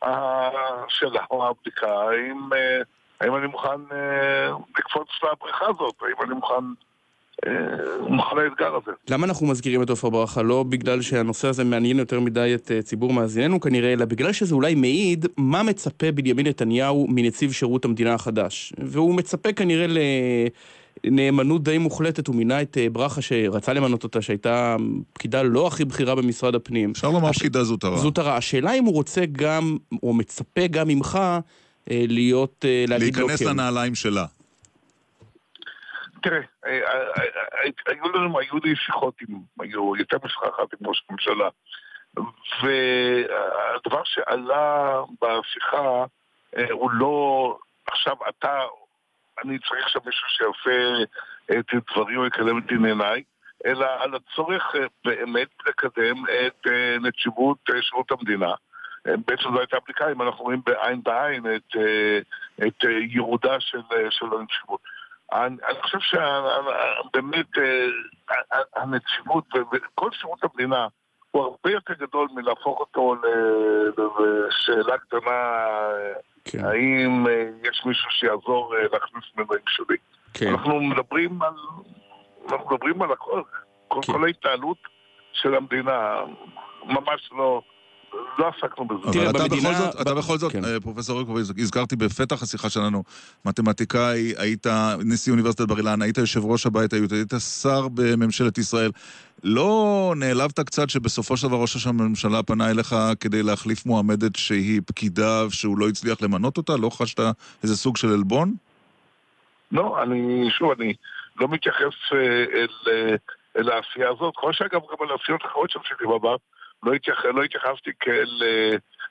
השאלה 0.02 1.22
או 1.32 1.48
הבדיקה, 1.48 1.88
האם, 1.88 2.50
אה, 2.54 2.82
האם 3.22 3.36
אני 3.36 3.48
מוכן 3.48 3.82
אה, 3.92 4.52
לקפוץ 4.80 5.08
לבריכה 5.24 5.66
הזאת, 5.70 5.96
האם 6.02 6.26
אני 6.26 6.34
מוכן 6.36 6.64
מוכן 8.00 8.36
לאתגר 8.36 8.76
הזה. 8.76 8.92
למה 9.10 9.26
אנחנו 9.28 9.48
מזכירים 9.48 9.84
את 9.84 9.90
עופר 9.90 10.10
ברכה? 10.10 10.42
לא 10.42 10.64
בגלל 10.70 11.02
שהנושא 11.02 11.48
הזה 11.48 11.64
מעניין 11.64 12.00
יותר 12.00 12.20
מדי 12.20 12.56
את 12.56 12.72
ציבור 12.84 13.14
מאזיננו 13.14 13.60
כנראה, 13.60 13.94
אלא 13.94 14.06
בגלל 14.06 14.32
שזה 14.34 14.56
אולי 14.56 14.76
מעיד 14.76 15.26
מה 15.38 15.64
מצפה 15.64 16.12
בנימין 16.12 16.48
נתניהו 16.48 17.08
מנציב 17.10 17.52
שירות 17.52 17.86
המדינה 17.86 18.14
החדש. 18.14 18.74
והוא 18.78 19.16
מצפה 19.16 19.54
כנראה 19.54 19.86
לנאמנות 21.04 21.64
די 21.64 21.78
מוחלטת, 21.78 22.28
הוא 22.28 22.36
מינה 22.36 22.62
את 22.62 22.78
אה, 22.78 22.90
ברכה 22.90 23.22
שרצה 23.22 23.74
למנות 23.74 24.04
אותה, 24.04 24.22
שהייתה 24.22 24.76
פקידה 25.14 25.44
לא 25.44 25.68
הכי 25.68 25.86
בכירה 25.86 26.16
במשרד 26.16 26.56
הפנים. 26.56 26.92
אפשר 26.92 27.10
לומר 27.10 27.34
פקידה 27.34 27.64
זוטרה. 27.64 27.98
זוטרה. 27.98 28.38
השאלה 28.38 28.74
אם 28.74 28.84
הוא 28.84 28.94
רוצה 28.94 29.22
גם, 29.32 29.78
או 30.04 30.14
מצפה 30.14 30.68
גם 30.68 30.88
ממך, 30.88 31.20
אה, 31.92 32.06
להיות, 32.08 32.66
אה, 32.68 32.86
להגיד 32.88 33.18
לו 33.18 33.28
כן. 33.28 33.28
להיכנס 33.28 33.48
לנעליים 33.48 33.96
שלה. 33.96 34.26
תראה, 36.24 36.40
אה, 36.66 36.72
אה, 36.72 37.04
אה, 37.18 37.70
היו 37.88 38.10
לנו, 38.14 38.40
היו 38.40 38.58
לי 38.64 38.76
שיחות 38.76 39.16
עם, 39.22 39.40
היו 39.60 39.96
יותר 39.96 40.18
משיחה 40.24 40.46
אחת 40.50 40.74
עם 40.74 40.88
ראש 40.88 41.04
הממשלה, 41.10 41.50
והדבר 42.64 44.02
שעלה 44.04 44.94
בשיחה 45.22 46.06
הוא 46.72 46.92
לא, 46.92 47.58
עכשיו 47.88 48.16
אתה, 48.30 48.60
אני 49.44 49.60
צריך 49.60 49.90
שם 49.90 50.00
מישהו 50.06 50.28
שיעשה 50.28 51.04
את 51.52 51.66
דברי 51.92 52.16
או 52.16 52.26
יקדם 52.26 52.58
את 52.58 52.72
ענייניי, 52.72 53.24
אלא 53.66 53.86
על 54.00 54.16
הצורך 54.16 54.76
אה, 54.76 54.86
באמת 55.06 55.50
לקדם 55.68 56.24
את 56.48 56.68
אה, 56.68 56.98
נציבות 57.02 57.58
אה, 57.70 57.82
שירות 57.82 58.12
המדינה. 58.12 58.54
אה, 59.08 59.14
בעצם 59.28 59.44
זו 59.54 59.60
הייתה 59.60 59.78
בדיקה 59.84 60.12
אם 60.12 60.22
אנחנו 60.22 60.44
רואים 60.44 60.62
בעין 60.66 61.04
בעין 61.04 61.46
את, 61.56 61.76
אה, 61.76 62.20
את 62.68 62.86
אה, 62.86 62.92
ייעודה 62.92 63.60
של, 63.60 63.82
אה, 63.92 64.12
של 64.12 64.26
הנציבות. 64.26 64.82
אני, 65.34 65.58
אני 65.68 65.82
חושב 65.82 66.00
שבאמת 66.00 67.48
הנציבות 68.76 69.46
וכל 69.72 70.12
שירות 70.12 70.40
המדינה 70.44 70.88
הוא 71.32 71.44
הרבה 71.44 71.72
יותר 71.72 71.94
גדול 71.94 72.28
מלהפוך 72.34 72.80
אותו 72.80 73.16
לשאלה 73.98 74.98
קטנה, 74.98 75.66
כן. 76.46 76.66
האם 76.66 77.28
אה, 77.28 77.50
יש 77.70 77.82
מישהו 77.86 78.12
שיעזור 78.12 78.76
אה, 78.76 78.84
להכניס 78.94 79.24
מנועים 79.38 79.64
שלי. 79.68 79.98
כן. 80.34 80.48
אנחנו 80.48 80.82
מדברים 80.82 81.42
על, 81.42 81.54
אנחנו 82.52 82.66
מדברים 82.72 83.02
על 83.02 83.12
הכל, 83.12 83.42
כל, 83.88 84.00
כן. 84.04 84.14
כל 84.14 84.26
ההתנהלות 84.26 84.78
של 85.34 85.56
המדינה, 85.56 86.20
ממש 86.86 87.30
לא, 87.32 87.62
לא 88.40 88.52
עסקנו 88.58 88.88
בזה. 88.88 89.30
אבל 89.30 89.30
אתה 89.30 89.56
בכל 89.56 89.74
זאת, 89.74 90.02
אתה 90.02 90.14
בכל 90.14 90.38
זאת, 90.38 90.56
אה, 90.56 90.80
פרופסור 90.80 91.22
רקוביץ, 91.22 91.48
הזכרתי 91.58 91.96
בפתח 91.96 92.44
השיחה 92.44 92.70
שלנו, 92.70 93.04
מתמטיקאי, 93.46 94.34
היית 94.38 94.68
נשיא 95.06 95.32
אוניברסיטת 95.32 95.68
בר 95.68 95.78
אילן, 95.78 96.02
היית 96.02 96.18
יושב 96.18 96.46
ראש 96.46 96.66
הבית 96.66 96.94
היהודי, 96.94 97.16
היית 97.16 97.34
שר 97.62 97.88
בממשלת 97.94 98.58
ישראל. 98.58 98.92
לא 99.44 100.14
נעלבת 100.18 100.60
קצת 100.60 100.90
שבסופו 100.90 101.38
של 101.38 101.48
דבר 101.48 101.58
ראש 101.58 101.88
הממשלה 101.88 102.44
פנה 102.44 102.72
אליך 102.72 102.96
כדי 103.20 103.44
להחליף 103.44 103.86
מועמדת 103.86 104.36
שהיא 104.36 104.82
פקידה 104.88 105.46
ושהוא 105.48 105.78
לא 105.78 105.90
הצליח 105.90 106.22
למנות 106.22 106.58
אותה? 106.58 106.78
לא 106.78 106.90
חשת 106.90 107.20
איזה 107.64 107.78
סוג 107.78 107.98
של 107.98 108.08
עלבון? 108.08 108.54
לא, 109.72 110.04
אני, 110.04 110.50
שוב, 110.50 110.72
אני 110.72 110.94
לא 111.40 111.48
מתייחס 111.48 111.94
אה, 112.14 112.18
אל, 112.54 112.68
אה, 112.88 113.16
אל 113.58 113.70
העשייה 113.70 114.10
הזאת, 114.10 114.34
כמו 114.38 114.54
שאגב 114.54 114.82
גם 114.92 114.98
על 115.00 115.12
העשיות 115.12 115.42
אחרות 115.46 115.70
שעשיתי 115.72 116.06
בעבר, 116.06 116.36
לא, 116.84 116.94
התייח, 116.94 117.26
לא 117.26 117.44
התייחסתי 117.44 117.92
כאל 118.00 118.44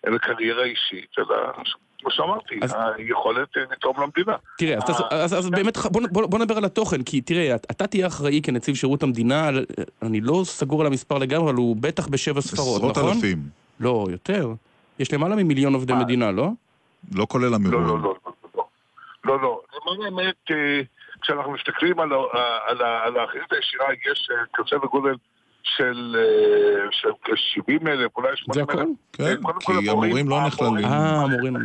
אה, 0.06 0.10
אל 0.12 0.18
קריירה 0.18 0.64
אישית, 0.64 1.10
אלא 1.18 1.36
כמו 2.00 2.10
שאמרתי, 2.10 2.60
היכולת 2.98 3.56
אה, 3.56 3.62
לתרום 3.72 3.96
למדינה. 4.02 4.36
תראה, 4.58 4.76
אז, 4.88 5.00
אה, 5.00 5.22
אז, 5.24 5.38
אז 5.38 5.50
באמת, 5.50 5.76
בוא, 5.78 6.00
בוא, 6.12 6.26
בוא 6.26 6.38
נדבר 6.38 6.56
על 6.56 6.64
התוכן, 6.64 7.02
כי 7.02 7.20
תראה, 7.20 7.54
את- 7.54 7.66
אתה 7.70 7.86
תהיה 7.86 8.06
אחראי 8.06 8.40
כנציב 8.42 8.74
שירות 8.74 9.02
המדינה, 9.02 9.50
אני 10.02 10.20
לא 10.20 10.40
סגור 10.44 10.80
על 10.80 10.86
המספר 10.86 11.18
לגמרי, 11.18 11.50
אבל 11.50 11.54
הוא 11.58 11.76
בטח 11.80 12.06
בשבע 12.08 12.40
ספרות, 12.40 12.76
עשרות 12.76 12.96
נכון? 12.98 13.12
אלפים. 13.16 13.38
לא, 13.80 14.06
יותר. 14.10 14.52
יש 14.98 15.12
למעלה 15.12 15.36
ממיליון 15.36 15.74
עובדי 15.74 15.92
מדינה, 15.92 16.32
לא? 16.32 16.48
לא 17.14 17.26
כולל 17.28 17.54
המירון. 17.54 17.82
לא, 17.86 17.98
לא, 17.98 18.14
לא, 18.14 18.14
לא, 19.24 19.40
לא. 19.42 19.60
למען 19.74 20.02
האמת, 20.20 20.34
אה, 20.50 20.80
כשאנחנו 21.22 21.52
מסתכלים 21.52 22.00
על 22.00 22.12
האחריות 23.18 23.52
הישירה, 23.52 23.86
יש 24.12 24.28
אה, 24.30 24.36
כזה 24.54 24.76
וגודל 24.76 25.14
של, 25.62 26.16
אה, 26.18 26.86
של 26.90 27.10
כ-70 27.22 27.88
אלף, 27.88 28.16
אולי 28.16 28.36
80 28.36 28.66
אלף. 28.70 28.88
כן, 29.12 29.36
כי 29.60 29.90
המורים 29.90 30.28
לא 30.28 30.46
נכללים. 30.46 30.84
אה, 30.84 31.22
המורים. 31.22 31.56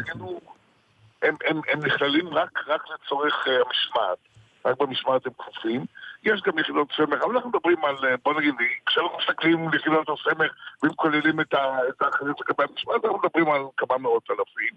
הם, 1.21 1.79
נכללים 1.85 2.33
רק, 2.33 2.59
רק 2.67 2.81
לצורך 2.93 3.47
uh, 3.47 3.49
המשמעת. 3.49 4.17
רק 4.65 4.79
במשמעת 4.79 5.25
הם 5.25 5.31
כפופים. 5.37 5.85
יש 6.23 6.41
גם 6.41 6.59
יחידות 6.59 6.87
סמך, 6.97 7.21
אבל 7.23 7.35
אנחנו 7.35 7.49
מדברים 7.49 7.85
על, 7.85 7.95
uh, 7.95 8.17
בוא 8.25 8.33
נגיד, 8.33 8.53
כשאנחנו 8.85 9.17
מסתכלים 9.17 9.67
על 9.67 9.75
יחידות 9.75 10.09
הסמך 10.09 10.51
ואם 10.83 10.93
כוללים 10.93 11.39
את, 11.39 11.53
ה, 11.53 11.79
את 11.89 12.01
האחריות 12.01 12.41
לגבי 12.41 12.63
המשמעת, 12.63 13.05
אנחנו 13.05 13.19
מדברים 13.23 13.51
על 13.51 13.61
כמה 13.77 13.97
מאות 13.97 14.23
אלפים. 14.31 14.73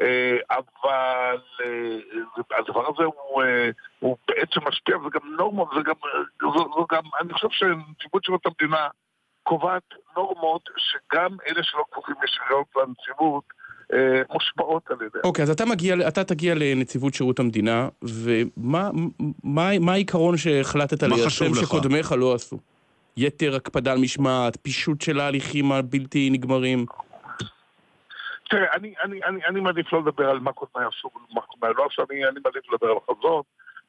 Uh, 0.00 0.02
אבל 0.50 1.36
uh, 1.36 2.58
הדבר 2.58 2.80
הזה 2.88 3.04
הוא, 3.04 3.42
uh, 3.42 3.46
הוא 4.00 4.16
בעצם 4.28 4.60
משפיע, 4.68 4.98
וזה 4.98 5.08
גם 5.14 5.34
נורמות, 5.38 5.68
זה 5.76 5.80
גם, 5.84 5.94
זו, 6.40 6.52
זו 6.52 6.86
גם, 6.92 7.02
אני 7.20 7.32
חושב 7.32 7.48
שנציבות 7.50 8.24
שירות 8.24 8.46
המדינה 8.46 8.88
קובעת 9.42 9.82
נורמות 10.16 10.68
שגם 10.76 11.36
אלה 11.46 11.62
שלא 11.62 11.84
כפופים 11.90 12.14
ישירות 12.24 12.66
לנציבות, 12.76 13.44
אה, 13.92 14.22
מושפעות 14.30 14.90
על 14.90 14.96
ידי. 14.96 15.18
אוקיי, 15.24 15.42
אז 15.42 15.50
אתה 15.50 15.64
מגיע, 15.64 15.94
אתה 16.08 16.24
תגיע 16.24 16.54
לנציבות 16.54 17.14
שירות 17.14 17.38
המדינה, 17.38 17.88
ומה 18.02 18.90
מה, 19.44 19.70
מה 19.80 19.92
העיקרון 19.92 20.36
שהחלטת 20.36 21.02
ליישם 21.02 21.54
שקודמיך 21.54 22.12
לא 22.12 22.34
עשו? 22.34 22.58
יתר 23.16 23.56
הקפדה 23.56 23.92
על 23.92 23.98
משמעת, 23.98 24.56
פישוט 24.62 25.00
של 25.00 25.20
ההליכים 25.20 25.72
הבלתי 25.72 26.30
נגמרים? 26.30 26.86
תראה, 28.50 28.72
אני, 28.72 28.94
אני, 29.04 29.24
אני, 29.24 29.44
אני 29.46 29.60
מעדיף 29.60 29.92
לא 29.92 30.00
לדבר 30.00 30.30
על 30.30 30.38
מה 30.38 30.52
קודמיי 30.52 30.88
עשו 30.88 31.10
ומה 31.14 31.40
קודמיי 31.40 31.72
לא 31.76 31.86
עשו, 31.86 32.02
אני, 32.10 32.24
אני 32.28 32.40
מעדיף 32.44 32.72
לדבר 32.72 32.90
על 32.90 32.96
החזון. 32.96 33.42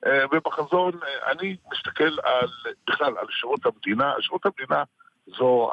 אה, 0.05 0.25
ובחזון 0.31 0.91
אה, 1.03 1.31
אני 1.31 1.55
מסתכל 1.71 2.19
על, 2.23 2.47
בכלל, 2.87 3.17
על 3.17 3.27
שירות 3.29 3.65
המדינה. 3.65 4.13
שירות 4.19 4.45
המדינה 4.45 4.83
זו 5.27 5.71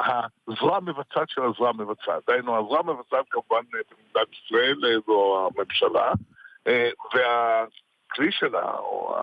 הזרוע 0.48 0.76
המבצעת 0.76 1.28
של 1.28 1.42
הזרוע 1.42 1.68
המבצעת. 1.68 2.22
דהיינו, 2.26 2.58
הזרוע 2.58 2.78
המבצעת 2.78 3.24
כמובן 3.30 3.62
במדינת 3.70 4.28
ישראל 4.32 4.74
זו 5.06 5.48
הממשלה, 5.56 6.12
אה, 6.66 6.90
והכלי 7.14 8.32
שלה, 8.32 8.70
או 8.72 9.16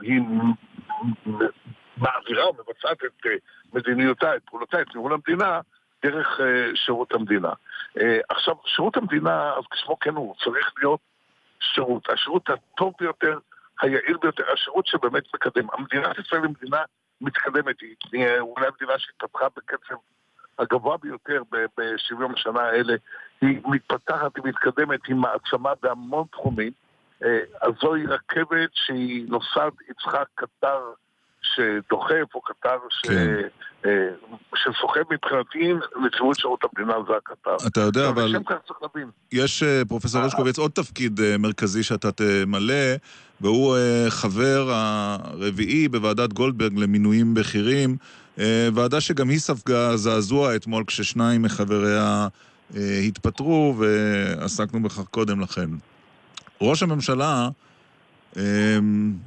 היא 0.00 0.20
מעבירה 1.96 2.44
או 2.44 2.52
מבצעת 2.52 3.04
את 3.04 3.26
אה, 3.26 3.30
מדיניותה, 3.72 4.36
את 4.36 4.42
פעולותיה, 4.44 4.80
את 4.80 4.94
ניהול 4.94 5.12
המדינה, 5.12 5.60
דרך 6.04 6.40
אה, 6.40 6.70
שירות 6.74 7.12
המדינה. 7.12 7.52
עכשיו, 8.28 8.54
שירות 8.64 8.96
המדינה, 8.96 9.52
אז 9.52 9.64
כשמו 9.70 9.98
כן 9.98 10.14
הוא, 10.14 10.34
צריך 10.44 10.72
להיות 10.78 11.00
שירות. 11.60 12.10
השירות 12.10 12.50
הטוב 12.50 12.92
ביותר, 13.00 13.38
היעיל 13.80 14.16
ביותר, 14.22 14.42
השירות 14.52 14.86
שבאמת 14.86 15.22
מקדם. 15.34 15.66
המדינת 15.72 16.18
ישראל 16.18 16.42
היא 16.42 16.50
מדינה 16.50 16.78
מתקדמת, 17.20 17.76
היא 17.80 18.38
אולי 18.38 18.66
המדינה 18.66 18.98
שהתפתחה 18.98 19.46
בקצב 19.56 19.94
הגבוה 20.58 20.96
ביותר 20.96 21.42
ב-70 21.52 22.34
השנה 22.34 22.60
האלה, 22.60 22.94
היא 23.40 23.60
מתפתחת, 23.64 24.36
היא 24.36 24.44
מתקדמת, 24.44 25.06
היא 25.06 25.16
מעצמה 25.16 25.72
בהמון 25.82 26.26
תחומים. 26.32 26.72
אה, 27.24 27.40
אז 27.60 27.72
זוהי 27.80 28.06
רכבת 28.06 28.70
שהיא 28.72 29.24
נוסעת, 29.28 29.72
צריכה 30.02 30.22
קטר 30.34 30.80
שדוחף, 31.54 32.34
או 32.34 32.40
קטר 32.40 32.78
ש... 32.90 33.06
כן. 33.06 33.36
אה, 33.86 33.90
שסוחב 34.54 35.00
מבחינתי, 35.10 35.72
נציבות 36.06 36.38
שירות 36.38 36.60
המדינה 36.64 36.94
זה 37.08 37.12
הקטר. 37.16 37.66
אתה 37.66 37.80
יודע, 37.80 38.08
אבל... 38.08 38.28
בשם 38.28 38.42
כך 38.44 38.54
צריך 38.66 38.78
להבין. 38.82 39.10
יש, 39.32 39.62
אה, 39.62 39.82
פרופסור 39.88 40.20
הרשקוביץ, 40.20 40.58
עוד 40.58 40.70
תפקיד 40.70 41.20
מרכזי 41.38 41.82
שאתה 41.82 42.12
תמלא, 42.12 42.94
והוא 43.40 43.76
חבר 44.08 44.70
הרביעי 44.70 45.88
בוועדת 45.88 46.32
גולדברג 46.32 46.78
למינויים 46.78 47.34
בכירים, 47.34 47.96
ועדה 48.74 49.00
שגם 49.00 49.28
היא 49.28 49.38
ספגה 49.38 49.96
זעזוע 49.96 50.56
אתמול 50.56 50.84
כששניים 50.86 51.42
מחבריה 51.42 52.28
התפטרו, 52.76 53.74
ועסקנו 53.78 54.82
בכך 54.82 55.04
קודם 55.10 55.40
לכן. 55.40 55.70
ראש 56.60 56.82
הממשלה 56.82 57.48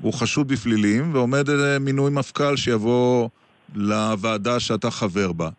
הוא 0.02 0.14
חשוד 0.14 0.48
בפלילים 0.48 1.16
ועומד 1.16 1.46
מינוי 1.80 2.12
מפכ"ל 2.12 2.56
שיבוא 2.56 3.30
לוועדה 3.76 4.60
שאתה 4.60 4.92
חבר 4.92 5.32
בה. 5.32 5.50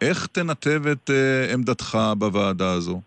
איך 0.00 0.26
תנתב 0.26 0.86
את 0.92 1.10
uh, 1.10 1.54
עמדתך 1.54 1.98
בוועדה 2.18 2.72
הזו? 2.72 3.00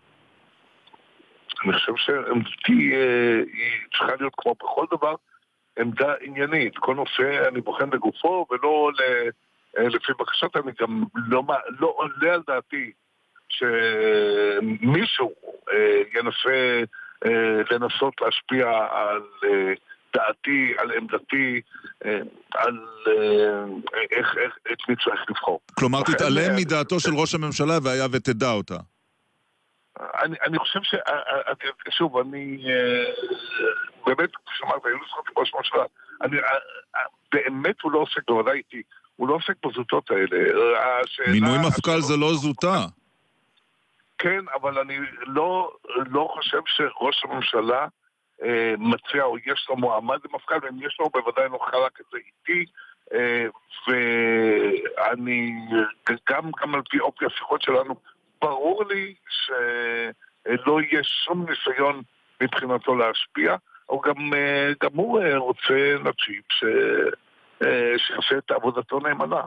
אני 1.64 1.72
חושב 1.72 1.92
שעמדתי 1.96 2.92
uh, 2.92 3.48
היא 3.52 3.72
צריכה 3.90 4.12
להיות 4.20 4.32
כמו 4.36 4.54
בכל 4.62 4.84
דבר, 4.96 5.14
עמדה 5.78 6.12
עניינית. 6.20 6.78
כל 6.78 6.94
נושא 6.94 7.48
אני 7.48 7.60
בוחן 7.60 7.90
לגופו 7.92 8.46
ולא 8.50 8.90
ל, 8.98 9.28
uh, 9.78 9.80
לפי 9.80 10.12
בקשות, 10.20 10.56
אני 10.56 10.72
גם 10.80 11.04
לא, 11.14 11.42
לא 11.78 11.94
עולה 11.96 12.34
על 12.34 12.42
דעתי 12.46 12.90
שמישהו 13.48 15.32
uh, 15.68 15.72
ינסה 16.18 16.82
לנסות 17.70 18.14
להשפיע 18.20 18.66
על 18.90 19.22
אה, 19.44 19.72
דעתי, 20.14 20.74
על 20.78 20.90
עמדתי, 20.92 21.60
אה, 22.04 22.18
על 22.54 22.78
איך, 24.10 24.34
איך, 24.36 24.56
את 24.72 24.88
מי 24.88 24.96
צריך 25.04 25.30
לבחור. 25.30 25.60
כלומר, 25.74 26.02
תתעלם 26.02 26.56
מדעתו 26.56 27.00
של 27.00 27.14
ראש 27.14 27.34
הממשלה 27.34 27.78
והיה 27.82 28.06
ותדע 28.12 28.50
אותה. 28.50 28.76
אני, 30.22 30.36
אני 30.46 30.58
חושב 30.58 30.80
ש... 30.82 30.94
שוב, 31.90 32.18
אני... 32.18 32.64
באמת, 34.06 34.30
כפי 34.30 34.54
שאמרת, 34.58 34.84
היו 34.84 34.94
לי 34.94 35.02
זכות 35.08 35.26
ראש 35.36 35.50
הממשלה. 35.54 35.84
אני... 36.22 36.36
באמת 37.32 37.80
הוא 37.82 37.92
לא 37.92 37.98
עוסק, 37.98 38.20
בוודאי 38.28 38.56
איתי, 38.56 38.82
הוא 39.16 39.28
לא 39.28 39.34
עוסק 39.34 39.66
בזוטות 39.66 40.10
האלה. 40.10 40.36
מינוי 41.32 41.58
מפכ"ל 41.58 42.00
זה 42.00 42.16
לא 42.16 42.34
זוטה. 42.34 42.86
כן, 44.18 44.44
אבל 44.54 44.78
אני 44.78 44.98
לא, 45.26 45.72
לא 46.06 46.28
חושב 46.34 46.60
שראש 46.66 47.24
הממשלה 47.24 47.86
אה, 48.42 48.74
מציע 48.78 49.24
או 49.24 49.38
יש 49.38 49.66
לו 49.68 49.76
מועמד 49.76 50.18
למפכ"ל, 50.24 50.58
ואם 50.62 50.86
יש 50.86 50.96
לו 51.00 51.10
בוודאי 51.10 51.48
לא 51.48 51.58
חלק 51.70 52.00
את 52.00 52.06
זה 52.12 52.18
איתי, 52.18 52.64
אה, 53.14 53.46
ואני, 53.88 55.52
גם, 56.28 56.50
גם 56.62 56.74
על 56.74 56.80
פי 56.90 57.00
אופי 57.00 57.26
השיחות 57.26 57.62
שלנו, 57.62 57.94
ברור 58.40 58.84
לי 58.84 59.14
שלא 59.28 60.80
יהיה 60.80 61.04
שום 61.04 61.46
ניסיון 61.50 62.02
מבחינתו 62.40 62.96
להשפיע, 62.96 63.56
או 63.88 64.00
גם, 64.00 64.34
אה, 64.34 64.72
גם 64.82 64.90
הוא 64.94 65.20
אה, 65.20 65.36
רוצה 65.36 65.96
נציב 66.04 66.42
ש... 66.48 66.64
אה, 67.62 67.98
שיעשה 67.98 68.38
את 68.38 68.50
עבודתו 68.50 69.00
נאמנה. 69.00 69.40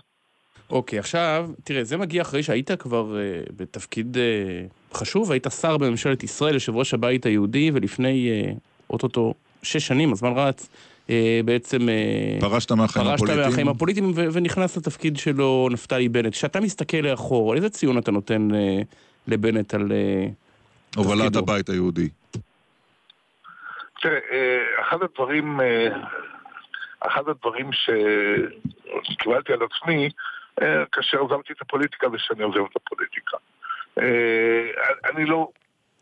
אוקיי, 0.72 1.00
עכשיו, 1.00 1.50
תראה, 1.64 1.84
זה 1.84 1.98
מגיע 1.98 2.22
אחרי 2.22 2.44
שהיית 2.44 2.72
כבר 2.72 3.16
uh, 3.16 3.52
בתפקיד 3.58 4.18
uh, 4.18 4.98
חשוב, 4.98 5.32
היית 5.32 5.48
שר 5.62 5.78
בממשלת 5.78 6.24
ישראל, 6.24 6.54
יושב 6.54 6.76
ראש 6.76 6.94
הבית 6.94 7.26
היהודי, 7.26 7.72
ולפני 7.74 8.30
uh, 8.30 8.58
אוטוטו 8.90 9.34
שש 9.64 9.88
שנים, 9.88 10.12
הזמן 10.12 10.34
רץ, 10.36 10.70
uh, 11.08 11.12
בעצם... 11.46 11.78
Uh, 11.78 12.42
פרשת 12.42 12.72
מהחיים 12.72 13.06
פרשת 13.06 13.16
הפוליטיים. 13.16 13.40
פרשת 13.40 13.50
מהחיים 13.50 13.68
הפוליטיים 13.68 14.12
ו- 14.16 14.28
ונכנס 14.34 14.78
לתפקיד 14.78 15.18
שלו 15.18 15.70
נפתלי 15.72 16.10
בנט. 16.10 16.34
כשאתה 16.34 16.60
מסתכל 16.60 16.98
לאחור, 16.98 17.56
איזה 17.56 17.70
ציון 17.70 17.98
אתה 17.98 18.12
נותן 18.12 18.48
uh, 18.52 18.56
לבנט 19.28 19.74
על 19.74 19.92
uh, 19.92 20.98
הובלת 20.98 21.36
הבית 21.36 21.70
היהודי. 21.70 22.10
תראה, 24.02 24.20
אחד 24.82 24.98
הדברים... 25.02 25.60
אחד 27.00 27.22
הדברים 27.28 27.70
שקיבלתי 29.04 29.54
על 29.54 29.60
עצמי 29.64 30.10
כאשר 30.92 31.18
עזבתי 31.26 31.54
את 31.54 31.62
הפוליטיקה 31.62 32.08
ושאני 32.12 32.44
עוזב 32.44 32.60
את 32.72 32.76
הפוליטיקה. 32.76 33.38
אה, 34.00 34.66
אני 35.12 35.26
לא 35.26 35.48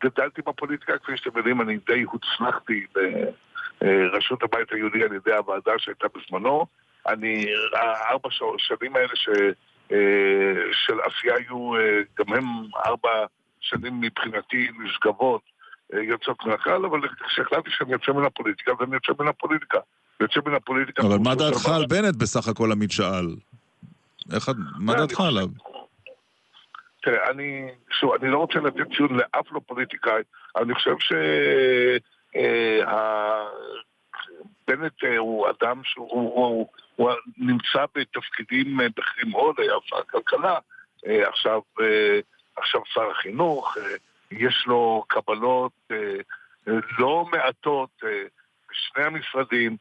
גדלתי 0.04 0.42
בפוליטיקה, 0.42 0.98
כפי 0.98 1.16
שאתם 1.16 1.38
יודעים, 1.38 1.60
אני 1.60 1.78
די 1.86 2.02
הוצנחתי 2.02 2.86
ברשות 3.80 4.42
הבית 4.42 4.72
היהודי 4.72 5.02
על 5.02 5.12
ידי 5.12 5.32
הוועדה 5.32 5.72
שהייתה 5.78 6.06
בזמנו. 6.14 6.66
אני, 7.08 7.46
הארבע 7.74 8.28
שנים 8.58 8.96
האלה 8.96 9.12
ש, 9.14 9.28
אה, 9.92 9.96
של 10.72 10.98
עשייה 11.00 11.34
היו, 11.36 11.72
גם 12.18 12.34
הם 12.34 12.44
ארבע 12.86 13.26
שנים 13.60 14.00
מבחינתי 14.00 14.68
נשגבות, 14.84 15.42
יוצאות 15.92 16.46
מן 16.46 16.52
הכלל, 16.52 16.84
אבל 16.84 17.00
כשהחלטתי 17.28 17.70
שאני 17.70 17.92
יוצא 17.92 18.12
מן 18.12 18.24
הפוליטיקה, 18.24 18.72
אז 18.72 18.76
אני 18.80 18.94
יוצא 18.94 19.22
מן 19.22 19.28
הפוליטיקה. 19.28 19.78
יוצא 20.20 20.40
מן 20.46 20.54
הפוליטיקה. 20.54 21.02
אבל 21.02 21.18
מה 21.18 21.34
דעתך 21.34 21.68
על 21.68 21.86
בנט 21.86 22.16
בסך 22.16 22.48
הכל 22.48 22.72
עמית 22.72 22.90
שאל? 22.90 23.26
איך, 24.34 24.48
מה 24.78 24.94
דעתך 24.94 25.20
עליו? 25.20 25.48
תראה, 27.02 27.30
אני, 27.30 27.68
שוב, 27.90 28.14
אני 28.14 28.30
לא 28.30 28.38
רוצה 28.38 28.58
לתת 28.58 28.96
ציון 28.96 29.16
לאף 29.16 29.52
לא 29.52 29.60
פוליטיקאי, 29.66 30.22
אני 30.56 30.74
חושב 30.74 30.94
ש... 30.98 31.12
אה, 32.36 32.80
אה, 32.86 33.44
הוא 35.18 35.46
אדם 35.50 35.80
שהוא 35.84 36.08
הוא, 36.10 36.68
הוא 36.96 37.10
נמצא 37.36 37.84
בתפקידים 37.94 38.80
אה, 38.80 38.86
בכירים 38.96 39.30
מאוד, 39.30 39.54
היה 39.58 39.72
שר 39.84 39.96
הכלכלה, 39.96 40.58
עכשיו, 41.04 41.60
עכשיו 42.56 42.80
שר 42.84 43.10
החינוך, 43.10 43.76
יש 44.30 44.64
לו 44.66 45.04
קבלות 45.08 45.72
לא 46.98 47.26
מעטות 47.32 47.90
בשני 48.70 49.04
המשרדים, 49.04 49.76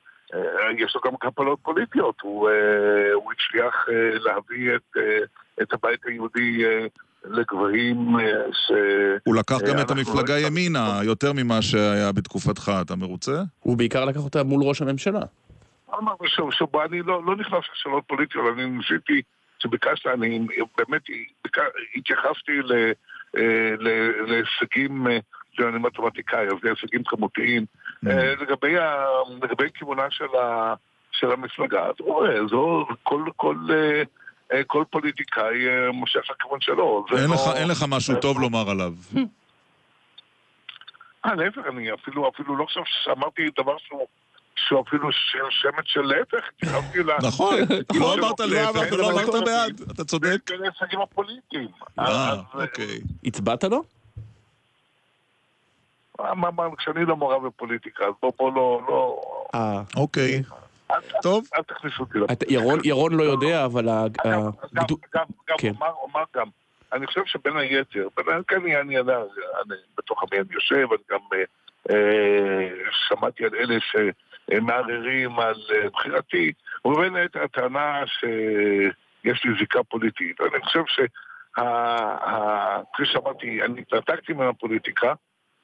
יש 0.77 0.95
לו 0.95 1.01
גם 1.05 1.17
קפלות 1.19 1.59
פוליטיות, 1.61 2.15
הוא, 2.21 2.49
אה, 2.49 3.13
הוא 3.13 3.31
הצליח 3.31 3.85
אה, 3.89 4.19
להביא 4.19 4.75
את, 4.75 4.97
אה, 4.97 5.19
את 5.61 5.73
הבית 5.73 5.99
היהודי 6.05 6.65
אה, 6.65 6.85
לגבהים 7.25 8.19
אה, 8.19 8.23
ש... 8.51 8.71
הוא 9.25 9.35
לקח 9.35 9.57
גם 9.67 9.77
אה, 9.77 9.81
את 9.81 9.91
המפלגה 9.91 10.35
לא- 10.35 10.47
ימינה, 10.47 10.99
יותר 11.03 11.33
ממה 11.33 11.61
שהיה 11.61 12.11
בתקופתך, 12.11 12.71
אתה 12.81 12.95
מרוצה? 12.95 13.41
הוא 13.59 13.77
בעיקר 13.77 14.05
לקח 14.05 14.19
אותה 14.19 14.43
מול 14.43 14.63
ראש 14.63 14.81
הממשלה. 14.81 15.21
אמרתי 15.99 16.27
שוב, 16.27 16.53
שוב, 16.53 16.75
אני 16.75 17.01
לא, 17.01 17.25
לא 17.25 17.35
נכנס 17.35 17.63
לשאלות 17.73 18.03
פוליטיות, 18.07 18.45
אני 18.53 18.65
ניסיתי, 18.65 19.21
שביקשת, 19.59 20.07
אני 20.07 20.47
באמת 20.77 21.01
התייחסתי 21.95 22.61
ל, 22.63 22.71
אה, 23.37 23.75
ל, 23.79 24.11
להישגים, 24.27 25.07
אה, 25.07 25.19
אני 25.59 25.79
מתמטיקאי, 25.79 26.47
אז 26.47 26.53
זה 26.63 26.69
הישגים 26.69 27.03
כמותיים. 27.03 27.65
אה, 28.09 28.33
לגבי, 28.41 28.77
ה, 28.77 29.05
לגבי 29.43 29.65
כיוונה 29.73 30.03
של, 30.09 30.35
ה, 30.41 30.73
של 31.11 31.31
המפלגה, 31.31 31.83
אז 31.85 31.93
הוא 31.99 32.13
רואה, 32.13 32.47
זו, 32.49 32.85
כל, 33.03 33.23
כל, 33.35 33.55
אה, 33.69 34.01
אה, 34.57 34.63
כל 34.63 34.83
פוליטיקאי 34.89 35.55
מושך 35.93 36.21
לכיוון 36.31 36.61
שלו. 36.61 37.05
זה 37.11 37.21
אין 37.21 37.29
לא- 37.29 37.35
לך- 37.35 37.55
אין 37.55 37.67
לך 37.67 37.85
משהו 37.89 38.15
טוב 38.21 38.39
לומר 38.39 38.69
עליו. 38.69 38.93
אה, 41.25 41.35
להפך, 41.35 41.61
אני 41.69 41.93
אפילו, 41.93 42.29
אפילו 42.29 42.57
לא 42.57 42.65
חושב 42.65 42.81
שאמרתי 43.03 43.41
דבר 43.59 43.75
שהוא... 43.87 44.07
שהוא 44.67 44.83
אפילו 44.87 45.09
שמץ 45.49 45.85
של 45.85 46.01
להפך, 46.01 46.47
התייחסתי 46.55 47.03
ל... 47.03 47.11
נכון, 47.27 47.55
כאילו 47.91 48.05
לא. 48.05 48.13
אמרת 48.13 48.39
להפך 48.39 48.93
ולא 48.93 49.11
אמרת 49.11 49.43
בעד, 49.45 49.81
אתה 49.91 50.03
צודק. 50.03 50.37
בין 50.49 50.61
ההישגים 50.63 51.01
הפוליטיים. 51.01 51.67
אה, 51.99 52.33
אוקיי. 52.53 52.99
הצבעת 53.23 53.63
לו? 53.63 53.83
מה, 56.19 56.51
מה, 56.51 56.75
כשאני 56.77 57.05
לא 57.05 57.17
מעורב 57.17 57.47
בפוליטיקה, 57.47 58.05
אז 58.05 58.13
בוא, 58.21 58.31
בוא 58.39 58.51
לא... 58.55 58.81
לא... 58.87 59.21
אה. 59.55 59.81
אוקיי. 59.95 60.41
טוב. 61.21 61.43
אל 61.55 61.63
תכניסו 61.63 62.03
אותי 62.03 62.17
אתה- 62.33 62.45
ירון- 62.49 62.79
ירון 62.83 63.13
לא 63.13 63.23
יודע, 63.23 63.65
אבל... 63.65 63.85
גם, 64.73 64.85
גם, 65.13 65.25
גם, 65.49 65.57
כן. 65.57 65.69
אומר, 65.75 65.91
אומר 66.01 66.23
גם, 66.35 66.47
אני 66.93 67.07
חושב 67.07 67.21
שבין 67.25 67.57
היתר, 67.57 68.07
בין 68.17 68.25
היתר, 68.35 68.55
אני, 68.57 68.97
אני 68.99 68.99
בתוך 69.97 70.23
עמי 70.23 70.41
אני 70.41 70.47
יושב, 70.53 70.75
אני 70.93 71.03
גם 71.11 71.19
אה, 71.33 71.43
אה, 71.95 72.67
שמעתי 73.07 73.43
על 73.45 73.51
אלה 73.55 73.75
שמערערים 74.51 75.39
על 75.39 75.55
אה, 75.73 75.89
בחירתי, 75.89 76.51
ובין 76.85 77.15
היתר 77.15 77.43
הטענה 77.43 78.03
שיש 78.07 79.45
לי 79.45 79.51
זיקה 79.59 79.83
פוליטית. 79.83 80.41
אני 80.41 80.61
חושב 80.63 80.83
שה... 80.87 81.03
ה- 81.61 82.81
כפי 82.93 83.05
שאמרתי, 83.05 83.61
אני 83.63 83.81
התנתקתי 83.81 84.33
מהפוליטיקה, 84.33 85.13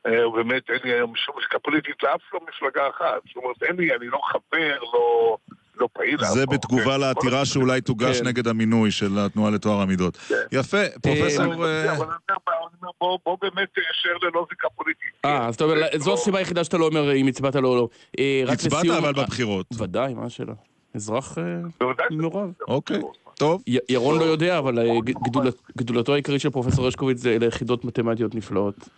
ובאמת 0.07 0.69
אין 0.69 0.79
לי 0.83 0.93
היום 0.93 1.13
שום 1.15 1.35
זיקה 1.41 1.59
פוליטית 1.59 1.95
לאף 2.03 2.21
לא 2.33 2.39
מפלגה 2.49 2.89
אחת. 2.89 3.21
זאת 3.27 3.35
אומרת, 3.35 3.63
אין 3.63 3.75
לי, 3.75 3.95
אני 3.95 4.07
לא 4.07 4.19
חבר, 4.31 4.77
לא, 4.93 5.37
לא 5.79 5.87
פעיל. 5.93 6.17
זה. 6.25 6.45
בתגובה 6.45 6.83
כן. 6.93 6.99
לעתירה 6.99 7.45
שאולי 7.45 7.81
תוגש 7.81 8.19
כן. 8.21 8.27
נגד 8.27 8.47
המינוי 8.47 8.91
של 8.91 9.19
התנועה 9.19 9.51
לטוהר 9.51 9.81
המידות. 9.81 10.17
יפה, 10.51 10.77
אני 10.81 10.89
פרופסור... 11.01 11.65
אה, 11.65 11.95
בוא- 13.01 13.37
באמת 13.41 13.69
תישאר 13.73 14.17
ללא 14.21 14.45
זיקה 14.49 14.67
פוליטית. 14.75 15.11
אה, 15.25 15.47
אז 15.47 15.55
אתה 15.55 15.63
אומר, 15.63 15.75
זו 15.97 16.13
הסיבה 16.13 16.39
היחידה 16.39 16.63
שאתה 16.63 16.77
לא 16.77 16.85
אומר 16.85 17.15
אם 17.15 17.27
הצבעת 17.27 17.55
לו 17.55 17.69
או 17.69 17.75
לא. 17.75 17.87
אה, 18.19 18.43
רק 18.45 18.53
הצבעת 18.53 18.85
אבל 18.97 19.13
בבחירות. 19.13 19.65
ודאי, 19.77 20.13
מה 20.13 20.25
השאלה? 20.25 20.53
אזרח 20.95 21.37
אה. 21.37 21.43
מעורב. 22.11 22.49
אוקיי, 22.67 22.99
טוב. 23.37 23.63
י- 23.67 23.77
ירון 23.89 24.19
לא 24.19 24.23
יודע, 24.23 24.57
אבל 24.57 24.79
אה, 24.79 24.85
גדולתו 25.77 26.13
העיקרית 26.13 26.41
של 26.41 26.49
פרופסור 26.49 26.85
הרשקוביץ 26.85 27.17
זה 27.17 27.35
אלה 27.35 27.45
יחידות 27.45 27.85
מתמטיות 27.85 28.35
נפלאות. 28.35 28.89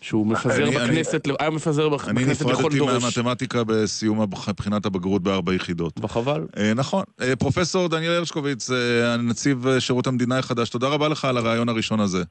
שהוא 0.00 0.26
מפזר 0.26 0.62
אני- 0.66 0.76
בכנסת, 0.76 1.26
היה 1.40 1.50
מפזר 1.50 1.88
בכ- 1.88 2.08
אני 2.08 2.24
בכנסת 2.24 2.44
לכל 2.44 2.52
נפרדתי 2.52 2.78
דורש. 2.78 3.02
מהמתמטיקה 3.18 3.64
בסיום 3.64 4.26
בחינת 4.56 4.86
הבגרות 4.86 5.22
בארבע 5.22 5.54
יחידות. 5.54 5.92
וחבל. 6.02 6.46
אה, 6.56 6.72
נכון. 6.74 7.04
אה, 7.20 7.36
פרופסור 7.36 7.88
דניאל 7.88 8.12
הרשקוביץ, 8.12 8.70
אה, 8.70 8.76
נציב 9.16 9.66
אה, 9.66 9.80
שירות 9.80 10.06
המדינה 10.06 10.38
החדש, 10.38 10.68
תודה 10.68 10.88
רבה 10.88 11.08
לך 11.08 11.24
על 11.24 11.36
הרעיון 11.36 11.68
הראשון 11.68 12.00
הזה. 12.00 12.24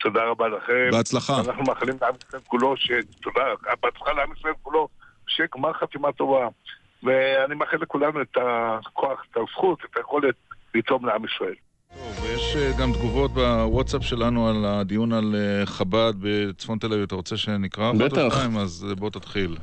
תודה 0.00 0.20
רבה 0.30 0.48
לכם. 0.48 0.88
בהצלחה. 0.92 1.40
אנחנו 1.40 1.62
מאחלים 1.62 1.94
לעם 2.02 2.14
ישראל 2.28 2.42
כולו, 2.46 2.76
ש... 2.76 2.90
תודה, 3.22 3.40
בהצלחה 3.82 4.12
לעם 4.12 4.32
ישראל 4.38 4.54
כולו, 4.62 4.88
שיהיה 5.26 5.48
גמר 5.56 5.72
חתימה 5.72 6.12
טובה. 6.12 6.48
ואני 7.02 7.54
מאחל 7.54 7.76
לכולנו 7.80 8.22
את 8.22 8.36
הכוח, 8.82 9.24
את 9.30 9.36
הזכות, 9.36 9.78
את 9.90 9.96
היכולת 9.96 10.34
לתרום 10.74 11.06
לעם 11.06 11.22
ישראל. 11.24 11.54
טוב, 11.94 12.24
ויש 12.24 12.56
אה, 12.56 12.72
גם 12.78 12.92
תגובות 12.92 13.34
בוואטסאפ 13.34 14.04
שלנו 14.04 14.48
על 14.48 14.64
הדיון 14.64 15.12
על 15.12 15.34
אה, 15.34 15.66
חב"ד 15.66 16.12
בצפון 16.20 16.78
תל 16.78 16.92
אביב. 16.92 17.02
אתה 17.02 17.14
רוצה 17.14 17.36
שנקרא? 17.36 17.92
אחת 17.92 18.18
או. 18.18 18.30
שתיים? 18.30 18.56
אז 18.56 18.86
אה, 18.88 18.94
בוא 18.94 19.10
תתחיל. 19.10 19.56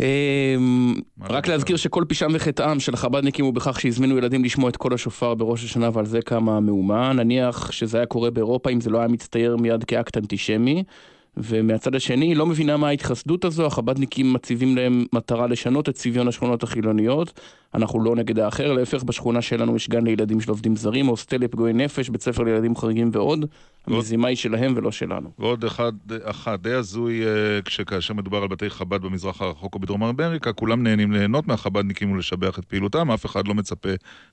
אמ, 0.00 0.94
רק 1.20 1.48
להזכיר 1.48 1.76
שכל 1.76 2.04
פשעם 2.08 2.30
וחטאם 2.34 2.80
של 2.80 2.94
החב"דניקים 2.94 3.44
הוא 3.44 3.54
בכך 3.54 3.80
שהזמינו 3.80 4.18
ילדים 4.18 4.44
לשמוע 4.44 4.70
את 4.70 4.76
קול 4.76 4.94
השופר 4.94 5.34
בראש 5.34 5.64
השנה 5.64 5.90
ועל 5.92 6.06
זה 6.06 6.22
קמה 6.22 6.56
המהומה. 6.56 7.12
נניח 7.12 7.72
שזה 7.72 7.96
היה 7.96 8.06
קורה 8.06 8.30
באירופה 8.30 8.70
אם 8.70 8.80
זה 8.80 8.90
לא 8.90 8.98
היה 8.98 9.08
מצטייר 9.08 9.56
מיד 9.56 9.84
כאקט 9.84 10.16
אנטישמי. 10.16 10.84
ומהצד 11.36 11.94
השני, 11.94 12.34
לא 12.34 12.46
מבינה 12.46 12.76
מה 12.76 12.88
ההתחסדות 12.88 13.44
הזו, 13.44 13.66
החב"דניקים 13.66 14.32
מציבים 14.32 14.76
להם 14.76 15.04
מטרה 15.12 15.46
לשנות 15.46 15.88
את 15.88 15.94
צביון 15.94 16.28
השכונות 16.28 16.62
החילוניות. 16.62 17.40
אנחנו 17.74 18.00
לא 18.00 18.16
נגד 18.16 18.38
האחר, 18.38 18.72
להפך, 18.72 19.02
בשכונה 19.02 19.42
שלנו 19.42 19.76
יש 19.76 19.88
גן 19.88 20.04
לילדים 20.04 20.40
של 20.40 20.50
עובדים 20.50 20.76
זרים, 20.76 21.06
הוסטל 21.06 21.36
לפגועי 21.36 21.72
נפש, 21.72 22.08
בית 22.08 22.22
ספר 22.22 22.42
לילדים 22.42 22.76
חריגים 22.76 23.10
ועוד. 23.12 23.46
המזימה 23.86 24.28
היא 24.28 24.36
שלהם 24.36 24.72
ולא 24.76 24.92
שלנו. 24.92 25.30
ועוד 25.38 25.64
אחד, 25.64 25.92
אחד 26.22 26.62
די 26.62 26.72
הזוי, 26.72 27.26
אה, 27.26 27.62
כשכאשר 27.64 28.14
מדובר 28.14 28.42
על 28.42 28.48
בתי 28.48 28.70
חב"ד 28.70 29.02
במזרח 29.02 29.42
הרחוק 29.42 29.74
או 29.74 29.78
בדרום 29.78 30.02
אמריקה, 30.02 30.52
כולם 30.52 30.82
נהנים 30.82 31.12
ליהנות 31.12 31.46
מהחב"דניקים 31.46 32.12
ולשבח 32.12 32.58
את 32.58 32.64
פעילותם, 32.64 33.10
אף 33.10 33.26
אחד 33.26 33.48
לא 33.48 33.54
מצפה 33.54 33.88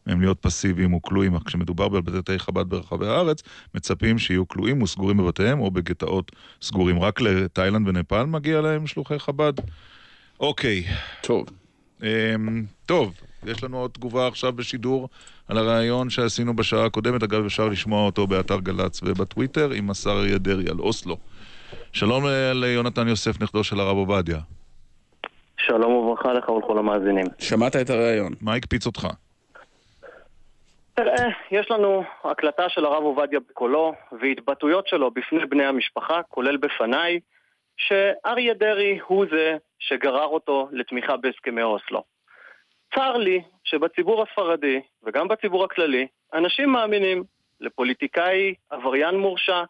מהם 0.07 0.21
להיות 0.21 0.37
פסיביים 0.41 0.93
וכלואים, 0.93 1.35
אך 1.35 1.41
כשמדובר 1.45 1.89
בבתי 1.89 2.39
חב"ד 2.39 2.69
ברחבי 2.69 3.07
הארץ, 3.07 3.43
מצפים 3.75 4.17
שיהיו 4.19 4.47
כלואים 4.47 4.81
וסגורים 4.81 5.17
בבתיהם 5.17 5.59
או 5.59 5.71
בגטאות 5.71 6.31
סגורים. 6.61 6.99
רק 6.99 7.21
לתאילנד 7.21 7.87
ונפאל 7.87 8.25
מגיע 8.25 8.61
להם 8.61 8.87
שלוחי 8.87 9.19
חב"ד? 9.19 9.53
אוקיי. 10.39 10.83
טוב. 11.21 11.45
אמ, 12.03 12.65
טוב, 12.85 13.13
יש 13.45 13.63
לנו 13.63 13.77
עוד 13.79 13.91
תגובה 13.91 14.27
עכשיו 14.27 14.53
בשידור 14.53 15.09
על 15.47 15.57
הריאיון 15.57 16.09
שעשינו 16.09 16.55
בשעה 16.55 16.85
הקודמת, 16.85 17.23
אגב 17.23 17.45
אפשר 17.45 17.67
לשמוע 17.67 18.05
אותו 18.05 18.27
באתר 18.27 18.59
גל"צ 18.59 18.99
ובטוויטר 19.03 19.71
עם 19.71 19.89
השר 19.89 20.09
אריה 20.09 20.37
דרעי 20.37 20.69
על 20.69 20.79
אוסלו. 20.79 21.17
שלום 21.93 22.25
ל- 22.25 22.51
ליונתן 22.53 23.07
יוסף, 23.07 23.41
נכדו 23.41 23.63
של 23.63 23.79
הרב 23.79 23.97
עובדיה. 23.97 24.37
שלום 25.57 25.93
וברכה 25.93 26.33
לך 26.33 26.49
ולכל 26.49 26.77
המאזינים. 26.77 27.25
שמעת 27.39 27.75
את 27.75 27.89
הריאיון. 27.89 28.33
מה 28.41 28.53
הקפיץ 28.55 28.85
אותך? 28.85 29.07
תראה, 30.93 31.27
יש 31.51 31.71
לנו 31.71 32.03
הקלטה 32.23 32.69
של 32.69 32.85
הרב 32.85 33.03
עובדיה 33.03 33.39
בקולו 33.49 33.93
והתבטאויות 34.21 34.87
שלו 34.87 35.11
בפני 35.11 35.45
בני 35.45 35.65
המשפחה, 35.65 36.21
כולל 36.29 36.57
בפניי, 36.57 37.19
שאריה 37.77 38.53
דרעי 38.53 38.99
הוא 39.07 39.25
זה 39.31 39.57
שגרר 39.79 40.25
אותו 40.25 40.69
לתמיכה 40.71 41.17
בהסכמי 41.17 41.61
אוסלו. 41.61 42.12
צר 42.95 43.17
לי 43.17 43.41
שבציבור 43.63 44.23
הספרדי 44.23 44.81
וגם 45.03 45.27
בציבור 45.27 45.63
הכללי, 45.63 46.07
אנשים 46.33 46.69
מאמינים 46.71 47.23
לפוליטיקאי 47.61 48.53
עבריין 48.69 49.15
מורשע 49.15 49.63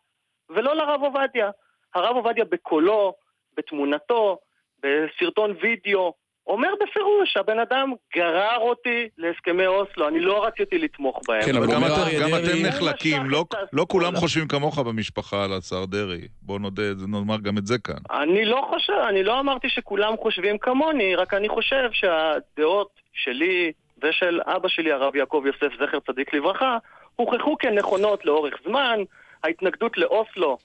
ולא 0.49 0.75
לרב 0.75 1.01
עובדיה. 1.03 1.49
הרב 1.95 2.15
עובדיה 2.15 2.45
בקולו, 2.45 3.13
בתמונתו, 3.57 4.37
בסרטון 4.83 5.55
וידאו, 5.61 6.13
אומר 6.47 6.69
בפירוש, 6.81 7.37
הבן 7.37 7.59
אדם 7.59 7.93
גרר 8.15 8.57
אותי 8.57 9.07
להסכמי 9.17 9.67
אוסלו, 9.67 10.07
אני 10.07 10.19
לא 10.19 10.45
רציתי 10.45 10.77
לתמוך 10.77 11.19
בהם. 11.27 11.41
כן, 11.41 11.55
אבל 11.57 11.67
גם 11.73 11.83
אריה 11.83 12.19
גם 12.19 12.27
אתם 12.27 12.67
נחלקים, 12.67 13.29
לא- 13.29 13.45
לא 13.73 13.85
כולם. 13.89 14.15
חושבים 14.15 14.47
כמוך 14.47 14.79
במשפחה 14.79 15.43
על 15.43 15.53
השר 15.53 15.85
דרעי. 15.85 16.27
בוא 16.41 16.59
נודה, 16.59 16.83
נאמר 17.07 17.37
גם 17.37 17.57
את 17.57 17.67
זה 17.67 17.77
כאן. 17.77 17.95
אני 18.11 18.45
לא 18.45 18.67
חושב, 18.69 18.93
אני 19.09 19.23
לא 19.23 19.39
אמרתי 19.39 19.69
שכולם 19.69 20.17
חושבים 20.17 20.57
כמוני, 20.57 21.15
רק 21.15 21.33
אני 21.33 21.49
חושב 21.49 21.89
שהדעות 21.91 23.02
שלי 23.13 23.71
ושל 24.03 24.39
אבא 24.45 24.67
שלי, 24.67 24.91
הרב 24.91 25.15
יעקב 25.15 25.43
יוסף, 25.45 25.75
זכר 25.79 25.99
צדיק 25.99 26.33
לברכה, 26.33 26.77
הוכחו 27.15 27.55
כנכונות 27.59 28.25
לאורך 28.25 28.53
זמן. 28.67 28.99
ההתנגדות 29.43 29.97
לאוסלו 29.97 30.57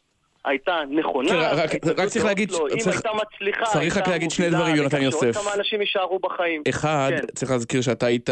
הייתה 0.45 0.73
נכונה. 0.91 1.29
כן, 1.29 1.37
רק- 1.37 1.99
רק 1.99 2.09
צריך 2.09 2.25
להגיד- 2.25 2.53
אם 2.53 2.79
צריך- 2.79 2.87
הייתה 3.05 3.11
מצליחה, 3.27 3.65
צריך 3.73 3.97
רק 3.97 4.09
להגיד 4.09 4.31
שני 4.31 4.51
דברים, 4.51 4.77
יונתן 4.77 5.03
יוסף. 5.03 5.21
שעוד 5.21 5.45
כמה 5.45 5.55
אנשים 5.55 5.81
יישארו 5.81 6.19
בחיים. 6.19 6.63
אחד, 6.69 7.11
כן. 7.21 7.27
צריך 7.35 7.51
להזכיר 7.51 7.81
שאתה 7.81 8.07
היית, 8.07 8.31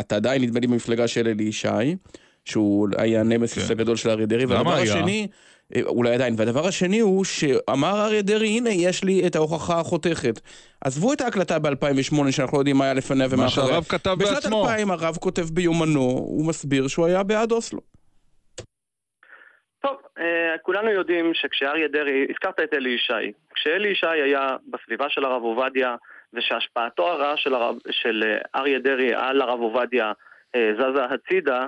אתה 0.00 0.16
עדיין 0.16 0.42
נדמה 0.42 0.60
לי 0.60 0.66
במפלגה 0.66 1.08
של 1.08 1.28
אלי 1.28 1.42
ישי, 1.44 1.68
שהוא 2.44 2.88
היה 2.98 3.20
הנמסיס 3.20 3.70
הגדול 3.70 3.96
של 3.96 4.10
אריה 4.10 4.26
דרעי, 4.26 4.44
למה 4.46 4.54
והדבר 4.54 4.72
היה? 4.72 4.82
השני, 4.82 5.26
אולי 5.86 6.14
עדיין, 6.14 6.34
והדבר 6.38 6.66
השני 6.66 7.00
הוא 7.00 7.24
שאמר 7.24 8.04
אריה 8.06 8.22
דרעי, 8.22 8.58
הנה 8.58 8.70
יש 8.70 9.04
לי 9.04 9.26
את 9.26 9.36
ההוכחה 9.36 9.80
החותכת. 9.80 10.40
עזבו 10.84 11.12
את 11.12 11.20
ההקלטה 11.20 11.58
ב-2008 11.58 12.30
שאנחנו 12.30 12.56
לא 12.56 12.60
יודעים 12.60 12.76
מה 12.76 12.84
היה 12.84 12.94
לפניה 12.94 13.26
ומה 13.30 13.42
מה 13.42 13.46
אחריה. 13.48 13.66
שהרב 13.66 13.84
כתב 13.84 14.14
בשנת 14.18 14.34
בעצמו. 14.34 14.64
2000 14.64 14.90
הרב 14.90 15.16
כותב 15.16 15.42
ביומנו, 15.42 16.00
הוא 16.00 16.48
מסביר 16.48 16.88
שהוא 16.88 17.06
היה 17.06 17.22
בעד 17.22 17.52
אוסלו. 17.52 17.80
טוב, 19.80 19.96
אה, 20.18 20.58
כולנו 20.62 20.90
יודעים 20.90 21.34
שכשאריה 21.34 21.88
דרעי, 21.88 22.26
הזכרת 22.30 22.60
את 22.60 22.74
אלי 22.74 22.90
ישי, 22.90 23.32
כשאלי 23.54 23.88
ישי 23.88 24.06
היה 24.06 24.56
בסביבה 24.70 25.06
של 25.08 25.24
הרב 25.24 25.42
עובדיה 25.42 25.96
ושהשפעתו 26.32 27.08
הרעה 27.08 27.36
של, 27.36 27.54
הרב, 27.54 27.76
של 27.90 28.22
אה, 28.26 28.60
אריה 28.60 28.78
דרעי 28.78 29.14
על 29.14 29.40
הרב 29.40 29.60
עובדיה 29.60 30.12
אה, 30.54 30.70
זזה 30.74 31.04
הצידה, 31.04 31.66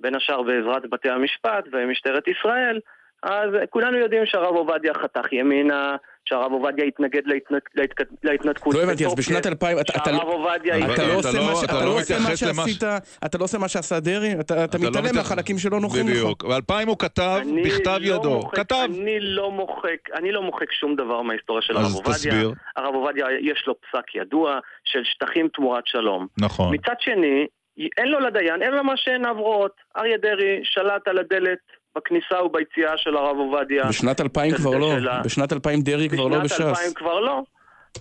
בין 0.00 0.14
השאר 0.14 0.42
בעזרת 0.42 0.90
בתי 0.90 1.10
המשפט 1.10 1.64
ומשטרת 1.72 2.28
ישראל, 2.28 2.80
אז 3.22 3.50
כולנו 3.70 3.96
יודעים 3.98 4.22
שהרב 4.26 4.54
עובדיה 4.54 4.94
חתך 4.94 5.32
ימינה, 5.32 5.96
שהרב 6.24 6.52
עובדיה 6.52 6.84
התנגד 6.84 7.22
להתנתקות. 8.24 8.74
לא 8.74 8.82
הבנתי, 8.82 9.06
אז 9.06 9.14
בשנת 9.14 9.46
2000, 9.46 9.78
אתה 9.78 9.92
שהרב 10.04 10.28
עובדיה... 10.28 10.94
אתה 10.94 11.06
לא 11.08 11.14
עושה 11.14 11.32
לא- 11.32 11.44
מה 11.44 11.84
לא 11.84 11.96
לא 12.28 12.36
שעשית, 12.36 12.82
אתה 13.24 13.38
לא 13.38 13.44
עושה 13.44 13.58
מה 13.58 13.68
שעשה 13.68 14.00
דרעי? 14.00 14.32
אתה 14.32 14.40
אתה 14.40 14.64
אתה 14.64 14.78
לא 14.78 14.90
מתעלם 14.90 15.16
מהחלקים 15.16 15.58
שלא 15.58 15.80
נוחים 15.80 16.06
לך. 16.08 16.12
בדיוק. 16.12 16.44
ב-2000 16.44 16.86
הוא 16.86 16.98
כתב 16.98 17.40
בכתב 17.64 17.98
לא 18.00 18.14
ידו. 18.14 18.40
כתב. 18.50 18.88
אני 19.00 19.20
לא 19.20 19.50
מוחק, 19.50 20.10
אני 20.14 20.32
לא 20.32 20.42
מוחק 20.42 20.72
שום 20.72 20.96
דבר 20.96 21.22
מההיסטוריה 21.22 21.62
של 21.62 21.78
אז 21.78 21.84
הרב 21.84 21.94
עובדיה. 21.94 22.14
תסביר. 22.14 22.52
הרב 22.76 22.94
עובדיה 22.94 23.26
יש 23.40 23.64
לו 23.66 23.74
פסק 23.80 24.14
ידוע 24.14 24.58
של 24.84 25.00
שטחים 25.04 25.48
תמורת 25.48 25.86
שלום. 25.86 26.26
נכון. 26.40 26.74
מצד 26.74 26.94
שני, 27.00 27.46
אין 27.98 28.08
לו 28.08 28.20
לדיין, 28.20 28.62
אין 28.62 28.72
לו 28.74 28.84
מה 28.84 28.96
שעיניו 28.96 29.34
רואות. 29.38 29.72
אריה 29.96 30.18
דרעי 30.18 30.60
שלט 30.64 31.08
על 31.08 31.18
הדלת 31.18 31.58
בכניסה 31.96 32.42
וביציאה 32.42 32.96
של 32.96 33.16
הרב 33.16 33.36
עובדיה. 33.36 33.84
בשנת 33.88 34.20
2000 34.20 34.50
של- 34.50 34.56
כבר 34.56 34.78
לא, 34.78 34.92
בשנת 35.24 35.52
2000 35.52 35.80
דרעי 35.80 36.08
כבר 36.08 36.28
לא 36.28 36.38
בשנת 36.38 36.60
2000 36.60 36.72
בש"ס. 36.72 36.92
כבר 36.92 37.20
לא. 37.20 37.42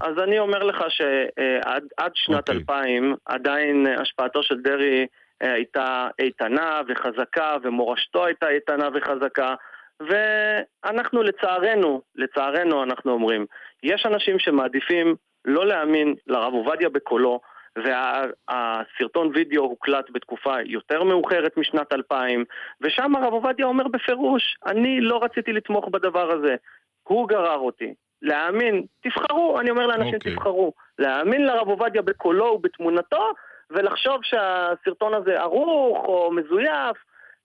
אז 0.01 0.19
אני 0.23 0.39
אומר 0.39 0.63
לך 0.63 0.84
שעד 0.89 2.11
שנת 2.13 2.49
אוקיי. 2.49 2.55
2000 2.55 3.15
עדיין 3.26 3.88
אה, 3.88 4.01
השפעתו 4.01 4.43
של 4.43 4.61
דרעי 4.61 5.05
אה, 5.43 5.53
הייתה 5.53 6.07
איתנה 6.19 6.81
וחזקה 6.88 7.55
ומורשתו 7.63 8.26
הייתה 8.26 8.49
איתנה 8.49 8.89
וחזקה 8.93 9.55
ואנחנו 9.99 11.23
לצערנו, 11.23 12.01
לצערנו 12.15 12.84
אנחנו 12.84 13.11
אומרים, 13.11 13.45
יש 13.84 14.05
אנשים 14.05 14.39
שמעדיפים 14.39 15.15
לא 15.45 15.65
להאמין 15.67 16.15
לרב 16.27 16.53
עובדיה 16.53 16.89
בקולו 16.89 17.39
והסרטון 17.76 19.31
וידאו 19.34 19.64
הוקלט 19.64 20.06
בתקופה 20.11 20.56
יותר 20.65 21.03
מאוחרת 21.03 21.57
משנת 21.57 21.93
2000 21.93 22.45
ושם 22.81 23.15
הרב 23.15 23.34
עובדיה 23.34 23.65
אומר 23.65 23.88
בפירוש, 23.88 24.57
אני 24.65 25.02
לא 25.02 25.23
רציתי 25.23 25.53
לתמוך 25.53 25.88
בדבר 25.88 26.31
הזה, 26.31 26.56
הוא 27.03 27.27
גרר 27.27 27.60
אותי. 27.60 27.93
להאמין, 28.22 28.84
תבחרו, 29.02 29.60
אני 29.60 29.69
אומר 29.69 29.88
לאנשים 29.88 30.15
אוקיי. 30.15 30.34
תבחרו, 30.34 30.73
להאמין 30.99 31.45
לרב 31.45 31.68
עובדיה 31.68 32.02
בקולו 32.02 32.45
ובתמונתו 32.45 33.34
ולחשוב 33.69 34.19
שהסרטון 34.23 35.14
הזה 35.14 35.39
ערוך 35.39 36.06
או 36.06 36.31
מזויף, 36.31 36.97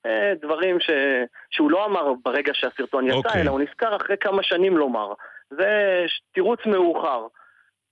אה, 0.07 0.33
דברים 0.43 0.81
ש... 0.81 0.91
שהוא 1.51 1.71
לא 1.71 1.85
אמר 1.85 2.13
ברגע 2.25 2.53
שהסרטון 2.55 3.07
יצא, 3.07 3.17
אוקיי. 3.17 3.43
אלא 3.43 3.51
הוא 3.51 3.61
נזכר 3.61 3.97
אחרי 3.97 4.17
כמה 4.21 4.43
שנים 4.43 4.77
לומר. 4.77 5.13
זה 5.51 6.05
תירוץ 6.33 6.61
מאוחר. 6.67 7.27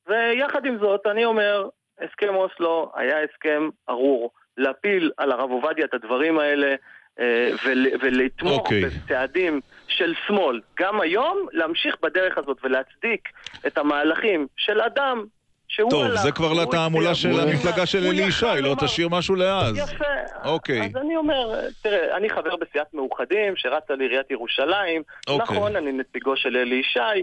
ויחד 0.07 0.67
עם 0.67 0.79
זאת, 0.79 1.07
אני 1.07 1.25
אומר, 1.25 1.69
הסכם 2.01 2.35
אוסלו 2.35 2.93
היה 2.95 3.17
הסכם 3.23 3.69
ארור. 3.89 4.31
להפיל 4.57 5.11
על 5.17 5.33
הרב 5.33 5.51
עובדיה 5.51 5.85
את 5.85 5.95
הדברים 5.95 6.39
האלה 6.39 6.75
אה, 7.21 7.51
ול, 7.65 7.87
ולתמוך 8.03 8.59
אוקיי. 8.59 8.85
בצעדים 8.85 9.61
של 9.89 10.15
שמאל. 10.27 10.61
גם 10.79 11.01
היום, 11.01 11.47
להמשיך 11.53 11.97
בדרך 12.03 12.39
הזאת 12.39 12.57
ולהצדיק 12.63 13.29
את 13.67 13.79
המהלכים 13.79 14.47
של 14.57 14.81
אדם 14.81 15.25
שהוא 15.69 15.91
טוב, 15.91 16.05
הלך, 16.05 16.21
זה 16.21 16.33
כבר 16.33 16.53
לתעמולה 16.53 17.15
של 17.15 17.41
המפלגה 17.41 17.87
של 17.87 18.07
אלי 18.07 18.23
ישי, 18.23 18.47
לא 18.61 18.75
תשאיר 18.81 19.09
משהו 19.09 19.35
לאז. 19.35 19.79
יפה. 19.79 20.05
אוקיי. 20.45 20.81
אז 20.81 20.97
אני 20.97 21.17
אומר, 21.17 21.61
תראה, 21.83 22.17
אני 22.17 22.31
חבר 22.31 22.57
בסיעת 22.57 22.95
מאוחדים, 22.95 23.57
שרצה 23.57 23.95
לעיריית 23.95 24.31
ירושלים. 24.31 25.03
אוקיי. 25.29 25.57
נכון, 25.57 25.77
אני 25.77 25.93
נציגו 25.93 26.37
של 26.37 26.57
אלי 26.57 26.75
ישי. 26.75 27.23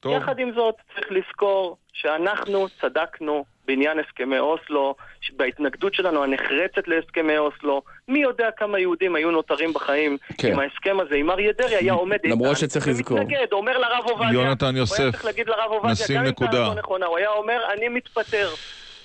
טוב. 0.00 0.12
יחד 0.12 0.38
עם 0.38 0.52
זאת, 0.54 0.74
צריך 0.94 1.06
לזכור 1.10 1.76
שאנחנו 1.92 2.66
צדקנו 2.80 3.44
בעניין 3.68 3.98
הסכמי 3.98 4.38
אוסלו, 4.38 4.94
בהתנגדות 5.36 5.94
שלנו 5.94 6.24
הנחרצת 6.24 6.88
להסכמי 6.88 7.38
אוסלו. 7.38 7.82
מי 8.08 8.18
יודע 8.18 8.48
כמה 8.56 8.78
יהודים 8.78 9.14
היו 9.16 9.30
נותרים 9.30 9.72
בחיים 9.72 10.16
כן. 10.38 10.52
אם 10.52 10.58
ההסכם 10.60 11.00
הזה, 11.00 11.14
אם 11.14 11.30
אריה 11.30 11.52
דרעי 11.58 11.76
היה 11.76 11.92
עומד 11.92 12.12
איתן. 12.24 12.28
למרות 12.30 12.56
שצריך 12.56 12.88
לזכור. 12.88 13.18
ומתנגד, 13.18 13.46
אומר 13.52 13.78
לרב 13.78 14.04
עובדיה. 14.10 14.32
יונתן 14.32 14.66
הוא 14.66 14.72
היה 14.72 14.78
יוסף, 14.80 15.10
צריך 15.10 15.24
להגיד 15.24 15.48
לרב 15.48 15.70
עובדיה, 15.70 15.92
נשים 15.92 16.16
גם 16.16 16.22
אם 16.24 16.28
נקודה. 16.28 16.50
טענתו 16.52 16.74
נכונה, 16.74 17.06
הוא 17.06 17.18
היה 17.18 17.30
אומר, 17.30 17.60
אני 17.76 17.88
מתפטר. 17.88 18.48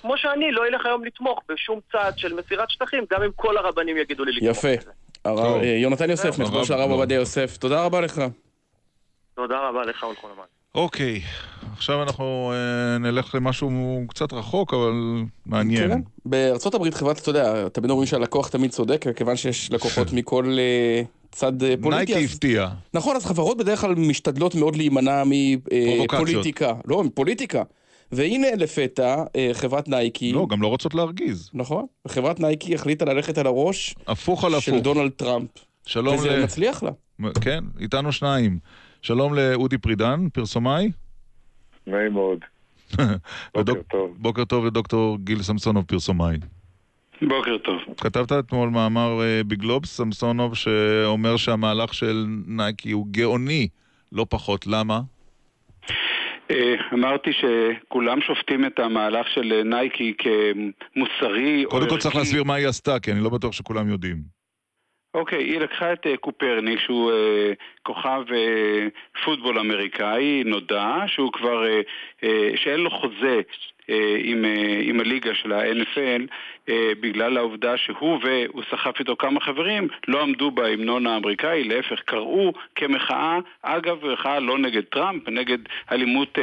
כמו 0.01 0.17
שאני 0.17 0.51
לא 0.51 0.65
אלך 0.67 0.85
היום 0.85 1.05
לתמוך 1.05 1.39
בשום 1.49 1.79
צעד 1.91 2.17
של 2.17 2.33
מסירת 2.33 2.69
שטחים, 2.69 3.03
גם 3.11 3.23
אם 3.23 3.29
כל 3.35 3.57
הרבנים 3.57 3.97
יגידו 3.97 4.23
לי 4.25 4.31
לתמוך. 4.31 4.57
יפה. 4.57 4.67
הרב- 5.25 5.61
אה, 5.61 5.67
יונתן 5.67 6.09
יוסף, 6.09 6.35
של 6.63 6.73
הרב 6.73 6.91
עובדיה 6.91 7.15
יוסף, 7.15 7.57
תודה 7.57 7.85
רבה 7.85 8.01
לך. 8.01 8.21
תודה 9.35 9.59
רבה 9.69 9.81
לך 9.85 10.03
ולכל 10.03 10.27
הזמן. 10.31 10.43
אוקיי, 10.75 11.21
עכשיו 11.73 12.03
אנחנו 12.03 12.53
אה, 12.53 12.97
נלך 12.97 13.35
למשהו 13.35 14.01
קצת 14.07 14.33
רחוק, 14.33 14.73
אבל 14.73 14.93
מעניין. 15.45 15.89
כן. 15.89 16.01
בארצות 16.25 16.75
הברית 16.75 16.93
חברת, 16.93 17.19
אתה 17.19 17.29
יודע, 17.29 17.69
תמיד 17.69 17.89
אומרים 17.89 18.07
שהלקוח 18.07 18.47
תמיד 18.47 18.71
צודק, 18.71 19.05
כיוון 19.15 19.35
שיש 19.35 19.71
לקוחות 19.71 20.13
מכל 20.17 20.57
אה, 20.59 21.01
צד 21.31 21.63
אה, 21.63 21.73
פוליטי. 21.81 22.13
נייקי 22.13 22.25
הפתיע. 22.25 22.69
נכון, 22.93 23.15
אז 23.15 23.25
חברות 23.25 23.57
בדרך 23.57 23.81
כלל 23.81 23.95
משתדלות 23.95 24.55
מאוד 24.55 24.75
להימנע. 24.75 25.23
מפוליטיקה. 25.25 26.73
לא, 26.85 27.03
מפוליטיקה. 27.03 27.63
והנה 28.11 28.47
לפתע, 28.57 29.23
אה, 29.35 29.49
חברת 29.53 29.87
נייקי... 29.87 30.31
לא, 30.31 30.47
גם 30.49 30.61
לא 30.61 30.67
רוצות 30.67 30.95
להרגיז. 30.95 31.49
נכון. 31.53 31.85
חברת 32.07 32.39
נייקי 32.39 32.75
החליטה 32.75 33.05
ללכת 33.05 33.37
על 33.37 33.47
הראש 33.47 33.95
הפוך 34.07 34.43
על 34.43 34.59
של 34.59 34.71
הפוך. 34.71 34.83
דונלד 34.83 35.11
טראמפ. 35.11 35.49
שלום 35.85 36.15
וזה 36.15 36.29
ל... 36.29 36.43
מצליח 36.43 36.83
לה. 36.83 36.91
כן, 37.41 37.63
איתנו 37.79 38.11
שניים. 38.11 38.59
שלום 39.03 39.33
לאודי 39.33 39.77
פרידן, 39.77 40.29
פרסומאי. 40.33 40.91
נעים 41.87 42.13
מאוד. 42.13 42.39
בוקר 43.55 43.81
טוב. 43.91 44.15
בוקר 44.17 44.45
טוב 44.45 44.65
לדוקטור 44.65 45.17
גיל 45.17 45.41
סמסונוב, 45.41 45.85
פרסומאי. 45.85 46.37
בוקר 47.21 47.57
טוב. 47.57 47.81
כתבת 47.97 48.31
אתמול 48.31 48.69
מאמר 48.69 49.21
אה, 49.21 49.41
בגלובס, 49.47 49.97
סמסונוב, 49.97 50.55
שאומר 50.55 51.37
שהמהלך 51.37 51.93
של 51.93 52.25
נייקי 52.47 52.91
הוא 52.91 53.07
גאוני, 53.11 53.67
לא 54.11 54.25
פחות. 54.29 54.67
למה? 54.67 55.01
אה, 56.51 56.75
אמרתי 56.93 57.31
שכולם 57.33 58.21
שופטים 58.21 58.65
את 58.65 58.79
המהלך 58.79 59.27
של 59.33 59.61
נייקי 59.65 60.13
כמוסרי 60.17 61.65
או 61.65 61.69
קודם 61.69 61.89
כל 61.89 61.97
צריך. 61.97 62.15
להסביר 62.15 62.43
מה 62.43 62.55
היא 62.55 62.67
עשתה, 62.67 62.99
כי 62.99 63.11
אני 63.11 63.19
לא 63.19 63.29
בטוח 63.29 63.53
שכולם 63.53 63.89
יודעים. 63.89 64.42
אוקיי, 65.13 65.43
היא 65.43 65.59
לקחה 65.59 65.93
את 65.93 66.07
אה, 66.07 66.17
קופרניק, 66.17 66.79
שהוא 66.79 67.11
אה, 67.11 67.53
כוכב 67.83 68.23
אה, 68.33 68.87
פוטבול 69.23 69.59
אמריקאי, 69.59 70.43
נודע, 70.45 70.95
שהוא 71.07 71.31
כבר, 71.31 71.65
אה, 71.65 71.81
אה, 72.23 72.49
שאין 72.55 72.79
לו 72.79 72.89
חוזה 72.89 73.41
עם, 74.23 74.45
עם 74.81 74.99
הליגה 74.99 75.35
של 75.35 75.53
ה-NFL, 75.53 76.21
בגלל 76.99 77.37
העובדה 77.37 77.77
שהוא 77.77 78.19
והוא 78.23 78.63
סחף 78.71 78.99
איתו 78.99 79.15
כמה 79.17 79.39
חברים, 79.39 79.87
לא 80.07 80.21
עמדו 80.21 80.51
בהמנון 80.51 81.07
האמריקאי, 81.07 81.63
להפך, 81.63 81.99
קראו 82.05 82.53
כמחאה, 82.75 83.39
אגב, 83.61 84.05
מחאה 84.05 84.39
לא 84.39 84.57
נגד 84.57 84.83
טראמפ, 84.83 85.29
נגד 85.29 85.57
אלימות 85.91 86.37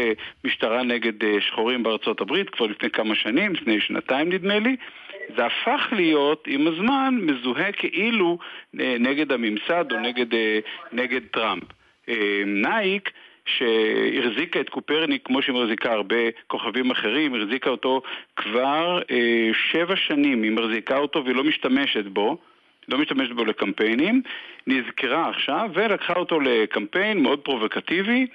משטרה 0.45 0.83
נגד 0.83 1.41
שחורים 1.41 1.83
בארצות 1.83 2.21
הברית, 2.21 2.51
כבר 2.51 2.67
לפני 2.67 2.91
כמה 2.91 3.15
שנים, 3.15 3.53
לפני 3.53 3.81
שנתיים 3.81 4.33
נדמה 4.33 4.59
לי. 4.59 4.77
זה 5.37 5.47
הפך 5.47 5.89
להיות 5.93 6.45
עם 6.47 6.67
הזמן 6.67 7.19
מזוהה 7.23 7.73
כאילו 7.73 8.39
אה, 8.81 8.97
נגד 9.01 9.33
הממסד 9.33 9.85
או 9.93 10.01
נגד, 10.01 10.35
אה, 10.35 10.59
נגד 10.93 11.21
טראמפ. 11.31 11.65
אה, 12.09 12.43
נייק 12.47 13.11
שהחזיקה 13.45 14.61
את 14.61 14.69
קפרניק 14.69 15.27
כמו 15.27 15.43
שהיא 15.43 15.55
מחזיקה 15.55 15.93
הרבה 15.93 16.17
כוכבים 16.47 16.91
אחרים, 16.91 17.35
החזיקה 17.35 17.71
אותו 17.71 18.03
כבר 18.37 19.01
אה, 19.11 19.51
שבע 19.73 19.97
שנים, 19.97 20.43
היא 20.43 20.53
מחזיקה 20.53 20.97
אותו 20.97 21.25
והיא 21.25 21.37
לא 21.37 21.45
משתמשת 21.45 22.05
בו. 22.05 22.39
לא 22.89 22.99
משתמשת 22.99 23.33
בו 23.33 23.45
לקמפיינים, 23.45 24.23
נזכרה 24.67 25.29
עכשיו 25.29 25.71
ולקחה 25.75 26.13
אותו 26.13 26.41
לקמפיין 26.41 27.23
מאוד 27.23 27.39
פרובוקטיבי 27.39 28.27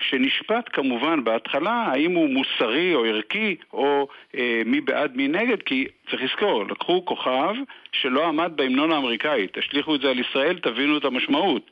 שנשפט 0.00 0.68
כמובן 0.72 1.24
בהתחלה 1.24 1.72
האם 1.72 2.14
הוא 2.14 2.28
מוסרי 2.28 2.94
או 2.94 3.04
ערכי 3.04 3.56
או 3.72 4.08
אה, 4.36 4.62
מי 4.66 4.80
בעד 4.80 5.16
מי 5.16 5.28
נגד 5.28 5.62
כי 5.62 5.86
צריך 6.10 6.22
לזכור, 6.22 6.64
לקחו 6.64 7.04
כוכב 7.04 7.54
שלא 7.92 8.28
עמד 8.28 8.52
בהמנון 8.56 8.92
האמריקאי, 8.92 9.46
תשליכו 9.52 9.94
את 9.94 10.00
זה 10.00 10.10
על 10.10 10.18
ישראל, 10.18 10.58
תבינו 10.58 10.98
את 10.98 11.04
המשמעות. 11.04 11.70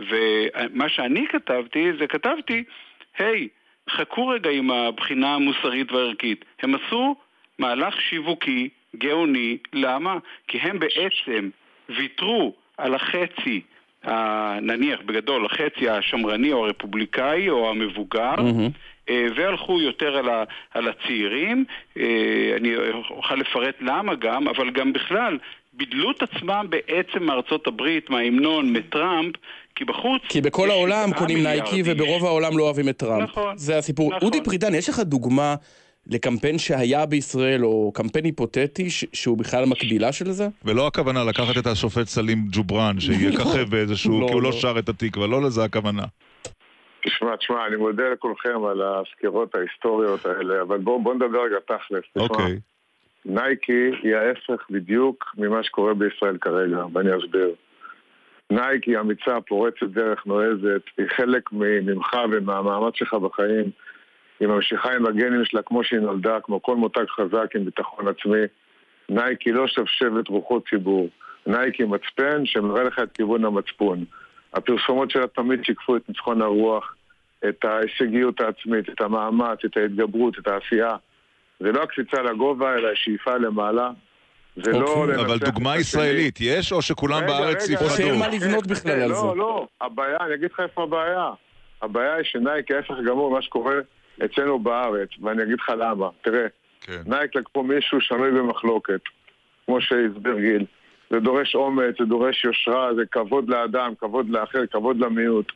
ומה 0.00 0.88
שאני 0.88 1.26
כתבתי 1.28 1.92
זה 1.98 2.06
כתבתי, 2.06 2.64
היי, 3.18 3.48
חכו 3.90 4.28
רגע 4.28 4.50
עם 4.50 4.70
הבחינה 4.70 5.34
המוסרית 5.34 5.92
והערכית. 5.92 6.44
הם 6.62 6.74
עשו 6.74 7.16
מהלך 7.58 8.00
שיווקי 8.00 8.68
גאוני, 8.96 9.58
למה? 9.72 10.18
כי 10.48 10.58
הם 10.58 10.78
בעצם 10.78 11.50
ויתרו 11.88 12.54
על 12.78 12.94
החצי, 12.94 13.60
נניח 14.62 15.00
בגדול, 15.06 15.46
החצי 15.46 15.88
השמרני 15.88 16.52
או 16.52 16.66
הרפובליקאי 16.66 17.50
או 17.50 17.70
המבוגר, 17.70 18.34
אה, 19.08 19.26
והלכו 19.36 19.80
יותר 19.80 20.16
על, 20.16 20.28
ה, 20.28 20.44
על 20.74 20.88
הצעירים, 20.88 21.64
אה, 21.98 22.04
אני 22.56 22.74
אוכל 23.10 23.34
לפרט 23.34 23.74
למה 23.80 24.14
גם, 24.14 24.48
אבל 24.48 24.70
גם 24.70 24.92
בכלל, 24.92 25.38
בידלו 25.72 26.10
את 26.10 26.22
עצמם 26.22 26.66
בעצם 26.68 27.22
מארצות 27.22 27.66
הברית, 27.66 28.10
מההמנון, 28.10 28.72
מטראמפ, 28.72 29.34
כי 29.74 29.84
בחוץ... 29.84 30.22
כי 30.28 30.40
בכל 30.40 30.70
העולם 30.70 31.12
קונים 31.18 31.42
נייקי. 31.42 31.82
וברוב 31.84 32.24
העולם 32.24 32.58
לא 32.58 32.62
אוהבים 32.62 32.88
את 32.88 32.96
טראמפ. 32.96 33.30
נכון, 33.30 33.56
זה 33.56 33.78
הסיפור. 33.78 34.10
נכון. 34.10 34.26
אודי 34.28 34.44
פרידן, 34.44 34.74
יש 34.74 34.88
לך 34.88 35.00
דוגמה 35.00 35.54
לקמפיין 36.06 36.58
שהיה 36.58 37.06
בישראל, 37.06 37.64
או 37.64 37.92
קמפיין 37.94 38.24
היפותטי, 38.24 38.90
ש- 38.90 39.04
שהוא 39.12 39.38
בכלל 39.38 39.64
מקבילה 39.66 40.12
של 40.12 40.30
זה? 40.30 40.48
ולא 40.64 40.86
הכוונה 40.86 41.24
לקחת 41.24 41.58
את 41.58 41.66
השופט 41.66 42.06
סלים 42.06 42.38
ג'ובראן, 42.50 43.00
שיככב 43.00 43.64
באיזשהו, 43.72 44.20
לא, 44.20 44.26
כי 44.26 44.32
הוא 44.32 44.42
לא 44.42 44.48
לא. 44.48 44.56
שר 44.56 44.78
את 44.78 44.88
התקווה, 44.88 45.26
לא 45.26 45.42
לזה 45.42 45.64
הכוונה. 45.64 46.02
תשמע, 47.06 47.36
תשמע, 47.36 47.66
אני 47.66 47.76
מודה 47.76 48.04
לכולכם 48.12 48.64
על 48.64 48.82
הסקירות 48.82 49.54
ההיסטוריות 49.54 50.26
האלה, 50.26 50.62
אבל 50.62 50.78
בואו 50.78 51.02
בוא 51.02 51.14
נדבר 51.14 51.44
רגע 51.44 51.56
תכלס. 51.66 52.02
תשמע, 52.10 52.22
אוקיי. 52.22 52.58
נייקי 53.24 53.90
היא 54.02 54.16
ההפך 54.16 54.66
בדיוק 54.70 55.24
ממה 55.38 55.62
שקורה 55.62 55.94
בישראל 55.94 56.38
כרגע, 56.40 56.84
ואני 56.92 57.10
אסביר. 57.10 57.54
נייק 58.50 58.84
היא 58.84 58.98
אמיצה, 58.98 59.40
פורצת 59.48 59.82
דרך, 59.82 60.26
נועזת, 60.26 60.82
היא 60.98 61.06
חלק 61.16 61.42
ממך 61.52 62.16
ומהמאמץ 62.30 62.94
שלך 62.96 63.14
בחיים. 63.14 63.70
היא 64.44 64.50
ממשיכה 64.52 64.92
עם 64.92 65.06
הגנים 65.06 65.44
שלה 65.44 65.62
כמו 65.62 65.84
שהיא 65.84 66.00
נולדה, 66.00 66.40
כמו 66.40 66.62
כל 66.62 66.76
מותג 66.76 67.04
חזק 67.16 67.56
עם 67.56 67.64
ביטחון 67.64 68.08
עצמי. 68.08 68.42
נייק 69.08 69.42
היא 69.42 69.54
לא 69.54 69.66
שבשבת 69.66 70.28
רוחות 70.28 70.68
ציבור. 70.70 71.08
נייק 71.46 71.74
היא 71.74 71.86
מצפן 71.86 72.46
שמראה 72.46 72.82
לך 72.82 72.98
את 72.98 73.12
כיוון 73.14 73.44
המצפון. 73.44 74.04
הפרסומות 74.54 75.10
שלה 75.10 75.26
תמיד 75.26 75.64
שיקפו 75.64 75.96
את 75.96 76.08
ניצחון 76.08 76.42
הרוח, 76.42 76.94
את 77.48 77.64
ההישגיות 77.64 78.40
העצמית, 78.40 78.88
את 78.88 79.00
המאמץ, 79.00 79.58
את 79.64 79.76
ההתגברות, 79.76 80.38
את 80.38 80.46
העשייה. 80.46 80.96
זה 81.60 81.72
לא 81.72 81.82
הקפיצה 81.82 82.22
לגובה, 82.22 82.74
אלא 82.74 82.88
השאיפה 82.88 83.36
למעלה. 83.36 83.90
זה 84.56 84.72
לא 84.72 84.94
אוקיי. 84.94 85.20
אבל 85.20 85.38
דוגמה. 85.38 85.76
ישראלית, 85.76 86.38
יש 86.40 86.72
או 86.72 86.82
שכולם 86.82 87.26
בארץ 87.26 87.70
יפחדו? 87.70 88.04
רגע, 88.04 88.26
רגע, 88.84 89.06
לא, 89.06 89.36
לא, 89.36 89.66
הבעיה, 89.80 90.16
אני 90.20 90.34
אגיד 90.34 90.50
לך 90.52 90.60
איפה 90.60 90.82
הבעיה. 90.82 91.30
הבעיה 91.82 92.14
היא 92.14 92.24
שנייק 92.24 92.70
ההפך 92.70 92.94
גמור 93.06 93.30
ממה 93.30 93.42
שקורה 93.42 93.74
אצלנו 94.24 94.58
בארץ, 94.58 95.08
ואני 95.22 95.42
אגיד 95.42 95.58
לך 95.60 95.72
למה. 95.78 96.08
תראה, 96.22 96.46
כן. 96.80 97.00
נייק 97.06 97.36
לקחו 97.36 97.62
מישהו 97.62 98.00
שנוי 98.00 98.30
במחלוקת, 98.30 99.00
כמו 99.66 99.80
שהסביר 99.80 100.38
גיל. 100.38 100.64
זה 101.10 101.20
דורש 101.20 101.54
אומץ, 101.54 101.94
זה 101.98 102.04
דורש 102.04 102.44
יושרה, 102.44 102.94
זה 102.94 103.02
כבוד 103.12 103.48
לאדם, 103.48 103.92
כבוד 104.00 104.30
לאחר, 104.30 104.66
כבוד 104.66 105.00
למיעוט. 105.00 105.52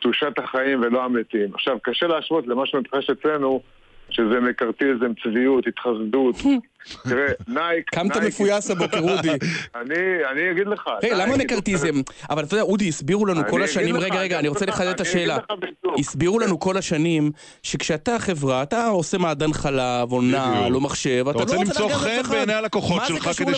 קדושת 0.00 0.38
החיים 0.38 0.82
ולא 0.82 1.04
המתים. 1.04 1.54
עכשיו, 1.54 1.78
קשה 1.82 2.06
להשוות 2.06 2.46
למה 2.46 2.66
שמתרחש 2.66 3.10
אצלנו, 3.10 3.62
שזה 4.10 4.40
מקרתיזם, 4.40 5.12
צביעות, 5.24 5.64
התחסדות. 5.66 6.36
תראה, 7.08 7.26
נייק... 7.48 7.90
קמת 7.90 8.16
נייק- 8.16 8.24
מפויס 8.26 8.70
הבוקר, 8.70 8.98
אודי. 9.16 9.28
אני, 9.74 9.94
אני 10.32 10.50
אגיד 10.50 10.66
לך. 10.66 10.88
רגע, 11.02 11.26
למה 11.26 11.36
מקרתיזם? 11.36 12.00
אבל 12.30 12.44
אתה 12.44 12.54
יודע, 12.54 12.62
אודי, 12.64 12.88
הסבירו 12.88 13.26
לנו 13.26 13.40
כל 13.50 13.62
השנים, 13.62 13.96
רגע, 13.96 14.20
רגע, 14.20 14.38
אני 14.38 14.48
רוצה 14.48 14.66
לחדד 14.66 14.88
את 14.88 15.00
השאלה. 15.00 15.38
הסבירו 15.98 16.38
לנו 16.38 16.60
כל 16.60 16.76
השנים, 16.76 17.30
שכשאתה 17.62 18.18
חברה, 18.18 18.62
אתה 18.62 18.86
עושה 18.86 19.18
מעדן 19.18 19.52
חלב, 19.52 20.12
או 20.12 20.22
נעל, 20.22 20.74
או 20.74 20.80
מחשב, 20.80 21.24
אתה 21.28 21.38
לא 21.38 21.42
רוצה 21.42 21.56
רוצה 21.56 21.64
למצוא 21.64 21.90
להגיע 21.90 22.16
לאף 22.16 22.26
חן. 22.26 22.32
בעיני 22.32 22.52
הלקוחות 22.52 23.02
שלך 23.06 23.30
כדי 23.38 23.52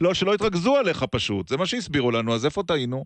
לא, 0.00 0.14
שלא 0.14 0.34
יתרכזו 0.34 0.76
עליך 0.76 1.04
פשוט. 1.10 1.48
זה 1.48 1.56
מה 1.56 1.66
שהסבירו 1.66 2.10
לנו, 2.10 2.34
אז 2.34 2.44
איפה 2.44 2.62
טעינו? 2.62 3.04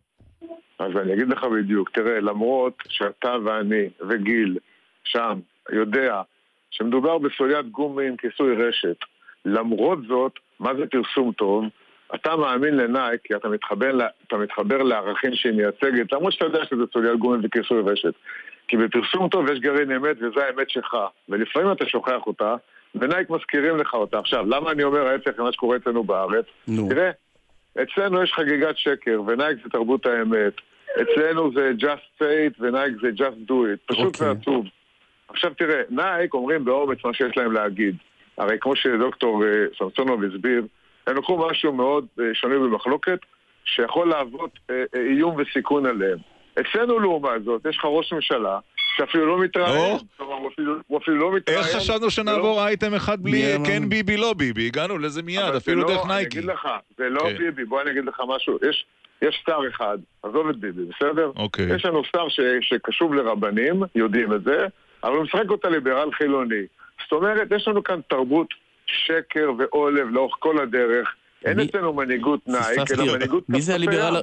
אז 0.78 0.90
אני 1.02 1.14
אגיד 1.14 1.28
לך 1.28 1.44
בדיוק, 1.44 1.90
תראה, 1.90 2.20
למרות 2.20 2.74
שאתה 2.88 3.34
ואני 3.44 3.82
וגיל 4.10 4.58
שם 5.04 5.38
יודע 5.72 6.20
שמדובר 6.78 7.18
בסוליית 7.18 7.66
גומי 7.70 8.08
עם 8.08 8.16
כיסוי 8.16 8.54
רשת, 8.68 8.96
למרות 9.44 9.98
זאת, 10.08 10.32
מה 10.60 10.74
זה 10.74 10.86
פרסום 10.86 11.32
טוב? 11.32 11.64
אתה 12.14 12.36
מאמין 12.36 12.76
לנייק 12.76 13.20
כי 13.24 13.34
אתה 13.36 13.48
מתחבר, 13.48 13.92
ל- 13.92 14.08
אתה 14.26 14.36
מתחבר 14.36 14.82
לערכים 14.82 15.30
שהיא 15.34 15.52
מייצגת, 15.52 16.12
למרות 16.12 16.32
שאתה 16.32 16.44
יודע 16.44 16.64
שזה 16.64 16.82
סוליית 16.92 17.18
גומי 17.18 17.46
וכיסוי 17.46 17.82
רשת. 17.86 18.12
כי 18.68 18.76
בפרסום 18.76 19.28
טוב 19.28 19.50
יש 19.50 19.58
גרעין 19.60 19.92
אמת 19.92 20.16
וזה 20.20 20.44
האמת 20.46 20.70
שלך, 20.70 20.96
ולפעמים 21.28 21.72
אתה 21.72 21.86
שוכח 21.86 22.26
אותה, 22.26 22.54
ונייק 22.94 23.30
מזכירים 23.30 23.76
לך 23.76 23.94
אותה. 23.94 24.18
עכשיו, 24.18 24.44
למה 24.48 24.70
אני 24.70 24.82
אומר 24.82 25.06
ההפך 25.06 25.38
ממה 25.38 25.52
שקורה 25.52 25.76
אצלנו 25.76 26.04
בארץ? 26.04 26.44
נו. 26.68 26.88
תראה, 26.88 27.10
אצלנו 27.82 28.22
יש 28.22 28.32
חגיגת 28.32 28.76
שקר, 28.78 29.22
ונייק 29.26 29.58
זה 29.64 29.70
תרבות 29.70 30.06
האמת. 30.06 30.52
אצלנו 31.02 31.50
זה 31.54 31.72
just 31.78 32.22
say 32.22 32.24
it 32.50 32.56
ונייק 32.60 32.92
זה 33.02 33.08
just 33.16 33.50
do 33.50 33.52
it. 33.52 33.78
פשוט 33.86 34.06
אוקיי. 34.06 34.26
זה 34.26 34.30
עצוב. 34.30 34.66
עכשיו 35.28 35.54
תראה, 35.54 35.82
נייק 35.90 36.34
אומרים 36.34 36.64
באומץ 36.64 36.98
מה 37.04 37.14
שיש 37.14 37.36
להם 37.36 37.52
להגיד. 37.52 37.96
הרי 38.38 38.56
כמו 38.60 38.76
שדוקטור 38.76 39.44
אה, 39.44 39.48
סמסונוב 39.78 40.24
הסביר, 40.24 40.62
הם 41.06 41.16
לקחו 41.16 41.48
משהו 41.50 41.72
מאוד 41.72 42.06
אה, 42.20 42.24
שנוי 42.34 42.58
במחלוקת, 42.58 43.18
שיכול 43.64 44.08
להוות 44.08 44.50
אה, 44.70 44.74
איום 44.94 45.36
וסיכון 45.38 45.86
עליהם. 45.86 46.18
אצלנו 46.60 46.98
לעומת 47.00 47.44
זאת, 47.44 47.66
יש 47.70 47.76
לך 47.76 47.84
ראש 47.84 48.12
ממשלה 48.12 48.58
שאפילו 48.96 49.26
לא 49.26 49.38
מתראיין. 49.44 49.96
כלומר, 50.16 50.34
הוא 50.86 50.98
אפילו- 50.98 51.18
לא 51.18 51.32
מתראיין. 51.32 51.62
איך 51.64 51.76
חשבנו 51.76 52.10
שנעבור 52.10 52.66
אייטם 52.66 52.94
אחד 52.94 53.22
בלי? 53.22 53.42
כן 53.66 53.88
ביבי 53.88 54.16
לא 54.16 54.32
ביבי? 54.36 54.66
הגענו 54.66 54.98
לזה 54.98 55.22
מיד, 55.22 55.54
אפילו 55.56 55.82
לא- 55.82 55.88
דרך 55.88 56.06
נייקי. 56.06 56.38
אני 56.38 56.44
אגיד 56.46 56.50
לך, 56.50 56.68
זה 56.98 57.08
לא 57.08 57.20
כן. 57.20 57.38
ביבי, 57.38 57.64
בוא 57.64 57.82
אני 57.82 57.90
אגיד 57.90 58.04
לך 58.04 58.20
משהו. 58.28 58.58
יש, 58.68 58.84
יש 59.22 59.42
שר 59.46 59.58
אחד, 59.74 59.98
עזוב 60.22 60.48
את 60.48 60.56
ביבי, 60.56 60.82
בסדר? 60.82 61.30
אוקיי. 61.36 61.74
יש 61.74 61.84
לנו 61.84 62.02
שר 62.04 62.28
ש, 62.28 62.40
שקשוב 62.60 63.14
לרבנים, 63.14 63.82
יודעים 63.94 64.32
את 64.34 64.44
זה, 64.44 64.66
אבל 65.04 65.12
הוא 65.14 65.24
משחק 65.24 65.50
אותה 65.50 65.68
ליברל 65.68 66.12
חילוני. 66.12 66.62
זאת 67.02 67.12
אומרת, 67.12 67.48
יש 67.56 67.68
לנו 67.68 67.82
כאן 67.84 68.00
תרבות 68.10 68.48
שקר 68.86 69.50
ועולב 69.58 70.08
לאורך 70.10 70.34
כל 70.38 70.58
הדרך. 70.62 71.08
אין 71.44 71.60
אצלנו 71.60 71.92
מנהיגות 71.92 72.40
נייק, 72.48 72.64
פספסתי, 72.78 72.94
אלא 72.94 73.12
מנהיגות 73.14 73.48
מי 73.48 73.60
זה 73.62 73.74
הליברל? 73.74 74.22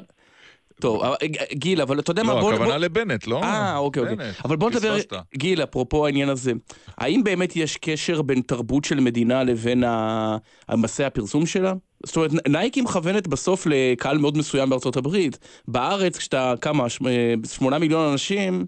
טוב, 0.81 1.03
אבל, 1.03 1.15
אה, 1.21 1.27
גיל, 1.53 1.81
אבל 1.81 1.99
אתה 1.99 2.11
יודע 2.11 2.23
מה, 2.23 2.33
לא, 2.33 2.39
בוא... 2.41 2.51
הכוונה 2.53 2.69
בוא- 2.69 2.77
לבנט, 2.77 3.27
לא? 3.27 3.43
אה, 3.43 3.77
אוקיי, 3.77 4.03
אוקיי. 4.03 4.15
אבל 4.45 4.55
בוא 4.55 4.69
נדבר. 4.69 4.95
גיל, 5.35 5.63
אפרופו 5.63 6.05
העניין 6.05 6.29
הזה, 6.29 6.51
האם 6.97 7.23
באמת 7.23 7.55
יש 7.55 7.77
קשר 7.77 8.21
בין 8.21 8.41
תרבות 8.41 8.85
של 8.85 8.99
מדינה 8.99 9.43
לבין 9.43 9.83
ה- 9.83 10.37
המסע 10.67 11.07
הפרסום 11.07 11.45
שלה? 11.45 11.73
זאת 12.05 12.15
אומרת, 12.15 12.31
נייקי 12.47 12.81
מכוונת 12.81 13.27
בסוף 13.27 13.67
לקהל 13.69 14.17
מאוד 14.17 14.37
מסוים 14.37 14.69
בארצות 14.69 14.97
הברית. 14.97 15.37
בארץ, 15.67 16.17
כשאתה, 16.17 16.53
כמה, 16.61 16.83
אה, 17.07 17.33
שמונה 17.49 17.79
מיליון 17.79 18.11
אנשים, 18.11 18.65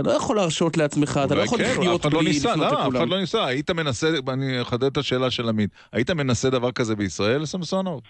אתה 0.00 0.08
לא 0.08 0.12
יכול 0.12 0.36
להרשות 0.36 0.76
לעצמך, 0.76 1.20
אתה 1.26 1.34
לא 1.34 1.42
יכול 1.42 1.58
כן, 1.58 1.64
לחיות 1.64 2.00
אף 2.00 2.06
אחד 2.06 2.12
לא 2.12 2.18
בלי 2.20 2.28
ניסה, 2.28 2.48
לפנות 2.50 2.66
למה? 2.66 2.74
אף 2.82 2.88
אחד 2.88 2.92
לכולם. 2.94 3.10
לא 3.10 3.20
ניסה. 3.20 3.46
היית 3.46 3.70
מנסה, 3.70 4.08
אני 4.28 4.62
אחדד 4.62 4.84
את 4.84 4.96
השאלה 4.96 5.30
של 5.30 5.48
עמית, 5.48 5.70
היית 5.92 6.10
מנסה 6.10 6.50
דבר 6.50 6.72
כזה 6.72 6.96
בישראל, 6.96 7.44
סמסונוב? 7.44 8.00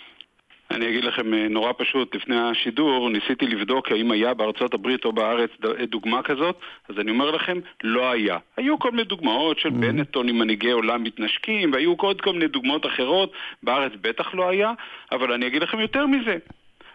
אני 0.71 0.89
אגיד 0.89 1.05
לכם 1.05 1.35
אה, 1.35 1.49
נורא 1.51 1.73
פשוט, 1.79 2.15
לפני 2.15 2.37
השידור 2.41 3.11
ניסיתי 3.11 3.47
לבדוק 3.47 3.93
האם 3.93 4.11
היה 4.11 4.35
בארצות 4.35 4.75
הברית 4.75 5.05
או 5.05 5.13
בארץ 5.13 5.51
ד- 5.65 5.91
דוגמה 5.91 6.23
כזאת, 6.23 6.57
אז 6.89 6.95
אני 7.01 7.11
אומר 7.11 7.31
לכם, 7.31 7.59
לא 7.85 8.11
היה. 8.11 8.37
היו 8.57 8.79
כל 8.79 8.91
מיני 8.91 9.05
דוגמאות 9.05 9.59
של 9.59 9.71
בנטון 9.71 10.29
עם 10.29 10.39
מנהיגי 10.39 10.71
עולם 10.71 11.03
מתנשקים, 11.05 11.73
והיו 11.73 11.95
עוד 11.99 12.21
כל 12.21 12.33
מיני 12.33 12.49
דוגמאות 12.49 12.87
אחרות, 12.87 13.33
בארץ 13.63 13.93
בטח 14.01 14.35
לא 14.35 14.49
היה, 14.49 14.73
אבל 15.13 15.33
אני 15.33 15.47
אגיד 15.47 15.63
לכם 15.63 15.81
יותר 15.81 16.07
מזה. 16.07 16.37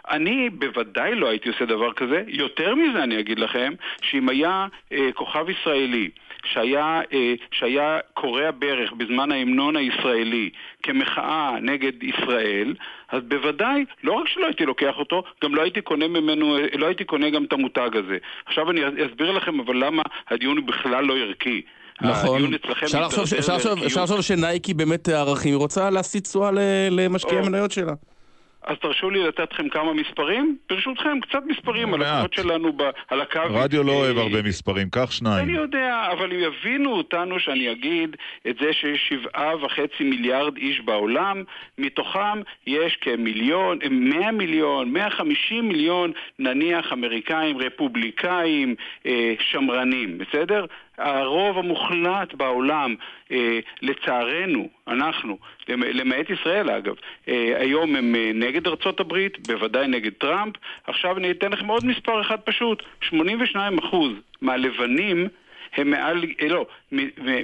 אני 0.09 0.49
בוודאי 0.49 1.15
לא 1.15 1.29
הייתי 1.29 1.49
עושה 1.49 1.65
דבר 1.65 1.93
כזה. 1.93 2.23
יותר 2.27 2.75
מזה 2.75 3.03
אני 3.03 3.19
אגיד 3.19 3.39
לכם, 3.39 3.73
שאם 4.01 4.29
היה 4.29 4.67
אה, 4.91 5.09
כוכב 5.13 5.45
ישראלי 5.49 6.09
שהיה, 6.45 7.01
אה, 7.13 7.33
שהיה 7.51 7.99
קורע 8.13 8.51
ברך 8.59 8.91
בזמן 8.91 9.31
ההמנון 9.31 9.75
הישראלי 9.75 10.49
כמחאה 10.83 11.51
נגד 11.61 12.03
ישראל, 12.03 12.73
אז 13.09 13.23
בוודאי, 13.27 13.85
לא 14.03 14.13
רק 14.13 14.27
שלא 14.27 14.45
הייתי 14.45 14.65
לוקח 14.65 14.93
אותו, 14.99 15.23
גם 15.43 15.55
לא 15.55 15.61
הייתי 15.61 15.81
קונה 15.81 16.07
ממנו, 16.07 16.57
לא 16.77 16.85
הייתי 16.85 17.03
קונה 17.03 17.29
גם 17.29 17.43
את 17.43 17.53
המותג 17.53 17.89
הזה. 17.93 18.17
עכשיו 18.45 18.71
אני 18.71 18.81
אסביר 18.87 19.31
לכם 19.31 19.59
אבל 19.59 19.85
למה 19.85 20.03
הדיון 20.29 20.57
הוא 20.57 20.65
בכלל 20.65 21.05
לא 21.05 21.17
ערכי. 21.17 21.61
נכון. 22.01 22.53
אפשר 23.85 24.03
לחשוב 24.03 24.21
שנייקי 24.21 24.73
באמת 24.73 25.09
ערכים, 25.09 25.51
היא 25.51 25.57
רוצה 25.57 25.89
להסיט 25.89 26.23
תשואה 26.23 26.51
למשקיעי. 26.91 27.39
המניות 27.39 27.71
שלה. 27.71 27.93
אז 28.63 28.77
תרשו 28.81 29.09
לי 29.09 29.23
לתת 29.23 29.53
לכם 29.53 29.69
כמה 29.69 29.93
מספרים. 29.93 30.57
ברשותכם, 30.69 31.19
קצת 31.19 31.39
מספרים 31.47 31.93
על 31.93 31.99
מעט. 31.99 32.07
הקוחות 32.13 32.33
שלנו 32.33 32.73
ב- 32.73 32.89
על 33.07 33.21
הקו. 33.21 33.39
רדיו 33.49 33.83
לא 33.83 33.91
אה, 33.91 33.97
אוהב 33.97 34.17
הרבה 34.17 34.41
מספרים, 34.41 34.89
קח 34.89 35.11
שניים. 35.11 35.45
אני 35.45 35.53
יודע, 35.57 36.07
אבל 36.11 36.33
אם 36.33 36.39
יבינו 36.39 36.91
אותנו 36.93 37.39
שאני 37.39 37.71
אגיד 37.71 38.15
את 38.49 38.55
זה 38.61 38.73
שיש 38.73 39.09
שבעה 39.09 39.65
וחצי 39.65 40.03
מיליארד 40.03 40.57
איש 40.57 40.81
בעולם, 40.81 41.43
מתוכם 41.77 42.41
יש 42.67 42.97
כמיליון, 43.01 43.79
מאה 43.91 44.31
מיליון, 44.31 44.91
מאה 44.93 45.09
חמישים 45.09 45.67
מיליון, 45.67 46.11
נניח 46.39 46.93
אמריקאים, 46.93 47.57
רפובליקאים, 47.57 48.75
אה, 49.05 49.33
שמרנים, 49.39 50.17
בסדר? 50.17 50.65
הרוב 51.01 51.57
המוחלט 51.57 52.33
בעולם, 52.33 52.95
אה, 53.31 53.59
לצערנו, 53.81 54.69
אנחנו, 54.87 55.37
למ- 55.69 55.83
למעט 55.83 56.29
ישראל 56.29 56.69
אגב, 56.69 56.95
אה, 57.27 57.53
היום 57.57 57.95
הם 57.95 58.15
אה, 58.15 58.31
נגד 58.33 58.67
ארצות 58.67 58.99
הברית, 58.99 59.47
בוודאי 59.47 59.87
נגד 59.87 60.11
טראמפ. 60.13 60.55
עכשיו 60.87 61.17
אני 61.17 61.31
אתן 61.31 61.51
לכם 61.51 61.67
עוד 61.67 61.85
מספר 61.85 62.21
אחד 62.21 62.39
פשוט, 62.39 62.83
82% 63.01 63.13
מהלבנים 64.41 65.27
הם 65.77 65.89
מעל, 65.91 66.23
לא, 66.49 66.65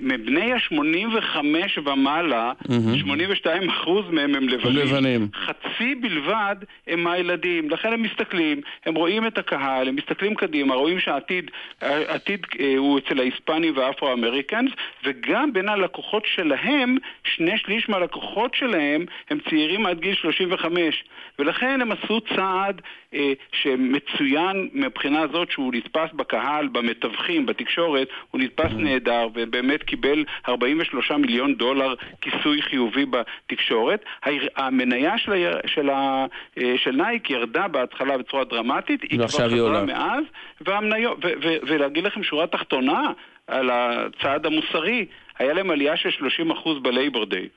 מבני 0.02 0.54
ה-85 0.54 1.38
ומעלה, 1.86 2.52
82% 2.66 3.90
מהם 4.12 4.36
הם 4.36 4.50
לבנים. 4.50 4.76
לבנים. 4.76 5.28
חצי 5.34 5.96
בלבד 5.96 6.56
הם 6.88 7.08
הילדים. 7.08 7.70
לכן 7.70 7.94
הם 7.94 8.02
מסתכלים, 8.02 8.62
הם 8.86 8.96
רואים 8.96 9.28
את 9.28 9.38
הקהל, 9.38 9.88
הם 9.88 9.96
מסתכלים 9.96 10.36
קדימה, 10.36 10.76
רואים 10.76 11.00
שהעתיד 11.00 11.52
העתיד, 11.82 12.46
אה, 12.60 12.74
הוא 12.78 13.00
אצל 13.00 13.20
ההיספנים 13.20 13.78
והאפרו-אמריקאנס, 13.78 14.72
וגם 15.04 15.54
בין 15.54 15.70
הלקוחות 15.70 16.24
שלהם, 16.26 16.98
שני 17.24 17.58
שליש 17.58 17.90
מהלקוחות 17.90 18.54
שלהם 18.54 19.06
הם 19.30 19.38
צעירים 19.50 19.86
עד 19.86 20.00
גיל 20.00 20.16
35, 20.16 21.04
ולכן 21.40 21.82
הם 21.82 21.92
עשו 21.92 22.22
צעד 22.22 22.82
אה, 23.14 23.34
שמצוין 23.52 24.70
מבחינה 24.74 25.28
זאת 25.32 25.52
שהוא 25.52 25.74
נתפס 25.74 26.10
בקהל, 26.14 26.68
במתווכים, 26.68 27.46
בתקשורת, 27.46 28.08
הוא 28.32 28.42
נתפס 28.42 28.72
נהדר, 28.78 29.28
ובאמת 29.38 29.84
קיבל 29.84 30.24
43 30.50 31.12
מיליון 31.12 31.56
דולר 31.56 31.94
כיסוי 32.22 32.62
חיובי 32.62 33.06
בתקשורת. 33.06 34.02
המניה 34.56 35.18
של, 35.18 35.32
ה... 35.34 35.36
של, 35.68 35.90
ה... 35.90 36.26
אה, 36.58 36.74
של 36.78 36.92
נייק 36.92 37.30
ירדה 37.30 37.68
בהתחלה 37.68 38.18
בצורה 38.18 38.44
דרמטית, 38.44 39.02
היא 39.02 39.18
כבר 39.20 39.28
חזרה 39.28 39.84
מאז, 39.86 40.24
והמניות, 40.62 41.18
ו... 41.26 41.28
ו... 41.44 41.48
ולהגיד 41.68 42.04
לכם 42.04 42.24
שורה 42.24 42.48
תחתונה 42.48 43.02
על 43.48 43.70
הצעד 43.74 44.46
המוסרי, 44.46 45.06
היה 45.40 45.54
להם 45.54 45.70
עלייה 45.72 45.98
של 45.98 46.10
30% 46.54 46.80
ב 46.82 46.89
Labor 46.89 47.26
Day. 47.26 47.48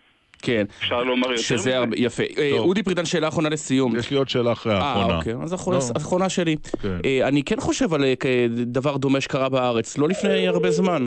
כן. 0.43 0.65
אפשר 0.81 1.03
לומר 1.03 1.31
יותר 1.31 1.43
שזה? 1.43 1.77
הרבה, 1.79 1.97
יפה. 1.99 2.23
אה, 2.39 2.51
אודי 2.59 2.83
פרידן, 2.83 3.05
שאלה 3.05 3.29
אחרונה 3.29 3.49
לסיום. 3.49 3.97
יש 3.97 4.11
לי 4.11 4.17
עוד 4.17 4.29
שאלה 4.29 4.53
אחרי 4.53 4.73
האחרונה. 4.75 5.13
אה, 5.15 5.19
אוקיי, 5.19 5.35
אז 5.43 5.55
אחרונה- 5.55 5.79
לא. 5.79 5.85
אחרונה 5.97 6.29
שלי. 6.29 6.57
כן. 6.83 6.89
אה, 7.05 7.29
אני 7.29 7.43
כן 7.43 7.61
חושב 7.61 7.95
על 7.95 8.05
אה, 8.05 8.15
דבר 8.51 8.97
דומה 8.97 9.21
שקרה 9.21 9.49
בארץ, 9.49 9.99
לא 9.99 10.09
לפני 10.09 10.49
הרבה 10.49 10.71
זמן. 10.71 11.07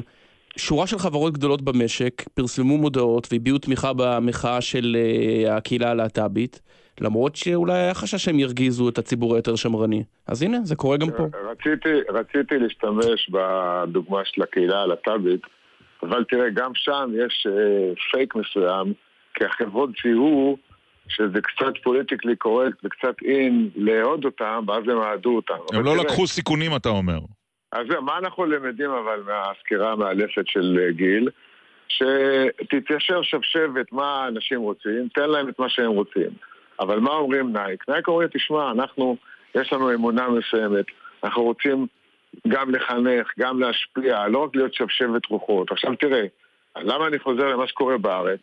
שורה 0.57 0.87
של 0.87 0.97
חברות 0.97 1.33
גדולות 1.33 1.61
במשק 1.61 2.23
פרסמו 2.33 2.77
מודעות 2.77 3.27
והביעו 3.31 3.57
תמיכה 3.57 3.91
במחאה 3.97 4.61
של 4.61 4.97
אה, 4.99 5.57
הקהילה 5.57 5.91
הלהט"בית, 5.91 6.61
למרות 7.01 7.35
שאולי 7.35 7.73
היה 7.73 7.93
חשש 7.93 8.25
שהם 8.25 8.39
ירגיזו 8.39 8.89
את 8.89 8.97
הציבור 8.97 9.35
היותר 9.35 9.55
שמרני. 9.55 10.03
אז 10.27 10.41
הנה, 10.41 10.57
זה 10.63 10.75
קורה 10.75 10.97
גם 10.97 11.07
פה. 11.17 11.23
רציתי, 11.51 11.89
רציתי 12.09 12.59
להשתמש 12.59 13.29
בדוגמה 13.29 14.19
של 14.25 14.41
הקהילה 14.41 14.81
הלהט"בית, 14.81 15.41
אבל 16.03 16.23
תראה, 16.23 16.49
גם 16.49 16.71
שם 16.75 17.11
יש 17.25 17.47
אה, 17.49 17.93
פייק 18.11 18.35
מסוים, 18.35 18.93
כי 19.33 19.45
החברות 19.45 19.89
זיהו 20.03 20.57
שזה 21.07 21.41
קצת 21.41 21.73
politically 21.83 22.35
correct 22.35 22.77
וקצת 22.83 23.15
אין 23.25 23.69
לאהוד 23.75 24.25
אותם, 24.25 24.63
ואז 24.67 24.83
הם 24.83 25.01
אהדו 25.01 25.35
אותם. 25.35 25.53
הם 25.73 25.85
לא 25.85 25.91
תראה, 25.91 26.03
לקחו 26.03 26.27
סיכונים, 26.27 26.75
אתה 26.75 26.89
אומר. 26.89 27.19
אז 27.73 27.87
זהו, 27.89 28.01
מה 28.01 28.17
אנחנו 28.17 28.45
למדים 28.45 28.89
אבל 28.89 29.21
מהסקירה 29.25 29.91
המאלפת 29.91 30.47
של 30.47 30.79
אה, 30.81 30.91
גיל? 30.91 31.29
שתתיישר 31.87 33.21
שבשבת 33.21 33.91
מה 33.91 34.23
האנשים 34.23 34.59
רוצים, 34.59 35.07
תן 35.13 35.29
להם 35.29 35.49
את 35.49 35.59
מה 35.59 35.69
שהם 35.69 35.91
רוצים. 35.91 36.29
אבל 36.79 36.99
מה 36.99 37.11
אומרים 37.11 37.53
נייק? 37.53 37.89
נייק 37.89 38.07
אומרים, 38.07 38.27
תשמע, 38.33 38.71
אנחנו, 38.71 39.17
יש 39.55 39.73
לנו 39.73 39.93
אמונה 39.93 40.29
מסוימת, 40.29 40.85
אנחנו 41.23 41.43
רוצים 41.43 41.87
גם 42.47 42.75
לחנך, 42.75 43.27
גם 43.39 43.59
להשפיע, 43.59 44.27
לא 44.27 44.43
רק 44.43 44.55
להיות 44.55 44.73
שבשבת 44.73 45.25
רוחות. 45.25 45.71
עכשיו 45.71 45.95
תראה, 45.95 46.25
למה 46.77 47.07
אני 47.07 47.19
חוזר 47.19 47.47
למה 47.47 47.67
שקורה 47.67 47.97
בארץ? 47.97 48.39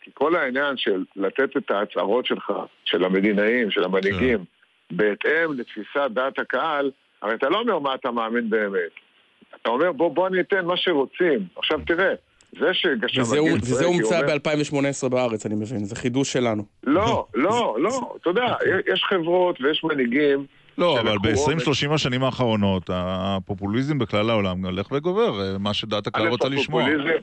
כי 0.00 0.10
כל 0.14 0.36
העניין 0.36 0.76
של 0.76 1.04
לתת 1.16 1.56
את 1.56 1.70
ההצהרות 1.70 2.26
שלך, 2.26 2.52
של 2.84 3.04
המדינאים, 3.04 3.70
של 3.70 3.84
המנהיגים, 3.84 4.44
בהתאם 4.90 5.52
לתפיסת 5.52 6.10
דעת 6.10 6.38
הקהל, 6.38 6.90
הרי 7.22 7.34
אתה 7.34 7.48
לא 7.48 7.60
אומר 7.60 7.78
מה 7.78 7.94
אתה 7.94 8.10
מאמין 8.10 8.50
באמת. 8.50 8.90
אתה 9.62 9.70
אומר 9.70 9.92
בוא, 9.92 10.14
בוא 10.14 10.28
אני 10.28 10.40
אתן 10.40 10.64
מה 10.64 10.76
שרוצים. 10.76 11.38
עכשיו 11.56 11.80
תראה, 11.86 12.12
זה 12.60 12.66
שגשם 12.72 13.22
וזה 13.22 13.38
הומצא 13.84 14.20
אומר- 14.20 14.38
ב-2018 14.38 15.08
בארץ, 15.08 15.46
אני 15.46 15.54
מבין, 15.54 15.84
זה 15.84 15.96
חידוש 15.96 16.32
שלנו. 16.32 16.62
לא, 16.84 17.26
לא, 17.34 17.76
לא, 17.80 18.14
אתה 18.20 18.30
יודע, 18.30 18.54
יש 18.92 19.04
חברות 19.08 19.60
ויש 19.60 19.84
מנהיגים 19.84 20.46
לא, 20.78 21.00
אבל 21.00 21.12
שלקחו 21.12 21.50
ב-20-30 21.90 21.94
השנים 21.94 22.22
האחרונות, 22.24 22.90
הפופוליזם 22.92 23.98
בכלל 23.98 24.30
העולם 24.30 24.64
הולך 24.64 24.92
וגובר, 24.92 25.40
אה, 25.40 25.58
מה 25.58 25.74
שדעת 25.74 26.06
הקהל 26.06 26.28
רוצה 26.28 26.48
לשמוע. 26.48 26.82
הפופוליזם- 26.82 27.18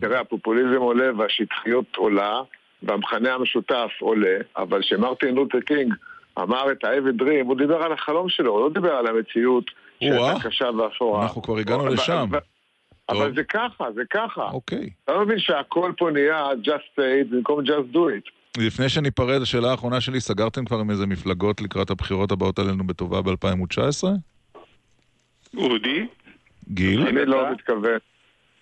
תראה, 0.00 0.20
הפופוליזם 0.20 0.76
עולה 0.80 1.06
והשטחיות 1.18 1.96
עולה, 1.96 2.40
והמכנה 2.82 3.34
המשותף 3.34 3.90
עולה, 4.00 4.36
אבל 4.56 4.80
כשמרטין 4.82 5.34
לותר 5.34 5.60
קינג 5.60 5.94
אמר 6.38 6.72
את 6.72 6.84
ה-Avid 6.84 7.22
Dream, 7.22 7.44
הוא 7.46 7.56
דיבר 7.58 7.82
על 7.82 7.92
החלום 7.92 8.28
שלו, 8.28 8.52
הוא 8.52 8.60
לא 8.60 8.70
דיבר 8.74 8.92
על 8.92 9.06
המציאות. 9.06 9.64
שהייתה 10.00 10.40
קשה 10.48 10.64
ואפורה. 10.78 11.22
אנחנו 11.22 11.42
כבר 11.42 11.58
הגענו 11.58 11.82
אבל- 11.82 11.92
לשם. 11.92 12.26
אבל- 12.30 12.38
אבל. 13.08 13.34
זה 13.34 13.44
ככה, 13.44 13.84
זה 13.94 14.02
ככה. 14.10 14.42
אוקיי. 14.52 14.90
אתה 15.04 15.12
לא 15.12 15.24
מבין 15.24 15.38
שהכל 15.38 15.92
פה 15.98 16.10
נהיה 16.12 16.48
just 16.64 16.98
say 16.98 17.24
it 17.24 17.34
במקום 17.34 17.60
just 17.60 17.94
do 17.94 17.98
it. 17.98 18.30
לפני 18.58 18.88
שניפרד, 18.88 19.42
השאלה 19.42 19.70
האחרונה 19.70 20.00
שלי, 20.00 20.20
סגרתם 20.20 20.64
כבר 20.64 20.78
עם 20.78 20.90
איזה 20.90 21.06
מפלגות 21.06 21.60
לקראת 21.60 21.90
הבחירות 21.90 22.32
הבאות 22.32 22.58
עלינו 22.58 22.86
בטובה 22.86 23.22
ב-2019? 23.22 24.04
אודי? 25.56 26.06
גיל? 26.68 27.06
אני 27.06 27.26
לא 27.26 27.52
מתכוון, 27.52 27.98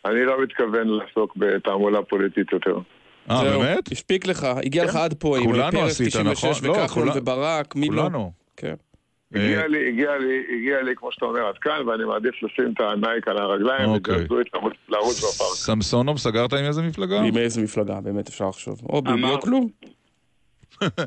אני 0.05 0.25
לא 0.25 0.43
מתכוון 0.43 0.89
לעסוק 0.89 1.37
בתעמולה 1.37 2.03
פוליטית 2.03 2.53
יותר. 2.53 2.79
אה, 3.31 3.45
באמת? 3.45 3.93
הספיק 3.93 4.27
לך, 4.27 4.45
הגיע 4.65 4.85
לך 4.85 4.97
עד 4.97 5.15
פה 5.15 5.39
עם 5.39 5.53
פרס 5.71 5.91
עשית, 5.91 6.09
96 6.09 6.45
נכון? 6.45 6.69
לא, 6.69 6.83
וכחלון 6.83 7.09
כולה- 7.09 7.19
וברק, 7.23 7.77
מי 7.77 7.89
לא? 7.89 8.03
כולנו. 8.03 8.33
כן. 8.57 8.75
הגיע 9.35 9.67
לי, 9.67 9.89
הגיע 9.89 10.19
לי, 10.19 10.43
הגיע 10.59 10.83
לי, 10.83 10.93
כמו 10.97 11.13
שאתה 11.13 11.25
אומר, 11.25 11.47
עד 11.49 11.59
כאן, 11.61 11.89
ואני 11.89 12.05
מעדיף 12.05 12.35
לשים 12.43 12.73
את 12.77 12.81
הנייק 12.81 13.29
על 13.29 13.39
הרגליים, 13.39 13.89
אוקיי. 13.89 14.15
וג'סדו 14.17 14.41
את 14.41 14.47
לרוץ 14.89 15.19
בפארק. 15.19 15.55
סמסונוב, 15.55 16.19
סגרת 16.19 16.53
עם 16.53 16.65
איזה 16.65 16.83
מפלגה? 16.83 17.21
עם 17.21 17.37
איזה 17.37 17.63
מפלגה, 17.63 18.01
באמת 18.01 18.29
אפשר 18.29 18.49
לחשוב. 18.49 18.81
או 18.89 19.03
בלי 19.03 19.13
אמר- 19.15 19.35
או 19.35 19.41
כלום. 19.41 19.69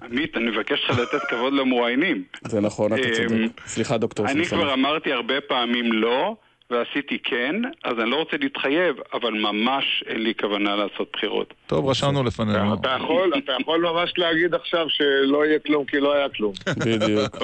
עמית, 0.03 0.37
אני 0.37 0.45
מבקש 0.49 0.79
לך 0.89 0.99
לתת 0.99 1.21
כבוד 1.29 1.53
למרואיינים. 1.53 2.23
זה 2.47 2.61
נכון, 2.61 2.93
אתה 2.93 3.01
אמ, 3.01 3.13
צודק. 3.13 3.61
סליחה, 3.67 3.97
דוקטור 3.97 4.25
אני 4.25 4.33
סמסונוב. 4.43 4.65
כבר 4.65 4.73
אמרתי 4.73 5.11
הרבה 5.11 5.41
פעמים 5.47 5.91
לא, 5.93 6.35
ועשיתי 6.71 7.19
כן, 7.23 7.55
אז 7.83 7.99
אני 7.99 8.09
לא 8.09 8.15
רוצה 8.15 8.37
להתחייב, 8.37 8.95
אבל 9.13 9.31
ממש 9.31 10.03
אין 10.07 10.23
לי 10.23 10.33
כוונה 10.39 10.75
לעשות 10.75 11.09
בחירות. 11.13 11.53
טוב, 11.67 11.89
רשמנו 11.89 12.23
לפנינו. 12.23 12.73
אתה 12.73 12.97
יכול, 12.99 13.33
אתה 13.37 13.53
יכול 13.61 13.81
ממש 13.81 14.13
להגיד 14.17 14.53
עכשיו 14.53 14.85
שלא 14.89 15.45
יהיה 15.45 15.59
כלום 15.59 15.85
כי 15.85 15.99
לא 15.99 16.13
היה 16.13 16.29
כלום. 16.29 16.53
בדיוק. 16.85 17.35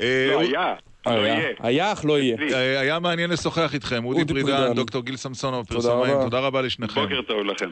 אה, 0.00 0.28
לא 0.30 0.40
היה, 0.40 0.74
לא 1.06 1.12
היה, 1.60 1.92
אך 1.92 2.04
לא 2.04 2.18
יהיה. 2.18 2.36
אה, 2.52 2.80
היה 2.80 2.98
מעניין 2.98 3.30
לשוחח 3.30 3.74
איתכם, 3.74 4.04
אודי 4.04 4.24
פרידן. 4.24 4.74
דוקטור 4.74 5.02
גיל 5.02 5.16
סמסונוב, 5.16 5.66
תודה 5.66 5.80
פרסומאים, 5.80 6.14
רבה. 6.14 6.24
תודה 6.24 6.40
רבה 6.40 6.62
לשניכם. 6.62 7.00
בוקר 7.00 7.22
טוב 7.22 7.46
לכם. 7.46 7.70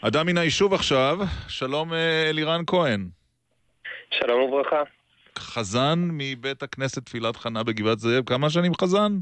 אדם 0.00 0.26
מן 0.26 0.38
היישוב 0.38 0.74
עכשיו, 0.74 1.18
שלום 1.48 1.92
אה, 1.92 2.30
אלירן 2.30 2.62
כהן. 2.66 3.08
שלום 4.10 4.40
וברכה. 4.40 4.82
חזן 5.38 6.08
מבית 6.12 6.62
הכנסת 6.62 7.06
תפילת 7.06 7.36
חנה 7.36 7.62
בגבעת 7.62 7.98
זאב, 7.98 8.24
כמה 8.24 8.50
שנים 8.50 8.72
חזן? 8.80 9.18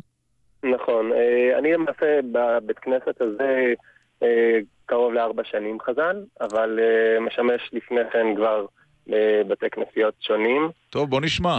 נכון. 0.63 1.13
אה, 1.13 1.59
אני 1.59 1.73
למעשה 1.73 2.21
בבית 2.33 2.79
כנסת 2.79 3.21
הזה 3.21 3.73
אה, 4.23 4.59
קרוב 4.87 5.13
לארבע 5.13 5.43
שנים 5.45 5.79
חזן, 5.81 6.17
אבל 6.41 6.79
אה, 6.83 7.21
משמש 7.21 7.71
לפני 7.73 8.01
כן 8.13 8.27
כבר 8.37 8.67
בבתי 9.07 9.71
כנסיות 9.71 10.15
שונים. 10.21 10.71
טוב, 10.91 11.11
בוא 11.11 11.21
נשמע. 11.21 11.59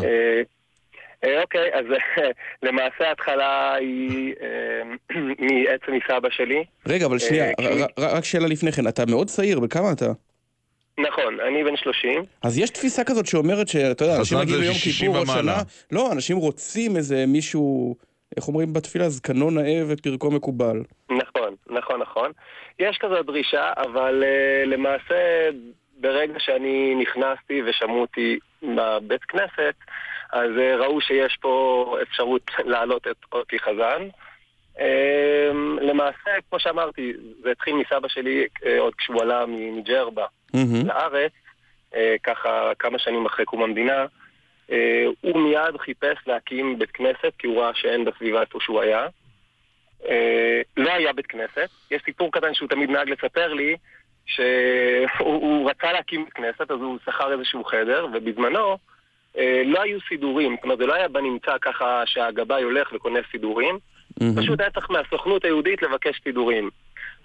אוקיי, 1.42 1.74
אז 1.74 1.86
למעשה 2.64 3.08
ההתחלה 3.08 3.74
היא 3.74 4.36
מעצם 5.40 5.92
מסבא 5.94 6.30
שלי. 6.30 6.64
רגע, 6.88 7.06
אבל 7.06 7.20
שנייה, 7.20 7.52
רק 8.00 8.24
שאלה 8.24 8.48
לפני 8.48 8.72
כן, 8.72 8.88
אתה 8.88 9.04
מאוד 9.06 9.28
צעיר, 9.28 9.60
בכמה 9.60 9.92
אתה? 9.92 10.12
נכון, 10.98 11.40
אני 11.40 11.64
בן 11.64 11.78
30. 11.78 12.24
אז 12.42 12.58
יש 12.58 12.70
תפיסה 12.70 13.04
כזאת 13.04 13.26
שאומרת 13.26 13.68
שאתה 13.68 14.06
יודע, 14.06 14.18
אנשים 14.18 14.38
מגיעים 14.38 14.62
ליום 14.62 14.74
60 14.74 15.12
כיפור 15.12 15.36
או. 15.36 15.42
שנה, 15.42 15.58
לא, 15.92 16.12
אנשים 16.12 16.38
רוצים 16.38 16.98
איזה 16.98 17.26
מישהו, 17.28 17.96
איך 18.38 18.48
אומרים 18.48 18.74
בתפילה, 18.74 19.10
זקנו 19.10 19.52
נאה 19.52 19.82
ופרקו 19.88 20.32
מקובל. 20.32 20.84
נכון, 21.10 21.56
נכון, 21.70 22.02
נכון. 22.02 22.32
יש 22.80 22.98
כזו 22.98 23.24
דרישה, 23.24 23.74
אבל 23.78 24.24
uh, 24.24 24.70
למעשה 24.70 25.50
ברגע 26.00 26.40
שאני 26.40 26.96
נכנסתי 26.96 27.62
ושמעו 27.66 28.02
אותי 28.02 28.40
בבית 28.64 29.24
כנסת, 29.24 29.76
אז 30.32 30.50
uh, 30.50 30.84
ראו 30.84 31.02
שיש 31.02 31.38
פה 31.42 31.96
אפשרות 32.02 32.52
להעלות 32.66 33.08
את 33.08 33.18
אותי 33.32 33.60
חזן. 33.60 34.08
Uh, 34.78 34.82
למעשה, 35.82 36.32
כמו 36.50 36.60
שאמרתי, 36.60 37.14
זה 37.44 37.52
התחיל 37.52 37.76
מסבא 37.76 38.08
שלי 38.08 38.46
uh, 38.46 38.68
עוד 38.80 38.96
כשהוא 38.96 39.22
עלה 39.22 39.46
מג'רבה 39.48 40.26
לארץ, 40.86 41.32
uh, 41.92 41.96
ככה 42.24 42.72
כמה 42.80 43.00
שנים 43.00 43.26
אחרי 43.26 43.46
קום 43.46 43.64
המדינה. 43.64 44.06
Uh, 44.72 44.74
הוא 45.22 45.42
מיד 45.42 45.78
חיפש 45.78 46.18
להקים 46.28 46.80
בית 46.80 46.92
כנסת, 46.92 47.34
כי 47.40 47.48
הוא 47.48 47.62
ראה 47.62 47.72
שאין 47.74 48.06
בסביבה 48.06 48.42
איפה 48.42 48.60
שהוא 48.62 48.82
היה. 48.82 49.08
אה, 50.10 50.62
לא 50.78 50.94
היה 50.94 51.14
בית 51.14 51.28
כנסת. 51.28 51.70
יש 51.92 52.02
סיפור 52.06 52.32
קטן 52.32 52.54
שהוא 52.54 52.70
תמיד 52.70 52.90
נהג 52.90 53.10
לספר 53.10 53.54
לי, 53.54 53.76
שהוא 54.26 55.08
הוא 55.20 55.70
רצה 55.70 55.92
להקים 55.92 56.26
בית 56.26 56.34
כנסת, 56.34 56.72
אז 56.72 56.80
הוא 56.80 56.98
שכר 57.06 57.34
איזשהו 57.34 57.64
חדר, 57.64 58.08
ובזמנו 58.14 58.78
אה, 59.38 59.62
לא 59.66 59.82
היו 59.82 60.00
סידורים. 60.10 60.56
זאת 60.56 60.64
אומרת, 60.64 60.78
זה 60.78 60.86
לא 60.86 60.94
היה 60.94 61.08
בנמצא 61.08 61.58
ככה 61.62 62.04
שהגבאי 62.06 62.64
הולך 62.64 62.94
וקונה 62.94 63.20
סידורים, 63.32 63.80
פשוט 64.38 64.60
היה 64.60 64.72
צריך 64.72 64.92
מהסוכנות 64.92 65.46
היהודית 65.46 65.82
לבקש 65.82 66.22
סידורים. 66.24 66.70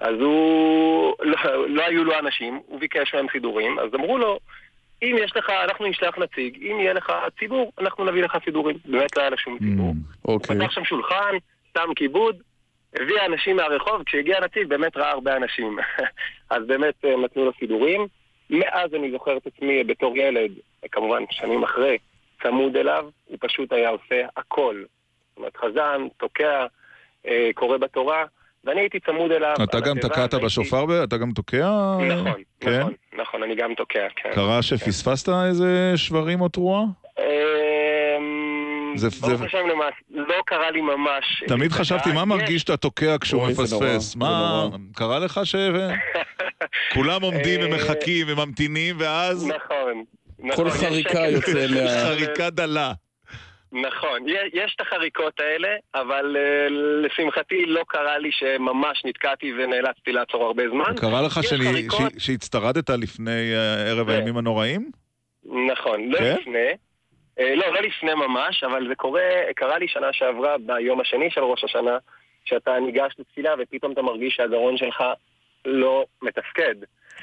אז 0.01 0.15
הוא, 0.21 1.15
לא, 1.21 1.69
לא 1.69 1.83
היו 1.87 2.05
לו 2.05 2.19
אנשים, 2.19 2.61
הוא 2.67 2.81
ביקש 2.81 3.15
מהם 3.15 3.27
סידורים, 3.33 3.79
אז 3.79 3.95
אמרו 3.95 4.19
לו, 4.19 4.39
אם 5.03 5.17
יש 5.25 5.37
לך, 5.37 5.51
אנחנו 5.51 5.87
נשלח 5.87 6.19
נציג, 6.19 6.59
אם 6.63 6.81
יהיה 6.81 6.93
לך 6.93 7.13
ציבור, 7.39 7.73
אנחנו 7.79 8.05
נביא 8.05 8.23
לך 8.23 8.37
סידורים. 8.45 8.77
באמת 8.85 9.17
לא 9.17 9.23
היה 9.23 9.31
לה 9.31 9.37
שום 9.37 9.59
ציבור. 9.59 9.95
אוקיי. 10.25 10.57
הוא 10.57 10.65
פתח 10.65 10.73
שם 10.73 10.85
שולחן, 10.85 11.35
שם 11.75 11.95
כיבוד, 11.97 12.37
הביא 12.95 13.17
אנשים 13.27 13.57
מהרחוב, 13.57 14.03
כשהגיע 14.07 14.37
הנציג 14.37 14.67
באמת 14.67 14.97
ראה 14.97 15.11
הרבה 15.11 15.37
אנשים. 15.37 15.79
אז 16.51 16.67
באמת 16.67 16.95
אה, 17.05 17.17
נתנו 17.17 17.45
לו 17.45 17.53
סידורים. 17.59 18.07
מאז 18.51 18.95
אני 18.95 19.11
זוכר 19.11 19.37
את 19.37 19.47
עצמי 19.47 19.85
בתור 19.85 20.17
ילד, 20.17 20.51
כמובן 20.93 21.23
שנים 21.31 21.63
אחרי, 21.65 21.99
צמוד 22.43 22.77
אליו, 22.77 23.09
הוא 23.25 23.39
פשוט 23.41 23.73
היה 23.73 23.89
עושה 23.89 24.27
הכל. 24.37 24.85
זאת 25.29 25.37
אומרת, 25.37 25.57
חזן, 25.57 26.07
תוקע, 26.17 26.67
אה, 27.27 27.51
קורא 27.55 27.77
בתורה, 27.77 28.25
ואני 28.67 28.81
הייתי 28.81 29.01
צמוד 29.01 29.31
אליו. 29.33 29.55
אתה 29.63 29.81
גם 29.81 29.99
תקעת 29.99 30.33
הייתי- 30.35 30.47
בשופר? 30.47 31.05
אתה 31.05 31.17
גם 31.17 31.31
תוקע? 31.33 31.69
נכון, 32.09 32.33
כן? 32.61 32.81
נכון, 32.81 32.93
נכון, 33.19 33.43
אני 33.43 33.55
גם 33.55 33.75
תוקע, 33.77 34.07
כן. 34.17 34.31
קרה 34.35 34.63
שפספסת 34.63 35.29
איזה 35.49 35.93
שברים 35.97 36.41
או 36.41 36.49
תרועה? 36.49 36.83
אמ, 37.19 38.93
זה- 38.97 39.09
ברוך 39.21 39.35
זה- 39.39 39.45
השם 39.45 39.67
למעשה, 39.71 39.97
לא 40.11 40.35
קרה 40.47 40.71
לי 40.71 40.81
ממש. 40.81 41.43
תמיד 41.49 41.69
תקעה. 41.71 41.79
חשבתי, 41.81 42.13
מה 42.13 42.21
יש- 42.21 42.27
מרגיש 42.27 42.61
שאתה 42.63 42.77
תוקע 42.77 43.17
כשהוא 43.21 43.49
מפספס? 43.49 44.17
מה. 44.17 44.67
קרה 44.95 45.19
לך 45.19 45.41
ש... 45.45 45.55
כולם 46.95 47.23
עומדים 47.23 47.61
אה, 47.61 47.67
ומחכים 47.67 48.27
וממתינים, 48.31 48.97
ואז 48.99 49.47
נכון. 49.47 50.05
כל 50.39 50.47
נכון, 50.47 50.67
יש 50.67 50.73
חריקה. 50.73 51.19
יוצא 51.19 51.67
מה... 51.85 51.91
חריקה 52.07 52.51
דלה. 52.51 52.93
נכון, 53.83 54.29
יש, 54.29 54.51
יש 54.53 54.73
את 54.77 54.81
החריקות 54.81 55.41
האלה, 55.41 55.69
אבל 55.95 56.37
uh, 56.37 56.73
לשמחתי 57.07 57.67
לא 57.67 57.85
קרה 57.89 58.19
לי 58.19 58.31
שממש 58.33 59.03
נתקעתי 59.05 59.53
ונאלצתי 59.59 60.13
לעצור 60.13 60.45
הרבה 60.45 60.63
זמן. 60.69 60.95
קרה 60.97 61.23
לך 61.23 61.33
חריקות- 61.33 62.13
ש- 62.19 62.27
שהצטרדת 62.27 62.91
לפני 62.91 63.53
אה, 63.55 63.91
ערב 63.91 64.07
כן. 64.07 64.13
הימים 64.13 64.37
הנוראים? 64.37 64.91
נכון, 65.45 66.09
לא 66.09 66.19
כן? 66.19 66.35
לפני. 66.41 66.69
אה, 67.41 67.55
לא, 67.55 67.75
לא 67.75 67.81
לפני 67.81 68.15
ממש, 68.15 68.65
אבל 68.65 68.89
זה 68.89 68.95
קורה, 68.95 69.23
קרה 69.57 69.79
לי 69.79 69.89
שנה 69.89 70.13
שעברה 70.13 70.57
ביום 70.59 71.01
השני 71.01 71.31
של 71.31 71.41
ראש 71.41 71.65
השנה, 71.65 71.99
שאתה 72.45 72.79
ניגש 72.81 73.15
לתפילה 73.19 73.55
ופתאום 73.59 73.93
אתה 73.93 74.03
מרגיש 74.03 74.35
שהגרון 74.35 74.77
שלך 74.77 75.03
לא 75.65 76.05
מתפקד. 76.23 76.75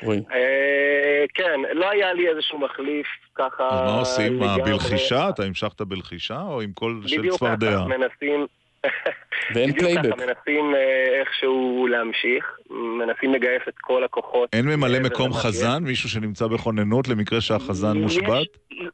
אה, 0.08 1.26
כן, 1.34 1.60
לא 1.74 1.90
היה 1.90 2.14
לי 2.14 2.30
איזשהו 2.30 2.60
מחליף 2.60 3.08
ככה... 3.36 3.70
אז 3.70 3.92
מה 3.92 4.00
עושים? 4.00 4.40
מה. 4.40 4.58
בלחישה? 4.66 5.30
אתה 5.30 5.44
המשכת 5.44 5.82
בלחישה 5.82 6.42
או 6.42 6.62
עם 6.62 6.74
קול 6.74 7.02
של 7.06 7.18
בדיוק 7.18 7.36
צפרדע? 7.36 7.72
ככה, 7.72 7.86
מנסים... 7.88 8.46
ואין 9.56 9.72
בדיוק 9.72 9.80
פלייבק. 9.80 10.16
ככה, 10.16 10.26
מנסים 10.26 10.76
אה, 10.76 11.20
איכשהו 11.20 11.88
להמשיך, 11.92 12.58
מנסים 12.70 13.34
לגייס 13.34 13.62
את 13.68 13.74
כל 13.82 14.04
הכוחות. 14.04 14.50
אין 14.54 14.66
ממלא 14.66 15.00
מעבר 15.00 15.10
מקום 15.10 15.34
חזן? 15.34 15.84
מישהו 15.84 16.10
שנמצא 16.10 16.48
בכוננות 16.48 17.08
למקרה 17.08 17.42
שהחזן 17.42 17.98
מושבת? 17.98 18.48
יש- 18.72 18.88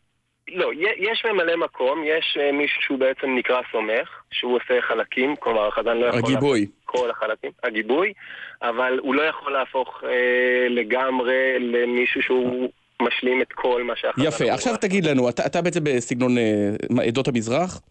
לא, 0.56 0.70
יש 0.98 1.26
ממלא 1.26 1.56
מקום, 1.57 2.03
יש 2.06 2.38
אה, 2.41 2.52
מישהו 2.52 2.82
שהוא 2.82 2.99
בעצם 2.99 3.36
נקרא 3.36 3.61
סומך, 3.72 4.10
שהוא 4.32 4.56
עושה 4.56 4.82
חלקים, 4.82 5.36
כלומר 5.36 5.68
החזן 5.68 5.98
לא 5.98 6.06
יכול 6.06 6.20
הגיבוי. 6.20 6.66
כל 6.86 7.10
החלקים, 7.10 7.52
הגיבוי, 7.64 8.14
אבל 8.61 8.99
הוא 9.02 9.16
לא 9.16 9.22
יכול 9.22 9.53
להפוך 9.53 10.03
אה, 10.03 10.68
לגמרי 10.70 11.60
למישהו 11.60 12.22
שהוא 12.22 12.70
משלים 13.02 13.42
את 13.42 13.54
כל 13.54 13.84
מה 13.84 13.94
שהחזן 13.96 14.28
יפה, 14.28 14.54
עכשיו. 14.54 14.76
תגיד 14.78 15.06
לנו, 15.06 15.30
אתה, 15.30 15.46
אתה 15.46 15.62
בעצם 15.62 15.80
בסגנון 15.84 16.38
אה, 16.38 17.04
עדות 17.08 17.28
המזרח. 17.28 17.82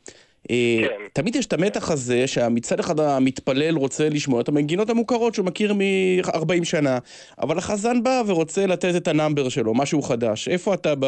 אה, 0.50 0.56
כן. 0.88 1.02
תמיד 1.12 1.36
יש 1.36 1.46
את 1.46 1.52
המתח 1.52 1.90
הזה 1.90 2.26
שהמצד 2.26 2.80
אחד 2.80 3.00
המתפלל 3.00 3.74
רוצה 3.76 4.08
לשמוע 4.08 4.40
את 4.40 4.48
המנגינות 4.48 4.90
המוכרות 4.90 5.34
שהוא 5.34 5.46
מכיר 5.46 5.74
מ-40 5.74 6.64
שנה, 6.64 6.98
אבל 7.40 7.58
החזן 7.58 8.02
בא 8.02 8.22
ורוצה 8.26 8.66
לתת 8.66 8.92
את 8.96 9.08
ה 9.08 9.14
number 9.14 9.48
שלו, 9.48 9.74
משהו 9.74 10.02
חדש. 10.02 10.48
איפה 10.48 10.74
אתה 10.74 10.94
ב... 11.00 11.06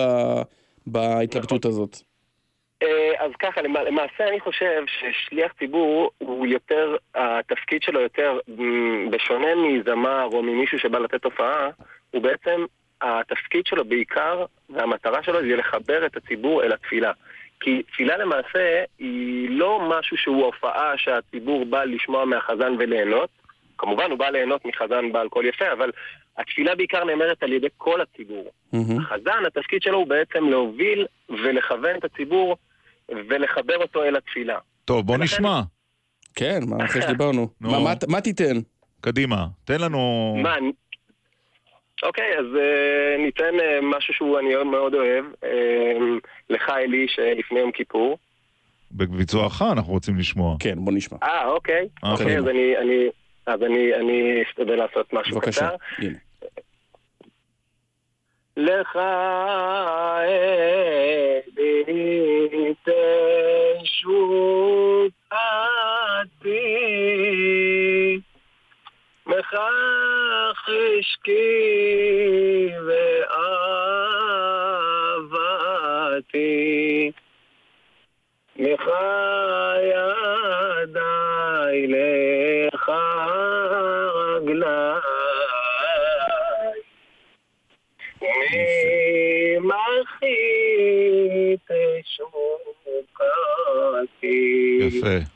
בהתלבטות 0.87 1.65
הזאת? 1.65 1.97
אה, 2.83 3.25
אז 3.25 3.31
ככה, 3.43 3.63
למע- 3.63 3.83
למעשה 3.85 4.29
אני 4.29 4.41
חושב 4.41 4.83
ששליח 4.87 5.53
ציבור 5.59 6.11
הוא 6.19 6.47
יותר, 6.47 6.97
התפקיד 7.15 7.83
שלו 7.83 8.01
יותר, 8.01 8.39
בשונה 9.11 9.47
מזמר 9.55 10.29
או 10.33 10.43
ממישהו 10.43 10.79
שבא 10.79 10.99
לתת 10.99 11.25
הופעה, 11.25 11.69
הוא 12.11 12.23
בעצם, 12.23 12.65
התפקיד 13.03 13.67
שלו 13.67 13.85
בעיקר, 13.85 14.45
והמטרה 14.71 15.23
שלו 15.23 15.41
זה 15.41 15.57
לחבר 15.57 16.07
את 16.07 16.17
הציבור 16.17 16.63
אל 16.65 16.73
התפילה. 16.73 17.13
כי 17.61 17.83
תפילה 17.83 18.17
למעשה 18.17 18.83
היא 18.99 19.51
לא 19.51 19.81
משהו 19.99 20.17
שהוא 20.17 20.45
הופעה 20.45 20.93
שהציבור 20.97 21.65
בא 21.67 21.85
לשמוע 21.85 22.25
מהחזן 22.25 22.73
וליהנות. 22.79 23.31
כמובן 23.79 24.11
הוא 24.11 24.19
בא 24.19 24.29
ליהנות 24.31 24.65
מחזן 24.65 25.13
בעל 25.13 25.29
קול 25.29 25.47
יפה, 25.47 25.73
אבל 25.73 25.91
התפילה 26.39 26.75
בעיקר 26.75 27.05
נאמרת 27.05 27.43
על 27.43 27.53
ידי 27.53 27.67
כל 27.77 28.01
הציבור. 28.01 28.51
החזן, 28.73 29.45
התפקיד 29.47 29.83
שלו 29.83 29.99
הוא 29.99 30.07
בעצם 30.07 30.45
להוביל 30.51 31.07
ולכוון 31.29 31.97
את 31.99 32.05
הציבור 32.05 32.57
ולחבר 33.09 33.77
אותו 33.77 34.05
אל 34.05 34.17
התפילה. 34.17 34.59
טוב, 34.85 35.07
בוא 35.07 35.17
נשמע. 35.19 35.61
כן, 36.35 36.61
מה 36.67 36.85
אחרי 36.85 37.03
שדיברנו? 37.03 37.49
נו. 37.61 37.71
מה- 37.71 37.79
מה- 37.85 37.95
מה 38.09 38.21
תיתן? 38.21 38.57
קדימה, 39.01 39.47
תן 39.65 39.81
לנו... 39.81 40.35
מה, 40.43 40.55
אוקיי, 42.03 42.39
אז 42.39 42.47
אה, 42.57 43.17
ניתן 43.19 43.61
אה, 43.61 43.79
משהו 43.83 44.15
שהוא 44.15 44.39
אני 44.39 44.55
מאוד 44.65 44.95
אוהב, 44.95 45.25
אה, 45.45 45.99
לך 46.51 46.69
אלי 46.69 47.07
שלפני 47.09 47.61
יום 47.61 47.73
כיפור. 47.73 48.19
בביצועך 48.93 49.63
אנחנו 49.73 49.93
רוצים 49.93 50.19
לשמוע. 50.19 50.57
כן, 50.61 50.75
בוא 50.79 50.93
נשמע. 50.93 51.19
אה, 51.23 51.47
אוקיי. 51.47 51.89
אה, 52.05 52.13
אוקיי, 52.13 52.27
קדימה. 52.27 52.41
אז 52.41 52.49
אני, 52.49 52.77
אני, 52.79 53.09
אז 53.47 53.63
אני, 53.63 53.95
אני 53.95 54.43
אשתדל 54.43 54.75
לעשות 54.75 55.13
משהו 55.13 55.37
בבקשה, 55.37 55.61
קצר. 55.61 55.77
הנה. 55.99 56.19
לך 58.57 58.97
אלי 61.57 62.75
תשוקתי, 63.83 64.61
מכך 69.31 70.69
אשקי 71.01 72.71
ואהבתי, 76.27 77.13
מחיי 78.57 79.93
לך 81.89 82.93
רגלי. 84.15 84.80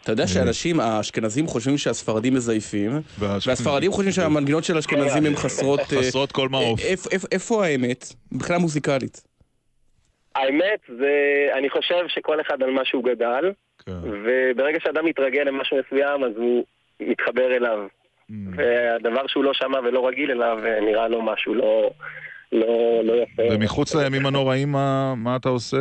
אתה 0.03 0.13
יודע 0.13 0.27
שאנשים, 0.27 0.81
האשכנזים 0.81 1.47
חושבים 1.47 1.79
שהספרדים 1.79 2.35
מזייפים, 2.35 2.91
והספרדים 3.19 3.93
חושבים 3.93 4.13
שהמנגינות 4.13 4.65
של 4.65 4.77
האשכנזים 4.77 5.27
הן 5.27 5.37
חסרות... 5.37 5.81
אה, 5.81 5.99
חסרות 5.99 6.33
כל 6.33 6.49
מעוף. 6.49 6.81
אה, 6.81 6.91
איפ- 6.91 7.27
איפה 7.33 7.67
האמת? 7.67 8.05
מבחינה 8.33 8.59
מוזיקלית. 8.59 9.25
האמת 10.35 10.81
זה, 10.99 11.13
אני 11.59 11.71
חושב 11.71 12.05
שכל 12.09 12.41
אחד 12.41 12.63
על 12.63 12.71
מה 12.71 12.85
שהוא 12.85 13.05
גדל, 13.05 13.53
וברגע 13.89 14.79
שאדם 14.83 15.05
מתרגל 15.07 15.43
למשהו 15.43 15.77
מסוים 15.87 16.25
אז 16.25 16.33
הוא 16.37 16.65
מתחבר 17.01 17.57
אליו. 17.57 17.79
והדבר 18.57 19.27
שהוא 19.27 19.45
לא 19.45 19.51
שמע 19.55 19.79
ולא 19.79 20.09
רגיל 20.09 20.31
אליו 20.31 20.59
אה, 20.67 20.81
נראה 20.81 21.09
לו 21.09 21.23
משהו 21.23 21.55
לא, 21.55 21.91
לא, 22.53 22.67
לא 23.05 23.13
יפה. 23.23 23.43
ומחוץ 23.51 23.95
לימים 23.95 24.27
הנוראים, 24.27 24.73
מה 24.73 25.15
מה 25.17 25.37
אתה 25.37 25.49
עושה? 25.49 25.77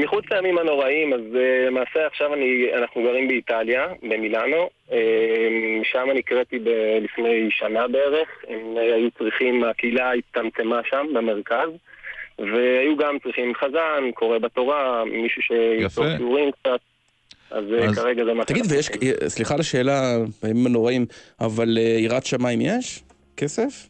מחוץ 0.00 0.24
לימים 0.30 0.58
הנוראים, 0.58 1.12
אז 1.12 1.20
uh, 1.20 1.36
למעשה 1.66 2.06
עכשיו 2.06 2.34
אני, 2.34 2.66
אנחנו 2.78 3.02
גרים 3.02 3.28
באיטליה, 3.28 3.86
במילאנו. 4.02 4.68
Uh, 4.88 4.92
שם 5.92 6.06
נקראתי 6.14 6.58
ב- 6.58 6.98
לפני 7.04 7.48
שנה 7.50 7.88
בערך. 7.88 8.28
הם 8.48 8.76
uh, 8.76 8.80
היו 8.80 9.10
צריכים, 9.18 9.64
הקהילה 9.64 10.12
הצטמצמה 10.12 10.80
שם, 10.90 11.06
במרכז. 11.14 11.68
והיו 12.38 12.96
גם 12.96 13.18
צריכים 13.22 13.52
חזן, 13.54 14.10
קורא 14.14 14.38
בתורה, 14.38 15.04
מישהו 15.04 15.42
שיצור 15.42 16.04
יפה. 16.04 16.16
שיעורים 16.16 16.50
קצת. 16.52 16.80
אז, 17.50 17.64
uh, 17.78 17.84
אז- 17.84 17.98
כרגע 17.98 18.24
זה 18.24 18.34
מה 18.34 18.44
תגיד, 18.44 18.64
ויש, 18.70 18.90
אה, 18.90 19.28
סליחה 19.28 19.54
על 19.54 19.60
השאלה, 19.60 20.16
בימים 20.42 20.66
הנוראים, 20.66 21.06
אבל 21.40 21.78
אה, 21.78 21.82
יראת 21.82 22.26
שמיים 22.26 22.60
יש? 22.60 23.02
כסף? 23.36 23.88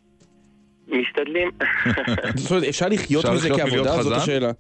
משתדלים. 0.89 1.51
זאת 2.37 2.51
אומרת, 2.51 2.65
אפשר 2.69 2.87
לחיות 2.89 3.25
מזה 3.27 3.49
כעבודה? 3.49 4.03
זאת? 4.03 4.13
השאלה. 4.17 4.51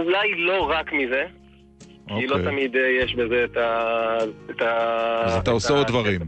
אמ, 0.00 0.06
אה, 0.06 0.18
אולי 0.18 0.34
לא 0.46 0.70
רק 0.70 0.92
מזה, 0.92 1.24
כי 2.08 2.26
לא 2.26 2.36
אוקיי. 2.36 2.50
תמיד 2.52 2.76
אה, 2.76 2.80
יש 3.04 3.14
בזה 3.14 3.44
את 3.44 3.56
ה... 3.56 4.16
את 4.50 4.62
ה- 4.62 5.22
אז 5.24 5.32
אתה 5.32 5.40
את 5.40 5.48
עושה 5.48 5.72
עוד 5.74 5.86
דברים. 5.86 6.20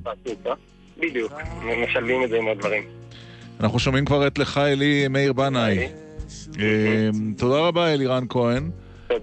בדיוק, 1.00 1.32
משלבים 1.88 2.24
את 2.24 2.28
זה 2.28 2.36
עם 2.38 2.44
עוד 2.46 2.58
דברים. 2.58 2.82
אנחנו 3.60 3.78
שומעים 3.78 4.04
כבר 4.04 4.26
את 4.26 4.38
לך 4.38 4.58
אלי 4.58 5.08
מאיר 5.08 5.32
בנאי. 5.32 5.88
אה, 6.60 7.08
תודה 7.36 7.58
רבה 7.58 7.92
אלירן 7.94 8.24
כהן. 8.28 8.70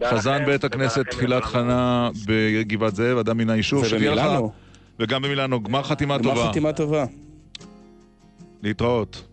חזן 0.09 0.45
בית 0.45 0.63
הכנסת 0.63 1.05
תפילת 1.09 1.43
חנה 1.43 2.09
בגבעת 2.27 2.95
זאב, 2.95 3.17
אדם 3.17 3.38
מן 3.38 3.49
היישוב. 3.49 3.84
ובמילאנו. 3.91 4.51
וגם 4.99 5.21
במילאנו. 5.21 5.63
גמר 5.63 5.84
חתימה 5.84 6.17
גמר 6.17 6.34
טובה. 6.35 6.49
חתימה 6.49 6.73
טובה. 6.73 7.05
להתראות. 8.63 9.23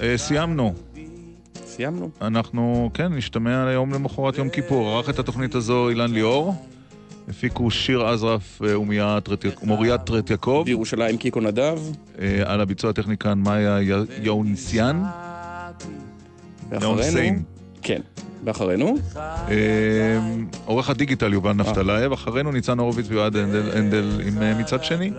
אה, 0.00 0.18
סיימנו. 0.18 0.74
סיימנו. 1.70 2.10
אנחנו, 2.20 2.90
כן, 2.94 3.12
נשתמע 3.12 3.66
היום 3.66 3.94
למחרת 3.94 4.38
יום 4.38 4.48
כיפור. 4.48 4.88
ערך 4.88 5.10
את 5.10 5.18
התוכנית 5.18 5.54
הזו 5.54 5.88
אילן 5.88 6.12
ליאור. 6.12 6.54
הפיקו 7.28 7.70
שיר 7.70 8.06
עזרף 8.06 8.62
אה, 8.62 8.80
ומוריה 8.80 9.16
יעקב. 10.30 10.62
בירושלים 10.66 11.16
קיקו 11.16 11.40
נדב. 11.40 11.78
אה, 12.20 12.42
על 12.44 12.60
הביצוע 12.60 12.90
הטכני 12.90 13.16
כאן 13.16 13.38
מאיה 13.38 13.78
יאונסיאן. 14.22 15.02
ואחרינו... 16.70 17.38
כן. 17.82 18.00
ואחרינו? 18.44 18.96
עורך 20.64 20.90
הדיגיטל 20.90 21.32
יובל 21.32 21.52
נפתלייב, 21.52 22.12
אחרינו 22.12 22.52
ניצן 22.52 22.78
הורוביץ 22.78 23.06
ויועד 23.08 23.36
הנדל 23.36 24.20
עם 24.26 24.58
מצד 24.60 24.84
שני. 24.84 25.10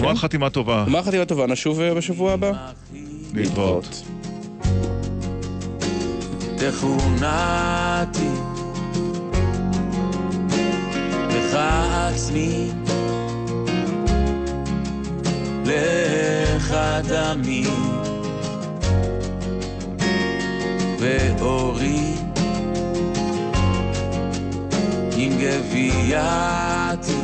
גמר 0.00 0.14
חתימה 0.14 0.50
טובה. 0.50 0.84
גמר 0.86 1.02
חתימה 1.02 1.24
טובה, 1.24 1.46
נשוב 1.46 1.82
בשבוע 1.82 2.32
הבא. 2.32 2.52
להתראות. 3.34 4.02
תכונתי 6.70 8.30
לך 11.28 11.58
עצמי. 12.14 12.70
לך 15.64 16.74
דמי. 17.08 17.66
ואורי. 20.98 22.14
עם 25.16 25.32
גבייתי 25.38 27.22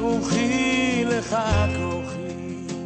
רוחי, 0.00 1.04
לך 1.06 1.36
כוחי. 1.66 1.79